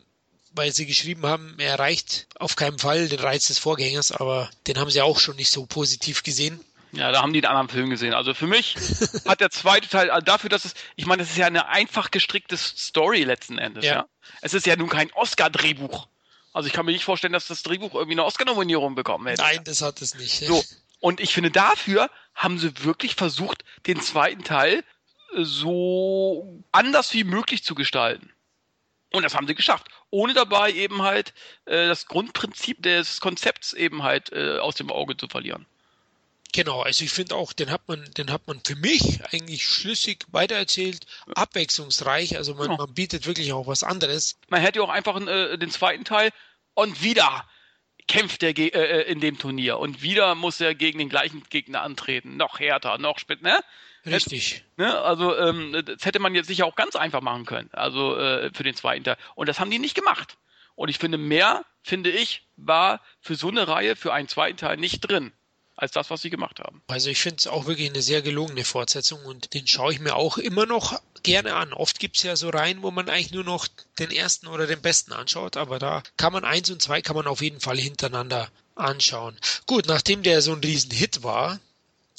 weil 0.55 0.73
sie 0.73 0.87
geschrieben 0.87 1.27
haben, 1.27 1.55
er 1.59 1.73
erreicht 1.73 2.27
auf 2.37 2.57
keinen 2.57 2.79
Fall 2.79 3.09
den 3.09 3.21
Reiz 3.21 3.49
des 3.49 3.59
Vorgängers, 3.59 4.13
aber 4.13 4.51
den 4.67 4.79
haben 4.79 4.91
sie 4.91 5.03
auch 5.03 5.19
schon 5.19 5.37
nicht 5.37 5.51
so 5.51 5.67
positiv 5.67 6.23
gesehen. 6.23 6.61
Ja, 6.93 7.11
da 7.11 7.23
haben 7.23 7.33
die 7.33 7.41
einen 7.41 7.57
anderen 7.57 7.69
Film 7.69 7.91
gesehen. 7.91 8.15
Also 8.15 8.35
für 8.35 8.47
mich 8.47 8.77
hat 9.27 9.41
der 9.41 9.51
zweite 9.51 9.89
Teil, 9.89 10.11
also 10.11 10.25
dafür, 10.25 10.49
dass 10.49 10.65
es, 10.65 10.75
ich 10.97 11.07
meine, 11.07 11.23
das 11.23 11.33
ist 11.33 11.39
ja 11.39 11.47
eine 11.47 11.69
einfach 11.69 12.11
gestrickte 12.11 12.57
Story 12.57 13.25
letzten 13.25 13.59
Endes, 13.59 13.85
ja. 13.85 13.95
ja? 13.95 14.07
Es 14.41 14.55
ist 14.55 14.67
ja 14.67 14.77
nun 14.77 14.89
kein 14.89 15.13
Oscar-Drehbuch. 15.13 16.07
Also 16.53 16.69
ich 16.69 16.73
kann 16.73 16.87
mir 16.87 16.93
nicht 16.93 17.05
vorstellen, 17.05 17.33
dass 17.33 17.49
das 17.49 17.65
Drehbuch 17.65 17.95
irgendwie 17.95 18.13
eine 18.13 18.25
Oscar-Nominierung 18.25 18.95
bekommen 18.95 19.27
hätte. 19.27 19.43
Nein, 19.43 19.65
das 19.65 19.83
hat 19.83 20.01
es 20.01 20.15
nicht. 20.15 20.47
So. 20.47 20.63
Und 21.01 21.21
ich 21.21 21.35
finde, 21.35 21.51
dafür 21.51 22.09
haben 22.35 22.59
sie 22.59 22.73
wirklich 22.85 23.17
versucht, 23.17 23.65
den 23.87 24.01
zweiten 24.01 24.45
Teil 24.45 24.85
so 25.37 26.63
anders 26.71 27.13
wie 27.13 27.25
möglich 27.25 27.65
zu 27.65 27.75
gestalten. 27.75 28.31
Und 29.15 29.23
das 29.23 29.35
haben 29.35 29.47
sie 29.47 29.55
geschafft, 29.55 29.87
ohne 30.11 30.35
dabei 30.35 30.73
eben 30.73 31.03
halt 31.03 31.33
äh, 31.67 31.87
das 31.87 32.07
Grundprinzip 32.07 32.83
des 32.83 33.21
Konzepts 33.21 33.73
eben 33.73 34.03
halt 34.03 34.33
äh, 34.33 34.59
aus 34.59 34.75
dem 34.75 34.91
Auge 34.91 35.17
zu 35.17 35.29
verlieren. 35.29 35.67
Genau, 36.53 36.83
also 36.83 37.05
ich 37.05 37.11
finde 37.11 37.35
auch, 37.35 37.53
den 37.53 37.71
hat 37.71 37.89
man, 37.89 38.05
den 38.17 38.31
hat 38.31 38.47
man 38.47 38.61
für 38.65 38.77
mich 38.77 39.21
eigentlich 39.33 39.65
schlüssig 39.67 40.25
weitererzählt, 40.31 41.05
abwechslungsreich, 41.35 42.37
also 42.37 42.55
man, 42.55 42.69
genau. 42.69 42.77
man 42.77 42.95
bietet 42.95 43.27
wirklich 43.27 43.53
auch 43.53 43.67
was 43.67 43.83
anderes. 43.83 44.37
Man 44.49 44.61
hätte 44.61 44.83
auch 44.83 44.89
einfach 44.89 45.21
äh, 45.27 45.57
den 45.57 45.71
zweiten 45.71 46.05
Teil 46.05 46.31
und 46.75 47.03
wieder 47.03 47.45
kämpft 48.07 48.43
er 48.43 48.57
äh, 48.57 48.69
äh, 48.69 49.11
in 49.11 49.21
dem 49.21 49.39
Turnier 49.39 49.79
und 49.79 50.03
wieder 50.03 50.35
muss 50.35 50.61
er 50.61 50.75
gegen 50.75 50.99
den 50.99 51.09
gleichen 51.09 51.43
Gegner 51.51 51.83
antreten, 51.83 52.37
noch 52.37 52.61
härter, 52.61 52.99
noch 52.99 53.19
spät, 53.19 53.43
ne? 53.43 53.59
Richtig. 54.07 54.65
Ne? 54.77 54.99
Also 54.99 55.37
ähm, 55.37 55.83
das 55.85 56.05
hätte 56.05 56.19
man 56.19 56.35
jetzt 56.35 56.47
sicher 56.47 56.67
auch 56.67 56.77
ganz 56.77 56.97
einfach 56.97 57.21
machen 57.21 57.47
können, 57.47 57.71
also 57.73 58.17
äh, 58.17 58.51
für 58.53 58.63
den 58.63 58.75
zweiten 58.75 59.05
Teil. 59.05 59.17
Und 59.35 59.49
das 59.49 59.61
haben 59.61 59.71
die 59.71 59.79
nicht 59.79 59.95
gemacht. 59.95 60.37
Und 60.77 60.89
ich 60.89 60.99
finde, 60.99 61.19
mehr, 61.19 61.65
finde 61.83 62.11
ich, 62.11 62.43
war 62.57 63.01
für 63.21 63.37
so 63.37 63.49
eine 63.49 63.69
Reihe, 63.69 63.97
für 63.97 64.13
einen 64.13 64.29
zweiten 64.29 64.57
Teil 64.57 64.77
nicht 64.77 65.01
drin 65.01 65.33
als 65.77 65.93
das, 65.93 66.11
was 66.11 66.23
sie 66.23 66.31
gemacht 66.31 66.61
haben. 66.61 66.83
Also 66.87 67.11
ich 67.11 67.19
finde 67.19 67.39
es 67.39 67.47
auch 67.47 67.67
wirklich 67.67 67.91
eine 67.91 68.03
sehr 68.03 68.23
gelungene 68.23 68.65
Fortsetzung 68.65 69.25
und 69.25 69.55
den 69.55 69.67
schaue 69.67 69.93
ich 69.93 70.01
mir 70.01 70.15
auch 70.15 70.39
immer 70.39 70.67
noch 70.67 71.01
gerne 71.23 71.55
an. 71.55 71.73
Oft 71.73 71.99
gibt 71.99 72.17
es 72.17 72.23
ja 72.23 72.37
so 72.37 72.49
Reihen, 72.49 72.83
wo 72.83 72.91
man 72.91 73.09
eigentlich 73.09 73.33
nur 73.33 73.45
noch 73.45 73.67
den 73.99 74.11
ersten 74.11 74.47
oder 74.47 74.67
den 74.67 74.83
besten 74.83 75.13
anschaut, 75.13 75.57
aber 75.57 75.79
da 75.79 76.03
kann 76.17 76.33
man 76.33 76.45
eins 76.45 76.71
und 76.71 76.81
zwei 76.81 77.03
kann 77.03 77.17
man 77.17 77.27
auf 77.27 77.43
jeden 77.43 77.61
Fall 77.61 77.79
hintereinander 77.79 78.49
anschauen. 78.77 79.37
Gut, 79.67 79.87
nachdem 79.87 80.23
der 80.23 80.43
so 80.43 80.53
ein 80.53 80.61
Riesenhit 80.61 81.23
war, 81.23 81.59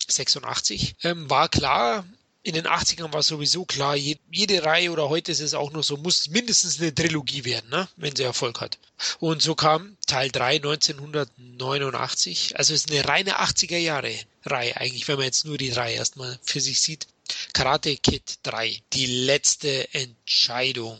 86, 0.07 0.95
ähm, 1.03 1.29
war 1.29 1.49
klar, 1.49 2.05
in 2.45 2.53
den 2.53 2.67
80ern 2.67 3.11
war 3.11 3.23
sowieso 3.23 3.65
klar, 3.65 3.95
jede 3.95 4.63
Reihe 4.63 4.91
oder 4.91 5.09
heute 5.09 5.31
ist 5.31 5.39
es 5.39 5.55
auch 5.55 5.71
noch 5.71 5.83
so, 5.83 5.97
muss 5.97 6.29
mindestens 6.29 6.79
eine 6.79 6.93
Trilogie 6.93 7.43
werden, 7.43 7.71
ne? 7.71 7.87
wenn 7.97 8.15
sie 8.15 8.21
Erfolg 8.21 8.61
hat. 8.61 8.77
Und 9.19 9.41
so 9.41 9.55
kam 9.55 9.97
Teil 10.05 10.29
3 10.29 10.57
1989. 10.57 12.55
Also 12.55 12.75
es 12.75 12.85
ist 12.85 12.91
eine 12.91 13.07
reine 13.07 13.39
80er 13.39 13.77
Jahre 13.77 14.13
Reihe 14.45 14.77
eigentlich, 14.77 15.07
wenn 15.07 15.15
man 15.15 15.25
jetzt 15.25 15.45
nur 15.45 15.57
die 15.57 15.71
drei 15.71 15.95
erstmal 15.95 16.37
für 16.43 16.61
sich 16.61 16.79
sieht. 16.79 17.07
Karate 17.53 17.97
Kid 17.97 18.37
3, 18.43 18.79
die 18.93 19.07
letzte 19.07 19.91
Entscheidung. 19.95 20.99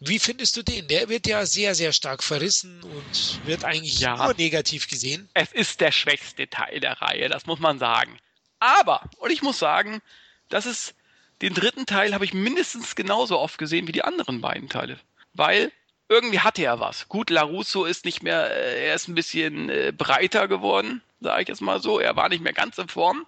Wie 0.00 0.18
findest 0.18 0.56
du 0.56 0.62
den? 0.62 0.86
Der 0.86 1.08
wird 1.08 1.26
ja 1.26 1.44
sehr, 1.44 1.74
sehr 1.74 1.92
stark 1.92 2.22
verrissen 2.22 2.82
und 2.82 3.46
wird 3.46 3.64
eigentlich 3.64 3.98
ja, 3.98 4.16
nur 4.16 4.34
negativ 4.34 4.88
gesehen. 4.88 5.28
Es 5.34 5.52
ist 5.52 5.80
der 5.80 5.90
schwächste 5.90 6.48
Teil 6.48 6.80
der 6.80 7.00
Reihe, 7.02 7.28
das 7.28 7.46
muss 7.46 7.58
man 7.58 7.78
sagen. 7.78 8.16
Aber, 8.60 9.02
und 9.18 9.30
ich 9.32 9.42
muss 9.42 9.58
sagen, 9.58 10.00
das 10.48 10.66
ist, 10.66 10.94
den 11.42 11.54
dritten 11.54 11.86
Teil 11.86 12.14
habe 12.14 12.24
ich 12.24 12.32
mindestens 12.32 12.94
genauso 12.94 13.38
oft 13.38 13.58
gesehen 13.58 13.88
wie 13.88 13.92
die 13.92 14.04
anderen 14.04 14.40
beiden 14.40 14.68
Teile. 14.68 14.98
Weil 15.34 15.72
irgendwie 16.08 16.40
hatte 16.40 16.62
er 16.62 16.80
was. 16.80 17.08
Gut, 17.08 17.30
LaRusso 17.30 17.84
ist 17.84 18.04
nicht 18.04 18.22
mehr, 18.22 18.50
äh, 18.50 18.88
er 18.88 18.94
ist 18.94 19.08
ein 19.08 19.14
bisschen 19.14 19.68
äh, 19.68 19.92
breiter 19.96 20.48
geworden, 20.48 21.02
sage 21.20 21.42
ich 21.42 21.48
jetzt 21.48 21.60
mal 21.60 21.82
so. 21.82 21.98
Er 21.98 22.16
war 22.16 22.28
nicht 22.28 22.42
mehr 22.42 22.52
ganz 22.52 22.78
in 22.78 22.88
Form. 22.88 23.26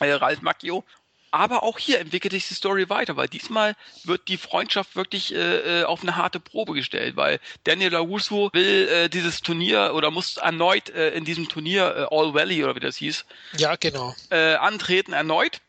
Äh, 0.00 0.12
Ralf 0.12 0.40
Macchio. 0.40 0.84
Aber 1.32 1.62
auch 1.62 1.78
hier 1.78 1.98
entwickelt 1.98 2.32
sich 2.34 2.46
die 2.46 2.54
Story 2.54 2.90
weiter, 2.90 3.16
weil 3.16 3.26
diesmal 3.26 3.74
wird 4.04 4.28
die 4.28 4.36
Freundschaft 4.36 4.96
wirklich 4.96 5.34
äh, 5.34 5.80
äh 5.80 5.84
auf 5.84 6.02
eine 6.02 6.16
harte 6.16 6.38
Probe 6.38 6.74
gestellt, 6.74 7.16
weil 7.16 7.40
Daniel 7.64 7.92
LaRusso 7.92 8.50
will 8.52 8.88
äh, 8.88 9.08
dieses 9.08 9.40
Turnier 9.40 9.92
oder 9.94 10.10
muss 10.10 10.36
erneut 10.36 10.90
äh, 10.90 11.10
in 11.10 11.24
diesem 11.24 11.48
Turnier 11.48 12.08
äh, 12.10 12.14
All 12.14 12.34
Valley 12.34 12.62
oder 12.62 12.76
wie 12.76 12.80
das 12.80 12.96
hieß. 12.98 13.24
Ja, 13.56 13.76
genau. 13.76 14.14
Äh, 14.28 14.54
antreten 14.56 15.14
erneut 15.14 15.60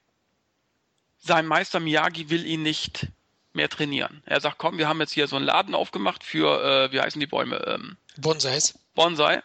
sein 1.18 1.48
Meister 1.48 1.80
Miyagi 1.80 2.30
will 2.30 2.46
ihn 2.46 2.62
nicht 2.62 3.08
mehr 3.54 3.70
trainieren. 3.70 4.22
Er 4.26 4.42
sagt, 4.42 4.58
komm, 4.58 4.78
wir 4.78 4.90
haben 4.90 5.00
jetzt 5.00 5.14
hier 5.14 5.28
so 5.28 5.38
einen 5.38 5.46
Laden 5.46 5.74
aufgemacht 5.74 6.26
für, 6.26 6.92
wie 6.92 7.00
heißen 7.00 7.22
die 7.22 7.28
Bäume? 7.28 7.64
Ähm, 7.66 7.96
Bonsais. 8.18 8.78
Bonsai. 8.94 9.42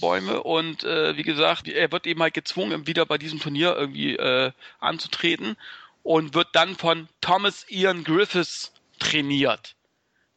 Bäume. 0.00 0.42
Und 0.42 0.84
äh, 0.84 1.16
wie 1.16 1.22
gesagt, 1.22 1.68
er 1.68 1.92
wird 1.92 2.06
eben 2.06 2.22
halt 2.22 2.34
gezwungen, 2.34 2.86
wieder 2.86 3.06
bei 3.06 3.18
diesem 3.18 3.40
Turnier 3.40 3.76
irgendwie 3.76 4.16
äh, 4.16 4.52
anzutreten 4.80 5.56
und 6.02 6.34
wird 6.34 6.48
dann 6.52 6.76
von 6.76 7.08
Thomas 7.20 7.66
Ian 7.68 8.04
Griffiths 8.04 8.72
trainiert, 8.98 9.74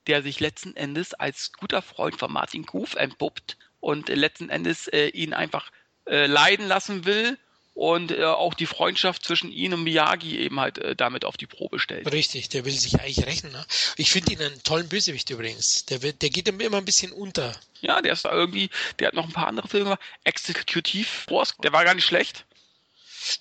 der 0.08 0.22
sich 0.22 0.40
letzten 0.40 0.76
Endes 0.76 1.14
als 1.14 1.54
guter 1.54 1.82
Freund 1.82 2.18
von 2.18 2.32
Martin 2.32 2.66
Kuf 2.66 2.96
entpuppt 2.96 3.58
und 3.80 4.10
letzten 4.10 4.50
Endes 4.50 4.88
äh, 4.88 5.08
ihn 5.08 5.34
einfach 5.34 5.72
äh, 6.06 6.28
leiden 6.28 6.68
lassen 6.68 7.06
will 7.06 7.38
und 7.76 8.12
äh, 8.12 8.24
auch 8.24 8.54
die 8.54 8.66
Freundschaft 8.66 9.24
zwischen 9.24 9.52
ihm 9.52 9.74
und 9.74 9.84
Miyagi 9.84 10.40
eben 10.40 10.60
halt 10.60 10.78
äh, 10.78 10.96
damit 10.96 11.26
auf 11.26 11.36
die 11.36 11.46
Probe 11.46 11.78
stellt. 11.78 12.10
Richtig, 12.12 12.50
der 12.50 12.66
will 12.66 12.72
sich 12.72 13.00
eigentlich 13.00 13.26
rächen. 13.26 13.52
Ne? 13.52 13.64
Ich 13.98 14.12
finde 14.12 14.32
ihn 14.32 14.42
einen 14.42 14.64
tollen 14.64 14.88
Bösewicht 14.88 15.30
übrigens. 15.30 15.86
Der, 15.86 16.02
wird, 16.02 16.22
der 16.22 16.30
geht 16.30 16.48
immer 16.48 16.78
ein 16.78 16.86
bisschen 16.86 17.12
unter. 17.12 17.54
Ja, 17.82 18.02
der 18.02 18.14
ist 18.14 18.24
da 18.26 18.32
irgendwie, 18.32 18.70
der 18.98 19.10
hat 19.10 19.14
noch 19.14 19.26
ein 19.26 19.34
paar 19.34 19.48
andere 19.48 19.68
Filme 19.68 19.86
gemacht. 19.86 20.02
Executive 20.24 21.06
Force, 21.06 21.54
der 21.62 21.74
war 21.74 21.84
gar 21.84 21.94
nicht 21.94 22.06
schlecht. 22.06 22.46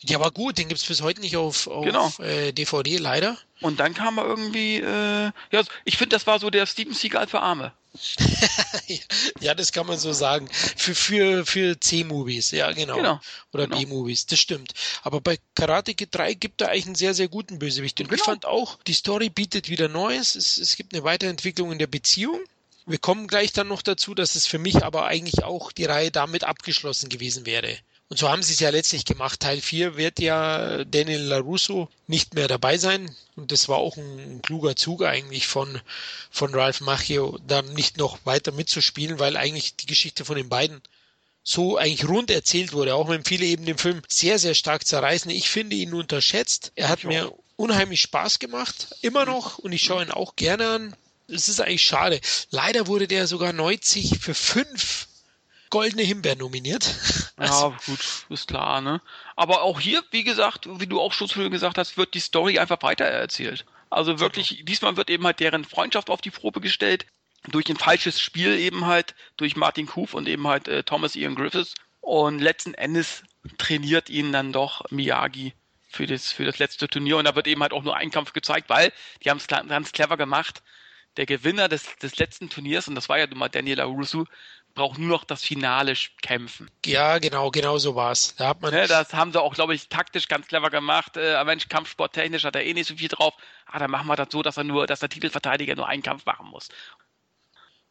Der 0.03 0.20
war 0.20 0.31
gut, 0.31 0.59
den 0.59 0.68
gibt's 0.68 0.87
bis 0.87 1.03
heute 1.03 1.20
nicht 1.20 1.37
auf, 1.37 1.66
auf 1.66 1.85
genau. 1.85 2.12
äh, 2.18 2.53
DVD, 2.53 2.97
leider. 2.99 3.37
Und 3.61 3.81
dann 3.81 3.94
kam 3.94 4.18
er 4.18 4.25
irgendwie, 4.25 4.77
äh, 4.77 5.31
ja, 5.51 5.62
ich 5.85 5.97
finde, 5.97 6.16
das 6.16 6.27
war 6.27 6.38
so 6.38 6.51
der 6.51 6.66
Steven 6.66 6.94
Seagal 6.94 7.27
für 7.27 7.40
Arme. 7.40 7.73
ja, 9.40 9.55
das 9.55 9.73
kann 9.73 9.87
man 9.87 9.99
so 9.99 10.12
sagen. 10.12 10.49
Für, 10.51 10.94
für, 10.94 11.47
für 11.47 11.79
C-Movies, 11.79 12.51
ja, 12.51 12.73
genau. 12.73 12.97
genau. 12.97 13.20
Oder 13.53 13.66
genau. 13.66 13.79
B-Movies, 13.79 14.27
das 14.27 14.40
stimmt. 14.40 14.75
Aber 15.03 15.20
bei 15.20 15.38
Karate 15.55 15.94
Kid 15.94 16.09
3 16.12 16.35
gibt 16.35 16.61
er 16.61 16.70
eigentlich 16.70 16.87
einen 16.87 16.94
sehr, 16.97 17.14
sehr 17.14 17.29
guten 17.29 17.59
Bösewicht. 17.59 18.01
Und 18.01 18.09
genau. 18.09 18.16
ich 18.16 18.25
fand 18.25 18.47
auch, 18.47 18.79
die 18.85 18.94
Story 18.94 19.29
bietet 19.29 19.68
wieder 19.68 19.88
Neues. 19.88 20.35
Es, 20.35 20.59
es 20.59 20.77
gibt 20.77 20.92
eine 20.92 21.05
Weiterentwicklung 21.05 21.70
in 21.73 21.79
der 21.79 21.87
Beziehung. 21.87 22.40
Wir 22.87 22.99
kommen 22.99 23.29
gleich 23.29 23.53
dann 23.53 23.68
noch 23.68 23.81
dazu, 23.81 24.14
dass 24.14 24.35
es 24.35 24.47
für 24.47 24.59
mich 24.59 24.85
aber 24.85 25.07
eigentlich 25.07 25.44
auch 25.44 25.73
die 25.73 25.85
Reihe 25.85 26.11
damit 26.11 26.44
abgeschlossen 26.44 27.09
gewesen 27.09 27.47
wäre. 27.47 27.79
Und 28.09 28.19
so 28.19 28.29
haben 28.29 28.43
sie 28.43 28.53
es 28.53 28.61
ja 28.61 28.71
letztlich 28.71 29.05
gemacht. 29.05 29.40
Teil 29.40 29.61
4 29.61 29.97
wird 29.97 30.21
ja 30.21 30.85
Daniel 30.85 31.23
LaRusso 31.23 31.88
nicht 32.07 32.35
mehr 32.35 32.49
dabei 32.49 32.77
sein. 32.79 33.14
Und 33.35 33.51
das 33.51 33.69
war 33.69 33.79
auch 33.79 33.97
ein, 33.97 34.43
kluger 34.43 34.77
Zug 34.77 35.03
eigentlich 35.03 35.47
von, 35.47 35.81
von 36.31 36.55
Ralph 36.55 36.81
Macchio, 36.81 37.38
dann 37.47 37.73
nicht 37.73 37.97
noch 37.97 38.19
weiter 38.25 38.53
mitzuspielen, 38.53 39.19
weil 39.19 39.37
eigentlich 39.37 39.77
die 39.77 39.87
Geschichte 39.87 40.25
von 40.25 40.37
den 40.37 40.49
beiden 40.49 40.81
so 41.43 41.77
eigentlich 41.77 42.09
rund 42.09 42.31
erzählt 42.31 42.73
wurde, 42.73 42.95
auch 42.95 43.09
wenn 43.09 43.25
viele 43.25 43.45
eben 43.47 43.67
den 43.67 43.79
Film 43.79 44.01
sehr, 44.09 44.38
sehr 44.38 44.55
stark 44.55 44.87
zerreißen. 44.87 45.31
Ich 45.31 45.51
finde 45.51 45.77
ihn 45.77 45.93
unterschätzt. 45.93 46.73
Er 46.75 46.88
hat 46.88 47.05
mir 47.05 47.33
unheimlich 47.57 48.01
Spaß 48.01 48.38
gemacht, 48.38 48.97
immer 49.03 49.27
noch, 49.27 49.59
und 49.59 49.73
ich 49.73 49.83
schaue 49.83 50.05
ihn 50.05 50.11
auch 50.11 50.37
gerne 50.37 50.69
an. 50.69 50.97
Es 51.29 51.49
ist 51.49 51.61
eigentlich 51.61 51.83
schade. 51.83 52.21
Leider 52.51 52.87
wurde 52.87 53.09
der 53.09 53.27
sogar 53.27 53.53
90 53.53 54.19
für 54.21 54.35
fünf 54.35 55.07
Goldene 55.75 56.03
Himbeer 56.03 56.37
nominiert. 56.37 56.95
Also, 57.37 57.71
ja, 57.71 57.77
gut, 57.87 58.27
ist 58.29 58.47
klar, 58.47 58.81
ne? 58.81 59.03
Aber 59.35 59.63
auch 59.63 59.81
hier, 59.81 60.05
wie 60.13 60.23
gesagt, 60.23 60.69
wie 60.79 60.87
du 60.87 61.01
auch 61.01 61.13
schon 61.13 61.51
gesagt 61.51 61.79
hast, 61.79 61.97
wird 61.97 62.15
die 62.15 62.21
Story 62.21 62.61
einfach 62.61 62.81
weiter 62.83 63.07
erzählt. 63.07 63.65
Also 63.91 64.21
wirklich, 64.21 64.51
genau. 64.51 64.65
diesmal 64.67 64.97
wird 64.97 65.11
eben 65.11 65.27
halt 65.27 65.41
deren 65.41 65.65
Freundschaft 65.65 66.11
auf 66.11 66.21
die 66.21 66.31
Probe 66.31 66.61
gestellt. 66.61 67.07
Durch 67.49 67.69
ein 67.69 67.77
falsches 67.77 68.21
Spiel 68.21 68.57
eben 68.57 68.87
halt, 68.87 69.17
durch 69.37 69.57
Martin 69.57 69.87
Kuf 69.87 70.15
und 70.15 70.29
eben 70.29 70.47
halt 70.47 70.69
äh, 70.69 70.85
Thomas 70.85 71.17
Ian 71.17 71.35
Griffiths. 71.35 71.75
Und 72.01 72.39
letzten 72.39 72.75
Endes 72.75 73.25
trainiert 73.59 74.09
ihn 74.09 74.31
dann 74.31 74.53
doch 74.53 74.89
Miyagi 74.93 75.55
für 75.89 76.07
das, 76.07 76.31
für 76.31 76.45
das 76.45 76.61
letzte 76.61 76.87
Turnier. 76.87 77.17
Und 77.17 77.25
da 77.25 77.35
wird 77.35 77.49
eben 77.49 77.63
halt 77.63 77.73
auch 77.73 77.83
nur 77.83 77.97
ein 77.97 78.13
Kampf 78.13 78.33
gezeigt, 78.33 78.69
weil 78.69 78.93
die 79.25 79.31
haben 79.31 79.39
es 79.39 79.49
ganz 79.49 79.91
clever 79.91 80.17
gemacht. 80.17 80.63
Der 81.17 81.27
Gewinner 81.27 81.69
des, 81.69 81.97
des 81.97 82.17
letzten 82.17 82.49
Turniers, 82.49 82.87
und 82.87 82.95
das 82.95 83.09
war 83.09 83.19
ja 83.19 83.27
nun 83.27 83.39
mal 83.39 83.49
Daniel 83.49 83.81
Rusu, 83.81 84.25
braucht 84.75 84.99
nur 84.99 85.09
noch 85.09 85.25
das 85.25 85.43
Finale 85.43 85.95
kämpfen. 86.23 86.71
Ja, 86.85 87.19
genau, 87.19 87.51
genau 87.51 87.79
so 87.79 87.95
war's. 87.95 88.35
Da 88.37 88.49
hat 88.49 88.61
man 88.61 88.73
ne, 88.73 88.87
das 88.87 89.15
haben 89.15 89.33
sie 89.33 89.41
auch, 89.41 89.55
glaube 89.55 89.75
ich, 89.75 89.89
taktisch 89.89 90.29
ganz 90.29 90.49
clever 90.49 90.71
gemacht. 90.71 91.17
Äh, 91.17 91.43
Mensch, 91.45 91.69
Kampfsporttechnisch 91.69 92.45
hat 92.45 92.57
er 92.57 92.65
eh 92.65 92.75
nicht 92.75 92.89
so 92.89 92.97
viel 92.97 93.09
drauf. 93.09 93.35
Ah, 93.67 93.79
dann 93.79 93.91
machen 93.91 94.07
wir 94.09 94.17
das 94.17 94.29
so, 94.31 94.43
dass 94.43 94.57
er 94.57 94.65
nur, 94.65 94.87
dass 94.87 95.01
der 95.01 95.09
Titelverteidiger 95.09 95.77
nur 95.77 95.89
einen 95.89 96.03
Kampf 96.03 96.27
machen 96.27 96.49
muss. 96.49 96.69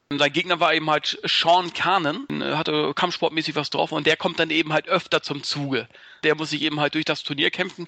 Und 0.10 0.19
sein 0.19 0.34
Gegner 0.34 0.60
war 0.60 0.74
eben 0.74 0.89
halt 0.89 1.19
Sean 1.24 1.74
Carnan, 1.74 2.28
hatte 2.56 2.93
kampfsportmäßig 2.93 3.56
was 3.56 3.69
drauf 3.72 3.91
und 3.91 4.06
der 4.06 4.17
kommt 4.17 4.39
dann 4.39 4.52
eben 4.52 4.72
halt 4.72 4.88
öfter 4.88 5.24
zum 5.24 5.41
Zuge. 5.41 5.88
Der 6.24 6.36
muss 6.36 6.52
sich 6.52 6.62
eben 6.62 6.80
halt 6.80 6.93
durch 6.93 7.06
das 7.06 7.24
Turnier 7.24 7.49
kämpfen. 7.49 7.88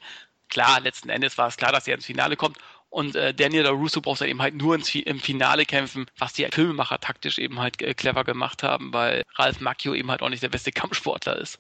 Klar, 0.49 0.80
letzten 0.80 1.09
Endes 1.09 1.38
war 1.38 1.47
es 1.47 1.57
klar, 1.57 1.72
dass 1.72 1.88
er 1.88 1.95
ins 1.95 2.05
Finale 2.05 2.36
kommt. 2.36 2.57
Und 2.95 3.17
äh, 3.17 3.33
Daniel 3.33 3.67
Russo 3.67 3.99
braucht 3.99 4.21
dann 4.21 4.29
eben 4.29 4.41
halt 4.41 4.55
nur 4.55 4.73
ins, 4.73 4.95
im 4.95 5.19
Finale 5.19 5.65
kämpfen, 5.65 6.05
was 6.17 6.31
die 6.31 6.47
Filmemacher 6.49 6.97
taktisch 6.97 7.39
eben 7.39 7.59
halt 7.59 7.81
äh, 7.81 7.93
clever 7.93 8.23
gemacht 8.23 8.63
haben, 8.63 8.93
weil 8.93 9.23
Ralph 9.35 9.59
Macchio 9.59 9.93
eben 9.93 10.09
halt 10.09 10.21
auch 10.21 10.29
nicht 10.29 10.43
der 10.43 10.47
beste 10.47 10.71
Kampfsportler 10.71 11.35
ist. 11.35 11.59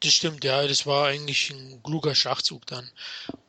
Das 0.00 0.12
stimmt, 0.14 0.44
ja, 0.44 0.64
das 0.66 0.86
war 0.86 1.08
eigentlich 1.08 1.50
ein 1.50 1.82
kluger 1.82 2.14
Schachzug 2.14 2.66
dann. 2.66 2.88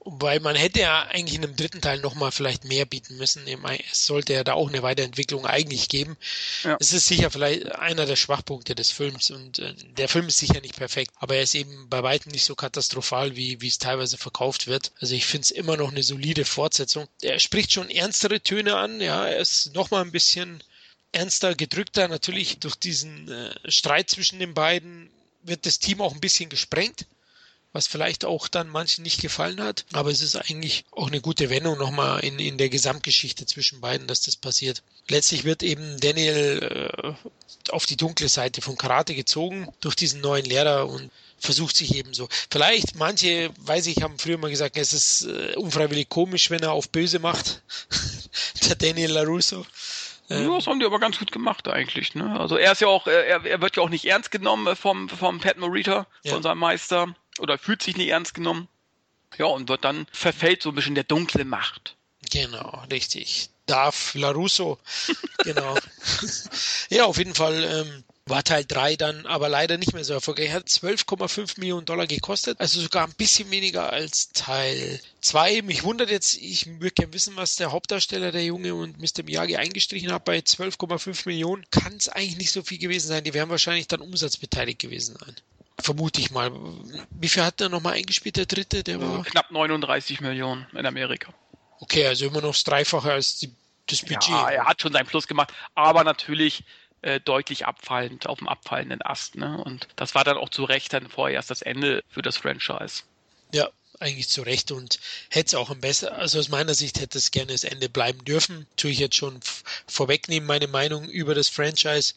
Weil 0.04 0.40
man 0.40 0.56
hätte 0.56 0.80
ja 0.80 1.04
eigentlich 1.04 1.36
in 1.36 1.44
dem 1.44 1.56
dritten 1.56 1.82
Teil 1.82 2.00
nochmal 2.00 2.32
vielleicht 2.32 2.64
mehr 2.64 2.86
bieten 2.86 3.18
müssen. 3.18 3.44
Es 3.92 4.08
sollte 4.08 4.34
ja 4.34 4.44
da 4.44 4.54
auch 4.54 4.70
eine 4.70 4.82
Weiterentwicklung 4.82 5.46
eigentlich 5.46 5.90
geben. 5.90 6.18
Ja. 6.64 6.78
Es 6.80 6.92
ist 6.92 7.08
sicher 7.08 7.30
vielleicht 7.30 7.68
einer 7.76 8.08
der 8.08 8.16
Schwachpunkte 8.16 8.74
des 8.74 8.90
Films 8.90 9.30
und 9.30 9.60
äh, 9.60 9.76
der 9.76 10.10
Film 10.10 10.28
ist 10.28 10.40
sicher 10.40 10.60
nicht 10.62 10.76
perfekt, 10.76 11.12
aber 11.18 11.36
er 11.36 11.44
ist 11.44 11.54
eben 11.54 11.88
bei 11.88 12.02
weitem 12.02 12.32
nicht 12.32 12.46
so 12.46 12.56
katastrophal, 12.56 13.36
wie, 13.36 13.62
wie 13.62 13.68
es 13.68 13.78
teilweise 13.78 14.18
verkauft 14.18 14.66
wird. 14.66 14.92
Also 15.00 15.14
ich 15.14 15.28
finde 15.28 15.44
es 15.44 15.52
immer 15.52 15.78
noch 15.78 15.92
eine 15.92 16.02
solide 16.02 16.46
Fortsetzung. 16.46 17.08
Er 17.22 17.38
spricht 17.38 17.72
schon 17.72 17.92
ernstere 17.92 18.42
Töne 18.42 18.76
an, 18.76 19.02
ja, 19.02 19.28
er 19.28 19.38
ist 19.38 19.76
nochmal 19.76 20.02
ein 20.02 20.12
bisschen 20.12 20.64
ernster, 21.12 21.54
gedrückter, 21.54 22.08
natürlich 22.08 22.60
durch 22.60 22.76
diesen 22.76 23.30
äh, 23.30 23.54
Streit 23.72 24.10
zwischen 24.10 24.40
den 24.40 24.56
beiden 24.56 25.12
wird 25.50 25.66
das 25.66 25.80
Team 25.80 26.02
auch 26.02 26.14
ein 26.14 26.22
bisschen 26.22 26.50
gesprengt, 26.50 27.06
was 27.72 27.88
vielleicht 27.88 28.26
auch 28.26 28.48
dann 28.48 28.68
manchen 28.68 29.04
nicht 29.04 29.22
gefallen 29.22 29.62
hat. 29.62 29.86
Aber 29.94 30.10
es 30.10 30.22
ist 30.22 30.36
eigentlich 30.36 30.86
auch 30.92 31.08
eine 31.08 31.22
gute 31.22 31.50
Wendung 31.50 31.78
nochmal 31.78 32.22
in, 32.22 32.40
in 32.40 32.58
der 32.58 32.70
Gesamtgeschichte 32.70 33.46
zwischen 33.46 33.82
beiden, 33.82 34.08
dass 34.08 34.22
das 34.22 34.36
passiert. 34.36 34.82
Letztlich 35.08 35.44
wird 35.44 35.62
eben 35.64 36.00
Daniel 36.00 37.18
äh, 37.24 37.72
auf 37.72 37.86
die 37.86 37.98
dunkle 37.98 38.30
Seite 38.30 38.62
von 38.62 38.78
Karate 38.78 39.14
gezogen 39.14 39.68
durch 39.82 39.96
diesen 39.96 40.22
neuen 40.22 40.46
Lehrer 40.46 40.88
und 40.88 41.12
versucht 41.38 41.76
sich 41.76 41.96
ebenso. 41.96 42.28
Vielleicht 42.50 42.96
manche, 42.96 43.52
weiß 43.60 43.88
ich, 43.88 44.02
haben 44.02 44.20
früher 44.20 44.38
mal 44.38 44.50
gesagt, 44.50 44.78
es 44.78 44.94
ist 44.94 45.24
äh, 45.24 45.56
unfreiwillig 45.56 46.10
komisch, 46.10 46.50
wenn 46.50 46.64
er 46.64 46.74
auf 46.74 46.90
böse 46.90 47.20
macht. 47.20 47.62
der 48.68 48.76
Daniel 48.76 49.12
LaRusso. 49.12 49.66
Ähm, 50.30 50.50
das 50.50 50.68
haben 50.68 50.80
die 50.80 50.86
aber 50.86 51.00
ganz 51.00 51.20
gut 51.20 51.32
gemacht 51.32 51.68
eigentlich. 51.68 52.16
Ne? 52.16 52.40
Also 52.40 52.58
er 52.58 52.72
ist 52.72 52.82
ja 52.82 52.88
auch, 52.88 53.08
er, 53.08 53.46
er 53.46 53.62
wird 53.62 53.76
ja 53.76 53.84
auch 53.84 53.90
nicht 53.90 54.06
ernst 54.06 54.32
genommen 54.32 54.76
vom, 54.76 55.10
vom 55.10 55.40
Pat 55.40 55.58
Morita, 55.58 56.08
ja. 56.24 56.34
von 56.34 56.44
seinem 56.44 56.60
Meister, 56.60 57.16
oder 57.40 57.58
fühlt 57.58 57.82
sich 57.82 57.98
nicht 57.98 58.10
ernst 58.10 58.34
genommen. 58.34 58.68
Ja, 59.38 59.46
und 59.46 59.70
wird 59.70 59.84
dann 59.84 60.08
verfällt 60.12 60.64
so 60.64 60.70
ein 60.70 60.76
bisschen 60.76 60.96
der 60.96 61.04
dunkle 61.04 61.46
Macht. 61.46 61.96
Genau, 62.32 62.84
richtig. 62.92 63.50
Darf 63.66 64.14
LaRusso. 64.16 64.80
genau. 65.44 65.76
ja, 66.90 67.06
auf 67.06 67.18
jeden 67.18 67.36
Fall 67.36 67.64
ähm, 67.64 68.04
war 68.30 68.44
Teil 68.44 68.66
3 68.66 68.96
dann 68.96 69.26
aber 69.26 69.50
leider 69.50 69.78
nicht 69.78 69.94
mehr 69.94 70.04
so 70.04 70.14
erfolgreich. 70.14 70.52
Hat 70.52 70.68
12,5 70.68 71.60
Millionen 71.60 71.86
Dollar 71.86 72.08
gekostet, 72.08 72.60
also 72.60 72.80
sogar 72.82 73.06
ein 73.06 73.14
bisschen 73.14 73.52
weniger 73.52 73.92
als 73.92 74.30
Teil 74.30 75.00
2. 75.22 75.64
Mich 75.64 75.84
wundert 75.84 76.10
jetzt, 76.10 76.36
ich 76.36 76.66
würde 76.80 76.92
gerne 76.92 77.14
wissen, 77.14 77.36
was 77.36 77.56
der 77.56 77.72
Hauptdarsteller, 77.72 78.32
der 78.32 78.44
Junge 78.44 78.76
und 78.76 79.00
Mr. 79.00 79.24
Miyagi 79.24 79.58
eingestrichen 79.58 80.12
hat 80.12 80.26
bei 80.26 80.38
12,5 80.38 81.24
Millionen. 81.26 81.66
Kann 81.72 81.96
es 81.98 82.10
eigentlich 82.10 82.38
nicht 82.38 82.52
so 82.52 82.62
viel 82.62 82.78
gewesen 82.78 83.08
sein. 83.08 83.24
Die 83.24 83.34
werden 83.34 83.50
wahrscheinlich 83.50 83.88
dann 83.88 84.02
umsatzbeteiligt 84.02 84.80
gewesen 84.80 85.18
sein. 85.20 85.36
Vermute 85.82 86.20
ich 86.20 86.32
mal. 86.32 86.52
Wie 87.12 87.30
viel 87.30 87.44
hat 87.44 87.60
der 87.60 87.70
nochmal 87.70 87.94
eingespielt, 87.94 88.38
der 88.38 88.46
dritte? 88.46 88.84
Der 88.84 89.02
war 89.02 89.24
knapp 89.24 89.50
39 89.52 90.22
Millionen 90.22 90.68
in 90.74 90.86
Amerika. 90.86 91.34
Okay, 91.80 92.06
also 92.08 92.28
immer 92.28 92.42
noch 92.42 92.52
das 92.52 92.64
Dreifache 92.64 93.14
als 93.14 93.40
die, 93.40 93.52
das 93.88 94.02
Budget. 94.02 94.30
Ja, 94.30 94.50
er 94.50 94.66
hat 94.66 94.82
schon 94.82 94.92
seinen 94.92 95.08
Plus 95.08 95.28
gemacht, 95.28 95.54
aber 95.76 96.04
natürlich 96.04 96.64
äh, 97.02 97.20
deutlich 97.20 97.66
abfallend, 97.66 98.28
auf 98.28 98.40
dem 98.40 98.48
abfallenden 98.48 99.02
Ast. 99.02 99.36
Ne? 99.36 99.62
Und 99.64 99.88
das 99.96 100.16
war 100.16 100.24
dann 100.24 100.38
auch 100.38 100.50
zu 100.50 100.64
Recht 100.64 100.94
dann 100.94 101.10
vorerst 101.10 101.50
das 101.50 101.62
Ende 101.62 102.04
für 102.10 102.22
das 102.22 102.38
Franchise. 102.38 103.04
Ja, 103.54 103.70
eigentlich 104.00 104.30
zu 104.30 104.42
Recht 104.42 104.72
und 104.72 105.00
hätte 105.30 105.48
es 105.48 105.56
auch 105.56 105.70
am 105.70 105.82
besten, 105.82 106.08
also 106.08 106.40
aus 106.40 106.50
meiner 106.50 106.74
Sicht 106.74 107.00
hätte 107.00 107.18
es 107.18 107.32
gerne 107.32 107.52
das 107.52 107.64
Ende 107.64 107.90
bleiben 107.90 108.24
dürfen. 108.24 108.68
Tue 108.76 108.92
ich 108.92 109.00
jetzt 109.00 109.16
schon 109.16 109.40
vorwegnehmen, 109.88 110.48
meine 110.48 110.68
Meinung 110.68 111.10
über 111.10 111.36
das 111.36 111.48
Franchise. 111.50 112.14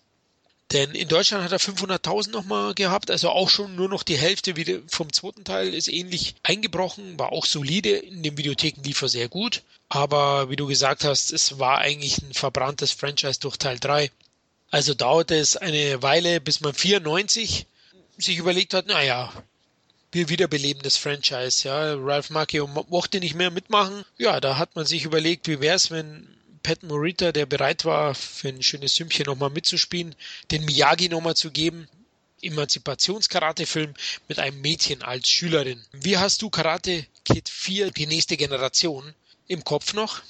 Denn 0.72 0.92
in 0.92 1.08
Deutschland 1.08 1.44
hat 1.44 1.52
er 1.52 1.60
500.000 1.60 2.30
nochmal 2.30 2.72
gehabt, 2.72 3.10
also 3.10 3.28
auch 3.28 3.50
schon 3.50 3.76
nur 3.76 3.90
noch 3.90 4.02
die 4.02 4.16
Hälfte 4.16 4.56
wieder 4.56 4.78
vom 4.88 5.12
zweiten 5.12 5.44
Teil 5.44 5.74
ist 5.74 5.88
ähnlich 5.88 6.34
eingebrochen, 6.42 7.18
war 7.18 7.32
auch 7.32 7.44
solide, 7.44 7.90
in 7.90 8.22
den 8.22 8.38
Videotheken 8.38 8.82
lief 8.82 9.02
er 9.02 9.08
sehr 9.08 9.28
gut. 9.28 9.62
Aber 9.90 10.48
wie 10.48 10.56
du 10.56 10.66
gesagt 10.66 11.04
hast, 11.04 11.30
es 11.30 11.58
war 11.58 11.78
eigentlich 11.78 12.22
ein 12.22 12.32
verbranntes 12.32 12.92
Franchise 12.92 13.38
durch 13.40 13.58
Teil 13.58 13.78
3. 13.78 14.10
Also 14.72 14.94
dauerte 14.94 15.34
es 15.34 15.58
eine 15.58 16.02
Weile, 16.02 16.40
bis 16.40 16.62
man 16.62 16.72
94 16.72 17.66
sich 18.16 18.38
überlegt 18.38 18.72
hat, 18.72 18.86
naja, 18.86 19.30
wir 20.12 20.30
wiederbeleben 20.30 20.82
das 20.82 20.96
Franchise, 20.96 21.68
ja. 21.68 21.94
Ralph 21.94 22.30
Macchio 22.30 22.66
mochte 22.66 23.20
nicht 23.20 23.34
mehr 23.34 23.50
mitmachen. 23.50 24.02
Ja, 24.16 24.40
da 24.40 24.56
hat 24.56 24.74
man 24.74 24.86
sich 24.86 25.04
überlegt, 25.04 25.46
wie 25.46 25.60
wäre 25.60 25.76
es, 25.76 25.90
wenn 25.90 26.26
Pat 26.62 26.82
Morita, 26.84 27.32
der 27.32 27.44
bereit 27.44 27.84
war, 27.84 28.14
für 28.14 28.48
ein 28.48 28.62
schönes 28.62 28.94
Sümmchen 28.94 29.26
nochmal 29.26 29.50
mitzuspielen, 29.50 30.14
den 30.50 30.64
Miyagi 30.64 31.10
nochmal 31.10 31.36
zu 31.36 31.50
geben. 31.50 31.86
Emanzipationskarate-Film 32.40 33.92
mit 34.26 34.38
einem 34.38 34.58
Mädchen 34.62 35.02
als 35.02 35.28
Schülerin. 35.28 35.84
Wie 35.92 36.16
hast 36.16 36.40
du 36.40 36.48
Karate 36.48 37.06
Kid 37.26 37.50
4, 37.50 37.90
die 37.90 38.06
nächste 38.06 38.38
Generation, 38.38 39.12
im 39.48 39.64
Kopf 39.64 39.92
noch? 39.92 40.22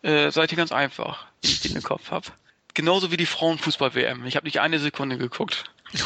Äh, 0.00 0.30
seid 0.30 0.52
ihr 0.52 0.56
ganz 0.56 0.72
einfach, 0.72 1.26
wie 1.42 1.50
ich 1.50 1.60
den 1.60 1.76
im 1.76 1.82
Kopf 1.82 2.10
habe 2.10 2.32
genauso 2.74 3.10
wie 3.10 3.16
die 3.16 3.26
Frauenfußball-WM. 3.26 4.26
Ich 4.26 4.36
habe 4.36 4.46
nicht 4.46 4.60
eine 4.60 4.78
Sekunde 4.78 5.18
geguckt. 5.18 5.64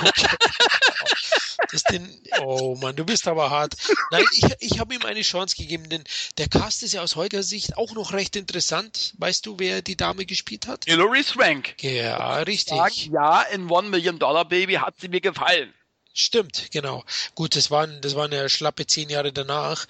Den, 1.91 2.09
oh 2.41 2.77
Mann, 2.81 2.97
du 2.97 3.05
bist 3.05 3.29
aber 3.29 3.51
hart. 3.51 3.75
Nein, 4.11 4.25
ich, 4.33 4.45
ich 4.61 4.79
habe 4.79 4.95
ihm 4.95 5.05
eine 5.05 5.21
Chance 5.21 5.55
gegeben, 5.57 5.89
denn 5.89 6.03
der 6.39 6.49
Cast 6.49 6.83
ist 6.83 6.95
ja 6.95 7.03
aus 7.03 7.17
heutiger 7.17 7.43
Sicht 7.43 7.77
auch 7.77 7.93
noch 7.93 8.13
recht 8.15 8.37
interessant. 8.37 9.15
Weißt 9.19 9.45
du, 9.45 9.59
wer 9.59 9.83
die 9.83 9.97
Dame 9.97 10.25
gespielt 10.25 10.67
hat? 10.67 10.87
Hilary 10.87 11.23
Swank. 11.23 11.83
Ja, 11.83 12.39
richtig. 12.39 12.77
Sagen, 12.77 13.13
ja, 13.13 13.43
in 13.43 13.71
One 13.71 13.91
Million 13.91 14.19
Dollar 14.19 14.47
Baby 14.47 14.75
hat 14.75 14.95
sie 14.99 15.09
mir 15.09 15.21
gefallen. 15.21 15.75
Stimmt, 16.15 16.71
genau. 16.73 17.05
Gut, 17.35 17.55
das 17.55 17.71
waren, 17.71 18.01
das 18.01 18.15
waren 18.17 18.33
ja 18.33 18.49
schlappe 18.49 18.87
zehn 18.87 19.11
Jahre 19.11 19.33
danach. 19.33 19.87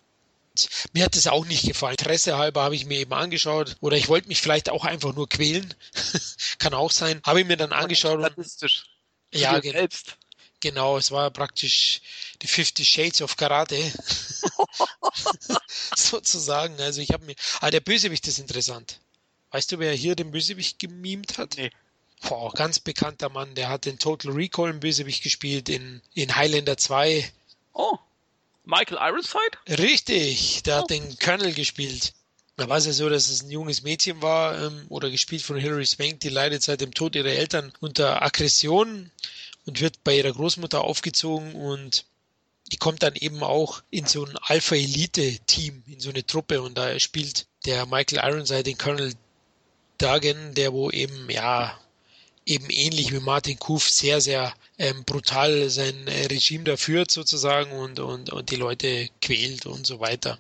Mir 0.93 1.05
hat 1.05 1.17
es 1.17 1.27
auch 1.27 1.45
nicht 1.45 1.67
gefallen. 1.67 1.97
Interesse 1.99 2.37
halber 2.37 2.63
habe 2.63 2.75
ich 2.75 2.87
mir 2.87 2.99
eben 2.99 3.13
angeschaut. 3.13 3.77
Oder 3.81 3.97
ich 3.97 4.09
wollte 4.09 4.29
mich 4.29 4.41
vielleicht 4.41 4.71
auch 4.71 4.85
einfach 4.85 5.15
nur 5.15 5.29
quälen. 5.29 5.75
Kann 6.59 6.75
auch 6.75 6.91
sein. 6.91 7.21
Habe 7.25 7.41
ich 7.41 7.47
mir 7.47 7.57
dann 7.57 7.73
angeschaut. 7.73 8.21
Statistisch. 8.21 8.85
Ja, 9.33 9.59
gen 9.61 9.73
selbst. 9.73 10.17
Genau, 10.61 10.99
es 10.99 11.11
war 11.13 11.31
praktisch 11.31 12.01
die 12.43 12.49
50 12.49 12.89
Shades 12.89 13.23
of 13.23 13.37
Karate. 13.37 13.77
Sozusagen. 15.97 16.81
Also 16.81 17.01
ich 17.01 17.11
habe 17.11 17.25
mir. 17.25 17.35
Ah, 17.61 17.71
der 17.71 17.81
Bösewicht 17.81 18.27
ist 18.27 18.39
interessant. 18.39 19.01
Weißt 19.51 19.73
du, 19.73 19.79
wer 19.79 19.93
hier 19.93 20.15
den 20.15 20.31
Bösewicht 20.31 20.79
gemimt 20.79 21.39
hat? 21.39 21.57
Nee. 21.57 21.71
Boah, 22.21 22.53
ganz 22.53 22.81
bekannter 22.81 23.29
Mann, 23.29 23.55
der 23.55 23.69
hat 23.69 23.85
den 23.85 23.99
Total 23.99 24.33
Recall 24.33 24.71
im 24.71 24.81
Bösewicht 24.81 25.23
gespielt 25.23 25.69
in, 25.69 26.03
in 26.15 26.35
Highlander 26.35 26.77
2. 26.77 27.31
Oh. 27.73 27.97
Michael 28.69 28.99
Ironside? 28.99 29.81
Richtig, 29.83 30.63
der 30.65 30.77
oh. 30.77 30.83
hat 30.83 30.91
den 30.91 31.19
Colonel 31.19 31.55
gespielt. 31.55 32.13
Da 32.57 32.69
war 32.69 32.77
es 32.77 32.85
ja 32.85 32.93
so, 32.93 33.09
dass 33.09 33.31
es 33.31 33.43
ein 33.43 33.51
junges 33.51 33.83
Mädchen 33.83 34.21
war 34.21 34.61
ähm, 34.61 34.85
oder 34.91 35.11
gespielt 35.11 35.41
von 35.41 35.57
Hilary 35.57 35.87
Swank, 35.87 36.21
die 36.21 36.29
leidet 36.29 36.63
seit 36.63 36.83
dem 36.83 36.93
Tod 36.93 37.17
ihrer 37.17 37.29
Eltern 37.29 37.73
unter 37.81 38.21
Aggression 38.21 39.11
und 39.65 39.81
wird 39.81 40.05
bei 40.05 40.19
ihrer 40.19 40.33
Großmutter 40.33 40.83
aufgezogen 40.83 41.55
und 41.55 42.05
die 42.71 42.77
kommt 42.77 43.03
dann 43.03 43.15
eben 43.15 43.43
auch 43.43 43.83
in 43.89 44.05
so 44.05 44.27
ein 44.27 44.37
Alpha-Elite-Team, 44.37 45.85
in 45.87 46.01
so 46.01 46.11
eine 46.11 46.27
Truppe 46.27 46.61
und 46.61 46.77
da 46.77 46.99
spielt 46.99 47.47
der 47.65 47.87
Michael 47.87 48.19
Ironside 48.23 48.65
den 48.65 48.77
Colonel 48.77 49.15
Dagen, 49.97 50.55
der 50.55 50.75
wo 50.75 50.91
eben, 50.91 51.31
ja, 51.31 51.79
eben 52.49 52.71
ähnlich 52.71 53.13
wie 53.13 53.21
Martin 53.21 53.59
Kuf 53.59 53.89
sehr, 53.91 54.21
sehr 54.21 54.55
ähm, 54.79 55.05
brutal 55.05 55.69
sein 55.69 56.07
äh, 56.07 56.27
Regime 56.27 56.65
da 56.65 56.77
führt 56.77 57.11
sozusagen 57.11 57.73
und, 57.73 58.01
und, 58.01 58.33
und 58.33 58.51
die 58.51 58.57
Leute 58.57 59.09
quält 59.21 59.67
und 59.67 59.87
so 59.87 60.01
weiter. 60.01 60.39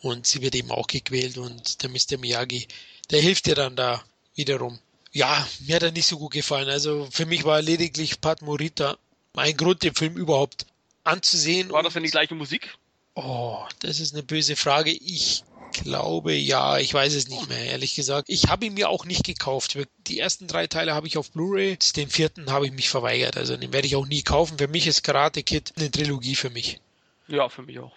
Und 0.00 0.26
sie 0.26 0.40
wird 0.40 0.54
eben 0.54 0.70
auch 0.70 0.86
gequält 0.86 1.36
und 1.38 1.82
der 1.82 1.90
Mr. 1.90 2.18
Miyagi, 2.18 2.68
der 3.10 3.20
hilft 3.20 3.48
ihr 3.48 3.56
dann 3.56 3.76
da 3.76 4.02
wiederum. 4.34 4.78
Ja, 5.12 5.46
mir 5.66 5.76
hat 5.76 5.82
er 5.82 5.90
nicht 5.90 6.06
so 6.06 6.18
gut 6.18 6.32
gefallen. 6.32 6.68
Also 6.68 7.08
für 7.10 7.26
mich 7.26 7.44
war 7.44 7.60
lediglich 7.60 8.20
Pat 8.20 8.42
Morita 8.42 8.96
ein 9.34 9.56
Grund, 9.56 9.82
den 9.82 9.94
Film 9.94 10.16
überhaupt 10.16 10.66
anzusehen. 11.02 11.70
War 11.70 11.82
das 11.82 11.94
denn 11.94 12.04
die 12.04 12.10
gleiche 12.10 12.34
Musik? 12.34 12.74
Oh, 13.14 13.64
das 13.80 13.98
ist 13.98 14.14
eine 14.14 14.22
böse 14.22 14.54
Frage. 14.54 14.92
Ich 14.92 15.42
glaube 15.72 16.32
ja, 16.34 16.78
ich 16.78 16.92
weiß 16.92 17.14
es 17.14 17.28
nicht 17.28 17.48
mehr, 17.48 17.64
ehrlich 17.66 17.94
gesagt. 17.94 18.28
Ich 18.28 18.48
habe 18.48 18.66
ihn 18.66 18.74
mir 18.74 18.88
auch 18.88 19.04
nicht 19.04 19.24
gekauft. 19.24 19.78
Die 20.06 20.18
ersten 20.18 20.46
drei 20.46 20.66
Teile 20.66 20.94
habe 20.94 21.06
ich 21.06 21.18
auf 21.18 21.30
Blu-ray, 21.30 21.78
den 21.96 22.10
vierten 22.10 22.50
habe 22.50 22.66
ich 22.66 22.72
mich 22.72 22.88
verweigert. 22.88 23.36
Also 23.36 23.56
den 23.56 23.72
werde 23.72 23.86
ich 23.86 23.96
auch 23.96 24.06
nie 24.06 24.22
kaufen. 24.22 24.58
Für 24.58 24.68
mich 24.68 24.86
ist 24.86 25.02
Karate 25.02 25.42
Kid 25.42 25.72
eine 25.76 25.90
Trilogie 25.90 26.34
für 26.34 26.50
mich. 26.50 26.80
Ja, 27.28 27.48
für 27.48 27.62
mich 27.62 27.78
auch. 27.78 27.92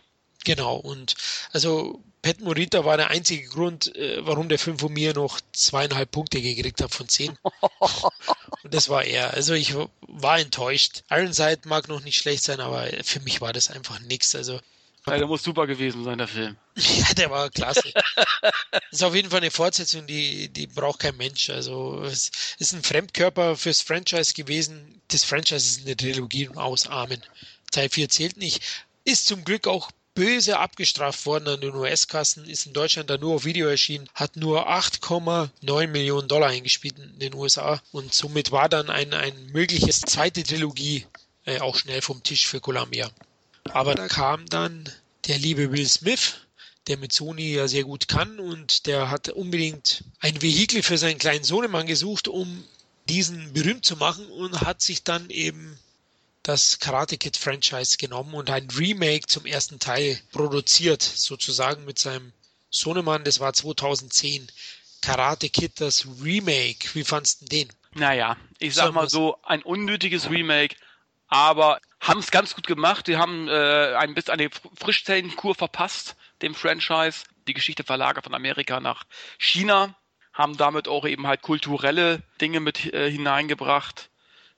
Genau, 0.45 0.76
und 0.76 1.15
also 1.51 2.03
Pat 2.21 2.41
Morita 2.41 2.86
war 2.86 2.97
der 2.97 3.09
einzige 3.09 3.47
Grund, 3.47 3.95
äh, 3.95 4.26
warum 4.26 4.49
der 4.49 4.59
Film 4.59 4.78
von 4.80 4.91
mir 4.91 5.13
noch 5.13 5.39
zweieinhalb 5.51 6.11
Punkte 6.11 6.41
gekriegt 6.41 6.82
hat 6.82 6.93
von 6.93 7.07
zehn. 7.07 7.38
und 8.63 8.74
das 8.74 8.89
war 8.89 9.03
er. 9.03 9.34
Also 9.34 9.53
ich 9.53 9.74
war 10.01 10.39
enttäuscht. 10.39 11.03
Ironside 11.09 11.61
mag 11.65 11.88
noch 11.88 12.01
nicht 12.01 12.17
schlecht 12.17 12.43
sein, 12.43 12.59
aber 12.59 12.88
für 13.03 13.19
mich 13.21 13.41
war 13.41 13.53
das 13.53 13.69
einfach 13.69 13.99
nichts. 14.01 14.36
Also 14.36 14.59
der 15.06 15.28
muss 15.28 15.43
super 15.43 15.68
gewesen 15.68 16.04
sein, 16.04 16.18
der 16.18 16.28
Film. 16.28 16.58
Ja, 16.76 17.14
der 17.14 17.30
war 17.30 17.49
klasse. 17.49 17.93
ist 18.91 19.04
auf 19.04 19.14
jeden 19.14 19.30
Fall 19.30 19.41
eine 19.41 19.51
Fortsetzung, 19.51 20.08
die, 20.08 20.49
die 20.49 20.68
braucht 20.68 20.99
kein 20.99 21.18
Mensch. 21.18 21.49
Also 21.49 22.01
es 22.04 22.32
ist 22.58 22.74
ein 22.74 22.84
Fremdkörper 22.84 23.56
fürs 23.56 23.82
Franchise 23.82 24.34
gewesen. 24.34 25.01
Das 25.10 25.24
Franchise 25.24 25.80
ist 25.80 25.86
eine 25.86 25.95
Trilogie 25.95 26.49
aus 26.49 26.88
Amen. 26.88 27.22
Teil 27.72 27.89
4 27.89 28.10
zählt 28.10 28.38
nicht. 28.38 28.64
Ist 29.04 29.28
zum 29.28 29.43
Glück 29.43 29.68
auch 29.68 29.91
böse 30.16 30.60
abgestraft 30.60 31.26
worden 31.26 31.47
an 31.47 31.62
den 31.62 31.74
US-Kassen, 31.76 32.45
ist 32.45 32.68
in 32.68 32.74
Deutschland 32.74 33.10
dann 33.10 33.20
nur 33.20 33.36
auf 33.36 33.45
Video 33.45 33.68
erschienen, 33.68 34.10
hat 34.14 34.36
nur 34.36 34.70
8,9 34.70 35.88
Millionen 35.88 36.28
Dollar 36.28 36.49
eingespielt 36.49 36.99
in 36.99 37.20
den 37.20 37.34
USA 37.34 37.82
und 37.91 38.14
somit 38.14 38.51
war 38.51 38.70
dann 38.70 38.89
ein, 38.89 39.14
ein 39.14 39.47
mögliches 39.47 40.01
zweite 40.01 40.43
Trilogie 40.43 41.06
äh, 41.45 41.60
auch 41.60 41.76
schnell 41.76 42.01
vom 42.01 42.22
Tisch 42.24 42.47
für 42.47 42.62
Columbia. 42.62 43.10
Aber 43.72 43.95
da 43.95 44.07
kam 44.07 44.45
dann 44.47 44.89
der 45.28 45.38
liebe 45.39 45.72
Will 45.72 45.88
Smith, 45.88 46.36
der 46.88 46.97
mit 46.97 47.14
Sony 47.14 47.53
ja 47.53 47.68
sehr 47.68 47.84
gut 47.84 48.07
kann 48.07 48.39
und 48.39 48.88
der 48.88 49.09
hat 49.09 49.30
unbedingt 49.30 50.03
ein 50.20 50.41
Vehikel 50.41 50.84
für 50.84 50.97
seinen 50.97 51.18
kleinen 51.18 51.43
Sohnemann 51.43 51.88
gesucht, 51.88 52.28
um 52.28 52.64
diesen 53.07 53.53
berühmt 53.53 53.86
zu 53.86 53.95
machen 53.95 54.26
und 54.28 54.61
hat 54.61 54.82
sich 54.82 55.03
dann 55.03 55.30
eben 55.30 55.78
das 56.43 56.80
Karate 56.80 57.18
Kid 57.18 57.38
Franchise 57.38 57.97
genommen 57.97 58.34
und 58.34 58.49
ein 58.49 58.70
Remake 58.70 59.28
zum 59.28 59.45
ersten 59.45 59.80
Teil 59.80 60.20
produziert, 60.32 61.01
sozusagen 61.01 61.86
mit 61.86 61.99
seinem 61.99 62.34
Sohnemann, 62.70 63.24
das 63.24 63.39
war 63.39 63.53
2010. 63.53 64.47
Karate 65.01 65.49
Kid, 65.49 65.80
das 65.80 66.05
Remake. 66.22 66.89
Wie 66.93 67.03
fandst 67.03 67.41
du 67.41 67.45
den? 67.45 67.70
Naja, 67.93 68.38
ich 68.59 68.74
sag 68.74 68.93
mal 68.93 69.09
so, 69.09 69.38
ein 69.43 69.61
unnötiges 69.61 70.30
Remake, 70.30 70.76
aber 71.28 71.80
haben 72.04 72.20
es 72.20 72.32
ganz 72.32 72.56
gut 72.56 72.68
gemacht. 72.68 73.08
Die 73.08 73.18
haben 73.18 73.47
äh, 73.47 73.95
ein 73.95 74.14
bisschen 74.14 74.34
eine 74.34 74.49
Frischzellenkur 74.76 75.56
verpasst, 75.56 76.16
dem 76.41 76.54
Franchise. 76.54 77.26
Die 77.47 77.54
Geschichte 77.54 77.84
verlagert 77.84 78.26
von 78.26 78.36
Amerika 78.36 78.80
nach 78.80 79.06
China, 79.38 79.95
haben 80.34 80.58
damit 80.58 80.88
auch 80.88 81.06
eben 81.06 81.28
halt 81.28 81.41
kulturelle 81.41 82.22
Dinge 82.39 82.60
mit 82.60 82.93
äh, 82.93 83.10
hineingebracht, 83.10 84.10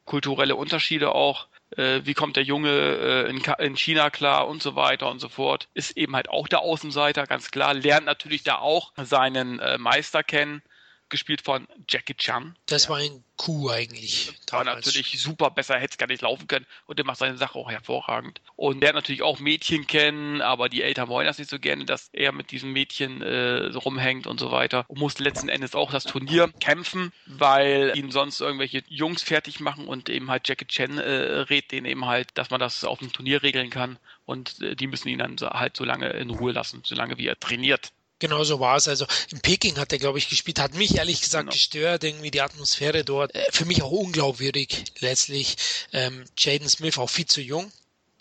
kulturelle 0.05 0.55
Unterschiede 0.55 1.13
auch 1.13 1.47
äh, 1.77 2.01
wie 2.03 2.13
kommt 2.13 2.35
der 2.35 2.43
Junge 2.43 2.69
äh, 2.69 3.29
in, 3.29 3.41
in, 3.59 3.75
China 3.75 4.09
klar 4.09 4.47
und 4.47 4.61
so 4.61 4.75
weiter 4.75 5.09
und 5.09 5.19
so 5.19 5.29
fort. 5.29 5.67
Ist 5.73 5.97
eben 5.97 6.15
halt 6.15 6.29
auch 6.29 6.47
der 6.47 6.59
Außenseiter, 6.59 7.25
ganz 7.25 7.51
klar, 7.51 7.73
lernt 7.73 8.05
natürlich 8.05 8.43
da 8.43 8.59
auch 8.59 8.93
seinen 8.97 9.59
äh, 9.59 9.77
Meister 9.77 10.23
kennen, 10.23 10.61
gespielt 11.09 11.41
von 11.41 11.67
Jackie 11.87 12.15
Chan. 12.15 12.55
Das 12.65 12.89
war 12.89 12.97
ein 12.97 13.23
Coup 13.37 13.69
eigentlich. 13.69 14.33
War 14.49 14.63
natürlich 14.63 15.19
super, 15.21 15.51
besser 15.51 15.75
hätte 15.75 15.91
es 15.91 15.97
gar 15.97 16.07
nicht 16.07 16.21
laufen 16.21 16.47
können 16.47 16.65
und 16.85 16.97
der 16.97 17.05
macht 17.05 17.17
seine 17.17 17.37
Sache 17.37 17.59
auch 17.59 17.69
hervorragend. 17.69 18.41
Und 18.55 18.79
der 18.79 18.89
hat 18.89 18.95
natürlich 18.95 19.21
auch 19.21 19.39
Mädchen 19.39 19.87
kennen, 19.87 20.41
aber 20.41 20.69
die 20.69 20.81
Eltern 20.81 21.09
wollen 21.09 21.27
das 21.27 21.37
nicht 21.37 21.49
so 21.49 21.59
gerne, 21.59 21.85
dass 21.85 22.09
er 22.13 22.31
mit 22.31 22.51
diesem 22.51 22.71
Mädchen 22.71 23.21
äh, 23.21 23.71
so 23.71 23.79
rumhängt 23.79 24.25
und 24.25 24.39
so 24.39 24.51
weiter. 24.51 24.85
Und 24.87 24.99
muss 24.99 25.19
letzten 25.19 25.49
Endes 25.49 25.75
auch 25.75 25.91
das 25.91 26.05
Turnier 26.05 26.49
kämpfen, 26.59 27.11
weil 27.25 27.91
ihn 27.95 28.11
sonst 28.11 28.39
irgendwelche 28.39 28.83
Jungs 28.87 29.21
fertig 29.21 29.59
machen 29.59 29.87
und 29.87 30.09
eben 30.09 30.31
halt 30.31 30.47
Jackie 30.47 30.67
Chan 30.67 30.97
äh, 30.97 31.09
rät 31.49 31.71
denen 31.71 31.85
eben 31.85 32.05
halt, 32.05 32.29
dass 32.35 32.49
man 32.49 32.59
das 32.59 32.83
auf 32.83 32.99
dem 32.99 33.11
Turnier 33.11 33.43
regeln 33.43 33.69
kann 33.69 33.99
und 34.25 34.61
äh, 34.61 34.75
die 34.75 34.87
müssen 34.87 35.09
ihn 35.09 35.19
dann 35.19 35.35
halt 35.41 35.75
so 35.75 35.83
lange 35.83 36.09
in 36.09 36.29
Ruhe 36.29 36.51
lassen, 36.51 36.81
solange 36.85 37.17
wie 37.17 37.27
er 37.27 37.39
trainiert. 37.39 37.91
Genau 38.19 38.43
so 38.43 38.59
war 38.59 38.77
es. 38.77 38.87
Also 38.87 39.05
in 39.31 39.41
Peking 39.41 39.77
hat 39.77 39.91
er, 39.91 39.99
glaube 39.99 40.17
ich, 40.17 40.29
gespielt, 40.29 40.59
hat 40.59 40.73
mich 40.73 40.95
ehrlich 40.95 41.21
gesagt 41.21 41.43
genau. 41.43 41.53
gestört, 41.53 42.03
irgendwie 42.03 42.31
die 42.31 42.41
Atmosphäre 42.41 43.03
dort. 43.03 43.35
Äh, 43.35 43.45
für 43.51 43.65
mich 43.65 43.81
auch 43.81 43.91
unglaubwürdig 43.91 44.85
letztlich. 44.99 45.57
Ähm, 45.91 46.23
Jaden 46.37 46.69
Smith 46.69 46.97
auch 46.97 47.09
viel 47.09 47.25
zu 47.25 47.41
jung. 47.41 47.71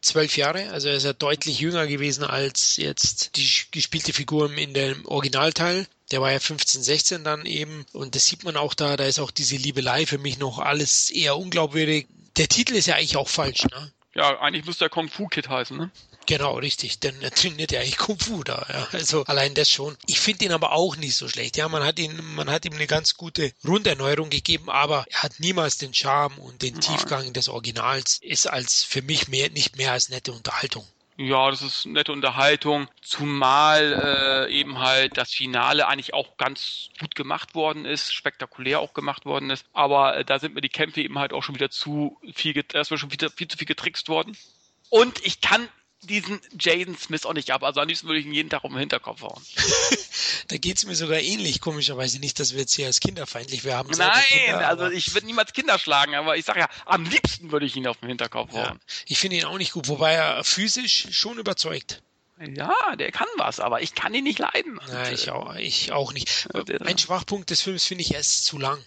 Zwölf 0.00 0.36
Jahre, 0.36 0.68
also 0.70 0.88
er 0.88 0.96
ist 0.96 1.04
ja 1.04 1.14
deutlich 1.14 1.60
jünger 1.60 1.86
gewesen 1.86 2.24
als 2.24 2.76
jetzt 2.76 3.36
die 3.36 3.48
gespielte 3.70 4.12
Figur 4.12 4.52
in 4.52 4.74
dem 4.74 5.06
Originalteil. 5.06 5.86
Der 6.10 6.20
war 6.20 6.30
ja 6.30 6.40
15, 6.40 6.82
16 6.82 7.24
dann 7.24 7.46
eben. 7.46 7.86
Und 7.92 8.14
das 8.14 8.26
sieht 8.26 8.44
man 8.44 8.58
auch 8.58 8.74
da, 8.74 8.98
da 8.98 9.06
ist 9.06 9.18
auch 9.18 9.30
diese 9.30 9.56
Liebelei 9.56 10.04
für 10.04 10.18
mich 10.18 10.38
noch 10.38 10.58
alles 10.58 11.10
eher 11.10 11.38
unglaubwürdig. 11.38 12.06
Der 12.36 12.48
Titel 12.48 12.74
ist 12.74 12.86
ja 12.86 12.96
eigentlich 12.96 13.16
auch 13.16 13.30
falsch, 13.30 13.62
ne? 13.62 13.92
Ja, 14.14 14.38
eigentlich 14.40 14.66
müsste 14.66 14.84
er 14.84 14.90
Kung 14.90 15.08
Fu 15.08 15.26
Kid 15.26 15.48
heißen, 15.48 15.76
ne? 15.76 15.90
Genau, 16.26 16.56
richtig, 16.56 17.00
denn 17.00 17.20
er 17.20 17.30
trainiert 17.30 17.72
ja 17.72 17.80
eigentlich 17.80 17.98
Kung 17.98 18.18
Fu 18.18 18.42
da, 18.44 18.66
ja. 18.68 18.88
Also 18.92 19.24
allein 19.24 19.54
das 19.54 19.70
schon. 19.70 19.96
Ich 20.06 20.20
finde 20.20 20.46
ihn 20.46 20.52
aber 20.52 20.72
auch 20.72 20.96
nicht 20.96 21.16
so 21.16 21.28
schlecht. 21.28 21.56
Ja, 21.56 21.68
man 21.68 21.84
hat 21.84 21.98
ihn, 21.98 22.18
man 22.34 22.50
hat 22.50 22.64
ihm 22.64 22.72
eine 22.72 22.86
ganz 22.86 23.16
gute 23.16 23.52
Runderneuerung 23.66 24.30
gegeben, 24.30 24.70
aber 24.70 25.04
er 25.10 25.22
hat 25.22 25.38
niemals 25.38 25.76
den 25.76 25.92
Charme 25.92 26.38
und 26.38 26.62
den 26.62 26.80
Tiefgang 26.80 27.32
des 27.34 27.48
Originals. 27.48 28.18
Ist 28.22 28.46
als 28.46 28.84
für 28.84 29.02
mich 29.02 29.28
mehr, 29.28 29.50
nicht 29.50 29.76
mehr 29.76 29.92
als 29.92 30.08
nette 30.08 30.32
Unterhaltung. 30.32 30.86
Ja, 31.16 31.48
das 31.48 31.62
ist 31.62 31.86
nette 31.86 32.10
Unterhaltung, 32.10 32.88
zumal 33.00 34.48
äh, 34.48 34.52
eben 34.52 34.80
halt 34.80 35.16
das 35.16 35.32
Finale 35.32 35.86
eigentlich 35.86 36.12
auch 36.12 36.36
ganz 36.38 36.88
gut 36.98 37.14
gemacht 37.14 37.54
worden 37.54 37.84
ist, 37.84 38.12
spektakulär 38.12 38.80
auch 38.80 38.94
gemacht 38.94 39.24
worden 39.24 39.50
ist. 39.50 39.64
Aber 39.72 40.16
äh, 40.16 40.24
da 40.24 40.40
sind 40.40 40.54
mir 40.54 40.60
die 40.60 40.68
Kämpfe 40.68 41.02
eben 41.02 41.18
halt 41.18 41.32
auch 41.32 41.42
schon 41.44 41.54
wieder 41.54 41.70
zu 41.70 42.18
viel, 42.34 42.64
erstmal 42.72 42.98
schon 42.98 43.12
wieder 43.12 43.30
viel 43.30 43.46
zu 43.46 43.56
viel 43.56 43.66
getrickst 43.66 44.08
worden. 44.08 44.36
Und 44.88 45.24
ich 45.24 45.40
kann 45.40 45.68
diesen 46.06 46.40
Jaden 46.58 46.96
Smith 46.96 47.26
auch 47.26 47.32
nicht 47.32 47.50
ab. 47.50 47.62
Also 47.62 47.80
am 47.80 47.88
liebsten 47.88 48.06
würde 48.06 48.20
ich 48.20 48.26
ihn 48.26 48.32
jeden 48.32 48.50
Tag 48.50 48.64
um 48.64 48.72
den 48.72 48.80
Hinterkopf 48.80 49.22
hauen. 49.22 49.42
da 50.48 50.56
geht's 50.56 50.84
mir 50.86 50.94
sogar 50.94 51.20
ähnlich, 51.20 51.60
komischerweise 51.60 52.18
nicht, 52.18 52.40
dass 52.40 52.52
wir 52.52 52.60
jetzt 52.60 52.74
hier 52.74 52.86
als 52.86 53.00
kinderfeindlich 53.00 53.64
wir 53.64 53.76
haben. 53.76 53.90
Nein, 53.96 54.22
Kinder, 54.28 54.68
also 54.68 54.88
ich 54.88 55.14
würde 55.14 55.26
niemals 55.26 55.52
Kinder 55.52 55.78
schlagen, 55.78 56.14
aber 56.14 56.36
ich 56.36 56.44
sage 56.44 56.60
ja, 56.60 56.68
am 56.86 57.04
liebsten 57.04 57.52
würde 57.52 57.66
ich 57.66 57.76
ihn 57.76 57.86
auf 57.86 57.98
den 57.98 58.08
Hinterkopf 58.08 58.52
hauen. 58.52 58.64
Ja, 58.64 58.76
ich 59.06 59.18
finde 59.18 59.36
ihn 59.36 59.44
auch 59.44 59.58
nicht 59.58 59.72
gut, 59.72 59.88
wobei 59.88 60.12
er 60.12 60.44
physisch 60.44 61.08
schon 61.10 61.38
überzeugt. 61.38 62.02
Ja, 62.38 62.96
der 62.96 63.12
kann 63.12 63.28
was, 63.36 63.60
aber 63.60 63.82
ich 63.82 63.94
kann 63.94 64.12
ihn 64.12 64.24
nicht 64.24 64.40
leiden. 64.40 64.80
Nein, 64.88 65.14
ich 65.14 65.30
auch, 65.30 65.54
ich 65.54 65.92
auch 65.92 66.12
nicht. 66.12 66.48
Ein 66.80 66.98
Schwachpunkt 66.98 67.50
des 67.50 67.62
Films 67.62 67.84
finde 67.84 68.02
ich, 68.02 68.12
er 68.12 68.20
ist 68.20 68.44
zu 68.44 68.58
lang. 68.58 68.82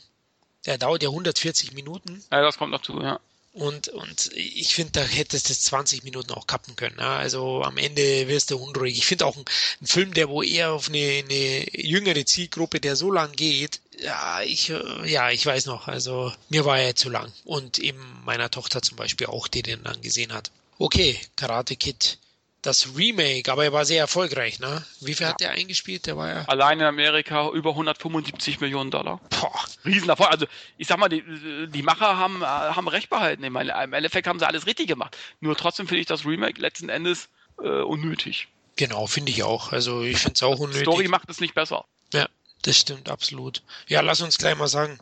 Der 0.66 0.78
dauert 0.78 1.02
ja 1.02 1.10
140 1.10 1.72
Minuten. 1.74 2.22
Ja, 2.30 2.42
das 2.42 2.58
kommt 2.58 2.72
noch 2.72 2.82
zu, 2.82 3.02
ja. 3.02 3.20
Und, 3.58 3.88
und 3.90 4.30
ich 4.36 4.76
finde, 4.76 4.92
da 4.94 5.02
hättest 5.02 5.50
du 5.50 5.54
20 5.54 6.04
Minuten 6.04 6.32
auch 6.34 6.46
kappen 6.46 6.76
können. 6.76 6.98
Ja? 7.00 7.18
Also 7.18 7.64
am 7.64 7.78
Ende 7.78 8.28
wirst 8.28 8.52
du 8.52 8.58
unruhig. 8.58 9.00
Ich 9.00 9.06
finde 9.08 9.26
auch 9.26 9.36
ein, 9.36 9.46
ein, 9.82 9.88
Film, 9.88 10.14
der 10.14 10.30
wo 10.30 10.44
eher 10.44 10.74
auf 10.74 10.90
eine, 10.90 11.24
eine 11.26 11.76
jüngere 11.76 12.24
Zielgruppe, 12.24 12.80
der 12.80 12.96
so 12.96 13.12
lang 13.12 13.32
geht, 13.32 13.82
ja, 14.00 14.42
ich, 14.42 14.72
ja, 15.06 15.32
ich 15.32 15.44
weiß 15.44 15.66
noch. 15.66 15.88
Also 15.88 16.32
mir 16.50 16.66
war 16.66 16.80
er 16.80 16.96
zu 16.96 17.10
lang. 17.10 17.32
Und 17.46 17.80
eben 17.80 18.22
meiner 18.26 18.52
Tochter 18.52 18.84
zum 18.84 18.96
Beispiel 18.96 19.26
auch, 19.26 19.48
die 19.48 19.64
den 19.64 19.84
dann 19.84 20.02
gesehen 20.02 20.34
hat. 20.34 20.52
Okay, 20.78 21.20
Karate 21.36 21.76
Kid 21.76 22.20
das 22.62 22.98
Remake, 22.98 23.52
aber 23.52 23.66
er 23.66 23.74
war 23.74 23.86
sehr 23.86 24.00
erfolgreich, 24.00 24.60
ne? 24.60 24.84
Wie 25.00 25.14
viel 25.14 25.26
ja. 25.26 25.30
hat 25.30 25.40
der 25.40 25.52
eingespielt? 25.52 26.06
Der 26.06 26.18
war 26.18 26.28
ja 26.28 26.46
allein 26.46 26.80
in 26.80 26.86
Amerika 26.86 27.50
über 27.50 27.72
175 27.72 28.60
Millionen 28.60 28.92
Dollar. 28.92 29.20
Boah, 29.30 29.64
Riesenerfolg. 29.86 30.30
Also 30.30 30.48
ich 30.78 30.88
sag 30.88 30.98
mal, 30.98 31.10
die, 31.10 31.24
die 31.68 31.84
Macher 31.84 32.18
haben, 32.18 32.44
haben 32.44 32.88
recht 32.88 33.10
behalten. 33.10 33.44
Im 33.44 33.56
Endeffekt 33.56 34.28
haben 34.28 34.40
sie 34.40 34.48
alles 34.48 34.66
richtig 34.66 34.88
gemacht. 34.88 35.16
Nur 35.40 35.56
trotzdem 35.56 35.88
finde 35.88 36.02
ich 36.02 36.08
das 36.08 36.26
Remake 36.26 36.60
letzten 36.60 36.90
Endes 36.90 37.30
äh, 37.62 37.68
unnötig. 37.68 38.48
Genau, 38.76 39.08
finde 39.08 39.32
ich 39.32 39.44
auch. 39.44 39.72
Also 39.72 40.04
ich 40.04 40.18
finde 40.18 40.34
es 40.36 40.44
auch 40.44 40.60
unnötig. 40.60 40.84
Story 40.84 41.08
macht 41.08 41.30
es 41.30 41.40
nicht 41.40 41.56
besser. 41.56 41.86
Ja, 42.14 42.28
das 42.64 42.78
stimmt 42.78 43.10
absolut. 43.10 43.64
Ja, 43.88 44.02
lass 44.02 44.22
uns 44.22 44.38
gleich 44.38 44.58
mal 44.58 44.68
sagen, 44.68 45.00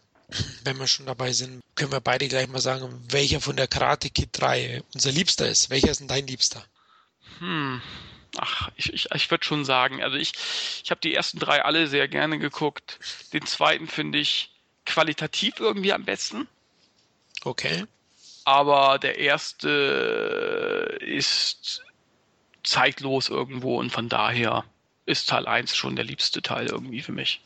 wenn 0.63 0.77
wir 0.77 0.87
schon 0.87 1.05
dabei 1.05 1.33
sind, 1.33 1.61
können 1.75 1.91
wir 1.91 1.99
beide 1.99 2.27
gleich 2.27 2.47
mal 2.47 2.61
sagen, 2.61 2.89
welcher 3.09 3.41
von 3.41 3.55
der 3.55 3.67
Karate 3.67 4.09
Kid 4.09 4.29
3 4.33 4.81
unser 4.93 5.11
Liebster 5.11 5.47
ist. 5.47 5.69
Welcher 5.69 5.91
ist 5.91 5.99
denn 5.99 6.07
dein 6.07 6.27
Liebster? 6.27 6.65
Hm. 7.39 7.81
Ach, 8.37 8.69
ich, 8.75 8.93
ich, 8.93 9.07
ich 9.13 9.31
würde 9.31 9.45
schon 9.45 9.63
sagen, 9.63 10.03
also 10.03 10.17
ich, 10.17 10.33
ich 10.83 10.91
habe 10.91 11.01
die 11.01 11.13
ersten 11.13 11.39
drei 11.39 11.63
alle 11.63 11.87
sehr 11.87 12.07
gerne 12.07 12.37
geguckt. 12.37 12.99
Den 13.33 13.45
zweiten 13.45 13.87
finde 13.87 14.17
ich 14.19 14.51
qualitativ 14.85 15.59
irgendwie 15.59 15.93
am 15.93 16.03
besten. 16.03 16.47
Okay. 17.43 17.85
Aber 18.43 18.99
der 18.99 19.17
erste 19.17 20.97
ist 20.99 21.81
zeitlos 22.63 23.29
irgendwo 23.29 23.79
und 23.79 23.91
von 23.91 24.09
daher 24.09 24.65
ist 25.05 25.29
Teil 25.29 25.47
1 25.47 25.75
schon 25.75 25.95
der 25.95 26.05
liebste 26.05 26.41
Teil 26.41 26.67
irgendwie 26.67 27.01
für 27.01 27.11
mich. 27.11 27.41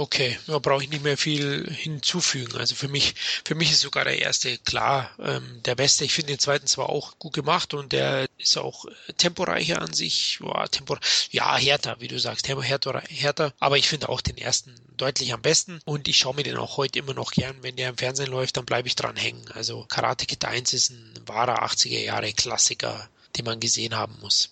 Okay, 0.00 0.38
da 0.46 0.58
brauche 0.58 0.82
ich 0.82 0.88
nicht 0.88 1.04
mehr 1.04 1.18
viel 1.18 1.70
hinzufügen. 1.70 2.56
Also 2.56 2.74
für 2.74 2.88
mich, 2.88 3.14
für 3.44 3.54
mich 3.54 3.70
ist 3.70 3.82
sogar 3.82 4.04
der 4.04 4.18
erste 4.18 4.56
klar 4.56 5.10
ähm, 5.18 5.60
der 5.66 5.74
beste. 5.74 6.06
Ich 6.06 6.14
finde 6.14 6.32
den 6.32 6.38
zweiten 6.38 6.66
zwar 6.66 6.88
auch 6.88 7.18
gut 7.18 7.34
gemacht 7.34 7.74
und 7.74 7.92
der 7.92 8.26
ist 8.38 8.56
auch 8.56 8.86
äh, 8.86 9.12
temporeicher 9.18 9.82
an 9.82 9.92
sich. 9.92 10.38
Boah, 10.40 10.66
tempor 10.70 10.98
ja, 11.32 11.54
härter, 11.54 12.00
wie 12.00 12.08
du 12.08 12.18
sagst, 12.18 12.48
härter, 12.48 13.02
härter. 13.10 13.52
Aber 13.60 13.76
ich 13.76 13.90
finde 13.90 14.08
auch 14.08 14.22
den 14.22 14.38
ersten 14.38 14.74
deutlich 14.96 15.34
am 15.34 15.42
besten 15.42 15.80
und 15.84 16.08
ich 16.08 16.16
schaue 16.16 16.34
mir 16.34 16.44
den 16.44 16.56
auch 16.56 16.78
heute 16.78 16.98
immer 16.98 17.12
noch 17.12 17.32
gern. 17.32 17.58
Wenn 17.60 17.76
der 17.76 17.90
im 17.90 17.98
Fernsehen 17.98 18.30
läuft, 18.30 18.56
dann 18.56 18.64
bleibe 18.64 18.88
ich 18.88 18.96
dran 18.96 19.16
hängen. 19.16 19.52
Also 19.52 19.84
Karate 19.86 20.24
Kid 20.24 20.42
1 20.46 20.72
ist 20.72 20.92
ein 20.92 21.12
wahrer 21.26 21.62
80er 21.62 22.00
Jahre 22.00 22.32
Klassiker, 22.32 23.06
den 23.36 23.44
man 23.44 23.60
gesehen 23.60 23.94
haben 23.94 24.16
muss. 24.22 24.48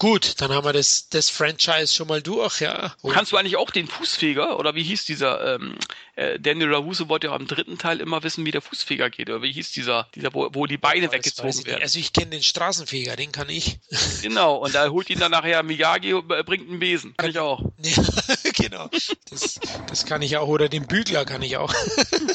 Gut, 0.00 0.40
dann 0.40 0.52
haben 0.52 0.64
wir 0.64 0.72
das, 0.72 1.08
das 1.08 1.28
Franchise 1.28 1.92
schon 1.92 2.06
mal 2.06 2.22
durch, 2.22 2.60
ja. 2.60 2.94
Und 3.02 3.14
Kannst 3.14 3.32
du 3.32 3.36
eigentlich 3.36 3.56
auch 3.56 3.72
den 3.72 3.88
Fußfeger, 3.88 4.56
oder 4.56 4.76
wie 4.76 4.84
hieß 4.84 5.04
dieser, 5.06 5.56
ähm, 5.56 5.76
äh, 6.14 6.38
Daniel 6.38 6.72
Ravuso 6.72 7.08
wollte 7.08 7.26
ja 7.26 7.32
am 7.32 7.48
dritten 7.48 7.78
Teil 7.78 8.00
immer 8.00 8.22
wissen, 8.22 8.46
wie 8.46 8.52
der 8.52 8.62
Fußfeger 8.62 9.10
geht, 9.10 9.28
oder 9.28 9.42
wie 9.42 9.50
hieß 9.50 9.72
dieser, 9.72 10.06
dieser 10.14 10.32
wo, 10.32 10.50
wo 10.52 10.66
die 10.66 10.78
Beine 10.78 11.06
ja, 11.06 11.12
weggezogen 11.12 11.66
werden. 11.66 11.82
Also 11.82 11.98
ich 11.98 12.12
kenne 12.12 12.30
den 12.30 12.44
Straßenfeger, 12.44 13.16
den 13.16 13.32
kann 13.32 13.48
ich. 13.48 13.78
Genau, 14.22 14.56
und 14.56 14.74
da 14.74 14.88
holt 14.88 15.10
ihn 15.10 15.20
dann 15.20 15.30
nachher 15.30 15.62
Miyagi, 15.62 16.10
äh, 16.10 16.42
bringt 16.42 16.68
einen 16.68 16.80
Besen. 16.80 17.16
Kann 17.16 17.30
ich 17.30 17.38
auch. 17.38 17.62
Ja, 17.82 18.02
genau. 18.54 18.90
Das, 19.30 19.60
das 19.86 20.06
kann 20.06 20.22
ich 20.22 20.36
auch, 20.36 20.48
oder 20.48 20.68
den 20.68 20.86
Bügler 20.86 21.24
kann 21.24 21.42
ich 21.42 21.56
auch. 21.56 21.72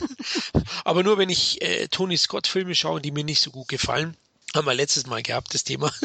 Aber 0.86 1.04
nur 1.04 1.18
wenn 1.18 1.30
ich 1.30 1.62
äh, 1.62 1.88
Tony 1.88 2.18
Scott 2.18 2.48
Filme 2.48 2.76
schaue, 2.76 3.02
die 3.02 3.12
mir 3.12 3.24
nicht 3.24 3.42
so 3.42 3.52
gut 3.52 3.68
gefallen, 3.68 4.16
haben 4.54 4.66
wir 4.66 4.74
letztes 4.74 5.06
Mal 5.08 5.24
gehabt, 5.24 5.54
das 5.54 5.64
Thema. 5.64 5.92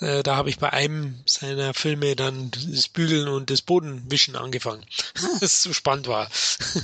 Äh, 0.00 0.22
da 0.22 0.36
habe 0.36 0.48
ich 0.48 0.58
bei 0.58 0.72
einem 0.72 1.20
seiner 1.26 1.74
Filme 1.74 2.14
dann 2.14 2.52
das 2.52 2.86
Bügeln 2.86 3.26
und 3.26 3.50
das 3.50 3.62
Bodenwischen 3.62 4.36
angefangen. 4.36 4.86
das 5.40 5.64
so 5.64 5.72
spannend 5.72 6.06
war. 6.06 6.30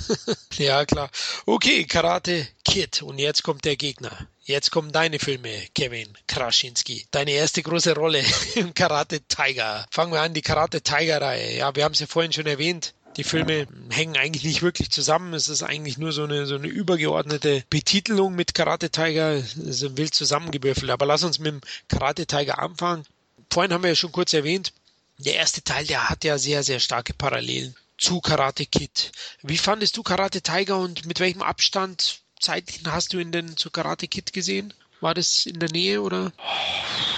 ja, 0.57 0.85
klar. 0.85 1.09
Okay, 1.45 1.85
Karate 1.85 2.45
Kid. 2.65 3.01
Und 3.01 3.19
jetzt 3.19 3.43
kommt 3.43 3.63
der 3.63 3.77
Gegner. 3.77 4.27
Jetzt 4.43 4.69
kommen 4.69 4.91
deine 4.91 5.19
Filme, 5.19 5.49
Kevin 5.73 6.09
Kraschinski. 6.27 7.07
Deine 7.11 7.31
erste 7.31 7.63
große 7.63 7.95
Rolle 7.95 8.23
im 8.55 8.73
Karate 8.73 9.21
Tiger. 9.21 9.85
Fangen 9.91 10.11
wir 10.11 10.21
an, 10.21 10.33
die 10.33 10.41
Karate 10.41 10.81
Tiger 10.81 11.21
Reihe. 11.21 11.55
Ja, 11.57 11.73
wir 11.73 11.85
haben 11.85 11.93
es 11.93 11.99
ja 11.99 12.07
vorhin 12.07 12.33
schon 12.33 12.47
erwähnt. 12.47 12.93
Die 13.17 13.23
Filme 13.23 13.67
hängen 13.89 14.17
eigentlich 14.17 14.43
nicht 14.43 14.61
wirklich 14.61 14.91
zusammen. 14.91 15.33
Es 15.33 15.47
ist 15.47 15.63
eigentlich 15.63 15.97
nur 15.97 16.11
so 16.11 16.23
eine, 16.23 16.45
so 16.45 16.55
eine 16.55 16.67
übergeordnete 16.67 17.63
Betitelung 17.69 18.35
mit 18.35 18.53
Karate 18.53 18.89
Tiger. 18.89 19.41
So 19.41 19.97
wild 19.97 20.13
zusammengewürfelt. 20.13 20.91
Aber 20.91 21.05
lass 21.05 21.23
uns 21.23 21.39
mit 21.39 21.53
dem 21.53 21.61
Karate 21.87 22.25
Tiger 22.25 22.59
anfangen. 22.59 23.05
Vorhin 23.49 23.71
haben 23.71 23.83
wir 23.83 23.91
ja 23.91 23.95
schon 23.95 24.11
kurz 24.11 24.33
erwähnt, 24.33 24.73
der 25.17 25.35
erste 25.35 25.63
Teil, 25.63 25.85
der 25.85 26.09
hat 26.09 26.25
ja 26.25 26.37
sehr, 26.37 26.63
sehr 26.63 26.81
starke 26.81 27.13
Parallelen 27.13 27.75
zu 27.97 28.19
Karate 28.19 28.65
Kid. 28.65 29.13
Wie 29.41 29.57
fandest 29.57 29.95
du 29.95 30.03
Karate 30.03 30.41
Tiger 30.41 30.77
und 30.77 31.05
mit 31.05 31.21
welchem 31.21 31.41
Abstand 31.41 32.19
zeitlichen 32.39 32.91
hast 32.91 33.13
du 33.13 33.19
ihn 33.19 33.31
denn 33.31 33.55
zu 33.55 33.69
Karate 33.69 34.09
Kid 34.09 34.33
gesehen? 34.33 34.73
War 35.05 35.13
das 35.13 35.45
in 35.45 35.59
der 35.59 35.69
Nähe 35.69 36.01
oder? 36.01 36.31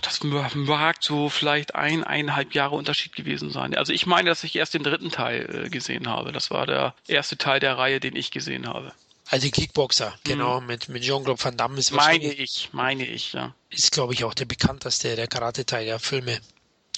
Das 0.01 0.21
mag 0.21 0.97
so 0.99 1.29
vielleicht 1.29 1.73
ein, 1.73 2.03
eineinhalb 2.03 2.53
Jahre 2.53 2.75
Unterschied 2.75 3.15
gewesen 3.15 3.49
sein. 3.49 3.73
Also 3.75 3.93
ich 3.93 4.05
meine, 4.05 4.27
dass 4.27 4.43
ich 4.43 4.57
erst 4.57 4.73
den 4.73 4.83
dritten 4.83 5.09
Teil 5.09 5.67
äh, 5.67 5.69
gesehen 5.69 6.09
habe. 6.09 6.33
Das 6.33 6.51
war 6.51 6.65
der 6.65 6.93
erste 7.07 7.38
Teil 7.38 7.61
der 7.61 7.77
Reihe, 7.77 8.01
den 8.01 8.17
ich 8.17 8.31
gesehen 8.31 8.67
habe. 8.67 8.91
Also 9.29 9.49
Kickboxer, 9.49 10.09
mhm. 10.09 10.29
genau, 10.29 10.59
mit, 10.59 10.89
mit 10.89 11.03
Jean-Claude 11.03 11.41
Van 11.41 11.55
Damme 11.55 11.79
ist 11.79 11.91
Meine 11.91 12.25
ich, 12.25 12.67
meine 12.73 13.05
ich, 13.05 13.31
ja. 13.31 13.53
Ist, 13.69 13.93
glaube 13.93 14.13
ich, 14.13 14.25
auch 14.25 14.33
der 14.33 14.43
bekannteste 14.43 15.15
der 15.15 15.27
Karate-Teil 15.27 15.85
der 15.85 15.99
Filme 15.99 16.41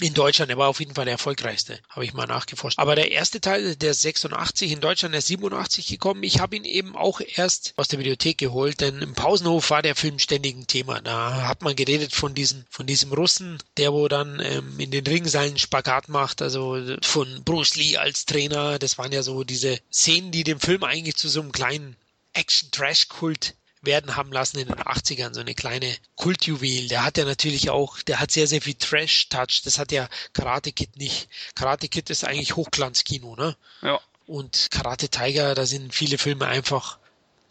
in 0.01 0.13
Deutschland. 0.13 0.51
Er 0.51 0.57
war 0.57 0.67
auf 0.67 0.79
jeden 0.79 0.95
Fall 0.95 1.05
der 1.05 1.13
erfolgreichste, 1.13 1.79
habe 1.89 2.05
ich 2.05 2.13
mal 2.13 2.25
nachgeforscht. 2.25 2.79
Aber 2.79 2.95
der 2.95 3.11
erste 3.11 3.41
Teil, 3.41 3.75
der 3.75 3.93
86 3.93 4.71
in 4.71 4.79
Deutschland, 4.79 5.13
der 5.13 5.21
87 5.21 5.87
gekommen. 5.87 6.23
Ich 6.23 6.39
habe 6.39 6.55
ihn 6.55 6.65
eben 6.65 6.95
auch 6.95 7.21
erst 7.21 7.73
aus 7.75 7.87
der 7.87 7.99
Videothek 7.99 8.37
geholt, 8.37 8.81
denn 8.81 9.01
im 9.01 9.13
Pausenhof 9.13 9.69
war 9.69 9.81
der 9.81 9.95
Film 9.95 10.19
ständig 10.19 10.55
ein 10.55 10.67
Thema. 10.67 11.01
Da 11.01 11.47
hat 11.47 11.61
man 11.61 11.75
geredet 11.75 12.13
von 12.13 12.33
diesem, 12.33 12.65
von 12.69 12.85
diesem 12.85 13.11
Russen, 13.11 13.57
der 13.77 13.93
wo 13.93 14.07
dann 14.07 14.39
ähm, 14.39 14.79
in 14.79 14.91
den 14.91 15.05
Ringseilen 15.05 15.57
Spagat 15.57 16.09
macht, 16.09 16.41
also 16.41 16.77
von 17.01 17.43
Bruce 17.43 17.75
Lee 17.75 17.97
als 17.97 18.25
Trainer. 18.25 18.79
Das 18.79 18.97
waren 18.97 19.11
ja 19.11 19.23
so 19.23 19.43
diese 19.43 19.79
Szenen, 19.91 20.31
die 20.31 20.43
den 20.43 20.59
Film 20.59 20.83
eigentlich 20.83 21.15
zu 21.15 21.29
so 21.29 21.41
einem 21.41 21.51
kleinen 21.51 21.95
Action-Trash-Kult 22.33 23.55
werden 23.81 24.15
haben 24.15 24.31
lassen 24.31 24.59
in 24.59 24.67
den 24.67 24.75
80ern, 24.75 25.33
so 25.33 25.39
eine 25.39 25.55
kleine 25.55 25.95
Kultjuwel. 26.15 26.87
Der 26.87 27.03
hat 27.03 27.17
ja 27.17 27.25
natürlich 27.25 27.69
auch, 27.69 27.99
der 28.01 28.19
hat 28.19 28.31
sehr, 28.31 28.47
sehr 28.47 28.61
viel 28.61 28.73
Trash-Touch. 28.73 29.61
Das 29.63 29.79
hat 29.79 29.91
ja 29.91 30.09
Karate 30.33 30.71
Kid 30.71 30.97
nicht. 30.97 31.29
Karate 31.55 31.87
Kid 31.87 32.09
ist 32.09 32.25
eigentlich 32.25 32.55
Hochglanzkino, 32.55 33.35
ne? 33.35 33.55
Ja. 33.81 33.99
Und 34.25 34.69
Karate 34.71 35.09
Tiger, 35.09 35.55
da 35.55 35.65
sind 35.65 35.93
viele 35.93 36.17
Filme 36.17 36.47
einfach 36.47 36.99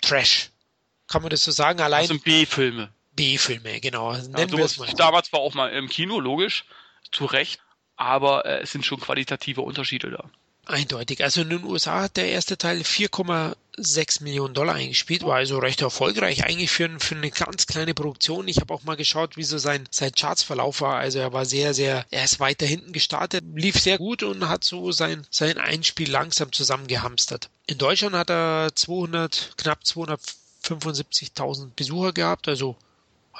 Trash. 0.00 0.50
Kann 1.08 1.22
man 1.22 1.30
das 1.30 1.42
so 1.42 1.50
sagen? 1.50 1.80
Allein. 1.80 2.02
Das 2.02 2.08
sind 2.08 2.24
B-Filme. 2.24 2.92
B-Filme, 3.12 3.80
genau. 3.80 4.12
Nennen 4.12 4.34
ja, 4.36 4.52
wir 4.52 4.64
es 4.64 4.78
mal. 4.78 4.88
Damals 4.96 5.32
war 5.32 5.40
auch 5.40 5.54
mal 5.54 5.70
im 5.70 5.88
Kino, 5.88 6.20
logisch, 6.20 6.64
zu 7.10 7.24
Recht. 7.24 7.60
Aber 7.96 8.44
äh, 8.46 8.60
es 8.60 8.70
sind 8.70 8.86
schon 8.86 9.00
qualitative 9.00 9.62
Unterschiede 9.62 10.10
da. 10.10 10.30
Eindeutig. 10.68 11.24
Also 11.24 11.40
in 11.40 11.48
den 11.48 11.64
USA 11.64 12.02
hat 12.02 12.18
der 12.18 12.28
erste 12.28 12.58
Teil 12.58 12.82
4,6 12.82 14.22
Millionen 14.22 14.52
Dollar 14.52 14.74
eingespielt, 14.74 15.24
war 15.24 15.36
also 15.36 15.58
recht 15.58 15.80
erfolgreich 15.80 16.44
eigentlich 16.44 16.70
für, 16.70 16.90
für 17.00 17.14
eine 17.14 17.30
ganz 17.30 17.66
kleine 17.66 17.94
Produktion. 17.94 18.46
Ich 18.48 18.58
habe 18.58 18.74
auch 18.74 18.82
mal 18.82 18.94
geschaut, 18.94 19.38
wie 19.38 19.44
so 19.44 19.56
sein, 19.56 19.88
sein 19.90 20.12
Chartsverlauf 20.12 20.82
war. 20.82 20.96
Also 20.96 21.20
er 21.20 21.32
war 21.32 21.46
sehr, 21.46 21.72
sehr, 21.72 22.04
er 22.10 22.22
ist 22.22 22.38
weiter 22.38 22.66
hinten 22.66 22.92
gestartet, 22.92 23.44
lief 23.54 23.80
sehr 23.80 23.96
gut 23.96 24.22
und 24.22 24.46
hat 24.46 24.62
so 24.62 24.92
sein, 24.92 25.26
sein 25.30 25.56
Einspiel 25.56 26.10
langsam 26.10 26.52
zusammengehamstert. 26.52 27.48
In 27.66 27.78
Deutschland 27.78 28.14
hat 28.14 28.28
er 28.28 28.68
200, 28.74 29.54
knapp 29.56 29.80
275.000 29.84 31.70
Besucher 31.76 32.12
gehabt, 32.12 32.46
also 32.46 32.76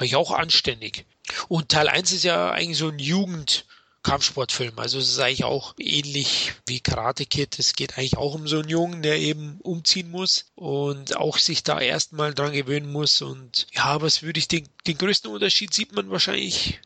ich 0.01 0.17
auch 0.17 0.31
anständig. 0.31 1.05
Und 1.49 1.69
Teil 1.69 1.89
1 1.91 2.11
ist 2.13 2.25
ja 2.25 2.53
eigentlich 2.53 2.79
so 2.79 2.89
ein 2.89 2.99
Jugend, 2.99 3.67
Kampfsportfilm. 4.03 4.79
Also 4.79 4.99
es 4.99 5.09
ist 5.09 5.19
eigentlich 5.19 5.45
auch 5.45 5.75
ähnlich 5.79 6.53
wie 6.67 6.81
Karate 6.81 7.27
Kid. 7.27 7.59
Es 7.59 7.75
geht 7.75 7.99
eigentlich 7.99 8.17
auch 8.17 8.35
um 8.35 8.47
so 8.49 8.61
einen 8.61 8.69
Jungen, 8.69 9.03
der 9.03 9.19
eben 9.19 9.59
umziehen 9.61 10.11
muss 10.11 10.47
und 10.55 11.17
auch 11.17 11.39
sich 11.39 11.63
da 11.63 11.81
erstmal 11.81 12.35
dran 12.35 12.53
gewöhnen 12.53 12.91
muss. 12.91 13.21
Und 13.23 13.67
ja, 13.73 14.01
was 14.01 14.23
würde 14.23 14.39
ich 14.39 14.49
den, 14.49 14.69
den 14.87 14.99
größten 14.99 15.31
Unterschied 15.31 15.75
sieht 15.75 15.93
man 15.93 16.11
wahrscheinlich 16.11 16.81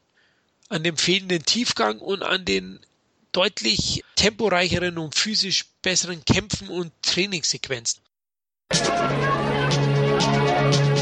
an 0.68 0.82
dem 0.82 0.96
fehlenden 0.96 1.44
Tiefgang 1.44 1.98
und 1.98 2.22
an 2.22 2.44
den 2.44 2.80
deutlich 3.32 4.04
temporeicheren 4.16 4.98
und 4.98 5.14
physisch 5.14 5.66
besseren 5.82 6.24
Kämpfen 6.24 6.68
und 6.68 6.92
Trainingssequenzen. 7.02 8.02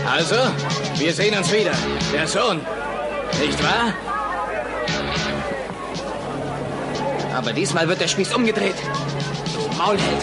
Also, 0.07 0.37
wir 0.97 1.13
sehen 1.13 1.37
uns 1.37 1.53
wieder. 1.53 1.77
Der 2.13 2.27
Sohn. 2.27 2.61
Nicht 3.41 3.63
wahr? 3.63 4.10
Aber 7.41 7.55
diesmal 7.55 7.89
wird 7.89 7.99
der 8.03 8.07
Spieß 8.07 8.35
umgedreht. 8.35 8.75
Du 9.55 9.75
Maulheld. 9.79 10.23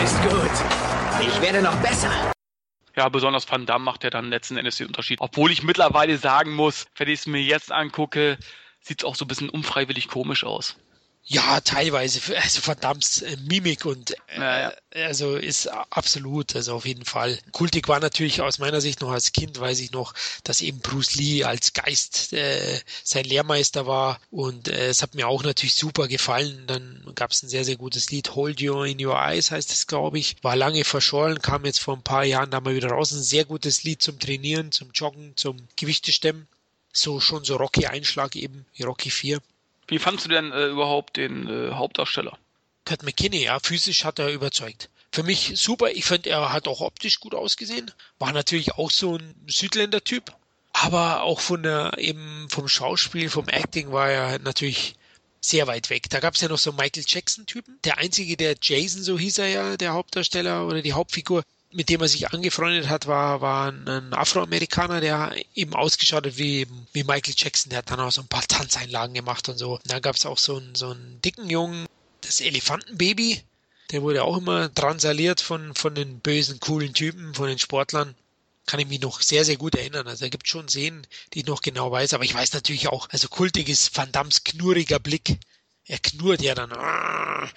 Bist 0.00 0.22
gut. 0.22 0.50
Ich 1.20 1.42
werde 1.42 1.62
noch 1.62 1.74
besser. 1.78 2.12
Ja, 2.94 3.08
besonders 3.08 3.50
Van 3.50 3.66
Damme 3.66 3.84
macht 3.84 4.04
ja 4.04 4.10
dann 4.10 4.30
letzten 4.30 4.56
Endes 4.56 4.76
den 4.76 4.86
Unterschied. 4.86 5.20
Obwohl 5.20 5.50
ich 5.50 5.64
mittlerweile 5.64 6.16
sagen 6.16 6.52
muss, 6.52 6.86
wenn 6.94 7.08
ich 7.08 7.18
es 7.18 7.26
mir 7.26 7.42
jetzt 7.42 7.72
angucke, 7.72 8.38
sieht 8.80 9.00
es 9.00 9.04
auch 9.04 9.14
so 9.14 9.24
ein 9.24 9.28
bisschen 9.28 9.50
unfreiwillig 9.50 10.08
komisch 10.08 10.44
aus. 10.44 10.76
Ja, 11.22 11.60
teilweise, 11.60 12.20
also 12.36 12.60
verdammt 12.60 13.22
äh, 13.22 13.36
Mimik 13.36 13.84
und 13.84 14.12
äh, 14.28 14.38
ja, 14.38 14.60
ja. 14.70 15.06
also 15.06 15.36
ist 15.36 15.68
absolut, 15.68 16.56
also 16.56 16.74
auf 16.74 16.86
jeden 16.86 17.04
Fall. 17.04 17.38
Kultig 17.52 17.88
war 17.88 18.00
natürlich 18.00 18.40
aus 18.40 18.58
meiner 18.58 18.80
Sicht 18.80 19.00
noch 19.00 19.10
als 19.10 19.32
Kind, 19.32 19.60
weiß 19.60 19.80
ich 19.80 19.92
noch, 19.92 20.14
dass 20.44 20.62
eben 20.62 20.80
Bruce 20.80 21.14
Lee 21.14 21.44
als 21.44 21.72
Geist 21.74 22.32
äh, 22.32 22.80
sein 23.04 23.24
Lehrmeister 23.24 23.86
war 23.86 24.18
und 24.30 24.68
äh, 24.68 24.88
es 24.88 25.02
hat 25.02 25.14
mir 25.14 25.28
auch 25.28 25.44
natürlich 25.44 25.74
super 25.74 26.08
gefallen. 26.08 26.64
Dann 26.66 27.12
gab 27.14 27.30
es 27.30 27.42
ein 27.42 27.48
sehr, 27.48 27.64
sehr 27.64 27.76
gutes 27.76 28.10
Lied, 28.10 28.34
Hold 28.34 28.60
You 28.60 28.82
in 28.82 29.04
Your 29.04 29.16
Eyes 29.16 29.50
heißt 29.50 29.70
es, 29.70 29.86
glaube 29.86 30.18
ich. 30.18 30.36
War 30.42 30.56
lange 30.56 30.84
verschollen, 30.84 31.42
kam 31.42 31.66
jetzt 31.66 31.80
vor 31.80 31.94
ein 31.94 32.02
paar 32.02 32.24
Jahren 32.24 32.50
da 32.50 32.60
mal 32.60 32.74
wieder 32.74 32.88
raus. 32.88 33.12
Ein 33.12 33.22
sehr 33.22 33.44
gutes 33.44 33.84
Lied 33.84 34.02
zum 34.02 34.18
Trainieren, 34.18 34.72
zum 34.72 34.90
Joggen, 34.92 35.36
zum 35.36 35.58
Gewichtestemmen 35.76 36.48
so 36.92 37.20
schon 37.20 37.44
so 37.44 37.56
Rocky-Einschlag 37.56 38.36
eben, 38.36 38.66
wie 38.74 38.82
Rocky 38.82 39.10
4. 39.10 39.40
Wie 39.88 39.98
fandst 39.98 40.24
du 40.24 40.28
denn 40.28 40.52
äh, 40.52 40.66
überhaupt 40.66 41.16
den 41.16 41.48
äh, 41.48 41.72
Hauptdarsteller? 41.72 42.38
Kurt 42.84 43.02
McKinney, 43.02 43.44
ja, 43.44 43.58
physisch 43.60 44.04
hat 44.04 44.18
er 44.18 44.32
überzeugt. 44.32 44.88
Für 45.12 45.22
mich 45.22 45.52
super, 45.56 45.90
ich 45.90 46.04
finde, 46.04 46.30
er 46.30 46.52
hat 46.52 46.68
auch 46.68 46.80
optisch 46.80 47.18
gut 47.18 47.34
ausgesehen. 47.34 47.90
War 48.18 48.32
natürlich 48.32 48.72
auch 48.72 48.90
so 48.90 49.16
ein 49.16 49.34
Südländer-Typ. 49.48 50.32
Aber 50.72 51.22
auch 51.22 51.40
von 51.40 51.64
der, 51.64 51.98
eben 51.98 52.46
vom 52.48 52.68
Schauspiel, 52.68 53.28
vom 53.28 53.48
Acting 53.48 53.90
war 53.90 54.10
er 54.10 54.38
natürlich 54.38 54.94
sehr 55.40 55.66
weit 55.66 55.90
weg. 55.90 56.08
Da 56.10 56.20
gab 56.20 56.34
es 56.34 56.40
ja 56.40 56.48
noch 56.48 56.58
so 56.58 56.72
Michael 56.72 57.04
Jackson-Typen. 57.06 57.78
Der 57.84 57.98
einzige, 57.98 58.36
der 58.36 58.56
Jason, 58.60 59.02
so 59.02 59.18
hieß 59.18 59.38
er 59.38 59.48
ja, 59.48 59.76
der 59.76 59.94
Hauptdarsteller 59.94 60.66
oder 60.66 60.80
die 60.82 60.92
Hauptfigur, 60.92 61.42
mit 61.72 61.88
dem 61.88 62.00
er 62.00 62.08
sich 62.08 62.32
angefreundet 62.32 62.88
hat, 62.88 63.06
war, 63.06 63.40
war 63.40 63.70
ein 63.70 64.12
Afroamerikaner, 64.12 65.00
der 65.00 65.34
eben 65.54 65.74
ausgeschaut 65.74 66.26
hat 66.26 66.36
wie, 66.36 66.66
wie 66.92 67.04
Michael 67.04 67.34
Jackson. 67.36 67.70
Der 67.70 67.78
hat 67.78 67.90
dann 67.90 68.00
auch 68.00 68.10
so 68.10 68.22
ein 68.22 68.28
paar 68.28 68.46
Tanzeinlagen 68.46 69.14
gemacht 69.14 69.48
und 69.48 69.56
so. 69.56 69.74
Und 69.74 69.90
dann 69.90 70.02
gab 70.02 70.16
es 70.16 70.26
auch 70.26 70.38
so 70.38 70.56
einen, 70.56 70.74
so 70.74 70.90
einen 70.90 71.20
dicken 71.22 71.48
Jungen, 71.48 71.86
das 72.22 72.40
Elefantenbaby. 72.40 73.42
Der 73.92 74.02
wurde 74.02 74.24
auch 74.24 74.36
immer 74.36 74.68
drangsaliert 74.68 75.40
von, 75.40 75.74
von 75.74 75.94
den 75.94 76.20
bösen, 76.20 76.60
coolen 76.60 76.92
Typen, 76.92 77.34
von 77.34 77.48
den 77.48 77.58
Sportlern. 77.58 78.14
Kann 78.66 78.80
ich 78.80 78.88
mich 78.88 79.00
noch 79.00 79.20
sehr, 79.20 79.44
sehr 79.44 79.56
gut 79.56 79.74
erinnern. 79.74 80.06
Also 80.06 80.24
er 80.24 80.30
gibt 80.30 80.48
schon 80.48 80.68
Szenen, 80.68 81.06
die 81.32 81.40
ich 81.40 81.46
noch 81.46 81.62
genau 81.62 81.90
weiß. 81.90 82.14
Aber 82.14 82.24
ich 82.24 82.34
weiß 82.34 82.52
natürlich 82.52 82.88
auch, 82.88 83.08
also 83.10 83.28
kultig 83.28 83.68
ist 83.68 83.96
Van 83.96 84.12
Dams 84.12 84.44
knurriger 84.44 84.98
Blick 84.98 85.38
er 85.90 85.98
knurrt 85.98 86.40
ja 86.40 86.54
dann, 86.54 86.70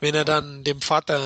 wenn 0.00 0.16
er 0.16 0.24
dann 0.24 0.64
dem 0.64 0.80
Vater 0.80 1.22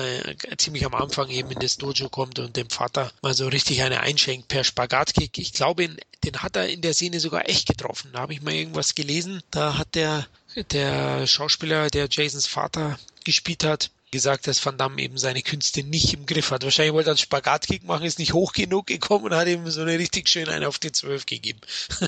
ziemlich 0.57 0.85
am 0.85 0.93
Anfang 0.93 1.29
eben 1.29 1.49
in 1.49 1.59
das 1.59 1.77
Dojo 1.77 2.07
kommt 2.07 2.37
und 2.37 2.55
dem 2.55 2.69
Vater 2.69 3.11
mal 3.23 3.33
so 3.33 3.47
richtig 3.47 3.81
eine 3.81 4.01
einschenkt 4.01 4.47
per 4.47 4.63
Spagatkick. 4.63 5.39
Ich 5.39 5.53
glaube, 5.53 5.89
den 6.23 6.43
hat 6.43 6.55
er 6.55 6.69
in 6.69 6.81
der 6.81 6.93
Szene 6.93 7.19
sogar 7.19 7.49
echt 7.49 7.67
getroffen. 7.67 8.11
Da 8.13 8.19
habe 8.19 8.33
ich 8.33 8.43
mal 8.43 8.53
irgendwas 8.53 8.93
gelesen. 8.93 9.41
Da 9.49 9.79
hat 9.79 9.95
der, 9.95 10.27
der 10.69 11.25
Schauspieler, 11.25 11.89
der 11.89 12.07
Jasons 12.11 12.45
Vater 12.45 12.99
gespielt 13.23 13.63
hat, 13.63 13.89
gesagt, 14.11 14.45
dass 14.45 14.63
Van 14.63 14.77
Damme 14.77 15.01
eben 15.01 15.17
seine 15.17 15.41
Künste 15.41 15.81
nicht 15.81 16.13
im 16.13 16.27
Griff 16.27 16.51
hat. 16.51 16.63
Wahrscheinlich 16.63 16.93
wollte 16.93 17.09
er 17.09 17.13
einen 17.13 17.17
Spagatkick 17.17 17.85
machen, 17.85 18.05
ist 18.05 18.19
nicht 18.19 18.33
hoch 18.33 18.53
genug 18.53 18.85
gekommen 18.85 19.25
und 19.25 19.33
hat 19.33 19.47
ihm 19.47 19.67
so 19.71 19.81
eine 19.81 19.97
richtig 19.97 20.29
schön 20.29 20.47
eine 20.47 20.67
auf 20.67 20.77
die 20.77 20.91
Zwölf 20.91 21.25
gegeben. 21.25 21.59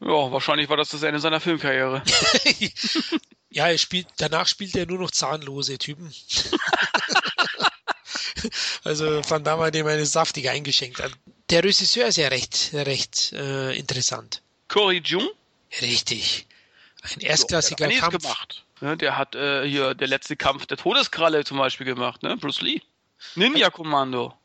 Ja, 0.00 0.30
wahrscheinlich 0.30 0.68
war 0.68 0.76
das 0.76 0.90
das 0.90 1.02
Ende 1.02 1.18
seiner 1.18 1.40
Filmkarriere. 1.40 2.02
ja, 3.50 3.68
er 3.68 3.78
spielt, 3.78 4.06
danach 4.18 4.46
spielt 4.46 4.76
er 4.76 4.86
nur 4.86 4.98
noch 4.98 5.10
zahnlose 5.10 5.78
Typen. 5.78 6.12
also 8.84 9.20
Van 9.28 9.42
Damme 9.42 9.64
hat 9.64 9.74
ihm 9.74 9.86
eine 9.86 10.06
saftige 10.06 10.52
eingeschenkt. 10.52 11.02
Der 11.50 11.64
Regisseur 11.64 12.06
ist 12.06 12.16
ja 12.16 12.28
recht, 12.28 12.70
recht 12.74 13.32
äh, 13.32 13.76
interessant. 13.76 14.42
Cory 14.68 15.02
Jung? 15.04 15.28
Richtig. 15.80 16.46
Ein 17.02 17.20
erstklassiger 17.20 17.90
so, 17.90 17.98
Kampf. 17.98 18.18
gemacht. 18.18 18.64
Ja, 18.80 18.94
der 18.94 19.16
hat 19.16 19.34
äh, 19.34 19.68
hier 19.68 19.94
der 19.94 20.06
letzte 20.06 20.36
Kampf 20.36 20.66
der 20.66 20.76
Todeskralle 20.76 21.44
zum 21.44 21.58
Beispiel 21.58 21.86
gemacht, 21.86 22.22
ne? 22.22 22.36
Bruce 22.36 22.60
Lee. 22.60 22.82
Ninja 23.34 23.70
Kommando. 23.70 24.37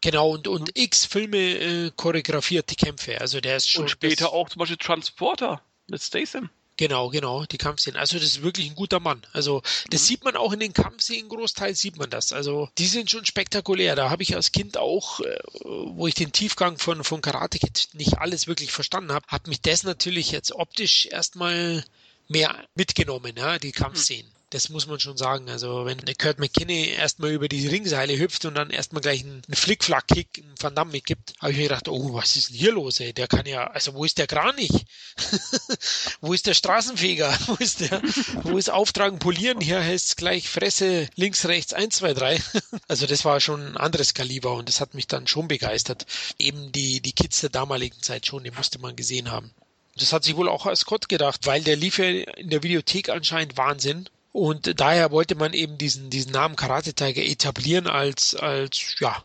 Genau, 0.00 0.30
und, 0.30 0.46
und 0.46 0.70
x 0.74 1.04
Filme 1.04 1.38
äh, 1.38 1.90
choreografiert 1.96 2.70
die 2.70 2.76
Kämpfe. 2.76 3.20
Also 3.20 3.40
der 3.40 3.56
ist 3.56 3.68
schon. 3.68 3.84
Und 3.84 3.88
später 3.88 4.32
auch 4.32 4.48
zum 4.48 4.60
Beispiel 4.60 4.76
Transporter 4.76 5.62
mit 5.88 6.02
Statham. 6.02 6.50
Genau, 6.78 7.08
genau, 7.08 7.46
die 7.46 7.56
Kampfszenen. 7.56 7.98
Also 7.98 8.18
das 8.18 8.26
ist 8.26 8.42
wirklich 8.42 8.68
ein 8.68 8.74
guter 8.74 9.00
Mann. 9.00 9.22
Also 9.32 9.62
das 9.90 10.02
mhm. 10.02 10.06
sieht 10.06 10.24
man 10.24 10.36
auch 10.36 10.52
in 10.52 10.60
den 10.60 10.74
Kampfszenen, 10.74 11.30
Großteil 11.30 11.74
sieht 11.74 11.96
man 11.96 12.10
das. 12.10 12.34
Also 12.34 12.68
die 12.76 12.86
sind 12.86 13.10
schon 13.10 13.24
spektakulär. 13.24 13.96
Da 13.96 14.10
habe 14.10 14.22
ich 14.22 14.36
als 14.36 14.52
Kind 14.52 14.76
auch, 14.76 15.20
äh, 15.20 15.38
wo 15.64 16.06
ich 16.06 16.14
den 16.14 16.32
Tiefgang 16.32 16.76
von, 16.76 17.02
von 17.02 17.22
Karate 17.22 17.58
Kid 17.58 17.88
nicht 17.94 18.18
alles 18.18 18.46
wirklich 18.46 18.72
verstanden 18.72 19.12
habe, 19.12 19.26
hat 19.28 19.46
mich 19.46 19.62
das 19.62 19.84
natürlich 19.84 20.30
jetzt 20.30 20.52
optisch 20.52 21.06
erstmal 21.06 21.82
mehr 22.28 22.54
mitgenommen, 22.74 23.34
ja, 23.36 23.58
die 23.58 23.72
Kampfszenen. 23.72 24.30
Das 24.56 24.70
muss 24.70 24.86
man 24.86 24.98
schon 24.98 25.18
sagen. 25.18 25.50
Also 25.50 25.84
wenn 25.84 26.00
Kurt 26.16 26.38
McKinney 26.38 26.88
erstmal 26.88 27.30
über 27.30 27.46
die 27.46 27.68
Ringseile 27.68 28.16
hüpft 28.16 28.46
und 28.46 28.54
dann 28.54 28.70
erstmal 28.70 29.02
gleich 29.02 29.22
einen 29.22 29.42
Flickflack-Kick 29.52 30.38
einen 30.38 30.54
Van 30.58 30.74
Damme 30.74 30.92
mitgibt, 30.92 31.34
habe 31.40 31.52
ich 31.52 31.58
mir 31.58 31.64
gedacht, 31.64 31.88
oh, 31.88 32.14
was 32.14 32.36
ist 32.36 32.48
denn 32.48 32.56
hier 32.56 32.72
los, 32.72 32.98
ey? 33.00 33.12
Der 33.12 33.28
kann 33.28 33.44
ja, 33.44 33.66
also 33.66 33.92
wo 33.92 34.06
ist 34.06 34.16
der 34.16 34.26
Kranich? 34.26 34.86
wo 36.22 36.32
ist 36.32 36.46
der 36.46 36.54
Straßenfeger? 36.54 37.38
wo 37.48 37.54
ist 37.56 37.80
der, 37.80 38.00
wo 38.44 38.56
ist 38.56 38.70
Auftragen 38.70 39.18
polieren? 39.18 39.60
Hier 39.60 39.78
heißt 39.78 40.06
es 40.06 40.16
gleich 40.16 40.48
Fresse 40.48 41.10
links, 41.16 41.44
rechts, 41.44 41.74
eins, 41.74 41.96
zwei, 41.96 42.14
drei. 42.14 42.42
also 42.88 43.06
das 43.06 43.26
war 43.26 43.40
schon 43.40 43.60
ein 43.60 43.76
anderes 43.76 44.14
Kaliber 44.14 44.54
und 44.54 44.70
das 44.70 44.80
hat 44.80 44.94
mich 44.94 45.06
dann 45.06 45.26
schon 45.26 45.48
begeistert. 45.48 46.06
Eben 46.38 46.72
die, 46.72 47.02
die 47.02 47.12
Kids 47.12 47.42
der 47.42 47.50
damaligen 47.50 48.00
Zeit 48.00 48.24
schon, 48.24 48.42
die 48.42 48.52
musste 48.52 48.78
man 48.78 48.96
gesehen 48.96 49.30
haben. 49.30 49.50
Das 49.96 50.14
hat 50.14 50.24
sich 50.24 50.34
wohl 50.34 50.48
auch 50.48 50.74
Scott 50.76 51.10
gedacht, 51.10 51.46
weil 51.46 51.62
der 51.62 51.76
lief 51.76 51.98
ja 51.98 52.06
in 52.06 52.48
der 52.48 52.62
Videothek 52.62 53.10
anscheinend 53.10 53.58
Wahnsinn. 53.58 54.08
Und 54.36 54.78
daher 54.80 55.12
wollte 55.12 55.34
man 55.34 55.54
eben 55.54 55.78
diesen, 55.78 56.10
diesen 56.10 56.32
Namen 56.32 56.56
Karate 56.56 56.92
Tiger 56.92 57.22
etablieren 57.22 57.86
als, 57.86 58.34
als, 58.34 58.94
ja, 59.00 59.24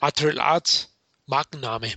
Material 0.00 0.40
Art 0.40 0.88
Markenname. 1.26 1.92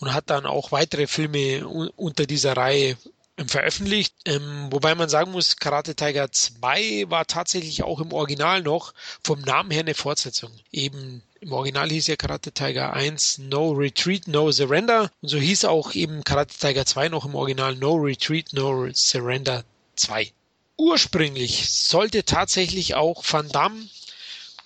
Und 0.00 0.14
hat 0.14 0.30
dann 0.30 0.46
auch 0.46 0.72
weitere 0.72 1.06
Filme 1.06 1.68
unter 1.68 2.24
dieser 2.24 2.56
Reihe 2.56 2.96
ähm, 3.36 3.46
veröffentlicht. 3.46 4.14
Ähm, 4.24 4.68
wobei 4.70 4.94
man 4.94 5.10
sagen 5.10 5.32
muss, 5.32 5.58
Karate 5.58 5.96
Tiger 5.96 6.32
2 6.32 7.10
war 7.10 7.26
tatsächlich 7.26 7.82
auch 7.82 8.00
im 8.00 8.14
Original 8.14 8.62
noch 8.62 8.94
vom 9.22 9.42
Namen 9.42 9.70
her 9.70 9.80
eine 9.80 9.92
Fortsetzung. 9.92 10.50
Eben 10.72 11.22
im 11.40 11.52
Original 11.52 11.90
hieß 11.90 12.06
ja 12.06 12.16
Karate 12.16 12.52
Tiger 12.52 12.94
1 12.94 13.36
No 13.36 13.72
Retreat, 13.72 14.28
No 14.28 14.50
Surrender. 14.50 15.10
Und 15.20 15.28
so 15.28 15.36
hieß 15.36 15.66
auch 15.66 15.92
eben 15.92 16.24
Karate 16.24 16.56
Tiger 16.56 16.86
2 16.86 17.10
noch 17.10 17.26
im 17.26 17.34
Original 17.34 17.74
No 17.74 17.96
Retreat, 17.96 18.54
No 18.54 18.88
Surrender 18.94 19.62
2 19.96 20.32
ursprünglich 20.78 21.70
sollte 21.70 22.24
tatsächlich 22.24 22.94
auch 22.94 23.22
Van 23.28 23.48
Damme 23.48 23.86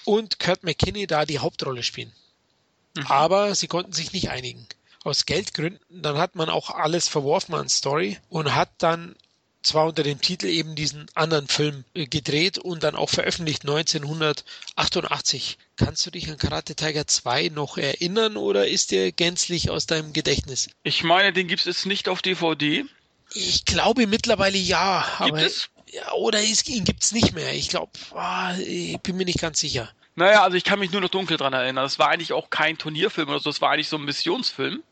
und 0.05 0.39
Kurt 0.39 0.63
McKinney 0.63 1.09
da 1.09 1.25
die 1.25 1.41
Hauptrolle 1.41 1.83
spielen. 1.83 2.13
Mhm. 2.97 3.07
Aber 3.07 3.55
sie 3.55 3.67
konnten 3.67 3.93
sich 3.93 4.13
nicht 4.13 4.31
einigen. 4.31 4.67
Aus 5.05 5.27
Geldgründen, 5.27 5.81
dann 6.03 6.17
hat 6.19 6.37
man 6.37 6.49
auch 6.49 6.71
alles 6.71 7.09
verworfen 7.09 7.55
an 7.57 7.69
Story 7.69 8.19
und 8.29 8.55
hat 8.55 8.71
dann 8.79 9.17
zwar 9.63 9.87
unter 9.87 10.03
dem 10.03 10.21
Titel 10.21 10.47
eben 10.47 10.75
diesen 10.75 11.07
anderen 11.15 11.49
Film 11.49 11.85
äh, 11.95 12.07
gedreht 12.07 12.59
und 12.59 12.83
dann 12.83 12.97
auch 12.97 13.11
veröffentlicht 13.11 13.63
1988. 13.63 15.59
Kannst 15.77 16.05
du 16.07 16.11
dich 16.11 16.31
an 16.31 16.39
Karate 16.39 16.75
Tiger 16.75 17.07
2 17.07 17.49
noch 17.49 17.79
erinnern 17.79 18.37
oder 18.37 18.69
ist 18.69 18.91
der 18.91 19.13
gänzlich 19.13 19.71
aus 19.71 19.87
deinem 19.87 20.13
Gedächtnis? 20.13 20.69
Ich 20.83 21.03
meine, 21.05 21.33
den 21.33 21.49
gibt 21.49 21.67
es 21.67 21.87
nicht 21.87 22.09
auf 22.09 22.23
DVD. 22.23 22.85
Ich 23.35 23.65
glaube 23.65 24.07
mittlerweile 24.07 24.59
ja. 24.59 25.07
Gibt 25.19 25.31
aber 25.31 25.43
es? 25.43 25.71
Ja, 25.93 26.13
oder 26.13 26.41
ist, 26.41 26.69
ihn 26.69 26.85
gibt's 26.85 27.13
nicht 27.13 27.35
mehr. 27.35 27.53
Ich 27.53 27.69
glaube, 27.69 27.93
ah, 28.15 28.57
ich 28.59 28.99
bin 29.01 29.17
mir 29.17 29.27
nicht 29.27 29.41
ganz 29.41 29.61
sicher. 29.61 29.91
Naja, 30.15 30.43
also 30.43 30.57
ich 30.57 30.65
kann 30.65 30.79
mich 30.79 30.91
nur 30.91 31.01
noch 31.01 31.11
dunkel 31.11 31.37
dran 31.37 31.53
erinnern. 31.53 31.85
Das 31.85 31.99
war 31.99 32.09
eigentlich 32.09 32.33
auch 32.33 32.51
kein 32.51 32.79
Turnierfilm 32.79 33.29
oder 33.29 33.41
so, 33.41 33.51
das 33.51 33.61
war 33.61 33.71
eigentlich 33.71 33.89
so 33.89 33.97
ein 33.97 34.05
Missionsfilm. 34.05 34.83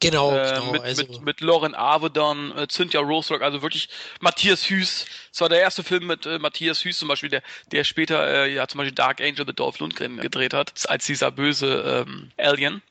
Genau, 0.00 0.36
äh, 0.36 0.54
genau. 0.54 0.72
Mit, 0.72 0.82
also. 0.82 1.02
mit, 1.04 1.22
mit 1.22 1.40
Lauren 1.40 1.74
Avedon, 1.74 2.56
äh, 2.56 2.66
Cynthia 2.68 3.00
Roserock, 3.00 3.42
also 3.42 3.62
wirklich 3.62 3.88
Matthias 4.20 4.68
Hüß. 4.68 5.06
Das 5.30 5.40
war 5.40 5.48
der 5.48 5.60
erste 5.60 5.84
Film 5.84 6.08
mit 6.08 6.26
äh, 6.26 6.38
Matthias 6.40 6.84
Hüß 6.84 6.98
zum 6.98 7.08
Beispiel, 7.08 7.28
der, 7.28 7.42
der 7.70 7.84
später 7.84 8.26
äh, 8.26 8.52
ja 8.52 8.66
zum 8.66 8.78
Beispiel 8.78 8.94
Dark 8.94 9.20
Angel 9.20 9.44
mit 9.44 9.60
Dolph 9.60 9.78
Lundgren 9.78 10.16
gedreht 10.16 10.54
hat, 10.54 10.88
als 10.88 11.06
dieser 11.06 11.30
böse 11.30 12.04
ähm, 12.08 12.32
Alien. 12.36 12.82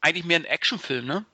Eigentlich 0.00 0.24
mehr 0.24 0.38
ein 0.38 0.44
Actionfilm, 0.44 1.06
ne? 1.06 1.24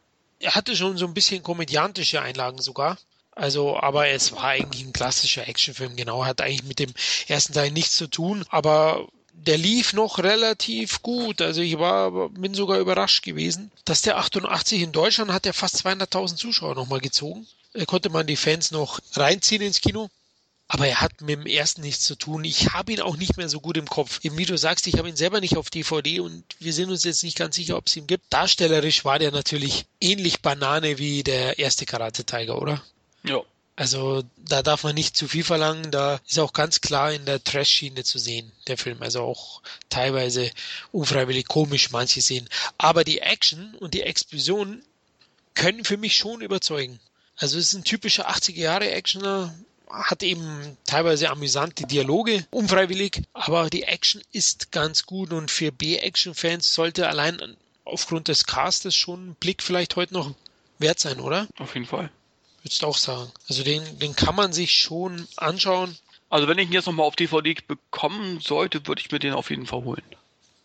Er 0.41 0.55
hatte 0.55 0.75
schon 0.75 0.97
so 0.97 1.07
ein 1.07 1.15
bisschen 1.15 1.43
komödiantische 1.43 2.21
Einlagen 2.21 2.61
sogar. 2.61 2.99
Also, 3.37 3.78
aber 3.78 4.09
es 4.09 4.32
war 4.32 4.45
eigentlich 4.45 4.82
ein 4.82 4.95
klassischer 4.95 5.47
Actionfilm, 5.47 5.95
genau, 5.95 6.24
hat 6.24 6.41
eigentlich 6.41 6.64
mit 6.64 6.78
dem 6.78 6.93
ersten 7.28 7.53
Teil 7.53 7.70
nichts 7.70 7.95
zu 7.95 8.07
tun, 8.07 8.47
aber 8.49 9.07
der 9.34 9.59
lief 9.59 9.93
noch 9.93 10.18
relativ 10.18 11.03
gut. 11.03 11.43
Also 11.43 11.61
ich 11.61 11.78
war, 11.78 12.30
bin 12.30 12.55
sogar 12.55 12.78
überrascht 12.78 13.22
gewesen, 13.22 13.70
dass 13.84 14.01
der 14.01 14.16
88 14.16 14.80
in 14.80 14.93
Deutschland 14.93 15.30
hat 15.32 15.45
ja 15.45 15.53
fast 15.53 15.87
200.000 15.87 16.37
Zuschauer 16.37 16.74
nochmal 16.74 17.01
gezogen. 17.01 17.47
Da 17.74 17.84
konnte 17.84 18.09
man 18.09 18.26
die 18.26 18.37
Fans 18.37 18.70
noch 18.70 19.01
reinziehen 19.12 19.61
ins 19.61 19.82
Kino. 19.82 20.09
Aber 20.68 20.89
er 20.89 21.03
hat 21.03 21.20
mit 21.20 21.39
dem 21.39 21.47
ersten 21.47 21.82
nichts 21.82 22.05
zu 22.05 22.16
tun. 22.16 22.43
Ich 22.43 22.72
habe 22.72 22.93
ihn 22.93 23.01
auch 23.03 23.16
nicht 23.18 23.37
mehr 23.37 23.51
so 23.51 23.61
gut 23.61 23.76
im 23.76 23.87
Kopf. 23.87 24.18
Eben 24.24 24.39
wie 24.39 24.47
du 24.47 24.57
sagst, 24.57 24.87
ich 24.87 24.99
habe 24.99 25.09
ihn 25.09 25.14
selber 25.14 25.41
nicht 25.41 25.59
auf 25.59 25.70
DVD 25.70 26.20
und 26.20 26.43
wir 26.59 26.72
sind 26.72 26.91
uns 26.91 27.05
jetzt 27.05 27.22
nicht 27.22 27.37
ganz 27.37 27.55
sicher, 27.55 27.76
ob 27.76 27.87
es 27.87 27.97
ihn 27.97 28.09
gibt. 28.09 28.24
Darstellerisch 28.30 29.05
war 29.05 29.18
der 29.18 29.30
natürlich 29.30 29.84
ähnlich 30.01 30.41
Banane 30.41 30.99
wie 30.99 31.22
der 31.22 31.59
erste 31.59 31.84
Karate 31.84 32.24
Tiger, 32.24 32.61
oder? 32.61 32.82
Ja. 33.27 33.43
Also 33.79 34.22
da 34.39 34.62
darf 34.62 34.85
man 34.85 34.95
nicht 34.95 35.16
zu 35.16 35.29
viel 35.29 35.45
verlangen. 35.45 35.91
Da 35.91 36.20
ist 36.27 36.39
auch 36.39 36.55
ganz 36.55 36.81
klar 36.81 37.12
in 37.12 37.27
der 37.27 37.45
Trash-Schiene 37.45 38.05
zu 38.05 38.18
sehen, 38.18 38.51
der 38.68 38.79
Film. 38.79 39.03
Also 39.03 39.20
auch 39.22 39.61
teilweise 39.91 40.51
unfreiwillig 40.93 41.47
komisch 41.47 41.91
manche 41.91 42.22
sehen. 42.22 42.49
Aber 42.79 43.05
die 43.05 43.18
Action 43.18 43.74
und 43.74 43.93
die 43.93 44.03
Explosionen 44.03 44.83
können 45.55 45.85
für 45.85 45.99
mich 45.99 46.16
schon 46.16 46.41
überzeugen. 46.41 47.01
Also 47.37 47.59
es 47.59 47.68
ist 47.68 47.74
ein 47.74 47.85
typischer 47.85 48.31
80er 48.31 48.61
Jahre 48.61 48.91
Actioner, 48.91 49.55
hat 49.91 50.22
eben 50.22 50.77
teilweise 50.87 51.31
amüsante 51.31 51.87
Dialoge, 51.87 52.47
unfreiwillig, 52.51 53.22
aber 53.35 53.70
die 53.70 53.85
Action 53.85 54.22
ist 54.33 54.72
ganz 54.72 55.05
gut 55.05 55.33
und 55.33 55.51
für 55.51 55.70
B-Action-Fans 55.70 56.72
sollte 56.72 57.09
allein 57.09 57.57
aufgrund 57.85 58.29
des 58.29 58.47
Castes 58.47 58.97
schon 58.97 59.31
ein 59.31 59.35
Blick 59.35 59.62
vielleicht 59.62 59.97
heute 59.97 60.14
noch 60.14 60.35
wert 60.79 60.99
sein, 60.99 61.20
oder? 61.20 61.47
Auf 61.59 61.74
jeden 61.74 61.87
Fall. 61.87 62.11
Würdest 62.67 62.83
du 62.83 62.87
auch 62.89 62.99
sagen. 62.99 63.31
Also 63.49 63.62
den, 63.62 64.01
den 64.01 64.17
kann 64.17 64.35
man 64.35 64.53
sich 64.53 64.73
schon 64.73 65.29
anschauen. 65.37 65.97
Also 66.29 66.49
wenn 66.49 66.59
ich 66.59 66.67
ihn 66.67 66.73
jetzt 66.73 66.87
nochmal 66.87 67.07
auf 67.07 67.14
DVD 67.14 67.55
bekommen 67.64 68.41
sollte, 68.41 68.89
würde 68.89 69.01
ich 69.01 69.12
mir 69.12 69.21
den 69.21 69.35
auf 69.35 69.51
jeden 69.51 69.67
Fall 69.67 69.85
holen. 69.85 70.03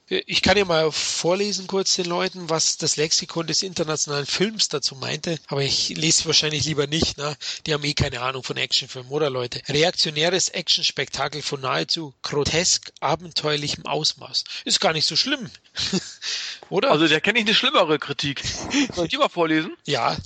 Ich 0.07 0.41
kann 0.41 0.57
ja 0.57 0.65
mal 0.65 0.91
vorlesen 0.91 1.67
kurz 1.67 1.95
den 1.95 2.07
Leuten, 2.07 2.49
was 2.49 2.77
das 2.77 2.97
Lexikon 2.97 3.45
des 3.45 3.61
internationalen 3.61 4.25
Films 4.25 4.67
dazu 4.67 4.95
meinte, 4.95 5.37
aber 5.45 5.61
ich 5.61 5.89
lese 5.89 6.25
wahrscheinlich 6.25 6.65
lieber 6.65 6.87
nicht, 6.87 7.19
ne? 7.19 7.37
Die 7.67 7.73
haben 7.73 7.83
eh 7.83 7.93
keine 7.93 8.21
Ahnung 8.21 8.43
von 8.43 8.57
Actionfilmen, 8.57 9.11
oder 9.11 9.29
Leute? 9.29 9.61
Reaktionäres 9.69 10.49
Actionspektakel 10.49 11.43
von 11.43 11.61
nahezu 11.61 12.15
grotesk 12.23 12.91
abenteuerlichem 12.99 13.85
Ausmaß. 13.85 14.43
Ist 14.65 14.81
gar 14.81 14.93
nicht 14.93 15.05
so 15.05 15.15
schlimm. 15.15 15.51
oder? 16.69 16.89
Also 16.89 17.07
der 17.07 17.21
kenne 17.21 17.37
ich 17.37 17.45
eine 17.45 17.53
schlimmere 17.53 17.99
Kritik. 17.99 18.41
Soll 18.95 19.05
ich 19.05 19.11
die 19.11 19.17
mal 19.17 19.29
vorlesen? 19.29 19.77
Ja, 19.85 20.17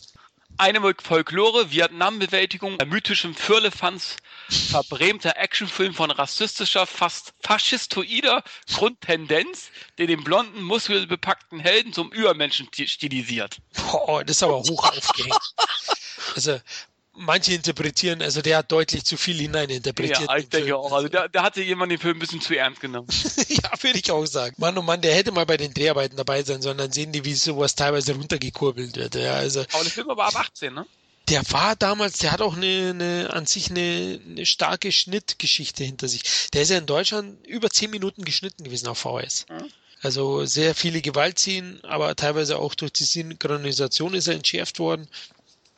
eine 0.57 0.93
Folklore, 1.01 1.71
Vietnam-Bewältigung, 1.71 2.77
mythischem 2.85 3.35
Firlefanz, 3.35 4.17
verbrämter 4.49 5.37
Actionfilm 5.37 5.93
von 5.93 6.11
rassistischer, 6.11 6.85
fast 6.85 7.33
faschistoider 7.41 8.43
Grundtendenz, 8.73 9.69
der 9.97 10.07
den 10.07 10.23
blonden, 10.23 10.61
muskelbepackten 10.63 11.59
Helden 11.59 11.93
zum 11.93 12.11
Übermenschen 12.11 12.69
stilisiert. 12.73 13.57
Boah, 13.91 14.23
das 14.23 14.37
ist 14.37 14.43
aber 14.43 14.59
hoch 14.59 14.89
aufgehängt. 14.89 15.55
Also, 16.35 16.59
manche 17.15 17.53
interpretieren, 17.53 18.21
also 18.21 18.41
der 18.41 18.57
hat 18.57 18.71
deutlich 18.71 19.03
zu 19.05 19.17
viel 19.17 19.37
hineininterpretiert. 19.37 20.27
Ja, 20.27 20.37
ich 20.37 20.49
denke 20.49 20.67
Film. 20.67 20.77
auch. 20.77 20.91
Also 20.91 21.07
da, 21.07 21.27
da 21.27 21.43
hatte 21.43 21.61
jemand 21.61 21.91
den 21.91 21.99
Film 21.99 22.17
ein 22.17 22.19
bisschen 22.19 22.41
zu 22.41 22.55
ernst 22.55 22.81
genommen. 22.81 23.07
ja, 23.47 23.71
würde 23.81 23.99
ich 23.99 24.11
auch 24.11 24.25
sagen. 24.25 24.55
Mann, 24.57 24.77
oh 24.77 24.81
Mann, 24.81 25.01
der 25.01 25.15
hätte 25.15 25.31
mal 25.31 25.45
bei 25.45 25.57
den 25.57 25.73
Dreharbeiten 25.73 26.17
dabei 26.17 26.43
sein 26.43 26.61
sollen, 26.61 26.77
dann 26.77 26.91
sehen 26.91 27.11
die, 27.11 27.25
wie 27.25 27.33
sowas 27.33 27.75
teilweise 27.75 28.13
runtergekurbelt 28.13 28.95
wird. 28.95 29.15
Ja, 29.15 29.35
also, 29.35 29.61
Aber 29.71 29.83
der 29.83 29.91
Film 29.91 30.07
war 30.07 30.27
ab 30.27 30.35
18, 30.35 30.73
ne? 30.73 30.85
der 31.29 31.41
war 31.51 31.75
damals, 31.75 32.19
der 32.19 32.31
hat 32.31 32.41
auch 32.41 32.55
eine, 32.55 32.91
eine 32.91 33.33
an 33.33 33.45
sich 33.45 33.71
eine, 33.71 34.19
eine 34.29 34.45
starke 34.45 34.91
Schnittgeschichte 34.91 35.83
hinter 35.83 36.07
sich. 36.07 36.49
Der 36.53 36.61
ist 36.61 36.69
ja 36.69 36.77
in 36.77 36.85
Deutschland 36.85 37.45
über 37.47 37.69
zehn 37.69 37.89
Minuten 37.89 38.25
geschnitten 38.25 38.63
gewesen 38.63 38.87
auf 38.87 38.99
VHS. 38.99 39.47
Mhm. 39.49 39.71
Also 40.01 40.45
sehr 40.45 40.75
viele 40.75 41.01
Gewaltszenen, 41.01 41.83
aber 41.83 42.15
teilweise 42.15 42.59
auch 42.59 42.75
durch 42.75 42.93
die 42.93 43.05
Synchronisation 43.05 44.13
ist 44.13 44.27
er 44.27 44.35
entschärft 44.35 44.77
worden. 44.77 45.07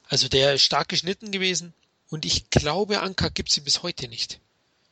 Also 0.10 0.28
der 0.28 0.54
ist 0.54 0.64
stark 0.64 0.90
geschnitten 0.90 1.32
gewesen. 1.32 1.74
Und 2.10 2.26
ich 2.26 2.50
glaube, 2.50 3.02
Anka 3.02 3.30
gibt 3.30 3.52
sie 3.52 3.62
bis 3.62 3.84
heute 3.84 4.08
nicht 4.08 4.40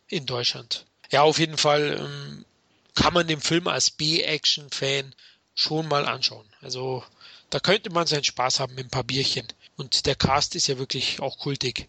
in 0.07 0.25
Deutschland. 0.25 0.85
Ja, 1.11 1.23
auf 1.23 1.39
jeden 1.39 1.57
Fall 1.57 1.97
ähm, 1.99 2.45
kann 2.93 3.13
man 3.13 3.27
den 3.27 3.39
Film 3.39 3.67
als 3.67 3.91
B-Action-Fan 3.91 5.13
schon 5.53 5.87
mal 5.87 6.05
anschauen. 6.05 6.45
Also 6.61 7.03
da 7.49 7.59
könnte 7.59 7.89
man 7.89 8.07
seinen 8.07 8.23
Spaß 8.23 8.59
haben 8.59 8.75
mit 8.75 8.87
ein 8.87 8.91
paar 8.91 9.03
Bierchen. 9.03 9.47
Und 9.77 10.05
der 10.05 10.15
Cast 10.15 10.55
ist 10.55 10.67
ja 10.67 10.77
wirklich 10.77 11.21
auch 11.21 11.37
kultig. 11.37 11.85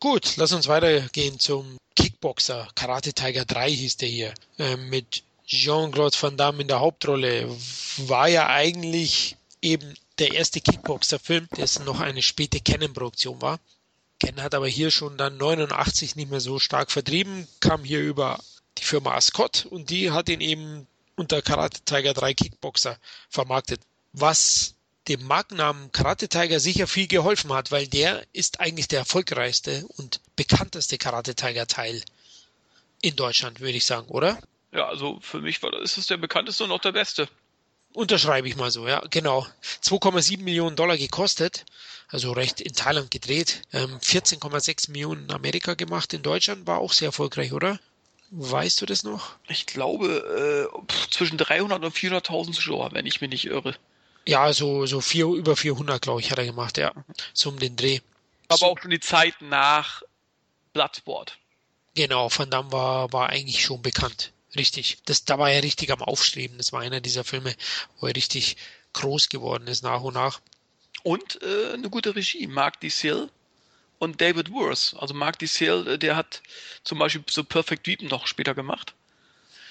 Gut, 0.00 0.36
lass 0.36 0.52
uns 0.52 0.68
weitergehen 0.68 1.38
zum 1.38 1.78
Kickboxer. 1.96 2.68
Karate 2.74 3.12
Tiger 3.14 3.44
3 3.44 3.70
hieß 3.70 3.96
der 3.96 4.08
hier. 4.08 4.34
Äh, 4.58 4.76
mit 4.76 5.22
Jean-Claude 5.46 6.16
Van 6.20 6.36
Damme 6.36 6.62
in 6.62 6.68
der 6.68 6.80
Hauptrolle 6.80 7.48
war 7.98 8.28
ja 8.28 8.48
eigentlich 8.48 9.36
eben 9.62 9.94
der 10.18 10.34
erste 10.34 10.60
Kickboxer-Film, 10.60 11.48
dessen 11.56 11.84
noch 11.84 12.00
eine 12.00 12.22
späte 12.22 12.60
Canon-Produktion 12.60 13.40
war. 13.40 13.60
Canon 14.20 14.42
hat 14.42 14.54
aber 14.54 14.68
hier 14.68 14.90
schon 14.90 15.16
dann 15.16 15.36
89 15.36 16.16
nicht 16.16 16.30
mehr 16.30 16.40
so 16.40 16.58
stark 16.58 16.90
vertrieben, 16.90 17.46
kam 17.60 17.84
hier 17.84 18.00
über 18.00 18.40
die 18.78 18.84
Firma 18.84 19.14
Ascot 19.14 19.66
und 19.66 19.90
die 19.90 20.10
hat 20.10 20.28
ihn 20.28 20.40
eben 20.40 20.86
unter 21.16 21.42
Karate 21.42 21.80
Tiger 21.84 22.14
3 22.14 22.34
Kickboxer 22.34 22.98
vermarktet. 23.28 23.80
Was 24.12 24.74
dem 25.08 25.24
Markennamen 25.24 25.90
Karate 25.92 26.28
Tiger 26.28 26.60
sicher 26.60 26.86
viel 26.86 27.06
geholfen 27.06 27.52
hat, 27.52 27.70
weil 27.70 27.86
der 27.86 28.24
ist 28.32 28.60
eigentlich 28.60 28.88
der 28.88 29.00
erfolgreichste 29.00 29.86
und 29.96 30.20
bekannteste 30.36 30.98
Karate 30.98 31.34
Tiger 31.34 31.66
Teil 31.66 32.02
in 33.00 33.16
Deutschland, 33.16 33.60
würde 33.60 33.76
ich 33.76 33.86
sagen, 33.86 34.08
oder? 34.08 34.38
Ja, 34.72 34.86
also 34.88 35.18
für 35.20 35.40
mich 35.40 35.62
war, 35.62 35.72
ist 35.80 35.96
es 35.96 36.08
der 36.08 36.18
bekannteste 36.18 36.64
und 36.64 36.72
auch 36.72 36.80
der 36.80 36.92
beste. 36.92 37.28
Unterschreibe 37.98 38.46
ich 38.46 38.54
mal 38.54 38.70
so, 38.70 38.86
ja, 38.86 39.02
genau. 39.10 39.44
2,7 39.82 40.40
Millionen 40.44 40.76
Dollar 40.76 40.96
gekostet, 40.96 41.64
also 42.06 42.30
recht 42.30 42.60
in 42.60 42.72
Thailand 42.72 43.10
gedreht. 43.10 43.62
Ähm, 43.72 43.98
14,6 43.98 44.92
Millionen 44.92 45.24
in 45.24 45.32
Amerika 45.32 45.74
gemacht, 45.74 46.12
in 46.12 46.22
Deutschland 46.22 46.68
war 46.68 46.78
auch 46.78 46.92
sehr 46.92 47.06
erfolgreich, 47.06 47.52
oder? 47.52 47.80
Weißt 48.30 48.80
du 48.80 48.86
das 48.86 49.02
noch? 49.02 49.34
Ich 49.48 49.66
glaube, 49.66 50.70
äh, 50.72 50.92
zwischen 51.10 51.38
300 51.38 51.82
und 51.82 51.92
400.000 51.92 52.52
Zuschauer, 52.52 52.92
wenn 52.92 53.04
ich 53.04 53.20
mich 53.20 53.30
nicht 53.30 53.46
irre. 53.46 53.74
Ja, 54.28 54.52
so, 54.52 54.86
so 54.86 55.00
vier, 55.00 55.26
über 55.26 55.56
400, 55.56 56.00
glaube 56.00 56.20
ich, 56.20 56.30
hat 56.30 56.38
er 56.38 56.46
gemacht, 56.46 56.78
ja. 56.78 56.92
So 57.32 57.48
um 57.48 57.58
den 57.58 57.74
Dreh. 57.74 57.98
Aber 58.46 58.58
so. 58.58 58.66
auch 58.66 58.78
schon 58.80 58.92
die 58.92 59.00
Zeit 59.00 59.34
nach 59.40 60.04
Bloodsport. 60.72 61.36
Genau, 61.96 62.30
Van 62.30 62.48
Damme 62.48 62.70
war, 62.70 63.12
war 63.12 63.30
eigentlich 63.30 63.64
schon 63.64 63.82
bekannt. 63.82 64.30
Richtig. 64.56 64.98
Das, 65.04 65.24
da 65.24 65.38
war 65.38 65.50
er 65.50 65.62
richtig 65.62 65.90
am 65.90 66.02
Aufstreben. 66.02 66.58
Das 66.58 66.72
war 66.72 66.80
einer 66.80 67.00
dieser 67.00 67.24
Filme, 67.24 67.54
wo 68.00 68.06
er 68.06 68.16
richtig 68.16 68.56
groß 68.94 69.28
geworden 69.28 69.66
ist 69.66 69.82
nach 69.82 70.00
und 70.00 70.14
nach. 70.14 70.40
Und 71.02 71.40
äh, 71.42 71.74
eine 71.74 71.90
gute 71.90 72.16
Regie. 72.16 72.46
Mark 72.46 72.80
DeSille 72.80 73.30
und 73.98 74.20
David 74.20 74.50
Worth. 74.50 74.94
Also 74.98 75.14
Mark 75.14 75.38
DeSille, 75.38 75.94
äh, 75.94 75.98
der 75.98 76.16
hat 76.16 76.42
zum 76.84 76.98
Beispiel 76.98 77.22
so 77.28 77.44
Perfect 77.44 77.86
Weapon 77.86 78.08
noch 78.08 78.26
später 78.26 78.54
gemacht. 78.54 78.94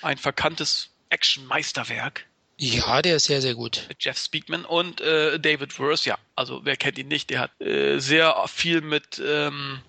Ein 0.01 0.17
verkanntes 0.17 0.89
Action-Meisterwerk. 1.09 2.25
Ja, 2.59 3.01
der 3.01 3.17
ist 3.17 3.25
sehr, 3.25 3.41
sehr 3.41 3.53
gut. 3.53 3.85
Mit 3.87 4.03
Jeff 4.03 4.17
Speakman 4.17 4.65
und 4.65 4.99
äh, 5.01 5.39
David 5.39 5.77
Worth, 5.79 6.05
ja. 6.05 6.17
Also 6.35 6.65
wer 6.65 6.75
kennt 6.75 6.97
ihn 6.97 7.07
nicht? 7.07 7.29
Der 7.29 7.39
hat 7.41 7.61
äh, 7.61 7.99
sehr 7.99 8.43
viel 8.47 8.81
mit 8.81 9.21
ähm, 9.23 9.79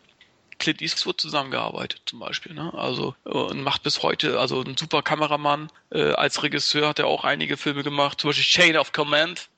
Clint 0.58 0.82
Eastwood 0.82 1.20
zusammengearbeitet, 1.20 2.02
zum 2.06 2.18
Beispiel. 2.18 2.54
Ne? 2.54 2.72
Also 2.74 3.14
äh, 3.24 3.30
und 3.30 3.62
macht 3.62 3.82
bis 3.82 4.02
heute, 4.02 4.38
also 4.38 4.62
ein 4.62 4.76
super 4.76 5.02
Kameramann. 5.02 5.70
Äh, 5.90 6.12
als 6.12 6.42
Regisseur 6.42 6.88
hat 6.88 6.98
er 6.98 7.06
auch 7.06 7.24
einige 7.24 7.56
Filme 7.56 7.82
gemacht, 7.82 8.20
zum 8.20 8.30
Beispiel 8.30 8.44
Chain 8.44 8.76
of 8.76 8.92
Command. 8.92 9.48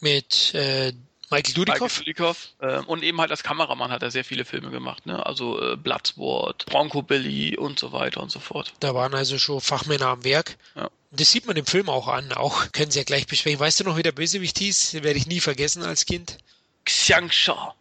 Mit 0.00 0.54
äh, 0.54 0.92
Michael 1.30 1.54
Dudikoff. 1.54 1.98
Michael 1.98 2.04
Dudikoff. 2.04 2.48
Äh, 2.60 2.78
und 2.80 3.02
eben 3.02 3.20
halt 3.20 3.30
als 3.30 3.42
Kameramann 3.42 3.90
hat 3.90 4.02
er 4.02 4.10
sehr 4.10 4.24
viele 4.24 4.44
Filme 4.44 4.70
gemacht. 4.70 5.06
Ne? 5.06 5.24
Also 5.24 5.60
äh, 5.60 5.76
Bloodsport, 5.76 6.66
Bronco 6.66 7.02
Billy 7.02 7.56
und 7.56 7.78
so 7.78 7.92
weiter 7.92 8.22
und 8.22 8.30
so 8.30 8.40
fort. 8.40 8.72
Da 8.80 8.94
waren 8.94 9.14
also 9.14 9.38
schon 9.38 9.60
Fachmänner 9.60 10.06
am 10.06 10.24
Werk. 10.24 10.56
Ja. 10.74 10.90
Das 11.10 11.30
sieht 11.32 11.46
man 11.46 11.56
im 11.56 11.66
Film 11.66 11.88
auch 11.88 12.08
an. 12.08 12.32
Auch 12.32 12.70
können 12.72 12.90
sie 12.90 12.98
ja 12.98 13.04
gleich 13.04 13.26
besprechen. 13.26 13.60
Weißt 13.60 13.80
du 13.80 13.84
noch, 13.84 13.96
wie 13.96 14.02
der 14.02 14.12
Bösewicht 14.12 14.58
hieß? 14.58 14.92
Den 14.92 15.04
werde 15.04 15.18
ich 15.18 15.26
nie 15.26 15.40
vergessen 15.40 15.82
als 15.82 16.06
Kind. 16.06 16.38
Xiang 16.84 17.30
Sha. 17.30 17.74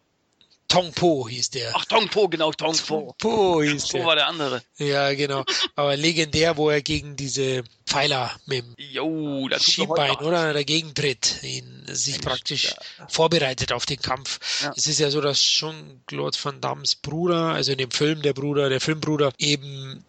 Tong 0.68 0.92
Po 0.92 1.28
hieß 1.30 1.52
der. 1.52 1.72
Ach, 1.74 1.86
Tong 1.86 2.10
Po, 2.10 2.28
genau, 2.28 2.52
Tong 2.52 2.78
Po. 2.78 3.64
Hieß 3.64 3.88
Tong 3.88 4.00
der. 4.02 4.06
war 4.06 4.16
der 4.16 4.28
andere. 4.28 4.62
Ja, 4.78 5.14
genau. 5.14 5.46
Aber 5.76 5.96
legendär, 5.96 6.58
wo 6.58 6.70
er 6.70 6.82
gegen 6.82 7.16
diese 7.16 7.64
Pfeiler 7.86 8.32
mit 8.46 8.66
dem 8.66 8.76
jo, 8.78 9.48
Schienbein 9.58 10.18
oder 10.18 10.54
dagegen 10.54 10.94
tritt, 10.94 11.42
ihn 11.44 11.86
sich 11.88 12.20
praktisch 12.20 12.66
ja. 12.66 13.08
vorbereitet 13.08 13.72
auf 13.72 13.86
den 13.86 14.00
Kampf. 14.02 14.40
Ja. 14.62 14.74
Es 14.76 14.88
ist 14.88 15.00
ja 15.00 15.10
so, 15.10 15.22
dass 15.22 15.42
schon 15.42 16.02
Claude 16.06 16.38
Van 16.42 16.60
Dammes 16.60 16.96
Bruder, 16.96 17.54
also 17.54 17.72
in 17.72 17.78
dem 17.78 17.92
Film 17.92 18.22
der 18.22 18.34
Bruder, 18.34 18.70
der 18.70 18.82
Filmbruder, 18.82 19.32
eben 19.38 20.04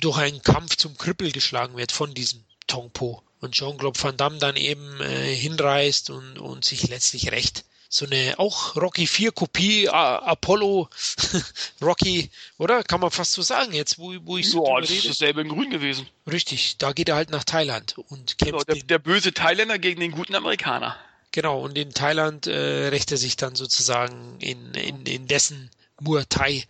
durch 0.00 0.18
einen 0.18 0.42
Kampf 0.42 0.76
zum 0.76 0.96
Krüppel 0.96 1.32
geschlagen 1.32 1.76
wird 1.76 1.90
von 1.90 2.14
diesem 2.14 2.44
Tong 2.68 2.90
Po. 2.90 3.22
Und 3.40 3.52
Jean-Claude 3.52 4.00
Van 4.02 4.16
Damme 4.16 4.38
dann 4.38 4.56
eben 4.56 5.00
äh, 5.00 5.34
hinreißt 5.34 6.10
und, 6.10 6.38
und 6.38 6.64
sich 6.64 6.88
letztlich 6.88 7.32
rächt 7.32 7.64
so 7.94 8.06
eine 8.06 8.34
auch 8.38 8.74
Rocky 8.74 9.06
4 9.06 9.30
Kopie, 9.30 9.88
Apollo 9.88 10.88
Rocky, 11.80 12.28
oder? 12.58 12.82
Kann 12.82 13.00
man 13.00 13.12
fast 13.12 13.32
so 13.32 13.42
sagen 13.42 13.72
jetzt, 13.72 13.98
wo, 13.98 14.14
wo 14.24 14.36
ich 14.36 14.50
so 14.50 14.66
ja, 14.66 14.80
das 14.80 14.90
ist 14.90 15.08
dasselbe 15.08 15.42
in 15.42 15.48
Grün 15.48 15.70
gewesen. 15.70 16.08
Richtig, 16.26 16.78
da 16.78 16.92
geht 16.92 17.08
er 17.08 17.14
halt 17.14 17.30
nach 17.30 17.44
Thailand 17.44 17.96
und 17.96 18.36
kämpft. 18.36 18.40
Genau, 18.40 18.62
der, 18.64 18.82
der 18.82 18.98
böse 18.98 19.32
Thailänder 19.32 19.78
gegen 19.78 20.00
den 20.00 20.10
guten 20.10 20.34
Amerikaner. 20.34 20.96
Genau, 21.30 21.60
und 21.60 21.78
in 21.78 21.94
Thailand 21.94 22.48
äh, 22.48 22.88
rächt 22.88 23.12
er 23.12 23.16
sich 23.16 23.36
dann 23.36 23.54
sozusagen 23.54 24.40
in, 24.40 24.74
in, 24.74 25.06
in 25.06 25.28
dessen 25.28 25.70
Muay 26.00 26.24
Thai 26.28 26.64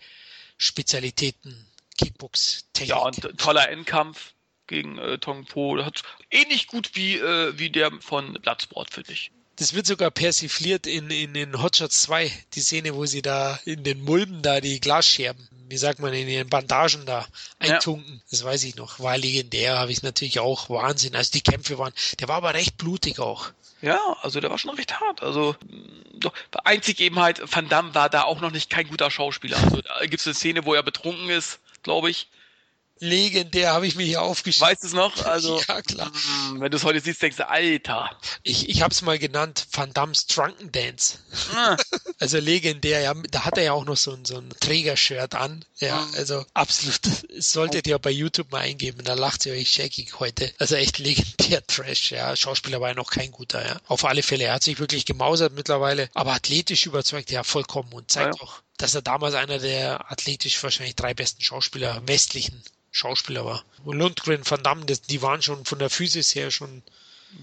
Spezialitäten, 0.59 1.67
Kickbox-Technik. 1.97 2.91
Ja, 2.91 2.99
und 2.99 3.39
toller 3.39 3.71
Endkampf 3.71 4.35
gegen 4.67 4.99
äh, 4.99 5.19
Tong 5.19 5.47
Po. 5.47 5.83
Hat 5.83 6.03
ähnlich 6.31 6.67
gut 6.67 6.91
wie, 6.95 7.17
äh, 7.17 7.59
wie 7.59 7.71
der 7.71 7.93
von 8.01 8.35
Bloodsport, 8.35 8.91
finde 8.91 9.13
ich. 9.13 9.31
Das 9.57 9.73
wird 9.75 9.87
sogar 9.87 10.11
persifliert 10.11 10.87
in, 10.87 11.11
in, 11.11 11.35
in 11.35 11.63
Hotshots 11.63 12.03
2, 12.03 12.31
die 12.55 12.61
Szene, 12.61 12.95
wo 12.95 13.07
sie 13.07 13.23
da 13.23 13.59
in 13.65 13.85
den 13.85 14.03
Mulden 14.03 14.43
da 14.43 14.61
die 14.61 14.81
Glasscherben, 14.81 15.49
wie 15.69 15.77
sagt 15.77 16.01
man, 16.01 16.13
in 16.13 16.29
ihren 16.29 16.49
Bandagen 16.49 17.07
da 17.07 17.27
eintunken. 17.59 18.15
Ja. 18.15 18.21
Das 18.31 18.45
weiß 18.45 18.65
ich 18.65 18.75
noch. 18.77 18.99
War 18.99 19.17
legendär, 19.17 19.79
habe 19.79 19.93
ich 19.93 20.03
natürlich 20.03 20.41
auch. 20.41 20.69
Wahnsinn. 20.71 21.15
Also 21.15 21.31
die 21.33 21.41
Kämpfe 21.41 21.79
waren, 21.79 21.93
der 22.19 22.29
war 22.29 22.37
aber 22.37 22.55
recht 22.55 22.77
blutig 22.79 23.21
auch. 23.21 23.53
Ja, 23.81 24.17
also 24.23 24.41
der 24.41 24.51
war 24.51 24.59
schon 24.59 24.75
recht 24.75 24.99
hart. 24.99 25.23
Also 25.23 25.55
doch, 26.15 26.33
einzig 26.65 27.01
eben 27.01 27.19
halt, 27.19 27.41
Van 27.45 27.69
Damme 27.69 27.95
war 27.95 28.09
da 28.09 28.23
auch 28.23 28.41
noch 28.41 28.51
nicht 28.51 28.71
kein 28.71 28.89
guter 28.89 29.11
Schauspieler. 29.11 29.59
Also 29.59 29.83
da 29.83 30.01
gibt 30.01 30.21
es 30.21 30.27
eine 30.27 30.35
Szene, 30.35 30.65
wo 30.65 30.75
er 30.75 30.83
betrunken 30.83 31.29
ist, 31.31 31.61
glaube 31.83 32.11
ich 32.11 32.29
legendär, 32.99 33.73
habe 33.73 33.87
ich 33.87 33.97
mir 33.97 34.05
hier 34.05 34.23
aufgeschrieben. 34.23 34.69
Weißt 34.69 34.83
du 34.83 34.87
es 34.89 34.93
noch? 34.93 35.15
Also, 35.35 35.61
ja, 35.69 35.83
klar. 35.83 36.13
Hm, 36.49 36.61
wenn 36.61 36.71
du 36.71 36.77
es 36.77 36.85
heute 36.85 37.01
siehst, 37.01 37.23
denkst 37.23 37.39
du, 37.39 37.49
Alter. 37.49 38.11
Ich, 38.43 38.69
ich 38.69 38.83
habe 38.83 38.93
es 38.93 39.03
mal 39.03 39.19
genannt, 39.19 39.67
Van 39.73 39.93
Damme's 39.93 40.27
Drunken 40.27 40.71
Dance. 40.71 41.19
Ah. 41.55 41.77
Also 42.21 42.39
legendär, 42.39 43.01
ja, 43.01 43.13
da 43.33 43.45
hat 43.45 43.59
er 43.59 43.65
ja 43.65 43.73
auch 43.73 43.85
noch 43.85 43.97
so 43.97 44.13
ein, 44.13 44.25
so 44.25 44.39
ein 44.39 44.49
Trägershirt 44.61 45.35
an. 45.35 45.65
Ja, 45.79 45.99
ah. 45.99 46.17
also 46.17 46.47
absolut. 46.55 47.01
Das 47.05 47.53
solltet 47.53 47.87
ihr 47.87 47.99
bei 47.99 48.11
YouTube 48.11 48.53
mal 48.53 48.61
eingeben, 48.61 49.05
da 49.05 49.15
lacht 49.15 49.45
ihr 49.45 49.53
euch 49.53 49.69
scheckig 49.69 50.21
heute. 50.21 50.51
Also 50.59 50.77
echt 50.77 50.99
legendär 50.99 51.67
Trash, 51.67 52.13
ja. 52.13 52.35
Schauspieler 52.37 52.81
war 52.81 52.91
ja 52.91 52.95
noch 52.95 53.11
kein 53.11 53.33
guter, 53.33 53.67
ja. 53.67 53.81
Auf 53.89 54.05
alle 54.05 54.23
Fälle, 54.23 54.45
er 54.45 54.55
hat 54.55 54.63
sich 54.63 54.79
wirklich 54.79 55.05
gemausert 55.05 55.53
mittlerweile, 55.55 56.09
aber 56.15 56.33
athletisch 56.33 56.87
überzeugt, 56.87 57.31
ja, 57.31 57.43
vollkommen 57.43 57.93
und 57.93 58.11
zeigt 58.11 58.37
ja. 58.37 58.43
auch, 58.43 58.63
dass 58.77 58.95
er 58.95 59.03
damals 59.03 59.35
einer 59.35 59.59
der 59.59 60.11
athletisch 60.11 60.63
wahrscheinlich 60.63 60.97
drei 60.97 61.15
besten 61.15 61.43
Schauspieler 61.43 62.03
westlichen 62.07 62.63
Schauspieler 62.91 63.45
war. 63.45 63.65
Und 63.85 63.99
Lundgren, 63.99 64.49
Van 64.49 64.63
Damme, 64.63 64.85
das, 64.87 65.03
die 65.03 65.21
waren 65.21 65.43
schon 65.43 65.65
von 65.65 65.79
der 65.79 65.91
Physis 65.91 66.35
her 66.35 66.51
schon. 66.51 66.83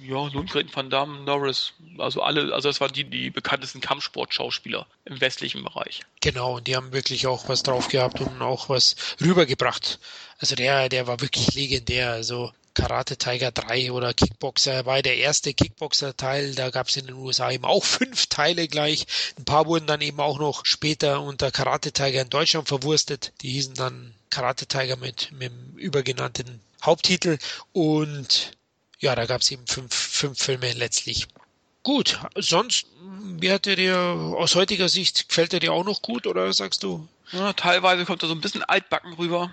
Ja, 0.01 0.25
Lundgren, 0.27 0.69
Van 0.73 0.89
Damme, 0.89 1.19
Norris, 1.25 1.73
also 1.97 2.21
alle, 2.21 2.53
also 2.53 2.69
das 2.69 2.79
waren 2.79 2.93
die, 2.93 3.03
die 3.03 3.29
bekanntesten 3.29 3.81
Kampfsportschauspieler 3.81 4.87
im 5.03 5.19
westlichen 5.19 5.63
Bereich. 5.65 6.01
Genau, 6.21 6.55
und 6.55 6.67
die 6.67 6.77
haben 6.77 6.93
wirklich 6.93 7.27
auch 7.27 7.49
was 7.49 7.63
drauf 7.63 7.89
gehabt 7.89 8.21
und 8.21 8.41
auch 8.41 8.69
was 8.69 8.95
rübergebracht. 9.19 9.99
Also 10.39 10.55
der, 10.55 10.87
der 10.87 11.07
war 11.07 11.19
wirklich 11.19 11.53
legendär. 11.53 12.11
Also 12.11 12.53
Karate 12.73 13.17
Tiger 13.17 13.51
3 13.51 13.91
oder 13.91 14.13
Kickboxer 14.13 14.85
war 14.85 15.01
der 15.01 15.17
erste 15.17 15.53
Kickboxer-Teil. 15.53 16.55
Da 16.55 16.69
gab 16.69 16.87
es 16.87 16.97
in 16.97 17.07
den 17.07 17.15
USA 17.15 17.51
eben 17.51 17.65
auch 17.65 17.83
fünf 17.85 18.27
Teile 18.27 18.67
gleich. 18.67 19.05
Ein 19.37 19.45
paar 19.45 19.65
wurden 19.65 19.87
dann 19.87 20.01
eben 20.01 20.19
auch 20.19 20.39
noch 20.39 20.65
später 20.65 21.21
unter 21.21 21.51
Karate 21.51 21.91
Tiger 21.91 22.21
in 22.21 22.29
Deutschland 22.29 22.67
verwurstet. 22.67 23.33
Die 23.41 23.51
hießen 23.51 23.73
dann 23.75 24.13
Karate 24.29 24.65
Tiger 24.65 24.95
mit, 24.95 25.31
mit 25.33 25.51
dem 25.51 25.77
übergenannten 25.77 26.61
Haupttitel. 26.83 27.37
Und 27.73 28.51
ja, 28.99 29.15
da 29.15 29.25
gab 29.25 29.41
es 29.41 29.51
eben 29.51 29.67
fünf, 29.67 29.93
fünf 29.93 30.39
Filme 30.41 30.71
letztlich. 30.73 31.27
Gut, 31.83 32.19
sonst, 32.35 32.85
wie 33.39 33.51
hat 33.51 33.65
er 33.65 33.75
dir 33.75 33.97
aus 33.97 34.55
heutiger 34.55 34.87
Sicht, 34.87 35.27
gefällt 35.27 35.53
er 35.53 35.59
dir 35.59 35.73
auch 35.73 35.83
noch 35.83 36.01
gut 36.01 36.27
oder 36.27 36.53
sagst 36.53 36.83
du? 36.83 37.07
Ja, 37.31 37.53
teilweise 37.53 38.05
kommt 38.05 38.21
er 38.23 38.27
so 38.27 38.35
ein 38.35 38.41
bisschen 38.41 38.63
altbacken 38.63 39.13
rüber. 39.13 39.51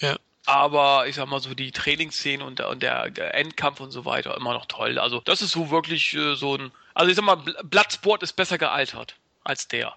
Ja. 0.00 0.16
Aber 0.48 1.06
ich 1.06 1.16
sag 1.16 1.28
mal 1.28 1.42
so, 1.42 1.52
die 1.52 1.72
Trainingsszenen 1.72 2.40
und, 2.40 2.58
der, 2.58 2.70
und 2.70 2.82
der, 2.82 3.34
Endkampf 3.34 3.80
und 3.80 3.90
so 3.90 4.06
weiter 4.06 4.34
immer 4.34 4.54
noch 4.54 4.64
toll. 4.64 4.98
Also, 4.98 5.20
das 5.20 5.42
ist 5.42 5.50
so 5.50 5.68
wirklich 5.68 6.14
äh, 6.14 6.36
so 6.36 6.56
ein. 6.56 6.72
Also, 6.94 7.10
ich 7.10 7.16
sag 7.16 7.24
mal, 7.26 7.36
Bloodsport 7.64 8.22
ist 8.22 8.32
besser 8.32 8.56
gealtert 8.56 9.16
als 9.44 9.68
der. 9.68 9.94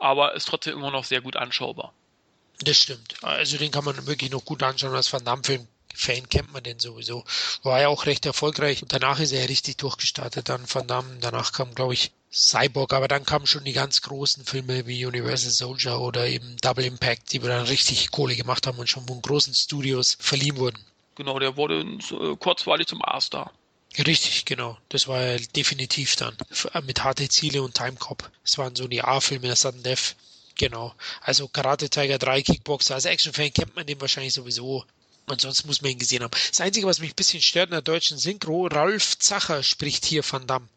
Aber 0.00 0.34
ist 0.34 0.48
trotzdem 0.48 0.72
immer 0.74 0.90
noch 0.90 1.04
sehr 1.04 1.20
gut 1.20 1.36
anschaubar. 1.36 1.92
Das 2.58 2.78
stimmt. 2.78 3.14
Also, 3.22 3.58
den 3.58 3.70
kann 3.70 3.84
man 3.84 4.04
wirklich 4.08 4.32
noch 4.32 4.44
gut 4.44 4.64
anschauen 4.64 4.92
als 4.92 5.12
Van 5.12 5.24
Damme-Film. 5.24 5.68
Fan 5.94 6.28
kennt 6.28 6.52
man 6.52 6.64
den 6.64 6.80
sowieso. 6.80 7.24
War 7.62 7.80
ja 7.80 7.86
auch 7.86 8.06
recht 8.06 8.26
erfolgreich. 8.26 8.82
Und 8.82 8.92
danach 8.92 9.20
ist 9.20 9.30
er 9.30 9.48
richtig 9.48 9.76
durchgestartet. 9.76 10.48
Dann 10.48 10.64
Van 10.66 10.88
Damme, 10.88 11.18
danach 11.20 11.52
kam, 11.52 11.76
glaube 11.76 11.94
ich, 11.94 12.10
Cyborg, 12.32 12.94
aber 12.94 13.08
dann 13.08 13.26
kamen 13.26 13.46
schon 13.46 13.64
die 13.64 13.74
ganz 13.74 14.00
großen 14.00 14.44
Filme 14.44 14.86
wie 14.86 15.04
Universal 15.04 15.50
Soldier 15.50 16.00
oder 16.00 16.26
eben 16.26 16.56
Double 16.62 16.84
Impact, 16.84 17.32
die 17.32 17.38
dann 17.38 17.66
richtig 17.66 18.10
Kohle 18.10 18.34
gemacht 18.34 18.66
haben 18.66 18.78
und 18.78 18.88
schon 18.88 19.06
von 19.06 19.20
großen 19.20 19.54
Studios 19.54 20.16
verliehen 20.18 20.56
wurden. 20.56 20.78
Genau, 21.14 21.38
der 21.38 21.56
wurde 21.56 21.82
äh, 21.82 22.36
kurzweilig 22.36 22.86
zum 22.86 23.04
A-Star. 23.04 23.52
Richtig, 23.98 24.46
genau. 24.46 24.78
Das 24.88 25.06
war 25.06 25.22
ja 25.22 25.38
definitiv 25.54 26.16
dann 26.16 26.34
äh, 26.72 26.80
mit 26.80 27.04
harte 27.04 27.28
Ziele 27.28 27.62
und 27.62 27.74
Time 27.74 27.96
Cop. 27.98 28.30
Das 28.42 28.56
waren 28.56 28.74
so 28.74 28.88
die 28.88 29.02
A-Filme, 29.02 29.48
der 29.48 29.56
Sudden 29.56 29.82
Death. 29.82 30.16
Genau. 30.56 30.94
Also 31.20 31.48
Karate 31.48 31.90
Tiger 31.90 32.18
3, 32.18 32.42
Kickboxer. 32.42 32.94
Als 32.94 33.04
Actionfan 33.04 33.52
kennt 33.52 33.76
man 33.76 33.86
den 33.86 34.00
wahrscheinlich 34.00 34.32
sowieso. 34.32 34.86
Und 35.26 35.40
sonst 35.40 35.66
muss 35.66 35.82
man 35.82 35.92
ihn 35.92 35.98
gesehen 35.98 36.22
haben. 36.22 36.32
Das 36.48 36.60
Einzige, 36.60 36.86
was 36.86 37.00
mich 37.00 37.12
ein 37.12 37.16
bisschen 37.16 37.42
stört 37.42 37.68
in 37.68 37.72
der 37.72 37.82
deutschen 37.82 38.16
Synchro, 38.16 38.66
Ralf 38.66 39.18
Zacher 39.18 39.62
spricht 39.62 40.06
hier 40.06 40.24
Van 40.28 40.46
Damme. 40.46 40.68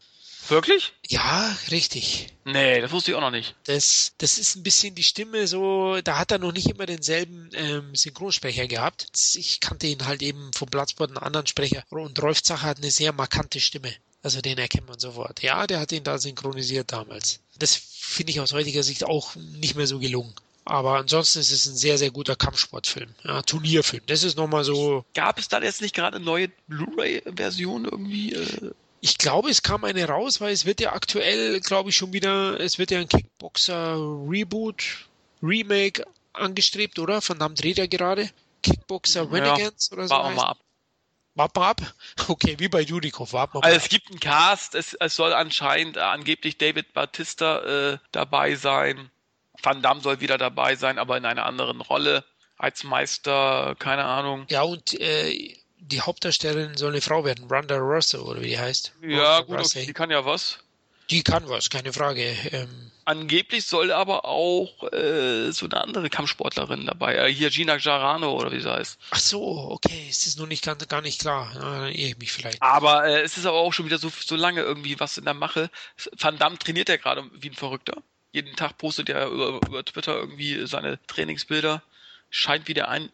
Wirklich? 0.48 0.92
Ja, 1.08 1.56
richtig. 1.70 2.28
Nee, 2.44 2.80
das 2.80 2.92
wusste 2.92 3.10
ich 3.10 3.16
auch 3.16 3.20
noch 3.20 3.30
nicht. 3.30 3.54
Das, 3.64 4.12
das 4.18 4.38
ist 4.38 4.56
ein 4.56 4.62
bisschen 4.62 4.94
die 4.94 5.02
Stimme 5.02 5.46
so, 5.46 6.00
da 6.02 6.18
hat 6.18 6.30
er 6.30 6.38
noch 6.38 6.52
nicht 6.52 6.68
immer 6.68 6.86
denselben 6.86 7.50
ähm, 7.54 7.94
Synchronsprecher 7.94 8.66
gehabt. 8.66 9.08
Ich 9.34 9.60
kannte 9.60 9.86
ihn 9.86 10.06
halt 10.06 10.22
eben 10.22 10.52
vom 10.52 10.68
Platzbord 10.68 11.10
einen 11.10 11.18
anderen 11.18 11.46
Sprecher. 11.46 11.84
Und 11.90 12.22
Rolf 12.22 12.42
Zacher 12.42 12.62
hat 12.62 12.78
eine 12.78 12.90
sehr 12.90 13.12
markante 13.12 13.60
Stimme. 13.60 13.92
Also 14.22 14.40
den 14.40 14.58
erkennt 14.58 14.88
man 14.88 14.98
sofort. 14.98 15.42
Ja, 15.42 15.66
der 15.66 15.80
hat 15.80 15.92
ihn 15.92 16.04
da 16.04 16.18
synchronisiert 16.18 16.92
damals. 16.92 17.40
Das 17.58 17.74
finde 17.74 18.32
ich 18.32 18.40
aus 18.40 18.52
heutiger 18.52 18.82
Sicht 18.82 19.04
auch 19.04 19.36
nicht 19.36 19.76
mehr 19.76 19.86
so 19.86 19.98
gelungen. 19.98 20.34
Aber 20.64 20.98
ansonsten 20.98 21.38
ist 21.38 21.52
es 21.52 21.66
ein 21.66 21.76
sehr, 21.76 21.96
sehr 21.96 22.10
guter 22.10 22.34
Kampfsportfilm. 22.34 23.14
Ja, 23.22 23.42
Turnierfilm. 23.42 24.02
Das 24.06 24.24
ist 24.24 24.36
nochmal 24.36 24.64
so. 24.64 25.04
Gab 25.14 25.38
es 25.38 25.46
da 25.46 25.62
jetzt 25.62 25.80
nicht 25.80 25.94
gerade 25.94 26.16
eine 26.16 26.24
neue 26.24 26.48
Blu-ray-Version 26.66 27.84
irgendwie? 27.84 28.32
Äh? 28.32 28.72
Ich 29.00 29.18
glaube, 29.18 29.50
es 29.50 29.62
kam 29.62 29.84
eine 29.84 30.06
raus, 30.06 30.40
weil 30.40 30.52
es 30.52 30.64
wird 30.64 30.80
ja 30.80 30.92
aktuell, 30.92 31.60
glaube 31.60 31.90
ich, 31.90 31.96
schon 31.96 32.12
wieder, 32.12 32.58
es 32.60 32.78
wird 32.78 32.90
ja 32.90 33.00
ein 33.00 33.08
Kickboxer-Reboot, 33.08 35.06
Remake 35.42 36.04
angestrebt, 36.32 36.98
oder? 36.98 37.20
Von 37.20 37.38
Damme 37.38 37.54
dreht 37.54 37.78
er 37.78 37.88
gerade. 37.88 38.30
Kickboxer 38.62 39.30
Renegades 39.30 39.90
ja, 39.90 39.96
oder 39.96 40.08
so. 40.08 40.14
Warten 40.14 40.30
wir 40.30 40.36
mal 40.36 40.48
ab. 40.48 40.58
Warten 41.34 41.60
wir 41.60 41.66
ab? 41.66 41.80
Okay, 42.28 42.56
wie 42.58 42.68
bei 42.68 42.80
Judikov, 42.80 43.32
warten 43.32 43.54
wir 43.54 43.60
mal. 43.60 43.66
Also 43.66 43.76
es 43.76 43.88
gibt 43.88 44.10
einen 44.10 44.20
Cast, 44.20 44.74
es, 44.74 44.94
es 44.94 45.14
soll 45.14 45.32
anscheinend 45.32 45.96
äh, 45.96 46.00
angeblich 46.00 46.58
David 46.58 46.92
Batista 46.92 47.92
äh, 47.92 47.98
dabei 48.10 48.56
sein. 48.56 49.10
Van 49.62 49.82
Damme 49.82 50.00
soll 50.00 50.20
wieder 50.20 50.38
dabei 50.38 50.76
sein, 50.76 50.98
aber 50.98 51.16
in 51.16 51.24
einer 51.24 51.46
anderen 51.46 51.80
Rolle 51.80 52.24
als 52.56 52.84
Meister, 52.84 53.76
keine 53.78 54.04
Ahnung. 54.04 54.46
Ja, 54.48 54.62
und 54.62 54.98
äh, 54.98 55.56
die 55.90 56.00
Hauptdarstellerin 56.00 56.76
soll 56.76 56.90
eine 56.90 57.00
Frau 57.00 57.24
werden, 57.24 57.46
Ronda 57.50 57.76
Rosso 57.76 58.22
oder 58.22 58.40
wie 58.40 58.48
die 58.48 58.58
heißt. 58.58 58.92
Ja, 59.02 59.40
gut, 59.40 59.58
okay, 59.58 59.86
die 59.86 59.92
kann 59.92 60.10
ja 60.10 60.24
was. 60.24 60.58
Die 61.10 61.22
kann 61.22 61.48
was, 61.48 61.70
keine 61.70 61.92
Frage. 61.92 62.36
Ähm, 62.50 62.90
Angeblich 63.04 63.64
soll 63.66 63.92
aber 63.92 64.24
auch 64.24 64.92
äh, 64.92 65.52
so 65.52 65.66
eine 65.66 65.80
andere 65.80 66.10
Kampfsportlerin 66.10 66.86
dabei, 66.86 67.14
äh, 67.14 67.32
hier 67.32 67.50
Gina 67.50 67.76
Jarano 67.76 68.32
oder 68.32 68.50
wie 68.50 68.60
sie 68.60 68.68
heißt. 68.68 68.98
Ach 69.10 69.20
so, 69.20 69.70
okay, 69.70 70.08
es 70.10 70.26
ist 70.26 70.40
noch 70.40 70.48
nicht 70.48 70.64
ganz, 70.64 70.86
gar 70.88 71.02
nicht 71.02 71.20
klar. 71.20 71.54
Irre 71.54 71.90
ich 71.92 72.18
mich 72.18 72.32
vielleicht. 72.32 72.60
Aber 72.60 73.06
äh, 73.06 73.20
es 73.20 73.38
ist 73.38 73.46
aber 73.46 73.58
auch 73.58 73.72
schon 73.72 73.86
wieder 73.86 73.98
so, 73.98 74.10
so 74.10 74.34
lange 74.34 74.60
irgendwie 74.62 74.98
was 74.98 75.18
in 75.18 75.24
der 75.24 75.34
Mache. 75.34 75.70
Van 76.18 76.36
Damme 76.36 76.58
trainiert 76.58 76.88
ja 76.88 76.96
gerade 76.96 77.22
wie 77.32 77.50
ein 77.50 77.54
Verrückter. 77.54 78.02
Jeden 78.32 78.56
Tag 78.56 78.76
postet 78.76 79.08
er 79.08 79.28
über, 79.28 79.60
über 79.64 79.84
Twitter 79.84 80.16
irgendwie 80.16 80.66
seine 80.66 80.98
Trainingsbilder. 81.06 81.84
Scheint 82.30 82.66
wieder 82.66 82.88
ein, 82.88 83.08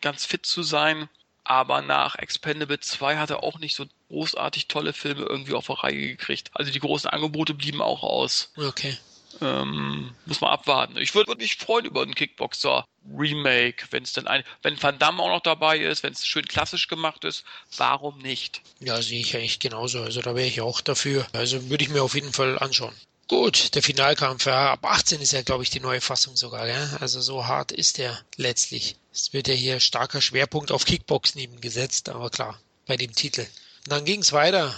ganz 0.00 0.26
fit 0.26 0.44
zu 0.44 0.64
sein 0.64 1.08
aber 1.48 1.82
nach 1.82 2.16
Expendable 2.16 2.80
2 2.80 3.16
hat 3.16 3.30
er 3.30 3.42
auch 3.42 3.58
nicht 3.58 3.76
so 3.76 3.86
großartig 4.08 4.68
tolle 4.68 4.92
Filme 4.92 5.22
irgendwie 5.22 5.54
auf 5.54 5.66
der 5.66 5.76
Reihe 5.76 6.08
gekriegt. 6.08 6.50
Also 6.54 6.70
die 6.70 6.80
großen 6.80 7.08
Angebote 7.08 7.54
blieben 7.54 7.80
auch 7.80 8.02
aus. 8.02 8.52
Okay. 8.56 8.96
Ähm, 9.40 10.14
muss 10.24 10.40
man 10.40 10.50
abwarten. 10.50 10.96
Ich 10.96 11.14
würde 11.14 11.34
mich 11.36 11.56
freuen 11.56 11.84
über 11.84 12.02
einen 12.02 12.14
Kickboxer 12.14 12.86
Remake, 13.14 13.86
wenn 13.90 14.02
es 14.02 14.12
denn 14.12 14.26
ein, 14.26 14.42
wenn 14.62 14.82
Van 14.82 14.98
Damme 14.98 15.22
auch 15.22 15.28
noch 15.28 15.42
dabei 15.42 15.78
ist, 15.78 16.02
wenn 16.02 16.12
es 16.12 16.26
schön 16.26 16.46
klassisch 16.46 16.88
gemacht 16.88 17.24
ist, 17.24 17.44
warum 17.76 18.18
nicht? 18.18 18.62
Ja, 18.80 19.00
sehe 19.02 19.20
ich 19.20 19.36
eigentlich 19.36 19.60
genauso. 19.60 20.02
Also 20.02 20.22
da 20.22 20.34
wäre 20.34 20.46
ich 20.46 20.60
auch 20.60 20.80
dafür. 20.80 21.26
Also 21.32 21.68
würde 21.68 21.84
ich 21.84 21.90
mir 21.90 22.02
auf 22.02 22.14
jeden 22.14 22.32
Fall 22.32 22.58
anschauen. 22.58 22.94
Gut, 23.28 23.74
der 23.74 23.82
Finalkampf, 23.82 24.46
ja, 24.46 24.72
ab 24.72 24.84
18 24.84 25.20
ist 25.20 25.32
ja, 25.32 25.42
glaube 25.42 25.64
ich, 25.64 25.70
die 25.70 25.80
neue 25.80 26.00
Fassung 26.00 26.36
sogar, 26.36 26.68
ja. 26.68 26.96
Also 27.00 27.20
so 27.20 27.46
hart 27.46 27.72
ist 27.72 27.98
der 27.98 28.16
letztlich. 28.36 28.96
Es 29.12 29.32
wird 29.32 29.48
ja 29.48 29.54
hier 29.54 29.80
starker 29.80 30.20
Schwerpunkt 30.20 30.70
auf 30.70 30.84
Kickboxen 30.84 31.40
eben 31.40 31.60
gesetzt, 31.60 32.08
aber 32.08 32.30
klar, 32.30 32.60
bei 32.86 32.96
dem 32.96 33.12
Titel. 33.12 33.40
Und 33.40 33.90
dann 33.90 34.04
ging 34.04 34.20
es 34.20 34.32
weiter. 34.32 34.74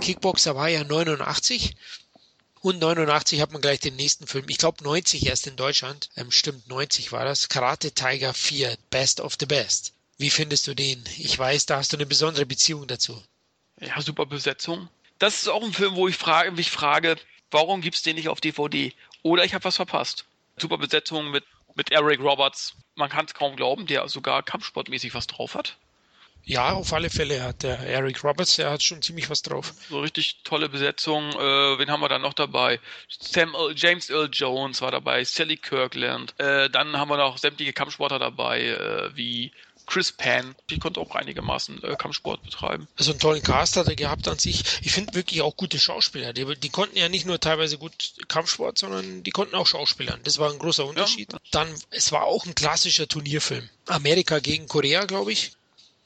Kickboxer 0.00 0.56
war 0.56 0.68
ja 0.68 0.82
89 0.82 1.76
und 2.62 2.80
89 2.80 3.40
hat 3.40 3.52
man 3.52 3.60
gleich 3.60 3.78
den 3.78 3.94
nächsten 3.94 4.26
Film. 4.26 4.46
Ich 4.48 4.58
glaube 4.58 4.82
90 4.82 5.26
erst 5.26 5.46
in 5.46 5.54
Deutschland. 5.54 6.08
Ähm, 6.16 6.32
stimmt, 6.32 6.66
90 6.66 7.12
war 7.12 7.24
das. 7.24 7.48
Karate 7.48 7.92
Tiger 7.92 8.34
4, 8.34 8.76
Best 8.90 9.20
of 9.20 9.36
the 9.38 9.46
Best. 9.46 9.92
Wie 10.16 10.30
findest 10.30 10.66
du 10.66 10.74
den? 10.74 11.04
Ich 11.18 11.38
weiß, 11.38 11.66
da 11.66 11.76
hast 11.76 11.92
du 11.92 11.96
eine 11.96 12.06
besondere 12.06 12.46
Beziehung 12.46 12.88
dazu. 12.88 13.22
Ja, 13.80 14.00
super 14.00 14.26
Besetzung. 14.26 14.88
Das 15.18 15.42
ist 15.42 15.48
auch 15.48 15.62
ein 15.62 15.72
Film, 15.72 15.94
wo 15.94 16.08
ich 16.08 16.16
frage, 16.16 16.50
mich 16.52 16.70
frage, 16.70 17.16
warum 17.54 17.80
gibt 17.80 17.96
es 17.96 18.02
den 18.02 18.16
nicht 18.16 18.28
auf 18.28 18.40
DVD? 18.40 18.92
Oder 19.22 19.44
ich 19.44 19.54
habe 19.54 19.64
was 19.64 19.76
verpasst. 19.76 20.26
Super 20.58 20.76
Besetzung 20.76 21.30
mit, 21.30 21.44
mit 21.74 21.90
Eric 21.92 22.20
Roberts. 22.20 22.74
Man 22.96 23.08
kann 23.08 23.24
es 23.24 23.32
kaum 23.32 23.56
glauben, 23.56 23.86
der 23.86 24.06
sogar 24.08 24.42
kampfsportmäßig 24.42 25.14
was 25.14 25.26
drauf 25.26 25.54
hat. 25.54 25.76
Ja, 26.46 26.72
auf 26.72 26.92
alle 26.92 27.08
Fälle 27.08 27.42
hat 27.42 27.62
der 27.62 27.78
Eric 27.78 28.22
Roberts, 28.22 28.56
der 28.56 28.70
hat 28.70 28.82
schon 28.82 29.00
ziemlich 29.00 29.30
was 29.30 29.40
drauf. 29.40 29.72
So 29.88 30.00
richtig 30.00 30.42
tolle 30.44 30.68
Besetzung. 30.68 31.30
Äh, 31.30 31.78
wen 31.78 31.90
haben 31.90 32.02
wir 32.02 32.10
da 32.10 32.18
noch 32.18 32.34
dabei? 32.34 32.80
Sam, 33.08 33.56
James 33.74 34.10
Earl 34.10 34.28
Jones 34.30 34.82
war 34.82 34.90
dabei, 34.90 35.24
Sally 35.24 35.56
Kirkland. 35.56 36.38
Äh, 36.38 36.68
dann 36.68 36.98
haben 36.98 37.08
wir 37.08 37.16
noch 37.16 37.38
sämtliche 37.38 37.72
Kampfsportler 37.72 38.18
dabei, 38.18 38.62
äh, 38.62 39.16
wie 39.16 39.52
Chris 39.86 40.12
Pan, 40.12 40.54
die 40.70 40.78
konnte 40.78 41.00
auch 41.00 41.14
einigermaßen 41.14 41.82
äh, 41.82 41.96
Kampfsport 41.96 42.42
betreiben. 42.42 42.88
Also 42.96 43.12
einen 43.12 43.20
tollen 43.20 43.42
Cast 43.42 43.76
hat 43.76 43.88
er 43.88 43.96
gehabt 43.96 44.28
an 44.28 44.38
sich. 44.38 44.62
Ich 44.82 44.92
finde 44.92 45.14
wirklich 45.14 45.42
auch 45.42 45.56
gute 45.56 45.78
Schauspieler. 45.78 46.32
Die, 46.32 46.44
die, 46.56 46.68
konnten 46.70 46.96
ja 46.96 47.08
nicht 47.08 47.26
nur 47.26 47.40
teilweise 47.40 47.78
gut 47.78 48.14
Kampfsport, 48.28 48.78
sondern 48.78 49.22
die 49.22 49.30
konnten 49.30 49.54
auch 49.54 49.66
Schauspielern. 49.66 50.20
Das 50.24 50.38
war 50.38 50.50
ein 50.50 50.58
großer 50.58 50.86
Unterschied. 50.86 51.32
Ja. 51.32 51.38
Dann, 51.50 51.68
es 51.90 52.12
war 52.12 52.24
auch 52.24 52.46
ein 52.46 52.54
klassischer 52.54 53.08
Turnierfilm. 53.08 53.68
Amerika 53.86 54.38
gegen 54.38 54.68
Korea, 54.68 55.04
glaube 55.04 55.32
ich. 55.32 55.52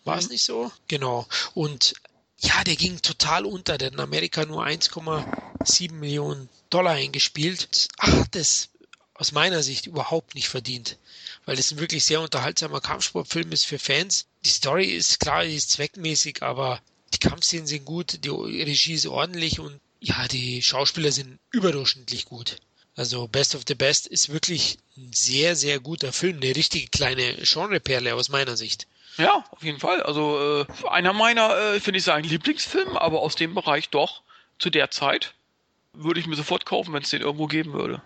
War 0.04 0.14
mhm. 0.14 0.20
es 0.20 0.28
nicht 0.30 0.44
so? 0.44 0.72
Genau. 0.88 1.26
Und 1.54 1.94
ja, 2.38 2.64
der 2.64 2.76
ging 2.76 3.02
total 3.02 3.44
unter. 3.44 3.78
Der 3.78 3.86
hat 3.86 3.94
in 3.94 4.00
Amerika 4.00 4.44
nur 4.44 4.64
1,7 4.64 5.92
Millionen 5.92 6.48
Dollar 6.70 6.92
eingespielt. 6.92 7.88
Hat 7.98 8.36
es 8.36 8.70
aus 9.18 9.32
meiner 9.32 9.62
Sicht 9.62 9.86
überhaupt 9.86 10.34
nicht 10.34 10.48
verdient 10.48 10.96
weil 11.48 11.58
es 11.58 11.70
ein 11.70 11.80
wirklich 11.80 12.04
sehr 12.04 12.20
unterhaltsamer 12.20 12.82
Kampfsportfilm 12.82 13.52
ist 13.52 13.64
für 13.64 13.78
Fans. 13.78 14.26
Die 14.44 14.50
Story 14.50 14.84
ist 14.84 15.18
klar, 15.18 15.44
die 15.44 15.56
ist 15.56 15.70
zweckmäßig, 15.70 16.42
aber 16.42 16.78
die 17.14 17.26
Kampfszenen 17.26 17.66
sind 17.66 17.86
gut, 17.86 18.22
die 18.22 18.28
Regie 18.28 18.92
ist 18.92 19.06
ordentlich 19.06 19.58
und 19.58 19.80
ja, 19.98 20.28
die 20.28 20.60
Schauspieler 20.60 21.10
sind 21.10 21.38
überdurchschnittlich 21.50 22.26
gut. 22.26 22.58
Also 22.96 23.28
Best 23.28 23.54
of 23.54 23.62
the 23.66 23.74
Best 23.74 24.06
ist 24.06 24.28
wirklich 24.28 24.76
ein 24.98 25.10
sehr, 25.14 25.56
sehr 25.56 25.80
guter 25.80 26.12
Film, 26.12 26.36
eine 26.36 26.54
richtige 26.54 26.88
kleine 26.88 27.36
Genreperle 27.36 28.14
aus 28.14 28.28
meiner 28.28 28.58
Sicht. 28.58 28.86
Ja, 29.16 29.42
auf 29.50 29.62
jeden 29.62 29.80
Fall. 29.80 30.02
Also 30.02 30.66
äh, 30.68 30.88
einer 30.90 31.14
meiner, 31.14 31.56
äh, 31.56 31.80
finde 31.80 31.96
ich, 31.96 32.04
sagen 32.04 32.28
Lieblingsfilm, 32.28 32.98
aber 32.98 33.22
aus 33.22 33.36
dem 33.36 33.54
Bereich 33.54 33.88
doch 33.88 34.20
zu 34.58 34.68
der 34.68 34.90
Zeit 34.90 35.32
würde 35.94 36.20
ich 36.20 36.26
mir 36.26 36.36
sofort 36.36 36.66
kaufen, 36.66 36.92
wenn 36.92 37.02
es 37.02 37.08
den 37.08 37.22
irgendwo 37.22 37.46
geben 37.46 37.72
würde. 37.72 38.02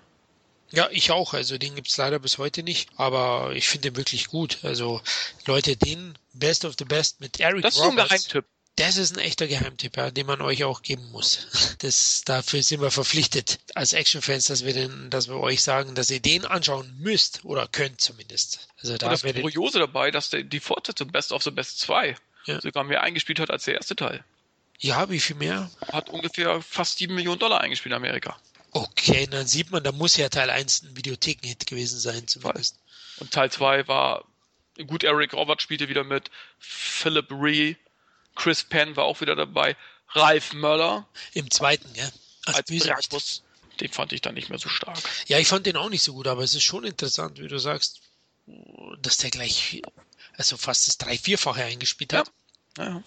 Ja, 0.72 0.88
ich 0.90 1.10
auch. 1.10 1.34
Also 1.34 1.58
den 1.58 1.74
gibt's 1.74 1.96
leider 1.96 2.18
bis 2.18 2.38
heute 2.38 2.62
nicht, 2.62 2.88
aber 2.96 3.52
ich 3.54 3.68
finde 3.68 3.88
ihn 3.88 3.96
wirklich 3.96 4.28
gut. 4.28 4.58
Also 4.62 5.00
Leute, 5.46 5.76
den 5.76 6.18
Best 6.32 6.64
of 6.64 6.74
the 6.78 6.84
Best 6.84 7.20
mit 7.20 7.40
Eric 7.40 7.62
Das 7.62 7.74
ist 7.74 7.80
Roberts, 7.80 8.10
ein 8.10 8.18
Geheimtipp. 8.18 8.44
Das 8.76 8.96
ist 8.96 9.14
ein 9.14 9.20
echter 9.20 9.46
Geheimtipp, 9.46 9.98
ja, 9.98 10.10
den 10.10 10.26
man 10.26 10.40
euch 10.40 10.64
auch 10.64 10.82
geben 10.82 11.10
muss. 11.10 11.46
Das, 11.82 12.22
dafür 12.24 12.62
sind 12.62 12.80
wir 12.80 12.92
verpflichtet 12.92 13.58
als 13.74 13.92
Actionfans, 13.92 14.46
dass 14.46 14.64
wir 14.64 14.72
den, 14.72 15.10
dass 15.10 15.26
wir 15.26 15.40
euch 15.40 15.64
sagen, 15.64 15.96
dass 15.96 16.12
ihr 16.12 16.20
den 16.20 16.44
anschauen 16.44 16.94
müsst 17.00 17.44
oder 17.44 17.66
könnt 17.66 18.00
zumindest. 18.00 18.68
Also 18.80 18.96
da 18.96 19.08
das 19.08 19.22
Kuriose 19.22 19.80
dabei, 19.80 20.12
dass 20.12 20.30
der, 20.30 20.44
die 20.44 20.60
Fortsetzung 20.60 21.10
Best 21.10 21.32
of 21.32 21.42
the 21.42 21.50
Best 21.50 21.80
2 21.80 22.14
ja. 22.44 22.60
sogar 22.60 22.84
mehr 22.84 23.02
eingespielt 23.02 23.40
hat 23.40 23.50
als 23.50 23.64
der 23.64 23.74
erste 23.74 23.96
Teil. 23.96 24.24
Ja, 24.78 25.10
wie 25.10 25.18
viel 25.18 25.34
mehr? 25.34 25.72
Hat 25.92 26.08
ungefähr 26.08 26.62
fast 26.62 26.98
7 26.98 27.12
Millionen 27.12 27.40
Dollar 27.40 27.60
eingespielt 27.60 27.92
in 27.92 27.96
Amerika. 27.96 28.36
Okay, 28.72 29.26
dann 29.26 29.46
sieht 29.46 29.70
man, 29.70 29.84
da 29.84 29.92
muss 29.92 30.16
ja 30.16 30.30
Teil 30.30 30.48
1 30.48 30.82
ein 30.82 30.96
Videotheken-Hit 30.96 31.66
gewesen 31.66 31.98
sein, 31.98 32.26
zumindest. 32.26 32.78
Und 33.18 33.30
Teil 33.30 33.50
2 33.50 33.86
war, 33.86 34.24
gut, 34.86 35.04
Eric 35.04 35.34
Robert 35.34 35.60
spielte 35.60 35.88
wieder 35.90 36.04
mit, 36.04 36.30
Philip 36.58 37.30
Ree, 37.30 37.74
Chris 38.34 38.64
Penn 38.64 38.96
war 38.96 39.04
auch 39.04 39.20
wieder 39.20 39.36
dabei, 39.36 39.76
Ralph 40.08 40.54
Möller. 40.54 41.06
Im 41.34 41.50
zweiten, 41.50 41.94
ja. 41.94 42.10
Als, 42.46 42.56
als 42.56 42.68
Bösewicht. 42.68 43.42
Den 43.80 43.90
fand 43.90 44.12
ich 44.12 44.20
dann 44.20 44.34
nicht 44.34 44.48
mehr 44.48 44.58
so 44.58 44.68
stark. 44.68 44.98
Ja, 45.26 45.38
ich 45.38 45.48
fand 45.48 45.66
den 45.66 45.76
auch 45.76 45.88
nicht 45.88 46.02
so 46.02 46.14
gut, 46.14 46.26
aber 46.26 46.42
es 46.42 46.54
ist 46.54 46.62
schon 46.62 46.84
interessant, 46.84 47.38
wie 47.40 47.48
du 47.48 47.58
sagst, 47.58 48.00
dass 49.00 49.18
der 49.18 49.30
gleich, 49.30 49.82
also 50.36 50.56
fast 50.56 50.88
das 50.88 50.98
drei-, 50.98 51.18
vierfache 51.18 51.64
eingespielt 51.64 52.12
hat. 52.12 52.26
Ja. 52.26 52.32
Ja. 52.78 53.02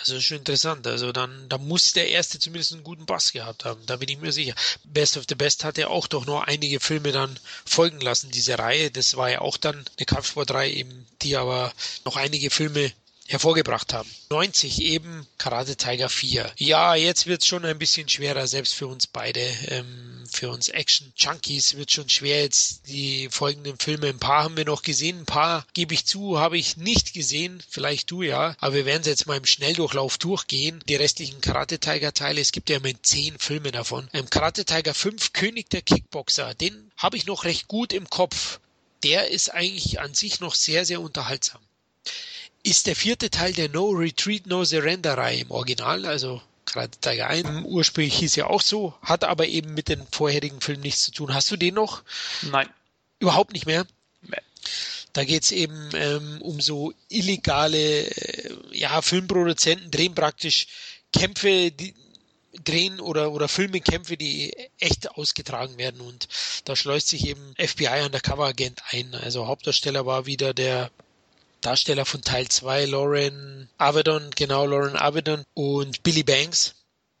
Also 0.00 0.20
schon 0.20 0.38
interessant. 0.38 0.86
Also 0.86 1.12
dann, 1.12 1.48
da 1.48 1.58
muss 1.58 1.92
der 1.92 2.08
erste 2.08 2.38
zumindest 2.38 2.72
einen 2.72 2.82
guten 2.82 3.06
Bass 3.06 3.32
gehabt 3.32 3.64
haben. 3.64 3.80
Da 3.86 3.96
bin 3.96 4.08
ich 4.08 4.18
mir 4.18 4.32
sicher. 4.32 4.54
Best 4.84 5.16
of 5.16 5.24
the 5.28 5.36
Best 5.36 5.64
hat 5.64 5.78
ja 5.78 5.88
auch 5.88 6.08
doch 6.08 6.26
noch 6.26 6.42
einige 6.42 6.80
Filme 6.80 7.12
dann 7.12 7.38
folgen 7.64 8.00
lassen, 8.00 8.30
diese 8.30 8.58
Reihe. 8.58 8.90
Das 8.90 9.16
war 9.16 9.30
ja 9.30 9.40
auch 9.40 9.56
dann 9.56 9.84
eine 9.96 10.06
Kampfsportreihe 10.06 10.72
eben, 10.72 11.06
die 11.22 11.36
aber 11.36 11.72
noch 12.04 12.16
einige 12.16 12.50
Filme 12.50 12.92
hervorgebracht 13.26 13.94
haben. 13.94 14.08
90 14.28 14.82
eben 14.82 15.26
Karate 15.38 15.76
Tiger 15.76 16.10
4. 16.10 16.52
Ja, 16.58 16.94
jetzt 16.94 17.26
wird 17.26 17.40
es 17.40 17.46
schon 17.46 17.64
ein 17.64 17.78
bisschen 17.78 18.08
schwerer, 18.08 18.46
selbst 18.46 18.74
für 18.74 18.86
uns 18.86 19.06
beide. 19.06 19.40
Ähm, 19.68 20.24
für 20.30 20.50
uns 20.50 20.68
Action-Junkies 20.68 21.76
wird 21.76 21.90
schon 21.90 22.08
schwer 22.08 22.42
jetzt 22.42 22.86
die 22.88 23.28
folgenden 23.30 23.78
Filme. 23.78 24.08
Ein 24.08 24.18
paar 24.18 24.44
haben 24.44 24.56
wir 24.56 24.66
noch 24.66 24.82
gesehen, 24.82 25.20
ein 25.20 25.26
paar, 25.26 25.66
gebe 25.72 25.94
ich 25.94 26.04
zu, 26.04 26.38
habe 26.38 26.58
ich 26.58 26.76
nicht 26.76 27.14
gesehen. 27.14 27.62
Vielleicht 27.68 28.10
du 28.10 28.22
ja, 28.22 28.56
aber 28.60 28.74
wir 28.74 28.84
werden 28.84 29.02
sie 29.02 29.10
jetzt 29.10 29.26
mal 29.26 29.38
im 29.38 29.46
Schnelldurchlauf 29.46 30.18
durchgehen. 30.18 30.82
Die 30.88 30.96
restlichen 30.96 31.40
Karate 31.40 31.78
Tiger 31.78 32.12
Teile, 32.12 32.42
es 32.42 32.52
gibt 32.52 32.68
ja 32.68 32.76
immerhin 32.76 32.98
zehn 33.02 33.38
Filme 33.38 33.72
davon. 33.72 34.08
Ähm, 34.12 34.28
Karate 34.28 34.66
Tiger 34.66 34.92
5, 34.92 35.32
König 35.32 35.70
der 35.70 35.82
Kickboxer, 35.82 36.54
den 36.54 36.90
habe 36.98 37.16
ich 37.16 37.24
noch 37.24 37.44
recht 37.44 37.68
gut 37.68 37.94
im 37.94 38.10
Kopf. 38.10 38.60
Der 39.02 39.30
ist 39.30 39.50
eigentlich 39.52 40.00
an 40.00 40.14
sich 40.14 40.40
noch 40.40 40.54
sehr, 40.54 40.84
sehr 40.84 41.00
unterhaltsam 41.00 41.60
ist 42.64 42.86
der 42.86 42.96
vierte 42.96 43.30
Teil 43.30 43.52
der 43.52 43.68
No 43.68 43.90
Retreat, 43.90 44.46
No 44.46 44.64
Surrender 44.64 45.16
Reihe 45.16 45.40
im 45.42 45.50
Original, 45.50 46.06
also 46.06 46.42
gerade 46.64 46.96
Tiger 46.98 47.28
1. 47.28 47.46
Ursprünglich 47.64 48.16
hieß 48.16 48.36
ja 48.36 48.46
auch 48.46 48.62
so, 48.62 48.94
hat 49.02 49.22
aber 49.22 49.46
eben 49.46 49.74
mit 49.74 49.88
den 49.88 50.04
vorherigen 50.10 50.60
Filmen 50.60 50.82
nichts 50.82 51.04
zu 51.04 51.12
tun. 51.12 51.34
Hast 51.34 51.50
du 51.50 51.56
den 51.56 51.74
noch? 51.74 52.02
Nein. 52.42 52.68
Überhaupt 53.20 53.52
nicht 53.52 53.66
mehr? 53.66 53.86
Nee. 54.22 54.38
Da 55.12 55.24
geht's 55.24 55.52
eben 55.52 55.90
ähm, 55.94 56.40
um 56.40 56.60
so 56.60 56.92
illegale, 57.08 58.06
äh, 58.06 58.56
ja, 58.72 59.00
Filmproduzenten 59.02 59.90
drehen 59.90 60.14
praktisch 60.14 60.66
Kämpfe, 61.12 61.70
die 61.70 61.94
drehen 62.64 62.98
oder, 62.98 63.32
oder 63.32 63.48
Filmekämpfe, 63.48 64.16
die 64.16 64.54
echt 64.78 65.10
ausgetragen 65.12 65.76
werden 65.76 66.00
und 66.00 66.28
da 66.64 66.76
schleust 66.76 67.08
sich 67.08 67.26
eben 67.26 67.54
FBI 67.58 68.04
Undercover 68.06 68.46
Agent 68.46 68.80
ein. 68.90 69.14
Also 69.14 69.46
Hauptdarsteller 69.46 70.06
war 70.06 70.26
wieder 70.26 70.54
der 70.54 70.90
Darsteller 71.64 72.04
von 72.04 72.22
Teil 72.22 72.48
2, 72.48 72.84
Lauren 72.86 73.68
Avedon, 73.78 74.30
genau, 74.36 74.66
Lauren 74.66 74.96
Avedon 74.96 75.44
und 75.54 76.02
Billy 76.02 76.22
Banks. 76.22 76.74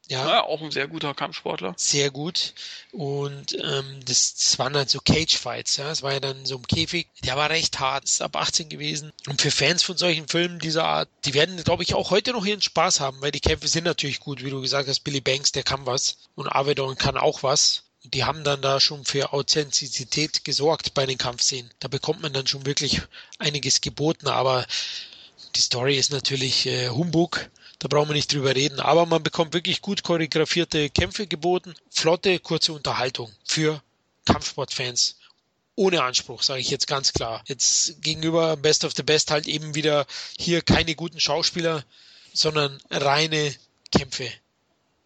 Ja, 0.08 0.28
ja, 0.28 0.44
auch 0.44 0.60
ein 0.60 0.70
sehr 0.70 0.86
guter 0.86 1.14
Kampfsportler. 1.14 1.72
Sehr 1.78 2.10
gut. 2.10 2.52
Und 2.92 3.54
ähm, 3.54 4.00
das, 4.04 4.34
das 4.34 4.58
waren 4.58 4.74
dann 4.74 4.86
so 4.86 5.00
Cage-Fights, 5.00 5.78
ja. 5.78 5.90
Es 5.90 6.02
war 6.02 6.12
ja 6.12 6.20
dann 6.20 6.44
so 6.44 6.56
im 6.56 6.66
Käfig. 6.66 7.08
Der 7.24 7.36
war 7.36 7.48
recht 7.48 7.80
hart, 7.80 8.04
ist 8.04 8.20
ab 8.20 8.36
18 8.36 8.68
gewesen. 8.68 9.12
Und 9.28 9.40
für 9.40 9.50
Fans 9.50 9.82
von 9.82 9.96
solchen 9.96 10.28
Filmen 10.28 10.58
dieser 10.58 10.84
Art, 10.84 11.08
die 11.24 11.32
werden, 11.32 11.56
glaube 11.64 11.82
ich, 11.82 11.94
auch 11.94 12.10
heute 12.10 12.32
noch 12.32 12.44
ihren 12.44 12.60
Spaß 12.60 13.00
haben, 13.00 13.22
weil 13.22 13.30
die 13.30 13.40
Kämpfe 13.40 13.68
sind 13.68 13.84
natürlich 13.84 14.20
gut, 14.20 14.44
wie 14.44 14.50
du 14.50 14.60
gesagt 14.60 14.88
hast, 14.90 15.00
Billy 15.00 15.22
Banks, 15.22 15.52
der 15.52 15.62
kann 15.62 15.86
was. 15.86 16.18
Und 16.34 16.48
Avedon 16.48 16.98
kann 16.98 17.16
auch 17.16 17.42
was 17.42 17.84
die 18.04 18.24
haben 18.24 18.44
dann 18.44 18.60
da 18.60 18.80
schon 18.80 19.04
für 19.04 19.32
Authentizität 19.32 20.44
gesorgt 20.44 20.94
bei 20.94 21.06
den 21.06 21.18
Kampfszenen. 21.18 21.70
Da 21.80 21.88
bekommt 21.88 22.22
man 22.22 22.32
dann 22.32 22.46
schon 22.46 22.66
wirklich 22.66 23.00
einiges 23.38 23.80
geboten, 23.80 24.28
aber 24.28 24.66
die 25.56 25.60
Story 25.60 25.96
ist 25.96 26.12
natürlich 26.12 26.66
äh, 26.66 26.90
Humbug. 26.90 27.48
Da 27.78 27.88
brauchen 27.88 28.10
wir 28.10 28.14
nicht 28.14 28.32
drüber 28.32 28.54
reden. 28.54 28.80
Aber 28.80 29.06
man 29.06 29.22
bekommt 29.22 29.54
wirklich 29.54 29.80
gut 29.80 30.02
choreografierte 30.02 30.90
Kämpfe 30.90 31.26
geboten. 31.26 31.74
Flotte, 31.90 32.38
kurze 32.38 32.72
Unterhaltung 32.72 33.32
für 33.44 33.82
Kampfsportfans. 34.26 35.16
Ohne 35.76 36.02
Anspruch, 36.02 36.42
sage 36.42 36.60
ich 36.60 36.70
jetzt 36.70 36.86
ganz 36.86 37.12
klar. 37.12 37.42
Jetzt 37.46 38.00
gegenüber 38.02 38.56
Best 38.56 38.84
of 38.84 38.92
the 38.96 39.02
Best 39.02 39.30
halt 39.30 39.46
eben 39.46 39.74
wieder 39.74 40.06
hier 40.38 40.62
keine 40.62 40.94
guten 40.94 41.20
Schauspieler, 41.20 41.84
sondern 42.32 42.80
reine 42.90 43.54
Kämpfe 43.90 44.30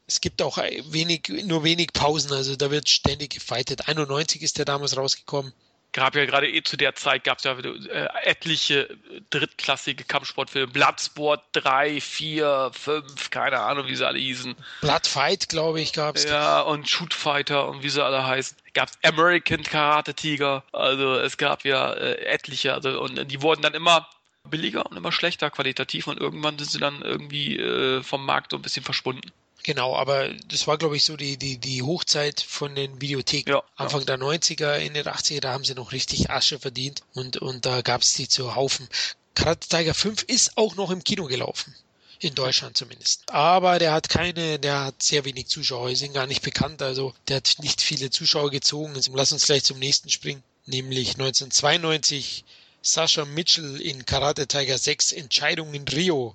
es 0.08 0.22
gibt 0.22 0.40
auch 0.40 0.56
wenig, 0.56 1.28
nur 1.44 1.62
wenig 1.62 1.92
Pausen, 1.92 2.32
also 2.32 2.56
da 2.56 2.70
wird 2.70 2.88
ständig 2.88 3.30
gefightet. 3.30 3.88
91 3.88 4.42
ist 4.42 4.58
der 4.58 4.64
damals 4.64 4.96
rausgekommen. 4.96 5.52
Gab 5.92 6.14
ja 6.14 6.24
gerade 6.26 6.50
eh 6.50 6.62
zu 6.62 6.76
der 6.76 6.94
Zeit 6.94 7.24
gab 7.24 7.38
es 7.38 7.44
ja 7.44 7.58
äh, 7.58 8.08
etliche 8.24 8.94
drittklassige 9.30 10.04
Kampfsportfilme. 10.04 10.70
Bloodsport 10.70 11.42
3, 11.52 12.00
4, 12.00 12.70
5, 12.72 13.30
keine 13.30 13.60
Ahnung, 13.60 13.86
wie 13.86 13.96
sie 13.96 14.06
alle 14.06 14.18
hießen. 14.18 14.54
Bloodfight, 14.80 15.48
glaube 15.48 15.80
ich, 15.80 15.92
gab 15.92 16.16
es. 16.16 16.24
Ja, 16.24 16.60
und 16.60 16.88
Shootfighter 16.88 17.68
und 17.68 17.82
wie 17.82 17.88
sie 17.88 18.04
alle 18.04 18.26
heißen. 18.26 18.56
Gab 18.74 18.90
es 18.90 18.98
American 19.02 19.62
Karate 19.62 20.14
Tiger. 20.14 20.62
Also 20.72 21.16
es 21.16 21.36
gab 21.36 21.64
ja 21.64 21.92
äh, 21.92 22.24
etliche. 22.24 22.74
Also, 22.74 23.00
und 23.00 23.30
die 23.30 23.42
wurden 23.42 23.62
dann 23.62 23.74
immer 23.74 24.08
billiger 24.44 24.86
und 24.86 24.96
immer 24.96 25.12
schlechter 25.12 25.50
qualitativ 25.50 26.06
und 26.06 26.18
irgendwann 26.18 26.58
sind 26.58 26.70
sie 26.70 26.78
dann 26.78 27.02
irgendwie 27.02 27.58
äh, 27.58 28.02
vom 28.02 28.24
Markt 28.24 28.52
so 28.52 28.56
ein 28.56 28.62
bisschen 28.62 28.84
verschwunden. 28.84 29.32
Genau, 29.68 29.94
aber 29.94 30.30
das 30.48 30.66
war, 30.66 30.78
glaube 30.78 30.96
ich, 30.96 31.04
so 31.04 31.18
die, 31.18 31.36
die, 31.36 31.58
die 31.58 31.82
Hochzeit 31.82 32.40
von 32.40 32.74
den 32.74 33.02
Videotheken. 33.02 33.50
Ja, 33.50 33.62
Anfang 33.76 34.00
ja. 34.00 34.16
der 34.16 34.18
90er, 34.18 34.76
Ende 34.76 35.02
der 35.02 35.14
80er, 35.14 35.40
da 35.40 35.52
haben 35.52 35.62
sie 35.62 35.74
noch 35.74 35.92
richtig 35.92 36.30
Asche 36.30 36.58
verdient 36.58 37.02
und, 37.12 37.36
und 37.36 37.66
da 37.66 37.82
gab 37.82 38.00
es 38.00 38.14
die 38.14 38.26
zu 38.26 38.56
Haufen. 38.56 38.88
Karate 39.34 39.68
Tiger 39.68 39.92
5 39.92 40.22
ist 40.22 40.56
auch 40.56 40.76
noch 40.76 40.90
im 40.90 41.04
Kino 41.04 41.26
gelaufen. 41.26 41.74
In 42.18 42.34
Deutschland 42.34 42.78
zumindest. 42.78 43.24
Aber 43.30 43.78
der 43.78 43.92
hat 43.92 44.08
keine, 44.08 44.58
der 44.58 44.86
hat 44.86 45.02
sehr 45.02 45.26
wenig 45.26 45.48
Zuschauer, 45.48 45.94
sind 45.94 46.14
gar 46.14 46.26
nicht 46.26 46.40
bekannt, 46.40 46.80
also 46.80 47.12
der 47.28 47.36
hat 47.36 47.56
nicht 47.58 47.82
viele 47.82 48.08
Zuschauer 48.08 48.50
gezogen. 48.50 48.94
Jetzt 48.94 49.10
lass 49.12 49.32
uns 49.32 49.44
gleich 49.44 49.64
zum 49.64 49.78
nächsten 49.78 50.08
springen, 50.08 50.42
nämlich 50.64 51.10
1992 51.10 52.46
Sascha 52.80 53.26
Mitchell 53.26 53.82
in 53.82 54.06
Karate 54.06 54.46
Tiger 54.46 54.78
6 54.78 55.12
Entscheidung 55.12 55.74
in 55.74 55.86
Rio. 55.86 56.34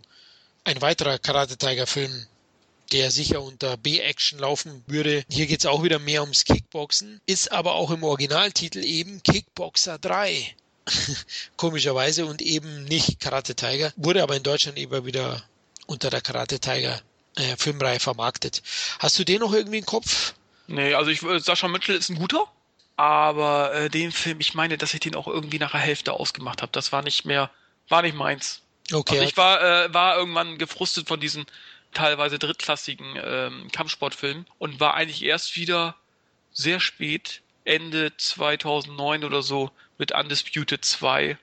Ein 0.66 0.82
weiterer 0.82 1.18
Karate 1.18 1.58
Tiger 1.58 1.88
Film 1.88 2.28
der 2.94 3.12
sicher 3.12 3.42
unter 3.42 3.76
B-Action 3.76 4.40
laufen 4.40 4.84
würde. 4.88 5.26
Hier 5.30 5.48
geht 5.48 5.60
es 5.60 5.66
auch 5.66 5.84
wieder 5.84 6.00
mehr 6.00 6.22
ums 6.22 6.46
Kickboxen, 6.46 7.20
ist 7.26 7.52
aber 7.52 7.74
auch 7.74 7.92
im 7.92 8.04
Originaltitel 8.04 8.84
eben 8.84 9.22
Kickboxer 9.24 9.98
3. 9.98 10.56
Komischerweise 11.58 12.26
und 12.26 12.42
eben 12.42 12.84
nicht 12.86 13.20
Karate 13.20 13.56
Tiger, 13.56 13.92
wurde 13.96 14.22
aber 14.22 14.36
in 14.36 14.44
Deutschland 14.44 14.78
eben 14.78 15.06
wieder 15.06 15.44
unter 15.88 16.10
der 16.10 16.22
Karate 16.22 16.60
Tiger 16.60 17.02
äh, 17.36 17.56
Filmreihe 17.58 18.00
vermarktet. 18.00 18.62
Hast 19.00 19.18
du 19.18 19.24
den 19.24 19.40
noch 19.40 19.54
irgendwie 19.54 19.80
im 19.80 19.86
Kopf? 19.86 20.34
Nee, 20.68 20.94
also 20.94 21.10
ich, 21.10 21.24
äh, 21.24 21.40
Sascha 21.40 21.68
Mitchell 21.68 21.96
ist 21.96 22.10
ein 22.10 22.16
guter, 22.16 22.48
aber 22.96 23.74
äh, 23.74 23.90
den 23.90 24.12
Film, 24.12 24.40
ich 24.40 24.54
meine, 24.54 24.78
dass 24.78 24.94
ich 24.94 25.00
den 25.00 25.16
auch 25.16 25.28
irgendwie 25.28 25.60
nach 25.60 25.72
der 25.72 25.80
Hälfte 25.80 26.14
ausgemacht 26.14 26.62
habe. 26.62 26.72
Das 26.72 26.92
war 26.92 27.02
nicht 27.02 27.26
mehr, 27.26 27.50
war 27.90 28.04
nicht 28.04 28.16
meins. 28.16 28.62
Okay. 28.92 29.16
Also 29.16 29.28
ich 29.28 29.38
war, 29.38 29.62
äh, 29.62 29.94
war 29.94 30.18
irgendwann 30.18 30.58
gefrustet 30.58 31.08
von 31.08 31.20
diesen 31.20 31.46
teilweise 31.94 32.40
drittklassigen 32.40 33.18
ähm, 33.24 33.70
Kampfsportfilmen 33.72 34.46
und 34.58 34.80
war 34.80 34.94
eigentlich 34.96 35.24
erst 35.24 35.56
wieder 35.56 35.96
sehr 36.52 36.80
spät, 36.80 37.42
Ende 37.66 38.16
2009 38.18 39.24
oder 39.24 39.42
so, 39.42 39.72
mit 39.98 40.12
Undisputed 40.12 40.84
2 40.84 41.38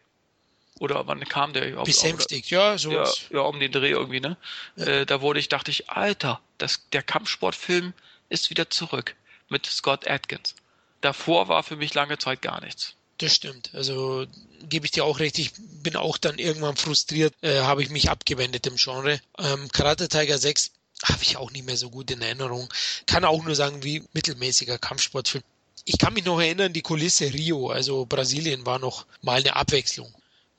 oder 0.79 1.07
wann 1.07 1.21
kam 1.29 1.53
der 1.53 1.69
überhaupt? 1.69 1.87
Besänftigt, 1.87 2.51
ja, 2.51 2.79
so. 2.79 2.93
Ja, 2.93 3.09
ja, 3.31 3.41
um 3.41 3.61
den 3.61 3.71
Dreh 3.71 3.91
irgendwie, 3.91 4.21
ne? 4.21 4.37
Ja. 4.77 4.87
Äh, 4.87 5.07
da 5.07 5.21
wurde 5.21 5.39
ich, 5.39 5.49
dachte 5.49 5.71
ich, 5.71 5.91
Alter, 5.91 6.41
das, 6.59 6.89
der 6.91 7.03
Kampfsportfilm 7.03 7.93
ist 8.29 8.51
wieder 8.51 8.71
zurück 8.71 9.15
mit 9.49 9.67
Scott 9.67 10.09
Atkins. 10.09 10.55
Davor 11.01 11.49
war 11.49 11.63
für 11.63 11.77
mich 11.77 11.95
lange 11.95 12.19
Zeit 12.19 12.43
gar 12.43 12.61
nichts. 12.63 12.95
Das 13.19 13.35
stimmt. 13.35 13.71
Also 13.75 14.27
gebe 14.69 14.87
ich 14.87 14.93
dir 14.93 15.05
auch 15.05 15.19
recht. 15.19 15.39
Ich 15.39 15.53
bin 15.57 15.97
auch 15.97 16.19
dann 16.19 16.39
irgendwann 16.39 16.77
frustriert, 16.77 17.35
äh, 17.43 17.61
habe 17.61 17.83
ich 17.83 17.91
mich 17.91 18.11
abgewendet 18.11 18.67
im 18.67 18.77
Genre. 18.77 19.21
Ähm, 19.39 19.69
Karate 19.73 20.09
Tiger 20.09 20.39
6 20.39 20.73
habe 21.05 21.23
ich 21.23 21.37
auch 21.37 21.51
nicht 21.51 21.67
mehr 21.67 21.77
so 21.77 21.91
gut 21.91 22.11
in 22.11 22.21
Erinnerung. 22.21 22.69
Kann 23.07 23.25
auch 23.25 23.43
nur 23.43 23.55
sagen, 23.55 23.83
wie 23.83 24.05
mittelmäßiger 24.13 24.79
Kampfsportfilm. 24.79 25.45
Ich 25.85 25.99
kann 25.99 26.13
mich 26.13 26.25
noch 26.25 26.39
erinnern, 26.39 26.73
die 26.73 26.83
Kulisse 26.83 27.33
Rio, 27.33 27.71
also 27.71 28.05
Brasilien, 28.05 28.67
war 28.67 28.79
noch 28.79 29.07
mal 29.23 29.41
eine 29.41 29.57
Abwechslung. 29.57 30.13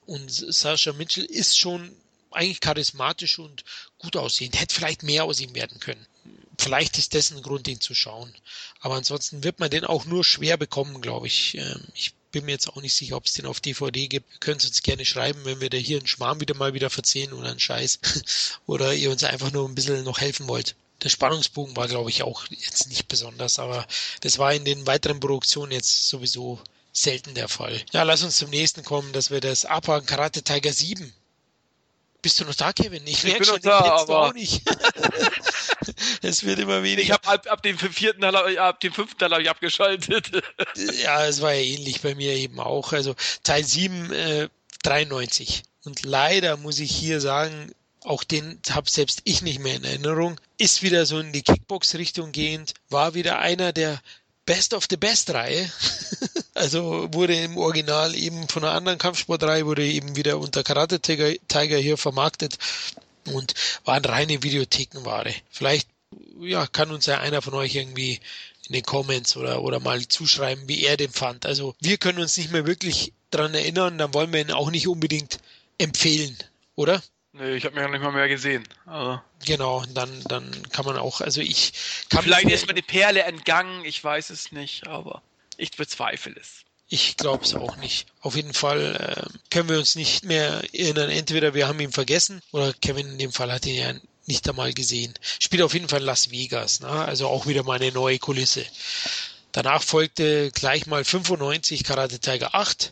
Und 0.05 0.31
Sascha 0.31 0.93
Mitchell 0.93 1.25
ist 1.25 1.57
schon 1.57 1.95
eigentlich 2.31 2.59
charismatisch 2.59 3.39
und 3.39 3.63
gut 3.99 4.17
aussehend. 4.17 4.59
Hätte 4.59 4.73
vielleicht 4.73 5.03
mehr 5.03 5.25
aus 5.25 5.39
ihm 5.39 5.53
werden 5.53 5.79
können. 5.79 6.05
Vielleicht 6.57 6.97
ist 6.97 7.13
das 7.13 7.31
ein 7.31 7.41
Grund, 7.41 7.67
ihn 7.67 7.79
zu 7.79 7.93
schauen. 7.93 8.33
Aber 8.79 8.95
ansonsten 8.95 9.43
wird 9.43 9.59
man 9.59 9.69
den 9.69 9.85
auch 9.85 10.05
nur 10.05 10.23
schwer 10.23 10.57
bekommen, 10.57 11.01
glaube 11.01 11.27
ich. 11.27 11.55
Ähm, 11.55 11.83
ich 11.93 12.13
bin 12.31 12.45
mir 12.45 12.51
jetzt 12.51 12.69
auch 12.69 12.81
nicht 12.81 12.93
sicher, 12.93 13.17
ob 13.17 13.25
es 13.25 13.33
den 13.33 13.45
auf 13.45 13.59
DVD 13.59 14.07
gibt. 14.07 14.31
Ihr 14.33 14.39
könnt 14.39 14.65
uns 14.65 14.81
gerne 14.81 15.05
schreiben, 15.05 15.41
wenn 15.43 15.61
wir 15.61 15.69
da 15.69 15.77
hier 15.77 15.97
einen 15.97 16.07
Schmarrn 16.07 16.39
wieder 16.39 16.55
mal 16.55 16.73
wieder 16.73 16.89
verzehn 16.89 17.33
oder 17.33 17.49
einen 17.49 17.59
Scheiß. 17.59 17.99
oder 18.67 18.93
ihr 18.93 19.11
uns 19.11 19.23
einfach 19.23 19.51
nur 19.51 19.67
ein 19.67 19.75
bisschen 19.75 20.03
noch 20.03 20.19
helfen 20.19 20.47
wollt. 20.47 20.75
Der 21.03 21.09
Spannungsbogen 21.09 21.75
war, 21.75 21.87
glaube 21.87 22.09
ich, 22.09 22.23
auch 22.23 22.45
jetzt 22.47 22.87
nicht 22.89 23.07
besonders, 23.07 23.57
aber 23.57 23.87
das 24.21 24.37
war 24.37 24.53
in 24.53 24.65
den 24.65 24.85
weiteren 24.85 25.19
Produktionen 25.19 25.71
jetzt 25.71 26.07
sowieso 26.07 26.59
selten 26.93 27.33
der 27.33 27.47
Fall. 27.47 27.81
Ja, 27.91 28.03
lass 28.03 28.23
uns 28.23 28.37
zum 28.37 28.49
nächsten 28.49 28.83
kommen, 28.83 29.13
dass 29.13 29.31
wir 29.31 29.39
das 29.39 29.65
abhaken. 29.65 30.05
Karate 30.05 30.43
Tiger 30.43 30.73
7. 30.73 31.11
Bist 32.21 32.39
du 32.39 32.45
noch 32.45 32.55
da, 32.55 32.71
Kevin? 32.71 33.01
Ich, 33.05 33.23
ich 33.23 33.33
bin 33.33 33.43
schon, 33.43 33.55
noch 33.55 33.61
da, 33.61 33.79
aber 33.79 34.27
auch 34.27 34.33
nicht. 34.33 34.61
es 36.21 36.43
wird 36.43 36.59
immer 36.59 36.83
weniger. 36.83 37.01
Ich 37.01 37.11
habe 37.11 37.27
ab, 37.27 37.47
ab, 37.49 37.63
dem 37.63 37.77
vierten 37.77 38.23
ab 38.23 38.79
dem 38.79 38.93
fünften 38.93 39.17
Teil 39.17 39.31
habe 39.31 39.41
ich 39.41 39.49
abgeschaltet. 39.49 40.31
ja, 41.03 41.25
es 41.25 41.41
war 41.41 41.53
ja 41.53 41.61
ähnlich 41.61 42.01
bei 42.01 42.13
mir 42.13 42.33
eben 42.33 42.59
auch. 42.59 42.93
Also 42.93 43.15
Teil 43.43 43.63
7, 43.63 44.11
äh, 44.11 44.49
93. 44.83 45.63
Und 45.83 46.03
leider 46.03 46.57
muss 46.57 46.79
ich 46.79 46.95
hier 46.95 47.19
sagen, 47.21 47.73
auch 48.03 48.23
den 48.23 48.59
habe 48.69 48.89
selbst 48.89 49.21
ich 49.25 49.41
nicht 49.41 49.59
mehr 49.59 49.75
in 49.75 49.83
Erinnerung, 49.83 50.39
ist 50.57 50.83
wieder 50.83 51.05
so 51.05 51.19
in 51.19 51.31
die 51.31 51.43
Kickbox-Richtung 51.43 52.31
gehend, 52.31 52.73
war 52.89 53.13
wieder 53.13 53.39
einer 53.39 53.73
der 53.73 53.99
Best 54.45 54.73
of 54.73 54.87
the 54.89 54.97
Best 54.97 55.29
Reihe. 55.33 55.71
also 56.53 57.07
wurde 57.13 57.35
im 57.35 57.57
Original 57.57 58.15
eben 58.15 58.47
von 58.47 58.63
einer 58.63 58.73
anderen 58.73 58.97
Kampfsportreihe, 58.97 59.65
wurde 59.65 59.85
eben 59.85 60.15
wieder 60.15 60.39
unter 60.39 60.63
Karate 60.63 60.99
Tiger 60.99 61.77
hier 61.77 61.97
vermarktet 61.97 62.57
und 63.25 63.53
waren 63.85 64.03
reine 64.05 64.43
Videothekenware. 64.43 65.33
Vielleicht 65.49 65.87
ja, 66.39 66.67
kann 66.67 66.91
uns 66.91 67.05
ja 67.05 67.19
einer 67.19 67.41
von 67.41 67.53
euch 67.53 67.75
irgendwie 67.75 68.19
in 68.67 68.73
den 68.73 68.83
Comments 68.83 69.35
oder, 69.37 69.61
oder 69.61 69.79
mal 69.79 70.07
zuschreiben, 70.07 70.67
wie 70.67 70.83
er 70.83 70.97
den 70.97 71.11
fand. 71.11 71.45
Also 71.45 71.75
wir 71.79 71.97
können 71.97 72.19
uns 72.19 72.37
nicht 72.37 72.51
mehr 72.51 72.65
wirklich 72.65 73.13
dran 73.29 73.53
erinnern, 73.53 73.97
dann 73.97 74.13
wollen 74.13 74.33
wir 74.33 74.41
ihn 74.41 74.51
auch 74.51 74.71
nicht 74.71 74.87
unbedingt 74.87 75.39
empfehlen, 75.77 76.37
oder? 76.75 77.01
Nee, 77.33 77.55
ich 77.55 77.65
habe 77.65 77.75
mir 77.75 77.81
ja 77.81 77.87
nicht 77.87 78.01
mal 78.01 78.11
mehr 78.11 78.27
gesehen. 78.27 78.67
Also. 78.85 79.21
Genau, 79.45 79.83
dann, 79.93 80.23
dann 80.27 80.63
kann 80.71 80.85
man 80.85 80.97
auch, 80.97 81.21
also 81.21 81.39
ich 81.41 81.73
kann. 82.09 82.23
Vielleicht 82.23 82.49
ist 82.49 82.67
mir 82.67 82.73
die 82.73 82.81
Perle 82.81 83.23
entgangen, 83.23 83.85
ich 83.85 84.03
weiß 84.03 84.31
es 84.31 84.51
nicht, 84.51 84.87
aber 84.87 85.21
ich 85.57 85.71
bezweifle 85.71 86.35
es. 86.39 86.65
Ich 86.89 87.15
glaube 87.15 87.45
es 87.45 87.55
auch 87.55 87.77
nicht. 87.77 88.07
Auf 88.19 88.35
jeden 88.35 88.53
Fall 88.53 88.95
äh, 89.31 89.39
können 89.49 89.69
wir 89.69 89.77
uns 89.77 89.95
nicht 89.95 90.25
mehr 90.25 90.61
erinnern. 90.73 91.09
Entweder 91.09 91.53
wir 91.53 91.69
haben 91.69 91.79
ihn 91.79 91.93
vergessen 91.93 92.41
oder 92.51 92.73
Kevin 92.73 93.11
in 93.11 93.17
dem 93.17 93.31
Fall 93.31 93.49
hat 93.49 93.65
ihn 93.65 93.75
ja 93.75 93.93
nicht 94.25 94.47
einmal 94.49 94.73
gesehen. 94.73 95.13
Spielt 95.39 95.63
auf 95.63 95.73
jeden 95.73 95.87
Fall 95.87 96.03
Las 96.03 96.31
Vegas, 96.31 96.81
ne? 96.81 96.89
also 96.89 97.27
auch 97.27 97.47
wieder 97.47 97.63
mal 97.63 97.79
eine 97.79 97.93
neue 97.93 98.19
Kulisse. 98.19 98.65
Danach 99.53 99.83
folgte 99.83 100.51
gleich 100.51 100.85
mal 100.85 101.05
95 101.05 101.85
Karate 101.85 102.19
Tiger 102.19 102.55
8, 102.55 102.91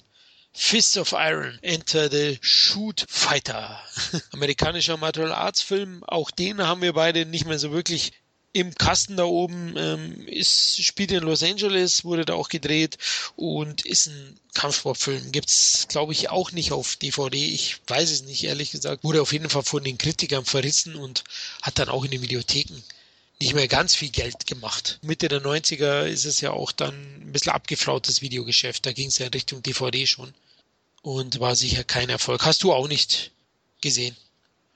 Fists 0.53 0.97
of 0.97 1.13
Iron, 1.13 1.57
Enter 1.61 2.09
the 2.09 2.37
Shoot 2.41 3.05
Fighter. 3.07 3.79
Amerikanischer 4.31 4.97
Martial 4.97 5.31
Arts 5.31 5.61
Film, 5.61 6.03
auch 6.05 6.31
den 6.31 6.61
haben 6.61 6.81
wir 6.81 6.93
beide 6.93 7.25
nicht 7.25 7.45
mehr 7.45 7.59
so 7.59 7.71
wirklich 7.71 8.11
im 8.51 8.73
Kasten 8.73 9.15
da 9.15 9.25
oben. 9.25 9.75
Ähm, 9.77 10.27
ist, 10.27 10.83
spielt 10.83 11.11
in 11.11 11.23
Los 11.23 11.43
Angeles, 11.43 12.03
wurde 12.03 12.25
da 12.25 12.33
auch 12.33 12.49
gedreht 12.49 12.97
und 13.35 13.85
ist 13.85 14.07
ein 14.07 14.39
Kampfsportfilm. 14.53 15.31
Gibt's, 15.31 15.87
glaube 15.87 16.13
ich, 16.13 16.29
auch 16.29 16.51
nicht 16.51 16.71
auf 16.71 16.95
DVD. 16.95 17.37
Ich 17.37 17.77
weiß 17.87 18.09
es 18.09 18.23
nicht, 18.23 18.43
ehrlich 18.43 18.71
gesagt. 18.71 19.03
Wurde 19.03 19.21
auf 19.21 19.33
jeden 19.33 19.49
Fall 19.49 19.63
von 19.63 19.83
den 19.83 19.97
Kritikern 19.97 20.45
verrissen 20.45 20.95
und 20.95 21.23
hat 21.61 21.79
dann 21.79 21.89
auch 21.89 22.03
in 22.03 22.11
den 22.11 22.21
Videotheken 22.21 22.81
nicht 23.41 23.53
mehr 23.53 23.67
ganz 23.67 23.95
viel 23.95 24.09
Geld 24.09 24.47
gemacht. 24.47 24.99
Mitte 25.01 25.27
der 25.29 25.41
90er 25.41 26.05
ist 26.05 26.25
es 26.25 26.41
ja 26.41 26.51
auch 26.51 26.71
dann 26.71 26.93
ein 27.21 27.31
bisschen 27.31 27.53
abgeflautes 27.53 28.21
Videogeschäft. 28.21 28.85
Da 28.85 28.91
ging 28.91 29.07
es 29.07 29.17
ja 29.17 29.27
in 29.27 29.33
Richtung 29.33 29.63
DVD 29.63 30.05
schon. 30.05 30.33
Und 31.01 31.39
war 31.39 31.55
sicher 31.55 31.85
kein 31.85 32.09
Erfolg. 32.09 32.45
Hast 32.45 32.63
du 32.63 32.73
auch 32.73 32.89
nicht 32.89 33.31
gesehen? 33.81 34.17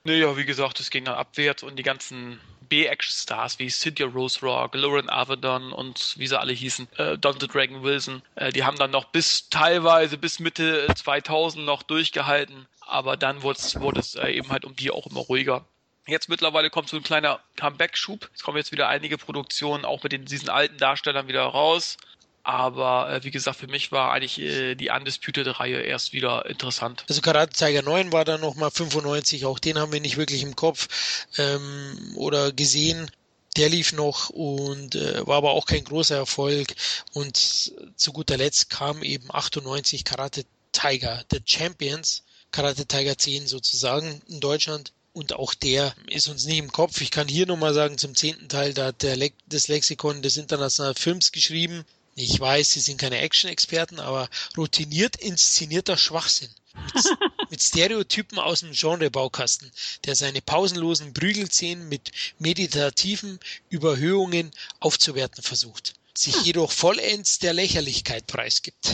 Naja, 0.06 0.36
wie 0.38 0.46
gesagt, 0.46 0.80
es 0.80 0.90
ging 0.90 1.06
dann 1.06 1.16
abwärts 1.16 1.64
und 1.64 1.78
die 1.78 1.84
ganzen 1.84 2.40
B-Action-Stars 2.68 3.60
wie 3.60 3.70
Cynthia 3.70 4.06
Rose 4.06 4.40
Rock, 4.42 4.76
Lauren 4.76 5.10
Avedon 5.10 5.72
und 5.72 6.16
wie 6.18 6.28
sie 6.28 6.40
alle 6.40 6.54
hießen, 6.54 6.88
äh, 6.98 7.18
Dante 7.18 7.48
Dragon 7.48 7.84
Wilson, 7.84 8.22
äh, 8.36 8.52
die 8.52 8.64
haben 8.64 8.78
dann 8.78 8.92
noch 8.92 9.06
bis 9.06 9.50
teilweise 9.50 10.18
bis 10.18 10.40
Mitte 10.40 10.88
2000 10.96 11.66
noch 11.66 11.84
durchgehalten, 11.84 12.68
aber 12.82 13.16
dann 13.16 13.44
wurde 13.44 13.60
es 14.00 14.16
äh, 14.16 14.32
eben 14.32 14.50
halt 14.50 14.66
um 14.66 14.76
die 14.76 14.92
auch 14.92 15.08
immer 15.08 15.22
ruhiger. 15.22 15.66
Jetzt 16.06 16.28
mittlerweile 16.28 16.70
kommt 16.70 16.90
so 16.90 16.98
ein 16.98 17.04
kleiner 17.04 17.40
Comeback-Schub. 17.56 18.30
Es 18.36 18.44
kommen 18.44 18.58
jetzt 18.58 18.72
wieder 18.72 18.90
einige 18.90 19.18
Produktionen 19.18 19.86
auch 19.86 20.04
mit 20.04 20.12
den, 20.12 20.26
diesen 20.26 20.50
alten 20.50 20.78
Darstellern 20.78 21.28
wieder 21.28 21.44
raus. 21.44 21.98
Aber 22.44 23.10
äh, 23.10 23.24
wie 23.24 23.32
gesagt, 23.32 23.58
für 23.58 23.68
mich 23.68 23.94
war 23.94 24.12
eigentlich 24.12 24.38
äh, 24.40 24.76
die 24.76 24.90
Undisputed-Reihe 24.90 25.80
erst 25.82 26.12
wieder 26.12 26.46
interessant. 26.46 27.06
Also 27.08 27.22
Karate 27.22 27.54
Tiger 27.54 27.82
9 27.84 28.12
war 28.12 28.26
dann 28.26 28.42
nochmal 28.42 28.70
95, 28.70 29.46
auch 29.46 29.60
den 29.60 29.80
haben 29.80 29.94
wir 29.94 30.02
nicht 30.02 30.18
wirklich 30.18 30.44
im 30.44 30.58
Kopf 30.58 31.26
ähm, 31.38 32.14
oder 32.16 32.52
gesehen. 32.52 33.10
Der 33.56 33.70
lief 33.70 33.94
noch 33.94 34.30
und 34.30 34.96
äh, 34.96 35.26
war 35.26 35.38
aber 35.38 35.52
auch 35.52 35.66
kein 35.66 35.86
großer 35.86 36.18
Erfolg. 36.18 36.76
Und 37.14 37.38
zu 37.38 38.12
guter 38.12 38.36
Letzt 38.36 38.70
kam 38.70 39.04
eben 39.04 39.28
98 39.34 40.04
Karate 40.04 40.44
Tiger, 40.74 41.24
The 41.32 41.40
Champions, 41.46 42.24
Karate 42.52 42.86
Tiger 42.88 43.18
10 43.18 43.48
sozusagen 43.48 44.22
in 44.28 44.42
Deutschland 44.42 44.92
und 45.14 45.34
auch 45.34 45.54
der 45.54 45.96
ist 46.08 46.28
uns 46.28 46.46
nicht 46.46 46.58
im 46.58 46.72
Kopf. 46.72 47.00
Ich 47.02 47.12
kann 47.12 47.28
hier 47.28 47.46
nochmal 47.46 47.74
sagen, 47.74 47.98
zum 47.98 48.16
zehnten 48.16 48.50
Teil, 48.50 48.74
da 48.74 48.88
hat 48.88 49.04
der 49.04 49.16
Le 49.16 49.32
das 49.48 49.68
Lexikon 49.68 50.22
des 50.22 50.38
internationalen 50.38 50.96
Films 50.96 51.32
geschrieben. 51.32 51.86
Ich 52.16 52.40
weiß, 52.40 52.72
Sie 52.72 52.80
sind 52.80 52.98
keine 52.98 53.20
Action-Experten, 53.20 54.00
aber 54.00 54.30
routiniert 54.58 55.16
inszenierter 55.16 55.98
Schwachsinn. 55.98 56.50
Mit, 56.94 57.06
mit 57.52 57.62
Stereotypen 57.62 58.40
aus 58.40 58.62
dem 58.62 58.72
Genre-Baukasten, 58.72 59.72
der 60.06 60.16
seine 60.16 60.42
pausenlosen 60.42 61.14
Prügelszenen 61.14 61.88
mit 61.88 62.12
meditativen 62.40 63.40
Überhöhungen 63.70 64.52
aufzuwerten 64.80 65.44
versucht, 65.44 65.94
sich 66.16 66.36
jedoch 66.42 66.72
vollends 66.72 67.40
der 67.40 67.54
Lächerlichkeit 67.54 68.26
preisgibt. 68.26 68.90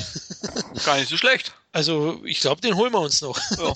Gar 0.84 0.98
nicht 0.98 1.10
so 1.10 1.18
schlecht. 1.18 1.54
Also, 1.72 2.20
ich 2.26 2.40
glaube, 2.40 2.62
den 2.62 2.76
holen 2.76 2.92
wir 2.92 3.00
uns 3.00 3.22
noch. 3.22 3.40
Ja. 3.58 3.74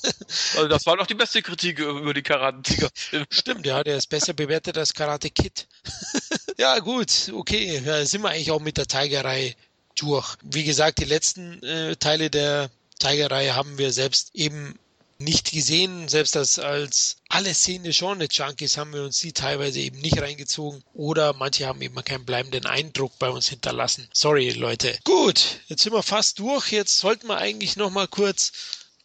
Also, 0.56 0.68
das 0.68 0.86
war 0.86 0.98
doch 0.98 1.06
die 1.06 1.14
beste 1.14 1.42
Kritik 1.42 1.80
über 1.80 2.14
die 2.14 2.24
Karate-Tiger. 2.24 2.90
Stimmt, 3.30 3.66
ja, 3.66 3.84
der 3.84 3.98
ist 3.98 4.08
besser 4.08 4.34
bewertet 4.34 4.78
als 4.78 4.94
Karate 4.94 5.30
Kid. 5.30 5.68
ja, 6.58 6.80
gut, 6.80 7.32
okay. 7.34 7.82
Ja, 7.86 8.04
sind 8.06 8.22
wir 8.24 8.30
eigentlich 8.30 8.52
auch 8.52 8.60
mit 8.60 8.78
der 8.78 8.88
Tiger-Reihe 8.88 9.54
durch. 9.96 10.38
Wie 10.42 10.64
gesagt, 10.64 11.00
die 11.00 11.06
letzten 11.06 11.62
äh, 11.62 11.96
Teile 11.96 12.30
der 12.30 12.72
Tiger-Reihe 13.00 13.56
haben 13.56 13.78
wir 13.78 13.92
selbst 13.92 14.32
eben 14.34 14.80
nicht 15.18 15.52
gesehen. 15.52 16.08
Selbst 16.08 16.36
als, 16.36 16.60
als 16.60 17.18
alle 17.30 17.54
Szene 17.54 17.92
Genre 17.92 18.28
Junkies 18.30 18.78
haben 18.78 18.94
wir 18.94 19.04
uns 19.04 19.20
die 19.20 19.34
teilweise 19.34 19.80
eben 19.80 20.00
nicht 20.00 20.22
reingezogen. 20.22 20.84
Oder 20.94 21.34
manche 21.34 21.68
haben 21.68 21.82
eben 21.82 22.04
keinen 22.04 22.26
bleibenden 22.26 22.66
Eindruck 22.66 23.18
bei 23.20 23.30
uns 23.30 23.50
hinterlassen. 23.50 24.10
Sorry, 24.14 24.50
Leute. 24.52 24.98
Gut, 25.04 25.62
jetzt 25.68 25.84
sind 25.84 25.94
wir 25.94 26.04
fast 26.04 26.40
durch. 26.40 26.72
Jetzt 26.72 27.00
sollten 27.00 27.28
wir 27.28 27.38
eigentlich 27.38 27.76
noch 27.76 27.90
mal 27.90 28.08
kurz 28.08 28.52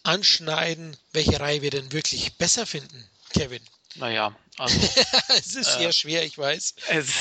anschneiden, 0.03 0.97
welche 1.13 1.39
Reihe 1.39 1.63
wir 1.63 1.71
denn 1.71 1.93
wirklich 1.93 2.37
besser 2.37 2.67
finden, 2.67 3.09
Kevin. 3.31 3.63
Naja, 3.97 4.35
also. 4.57 4.79
es 5.29 5.55
ist 5.55 5.77
äh, 5.77 5.79
sehr 5.79 5.93
schwer, 5.93 6.25
ich 6.25 6.39
weiß. 6.39 6.75
Es, 6.89 7.13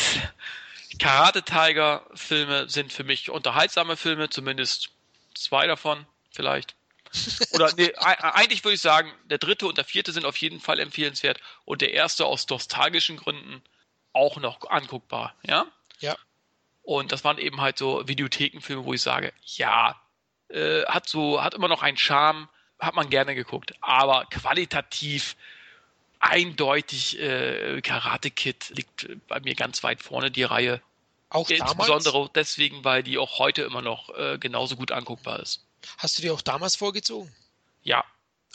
Karate 1.00 1.44
Tiger 1.44 2.06
Filme 2.14 2.70
sind 2.70 2.94
für 2.94 3.04
mich 3.04 3.30
unterhaltsame 3.30 3.98
Filme, 3.98 4.30
zumindest 4.30 4.90
zwei 5.36 5.68
davon 5.68 6.06
vielleicht. 6.32 6.77
Oder 7.52 7.72
nee, 7.78 7.94
eigentlich 7.96 8.64
würde 8.64 8.76
ich 8.76 8.82
sagen, 8.82 9.12
der 9.26 9.38
dritte 9.38 9.68
und 9.68 9.78
der 9.78 9.86
vierte 9.86 10.12
sind 10.12 10.26
auf 10.26 10.38
jeden 10.38 10.60
Fall 10.60 10.80
empfehlenswert 10.80 11.40
und 11.66 11.82
der 11.82 11.94
erste 11.94 12.26
aus 12.26 12.48
nostalgischen 12.50 13.18
Gründen 13.18 13.62
auch 14.14 14.38
noch 14.38 14.70
anguckbar, 14.70 15.36
ja? 15.46 15.66
Ja. 16.00 16.16
Und 16.84 17.12
das 17.12 17.24
waren 17.24 17.38
eben 17.38 17.62
halt 17.62 17.78
so 17.78 18.08
Videothekenfilme, 18.08 18.86
wo 18.86 18.94
ich 18.94 19.02
sage, 19.02 19.34
ja, 19.44 20.00
äh, 20.50 20.86
hat 20.86 21.10
so, 21.10 21.44
hat 21.44 21.54
immer 21.54 21.68
noch 21.68 21.84
einen 21.84 21.98
Charme, 21.98 22.48
hat 22.80 22.96
man 22.96 23.10
gerne 23.10 23.36
geguckt, 23.36 23.74
aber 23.82 24.26
qualitativ 24.26 25.36
eindeutig 26.20 27.20
äh, 27.20 27.82
Karate 27.82 28.32
Kid 28.32 28.70
liegt 28.70 29.08
bei 29.28 29.40
mir 29.40 29.56
ganz 29.56 29.84
weit 29.84 30.02
vorne 30.02 30.32
die 30.32 30.44
Reihe. 30.44 30.82
Auch 31.30 31.50
Insbesondere 31.50 32.14
damals? 32.14 32.32
deswegen, 32.34 32.84
weil 32.84 33.04
die 33.04 33.18
auch 33.18 33.38
heute 33.40 33.64
immer 33.64 33.82
noch 33.82 34.10
äh, 34.18 34.38
genauso 34.40 34.78
gut 34.78 34.92
anguckbar 34.92 35.40
ist. 35.40 35.67
Hast 35.98 36.18
du 36.18 36.22
die 36.22 36.32
auch 36.32 36.42
damals 36.42 36.76
vorgezogen? 36.76 37.34
Ja. 37.84 38.04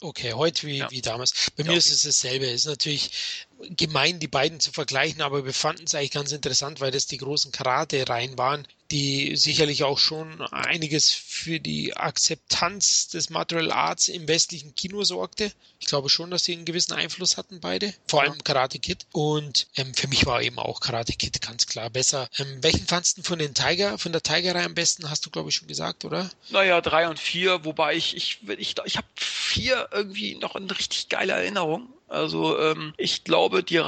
Okay, 0.00 0.32
heute 0.32 0.66
wie, 0.66 0.78
ja. 0.78 0.90
wie 0.90 1.00
damals. 1.00 1.50
Bei 1.56 1.62
ja, 1.62 1.64
mir 1.64 1.70
okay. 1.70 1.78
ist 1.78 1.90
es 1.90 2.02
dasselbe. 2.02 2.46
Es 2.46 2.62
ist 2.62 2.66
natürlich 2.66 3.46
gemein, 3.70 4.18
die 4.18 4.28
beiden 4.28 4.60
zu 4.60 4.72
vergleichen, 4.72 5.22
aber 5.22 5.44
wir 5.44 5.54
fanden 5.54 5.84
es 5.84 5.94
eigentlich 5.94 6.10
ganz 6.10 6.32
interessant, 6.32 6.80
weil 6.80 6.90
das 6.90 7.06
die 7.06 7.18
großen 7.18 7.52
Karate-Reihen 7.52 8.38
waren, 8.38 8.66
die 8.90 9.36
sicherlich 9.36 9.84
auch 9.84 9.98
schon 9.98 10.42
einiges 10.52 11.10
für 11.10 11.60
die 11.60 11.96
Akzeptanz 11.96 13.08
des 13.08 13.30
Martial 13.30 13.72
Arts 13.72 14.08
im 14.08 14.28
westlichen 14.28 14.74
Kino 14.74 15.02
sorgte. 15.02 15.50
Ich 15.80 15.86
glaube 15.86 16.10
schon, 16.10 16.30
dass 16.30 16.44
sie 16.44 16.52
einen 16.52 16.66
gewissen 16.66 16.92
Einfluss 16.92 17.38
hatten, 17.38 17.60
beide. 17.60 17.94
Vor 18.06 18.22
allem 18.22 18.44
Karate 18.44 18.78
Kid. 18.78 19.06
Und 19.12 19.66
ähm, 19.76 19.94
für 19.94 20.08
mich 20.08 20.26
war 20.26 20.42
eben 20.42 20.58
auch 20.58 20.80
Karate 20.80 21.14
Kid 21.14 21.40
ganz 21.40 21.66
klar 21.66 21.88
besser. 21.88 22.28
Ähm, 22.38 22.58
welchen 22.60 22.86
fandst 22.86 23.18
du 23.18 23.22
von 23.22 23.38
den 23.38 23.54
Tiger, 23.54 23.96
von 23.96 24.12
der 24.12 24.22
Tigerei 24.22 24.64
am 24.64 24.74
besten, 24.74 25.08
hast 25.08 25.24
du, 25.24 25.30
glaube 25.30 25.48
ich, 25.48 25.56
schon 25.56 25.68
gesagt, 25.68 26.04
oder? 26.04 26.30
Naja, 26.50 26.80
drei 26.82 27.08
und 27.08 27.18
vier, 27.18 27.64
wobei 27.64 27.94
ich, 27.94 28.14
ich, 28.14 28.40
ich, 28.58 28.74
ich 28.84 28.96
habe 28.98 29.06
vier 29.16 29.88
irgendwie 29.90 30.34
noch 30.34 30.54
in 30.54 30.70
richtig 30.70 31.08
geile 31.08 31.32
Erinnerung. 31.32 31.88
Also 32.12 32.58
ähm, 32.58 32.92
ich 32.98 33.24
glaube, 33.24 33.62
die, 33.62 33.82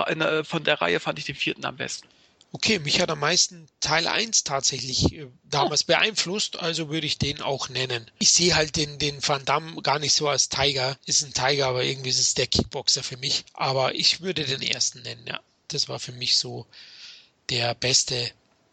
von 0.45 0.65
der 0.65 0.81
Reihe 0.81 0.99
fand 0.99 1.19
ich 1.19 1.27
den 1.27 1.35
vierten 1.35 1.65
am 1.67 1.77
besten. 1.77 2.09
Okay, 2.53 2.79
mich 2.79 3.01
hat 3.01 3.11
am 3.11 3.19
meisten 3.19 3.67
Teil 3.81 4.07
1 4.07 4.45
tatsächlich 4.45 5.13
äh, 5.13 5.27
damals 5.51 5.83
oh. 5.83 5.87
beeinflusst, 5.89 6.59
also 6.59 6.89
würde 6.89 7.07
ich 7.07 7.19
den 7.19 7.43
auch 7.43 7.69
nennen. 7.69 8.11
Ich 8.21 8.31
sehe 8.31 8.55
halt 8.55 8.77
den, 8.77 8.99
den 8.99 9.19
Van 9.27 9.45
Damme 9.45 9.83
gar 9.83 9.99
nicht 9.99 10.15
so 10.15 10.29
als 10.29 10.49
Tiger. 10.49 10.97
Ist 11.05 11.23
ein 11.23 11.35
Tiger, 11.35 11.67
aber 11.67 11.85
irgendwie 11.85 12.11
ist 12.11 12.21
es 12.21 12.35
der 12.35 12.47
Kickboxer 12.47 13.03
für 13.03 13.17
mich. 13.17 13.45
Aber 13.53 13.95
ich 13.95 14.21
würde 14.21 14.45
den 14.45 14.63
ersten 14.63 15.03
nennen, 15.03 15.27
ja. 15.27 15.41
Das 15.69 15.89
war 15.89 15.99
für 15.99 16.13
mich 16.13 16.39
so 16.39 16.65
der 17.51 17.75
beste 17.75 18.31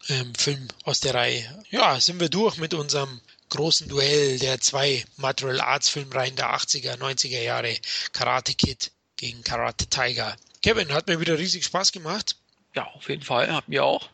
ähm, 0.08 0.34
Film 0.34 0.68
aus 0.84 1.00
der 1.00 1.14
Reihe. 1.14 1.64
Ja, 1.70 2.00
sind 2.00 2.20
wir 2.20 2.28
durch 2.28 2.56
mit 2.56 2.72
unserem 2.72 3.20
großen 3.50 3.88
Duell 3.88 4.38
der 4.38 4.60
zwei 4.60 5.04
Material 5.16 5.60
Arts 5.60 5.90
Filmreihen 5.90 6.36
der 6.36 6.54
80er, 6.54 6.96
90er 6.96 7.42
Jahre. 7.42 7.76
Karate 8.12 8.54
Kid 8.54 8.92
gegen 9.22 9.44
Karate 9.44 9.86
Tiger. 9.86 10.36
Kevin, 10.62 10.92
hat 10.92 11.06
mir 11.06 11.20
wieder 11.20 11.38
riesig 11.38 11.64
Spaß 11.64 11.92
gemacht. 11.92 12.34
Ja, 12.74 12.88
auf 12.88 13.08
jeden 13.08 13.22
Fall. 13.22 13.54
Hat 13.54 13.68
mir 13.68 13.84
auch. 13.84 14.08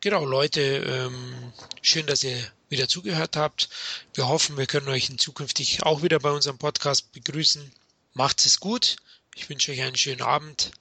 Genau, 0.00 0.22
Leute, 0.26 0.60
ähm, 0.60 1.52
schön, 1.80 2.06
dass 2.06 2.22
ihr 2.24 2.36
wieder 2.68 2.86
zugehört 2.86 3.38
habt. 3.38 3.70
Wir 4.12 4.28
hoffen, 4.28 4.58
wir 4.58 4.66
können 4.66 4.88
euch 4.88 5.08
in 5.08 5.16
zukünftig 5.16 5.82
auch 5.84 6.02
wieder 6.02 6.18
bei 6.18 6.30
unserem 6.30 6.58
Podcast 6.58 7.10
begrüßen. 7.12 7.72
Macht 8.12 8.44
es 8.44 8.60
gut. 8.60 8.96
Ich 9.34 9.48
wünsche 9.48 9.72
euch 9.72 9.80
einen 9.80 9.96
schönen 9.96 10.20
Abend 10.20 10.72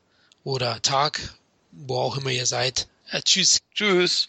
oder 0.44 0.82
Tag, 0.82 1.36
wo 1.72 2.00
auch 2.00 2.18
immer 2.18 2.32
ihr 2.32 2.48
seid. 2.48 2.90
Äh, 3.12 3.22
tschüss. 3.22 3.60
Tschüss. 3.74 4.28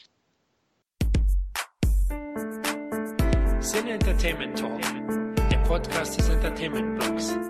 Sin 3.59 3.89
Entertainment 3.89 4.57
Talk, 4.57 4.81
der 5.51 5.59
Podcast 5.65 6.21
des 6.21 6.29
Entertainment 6.29 7.01
Blogs. 7.01 7.50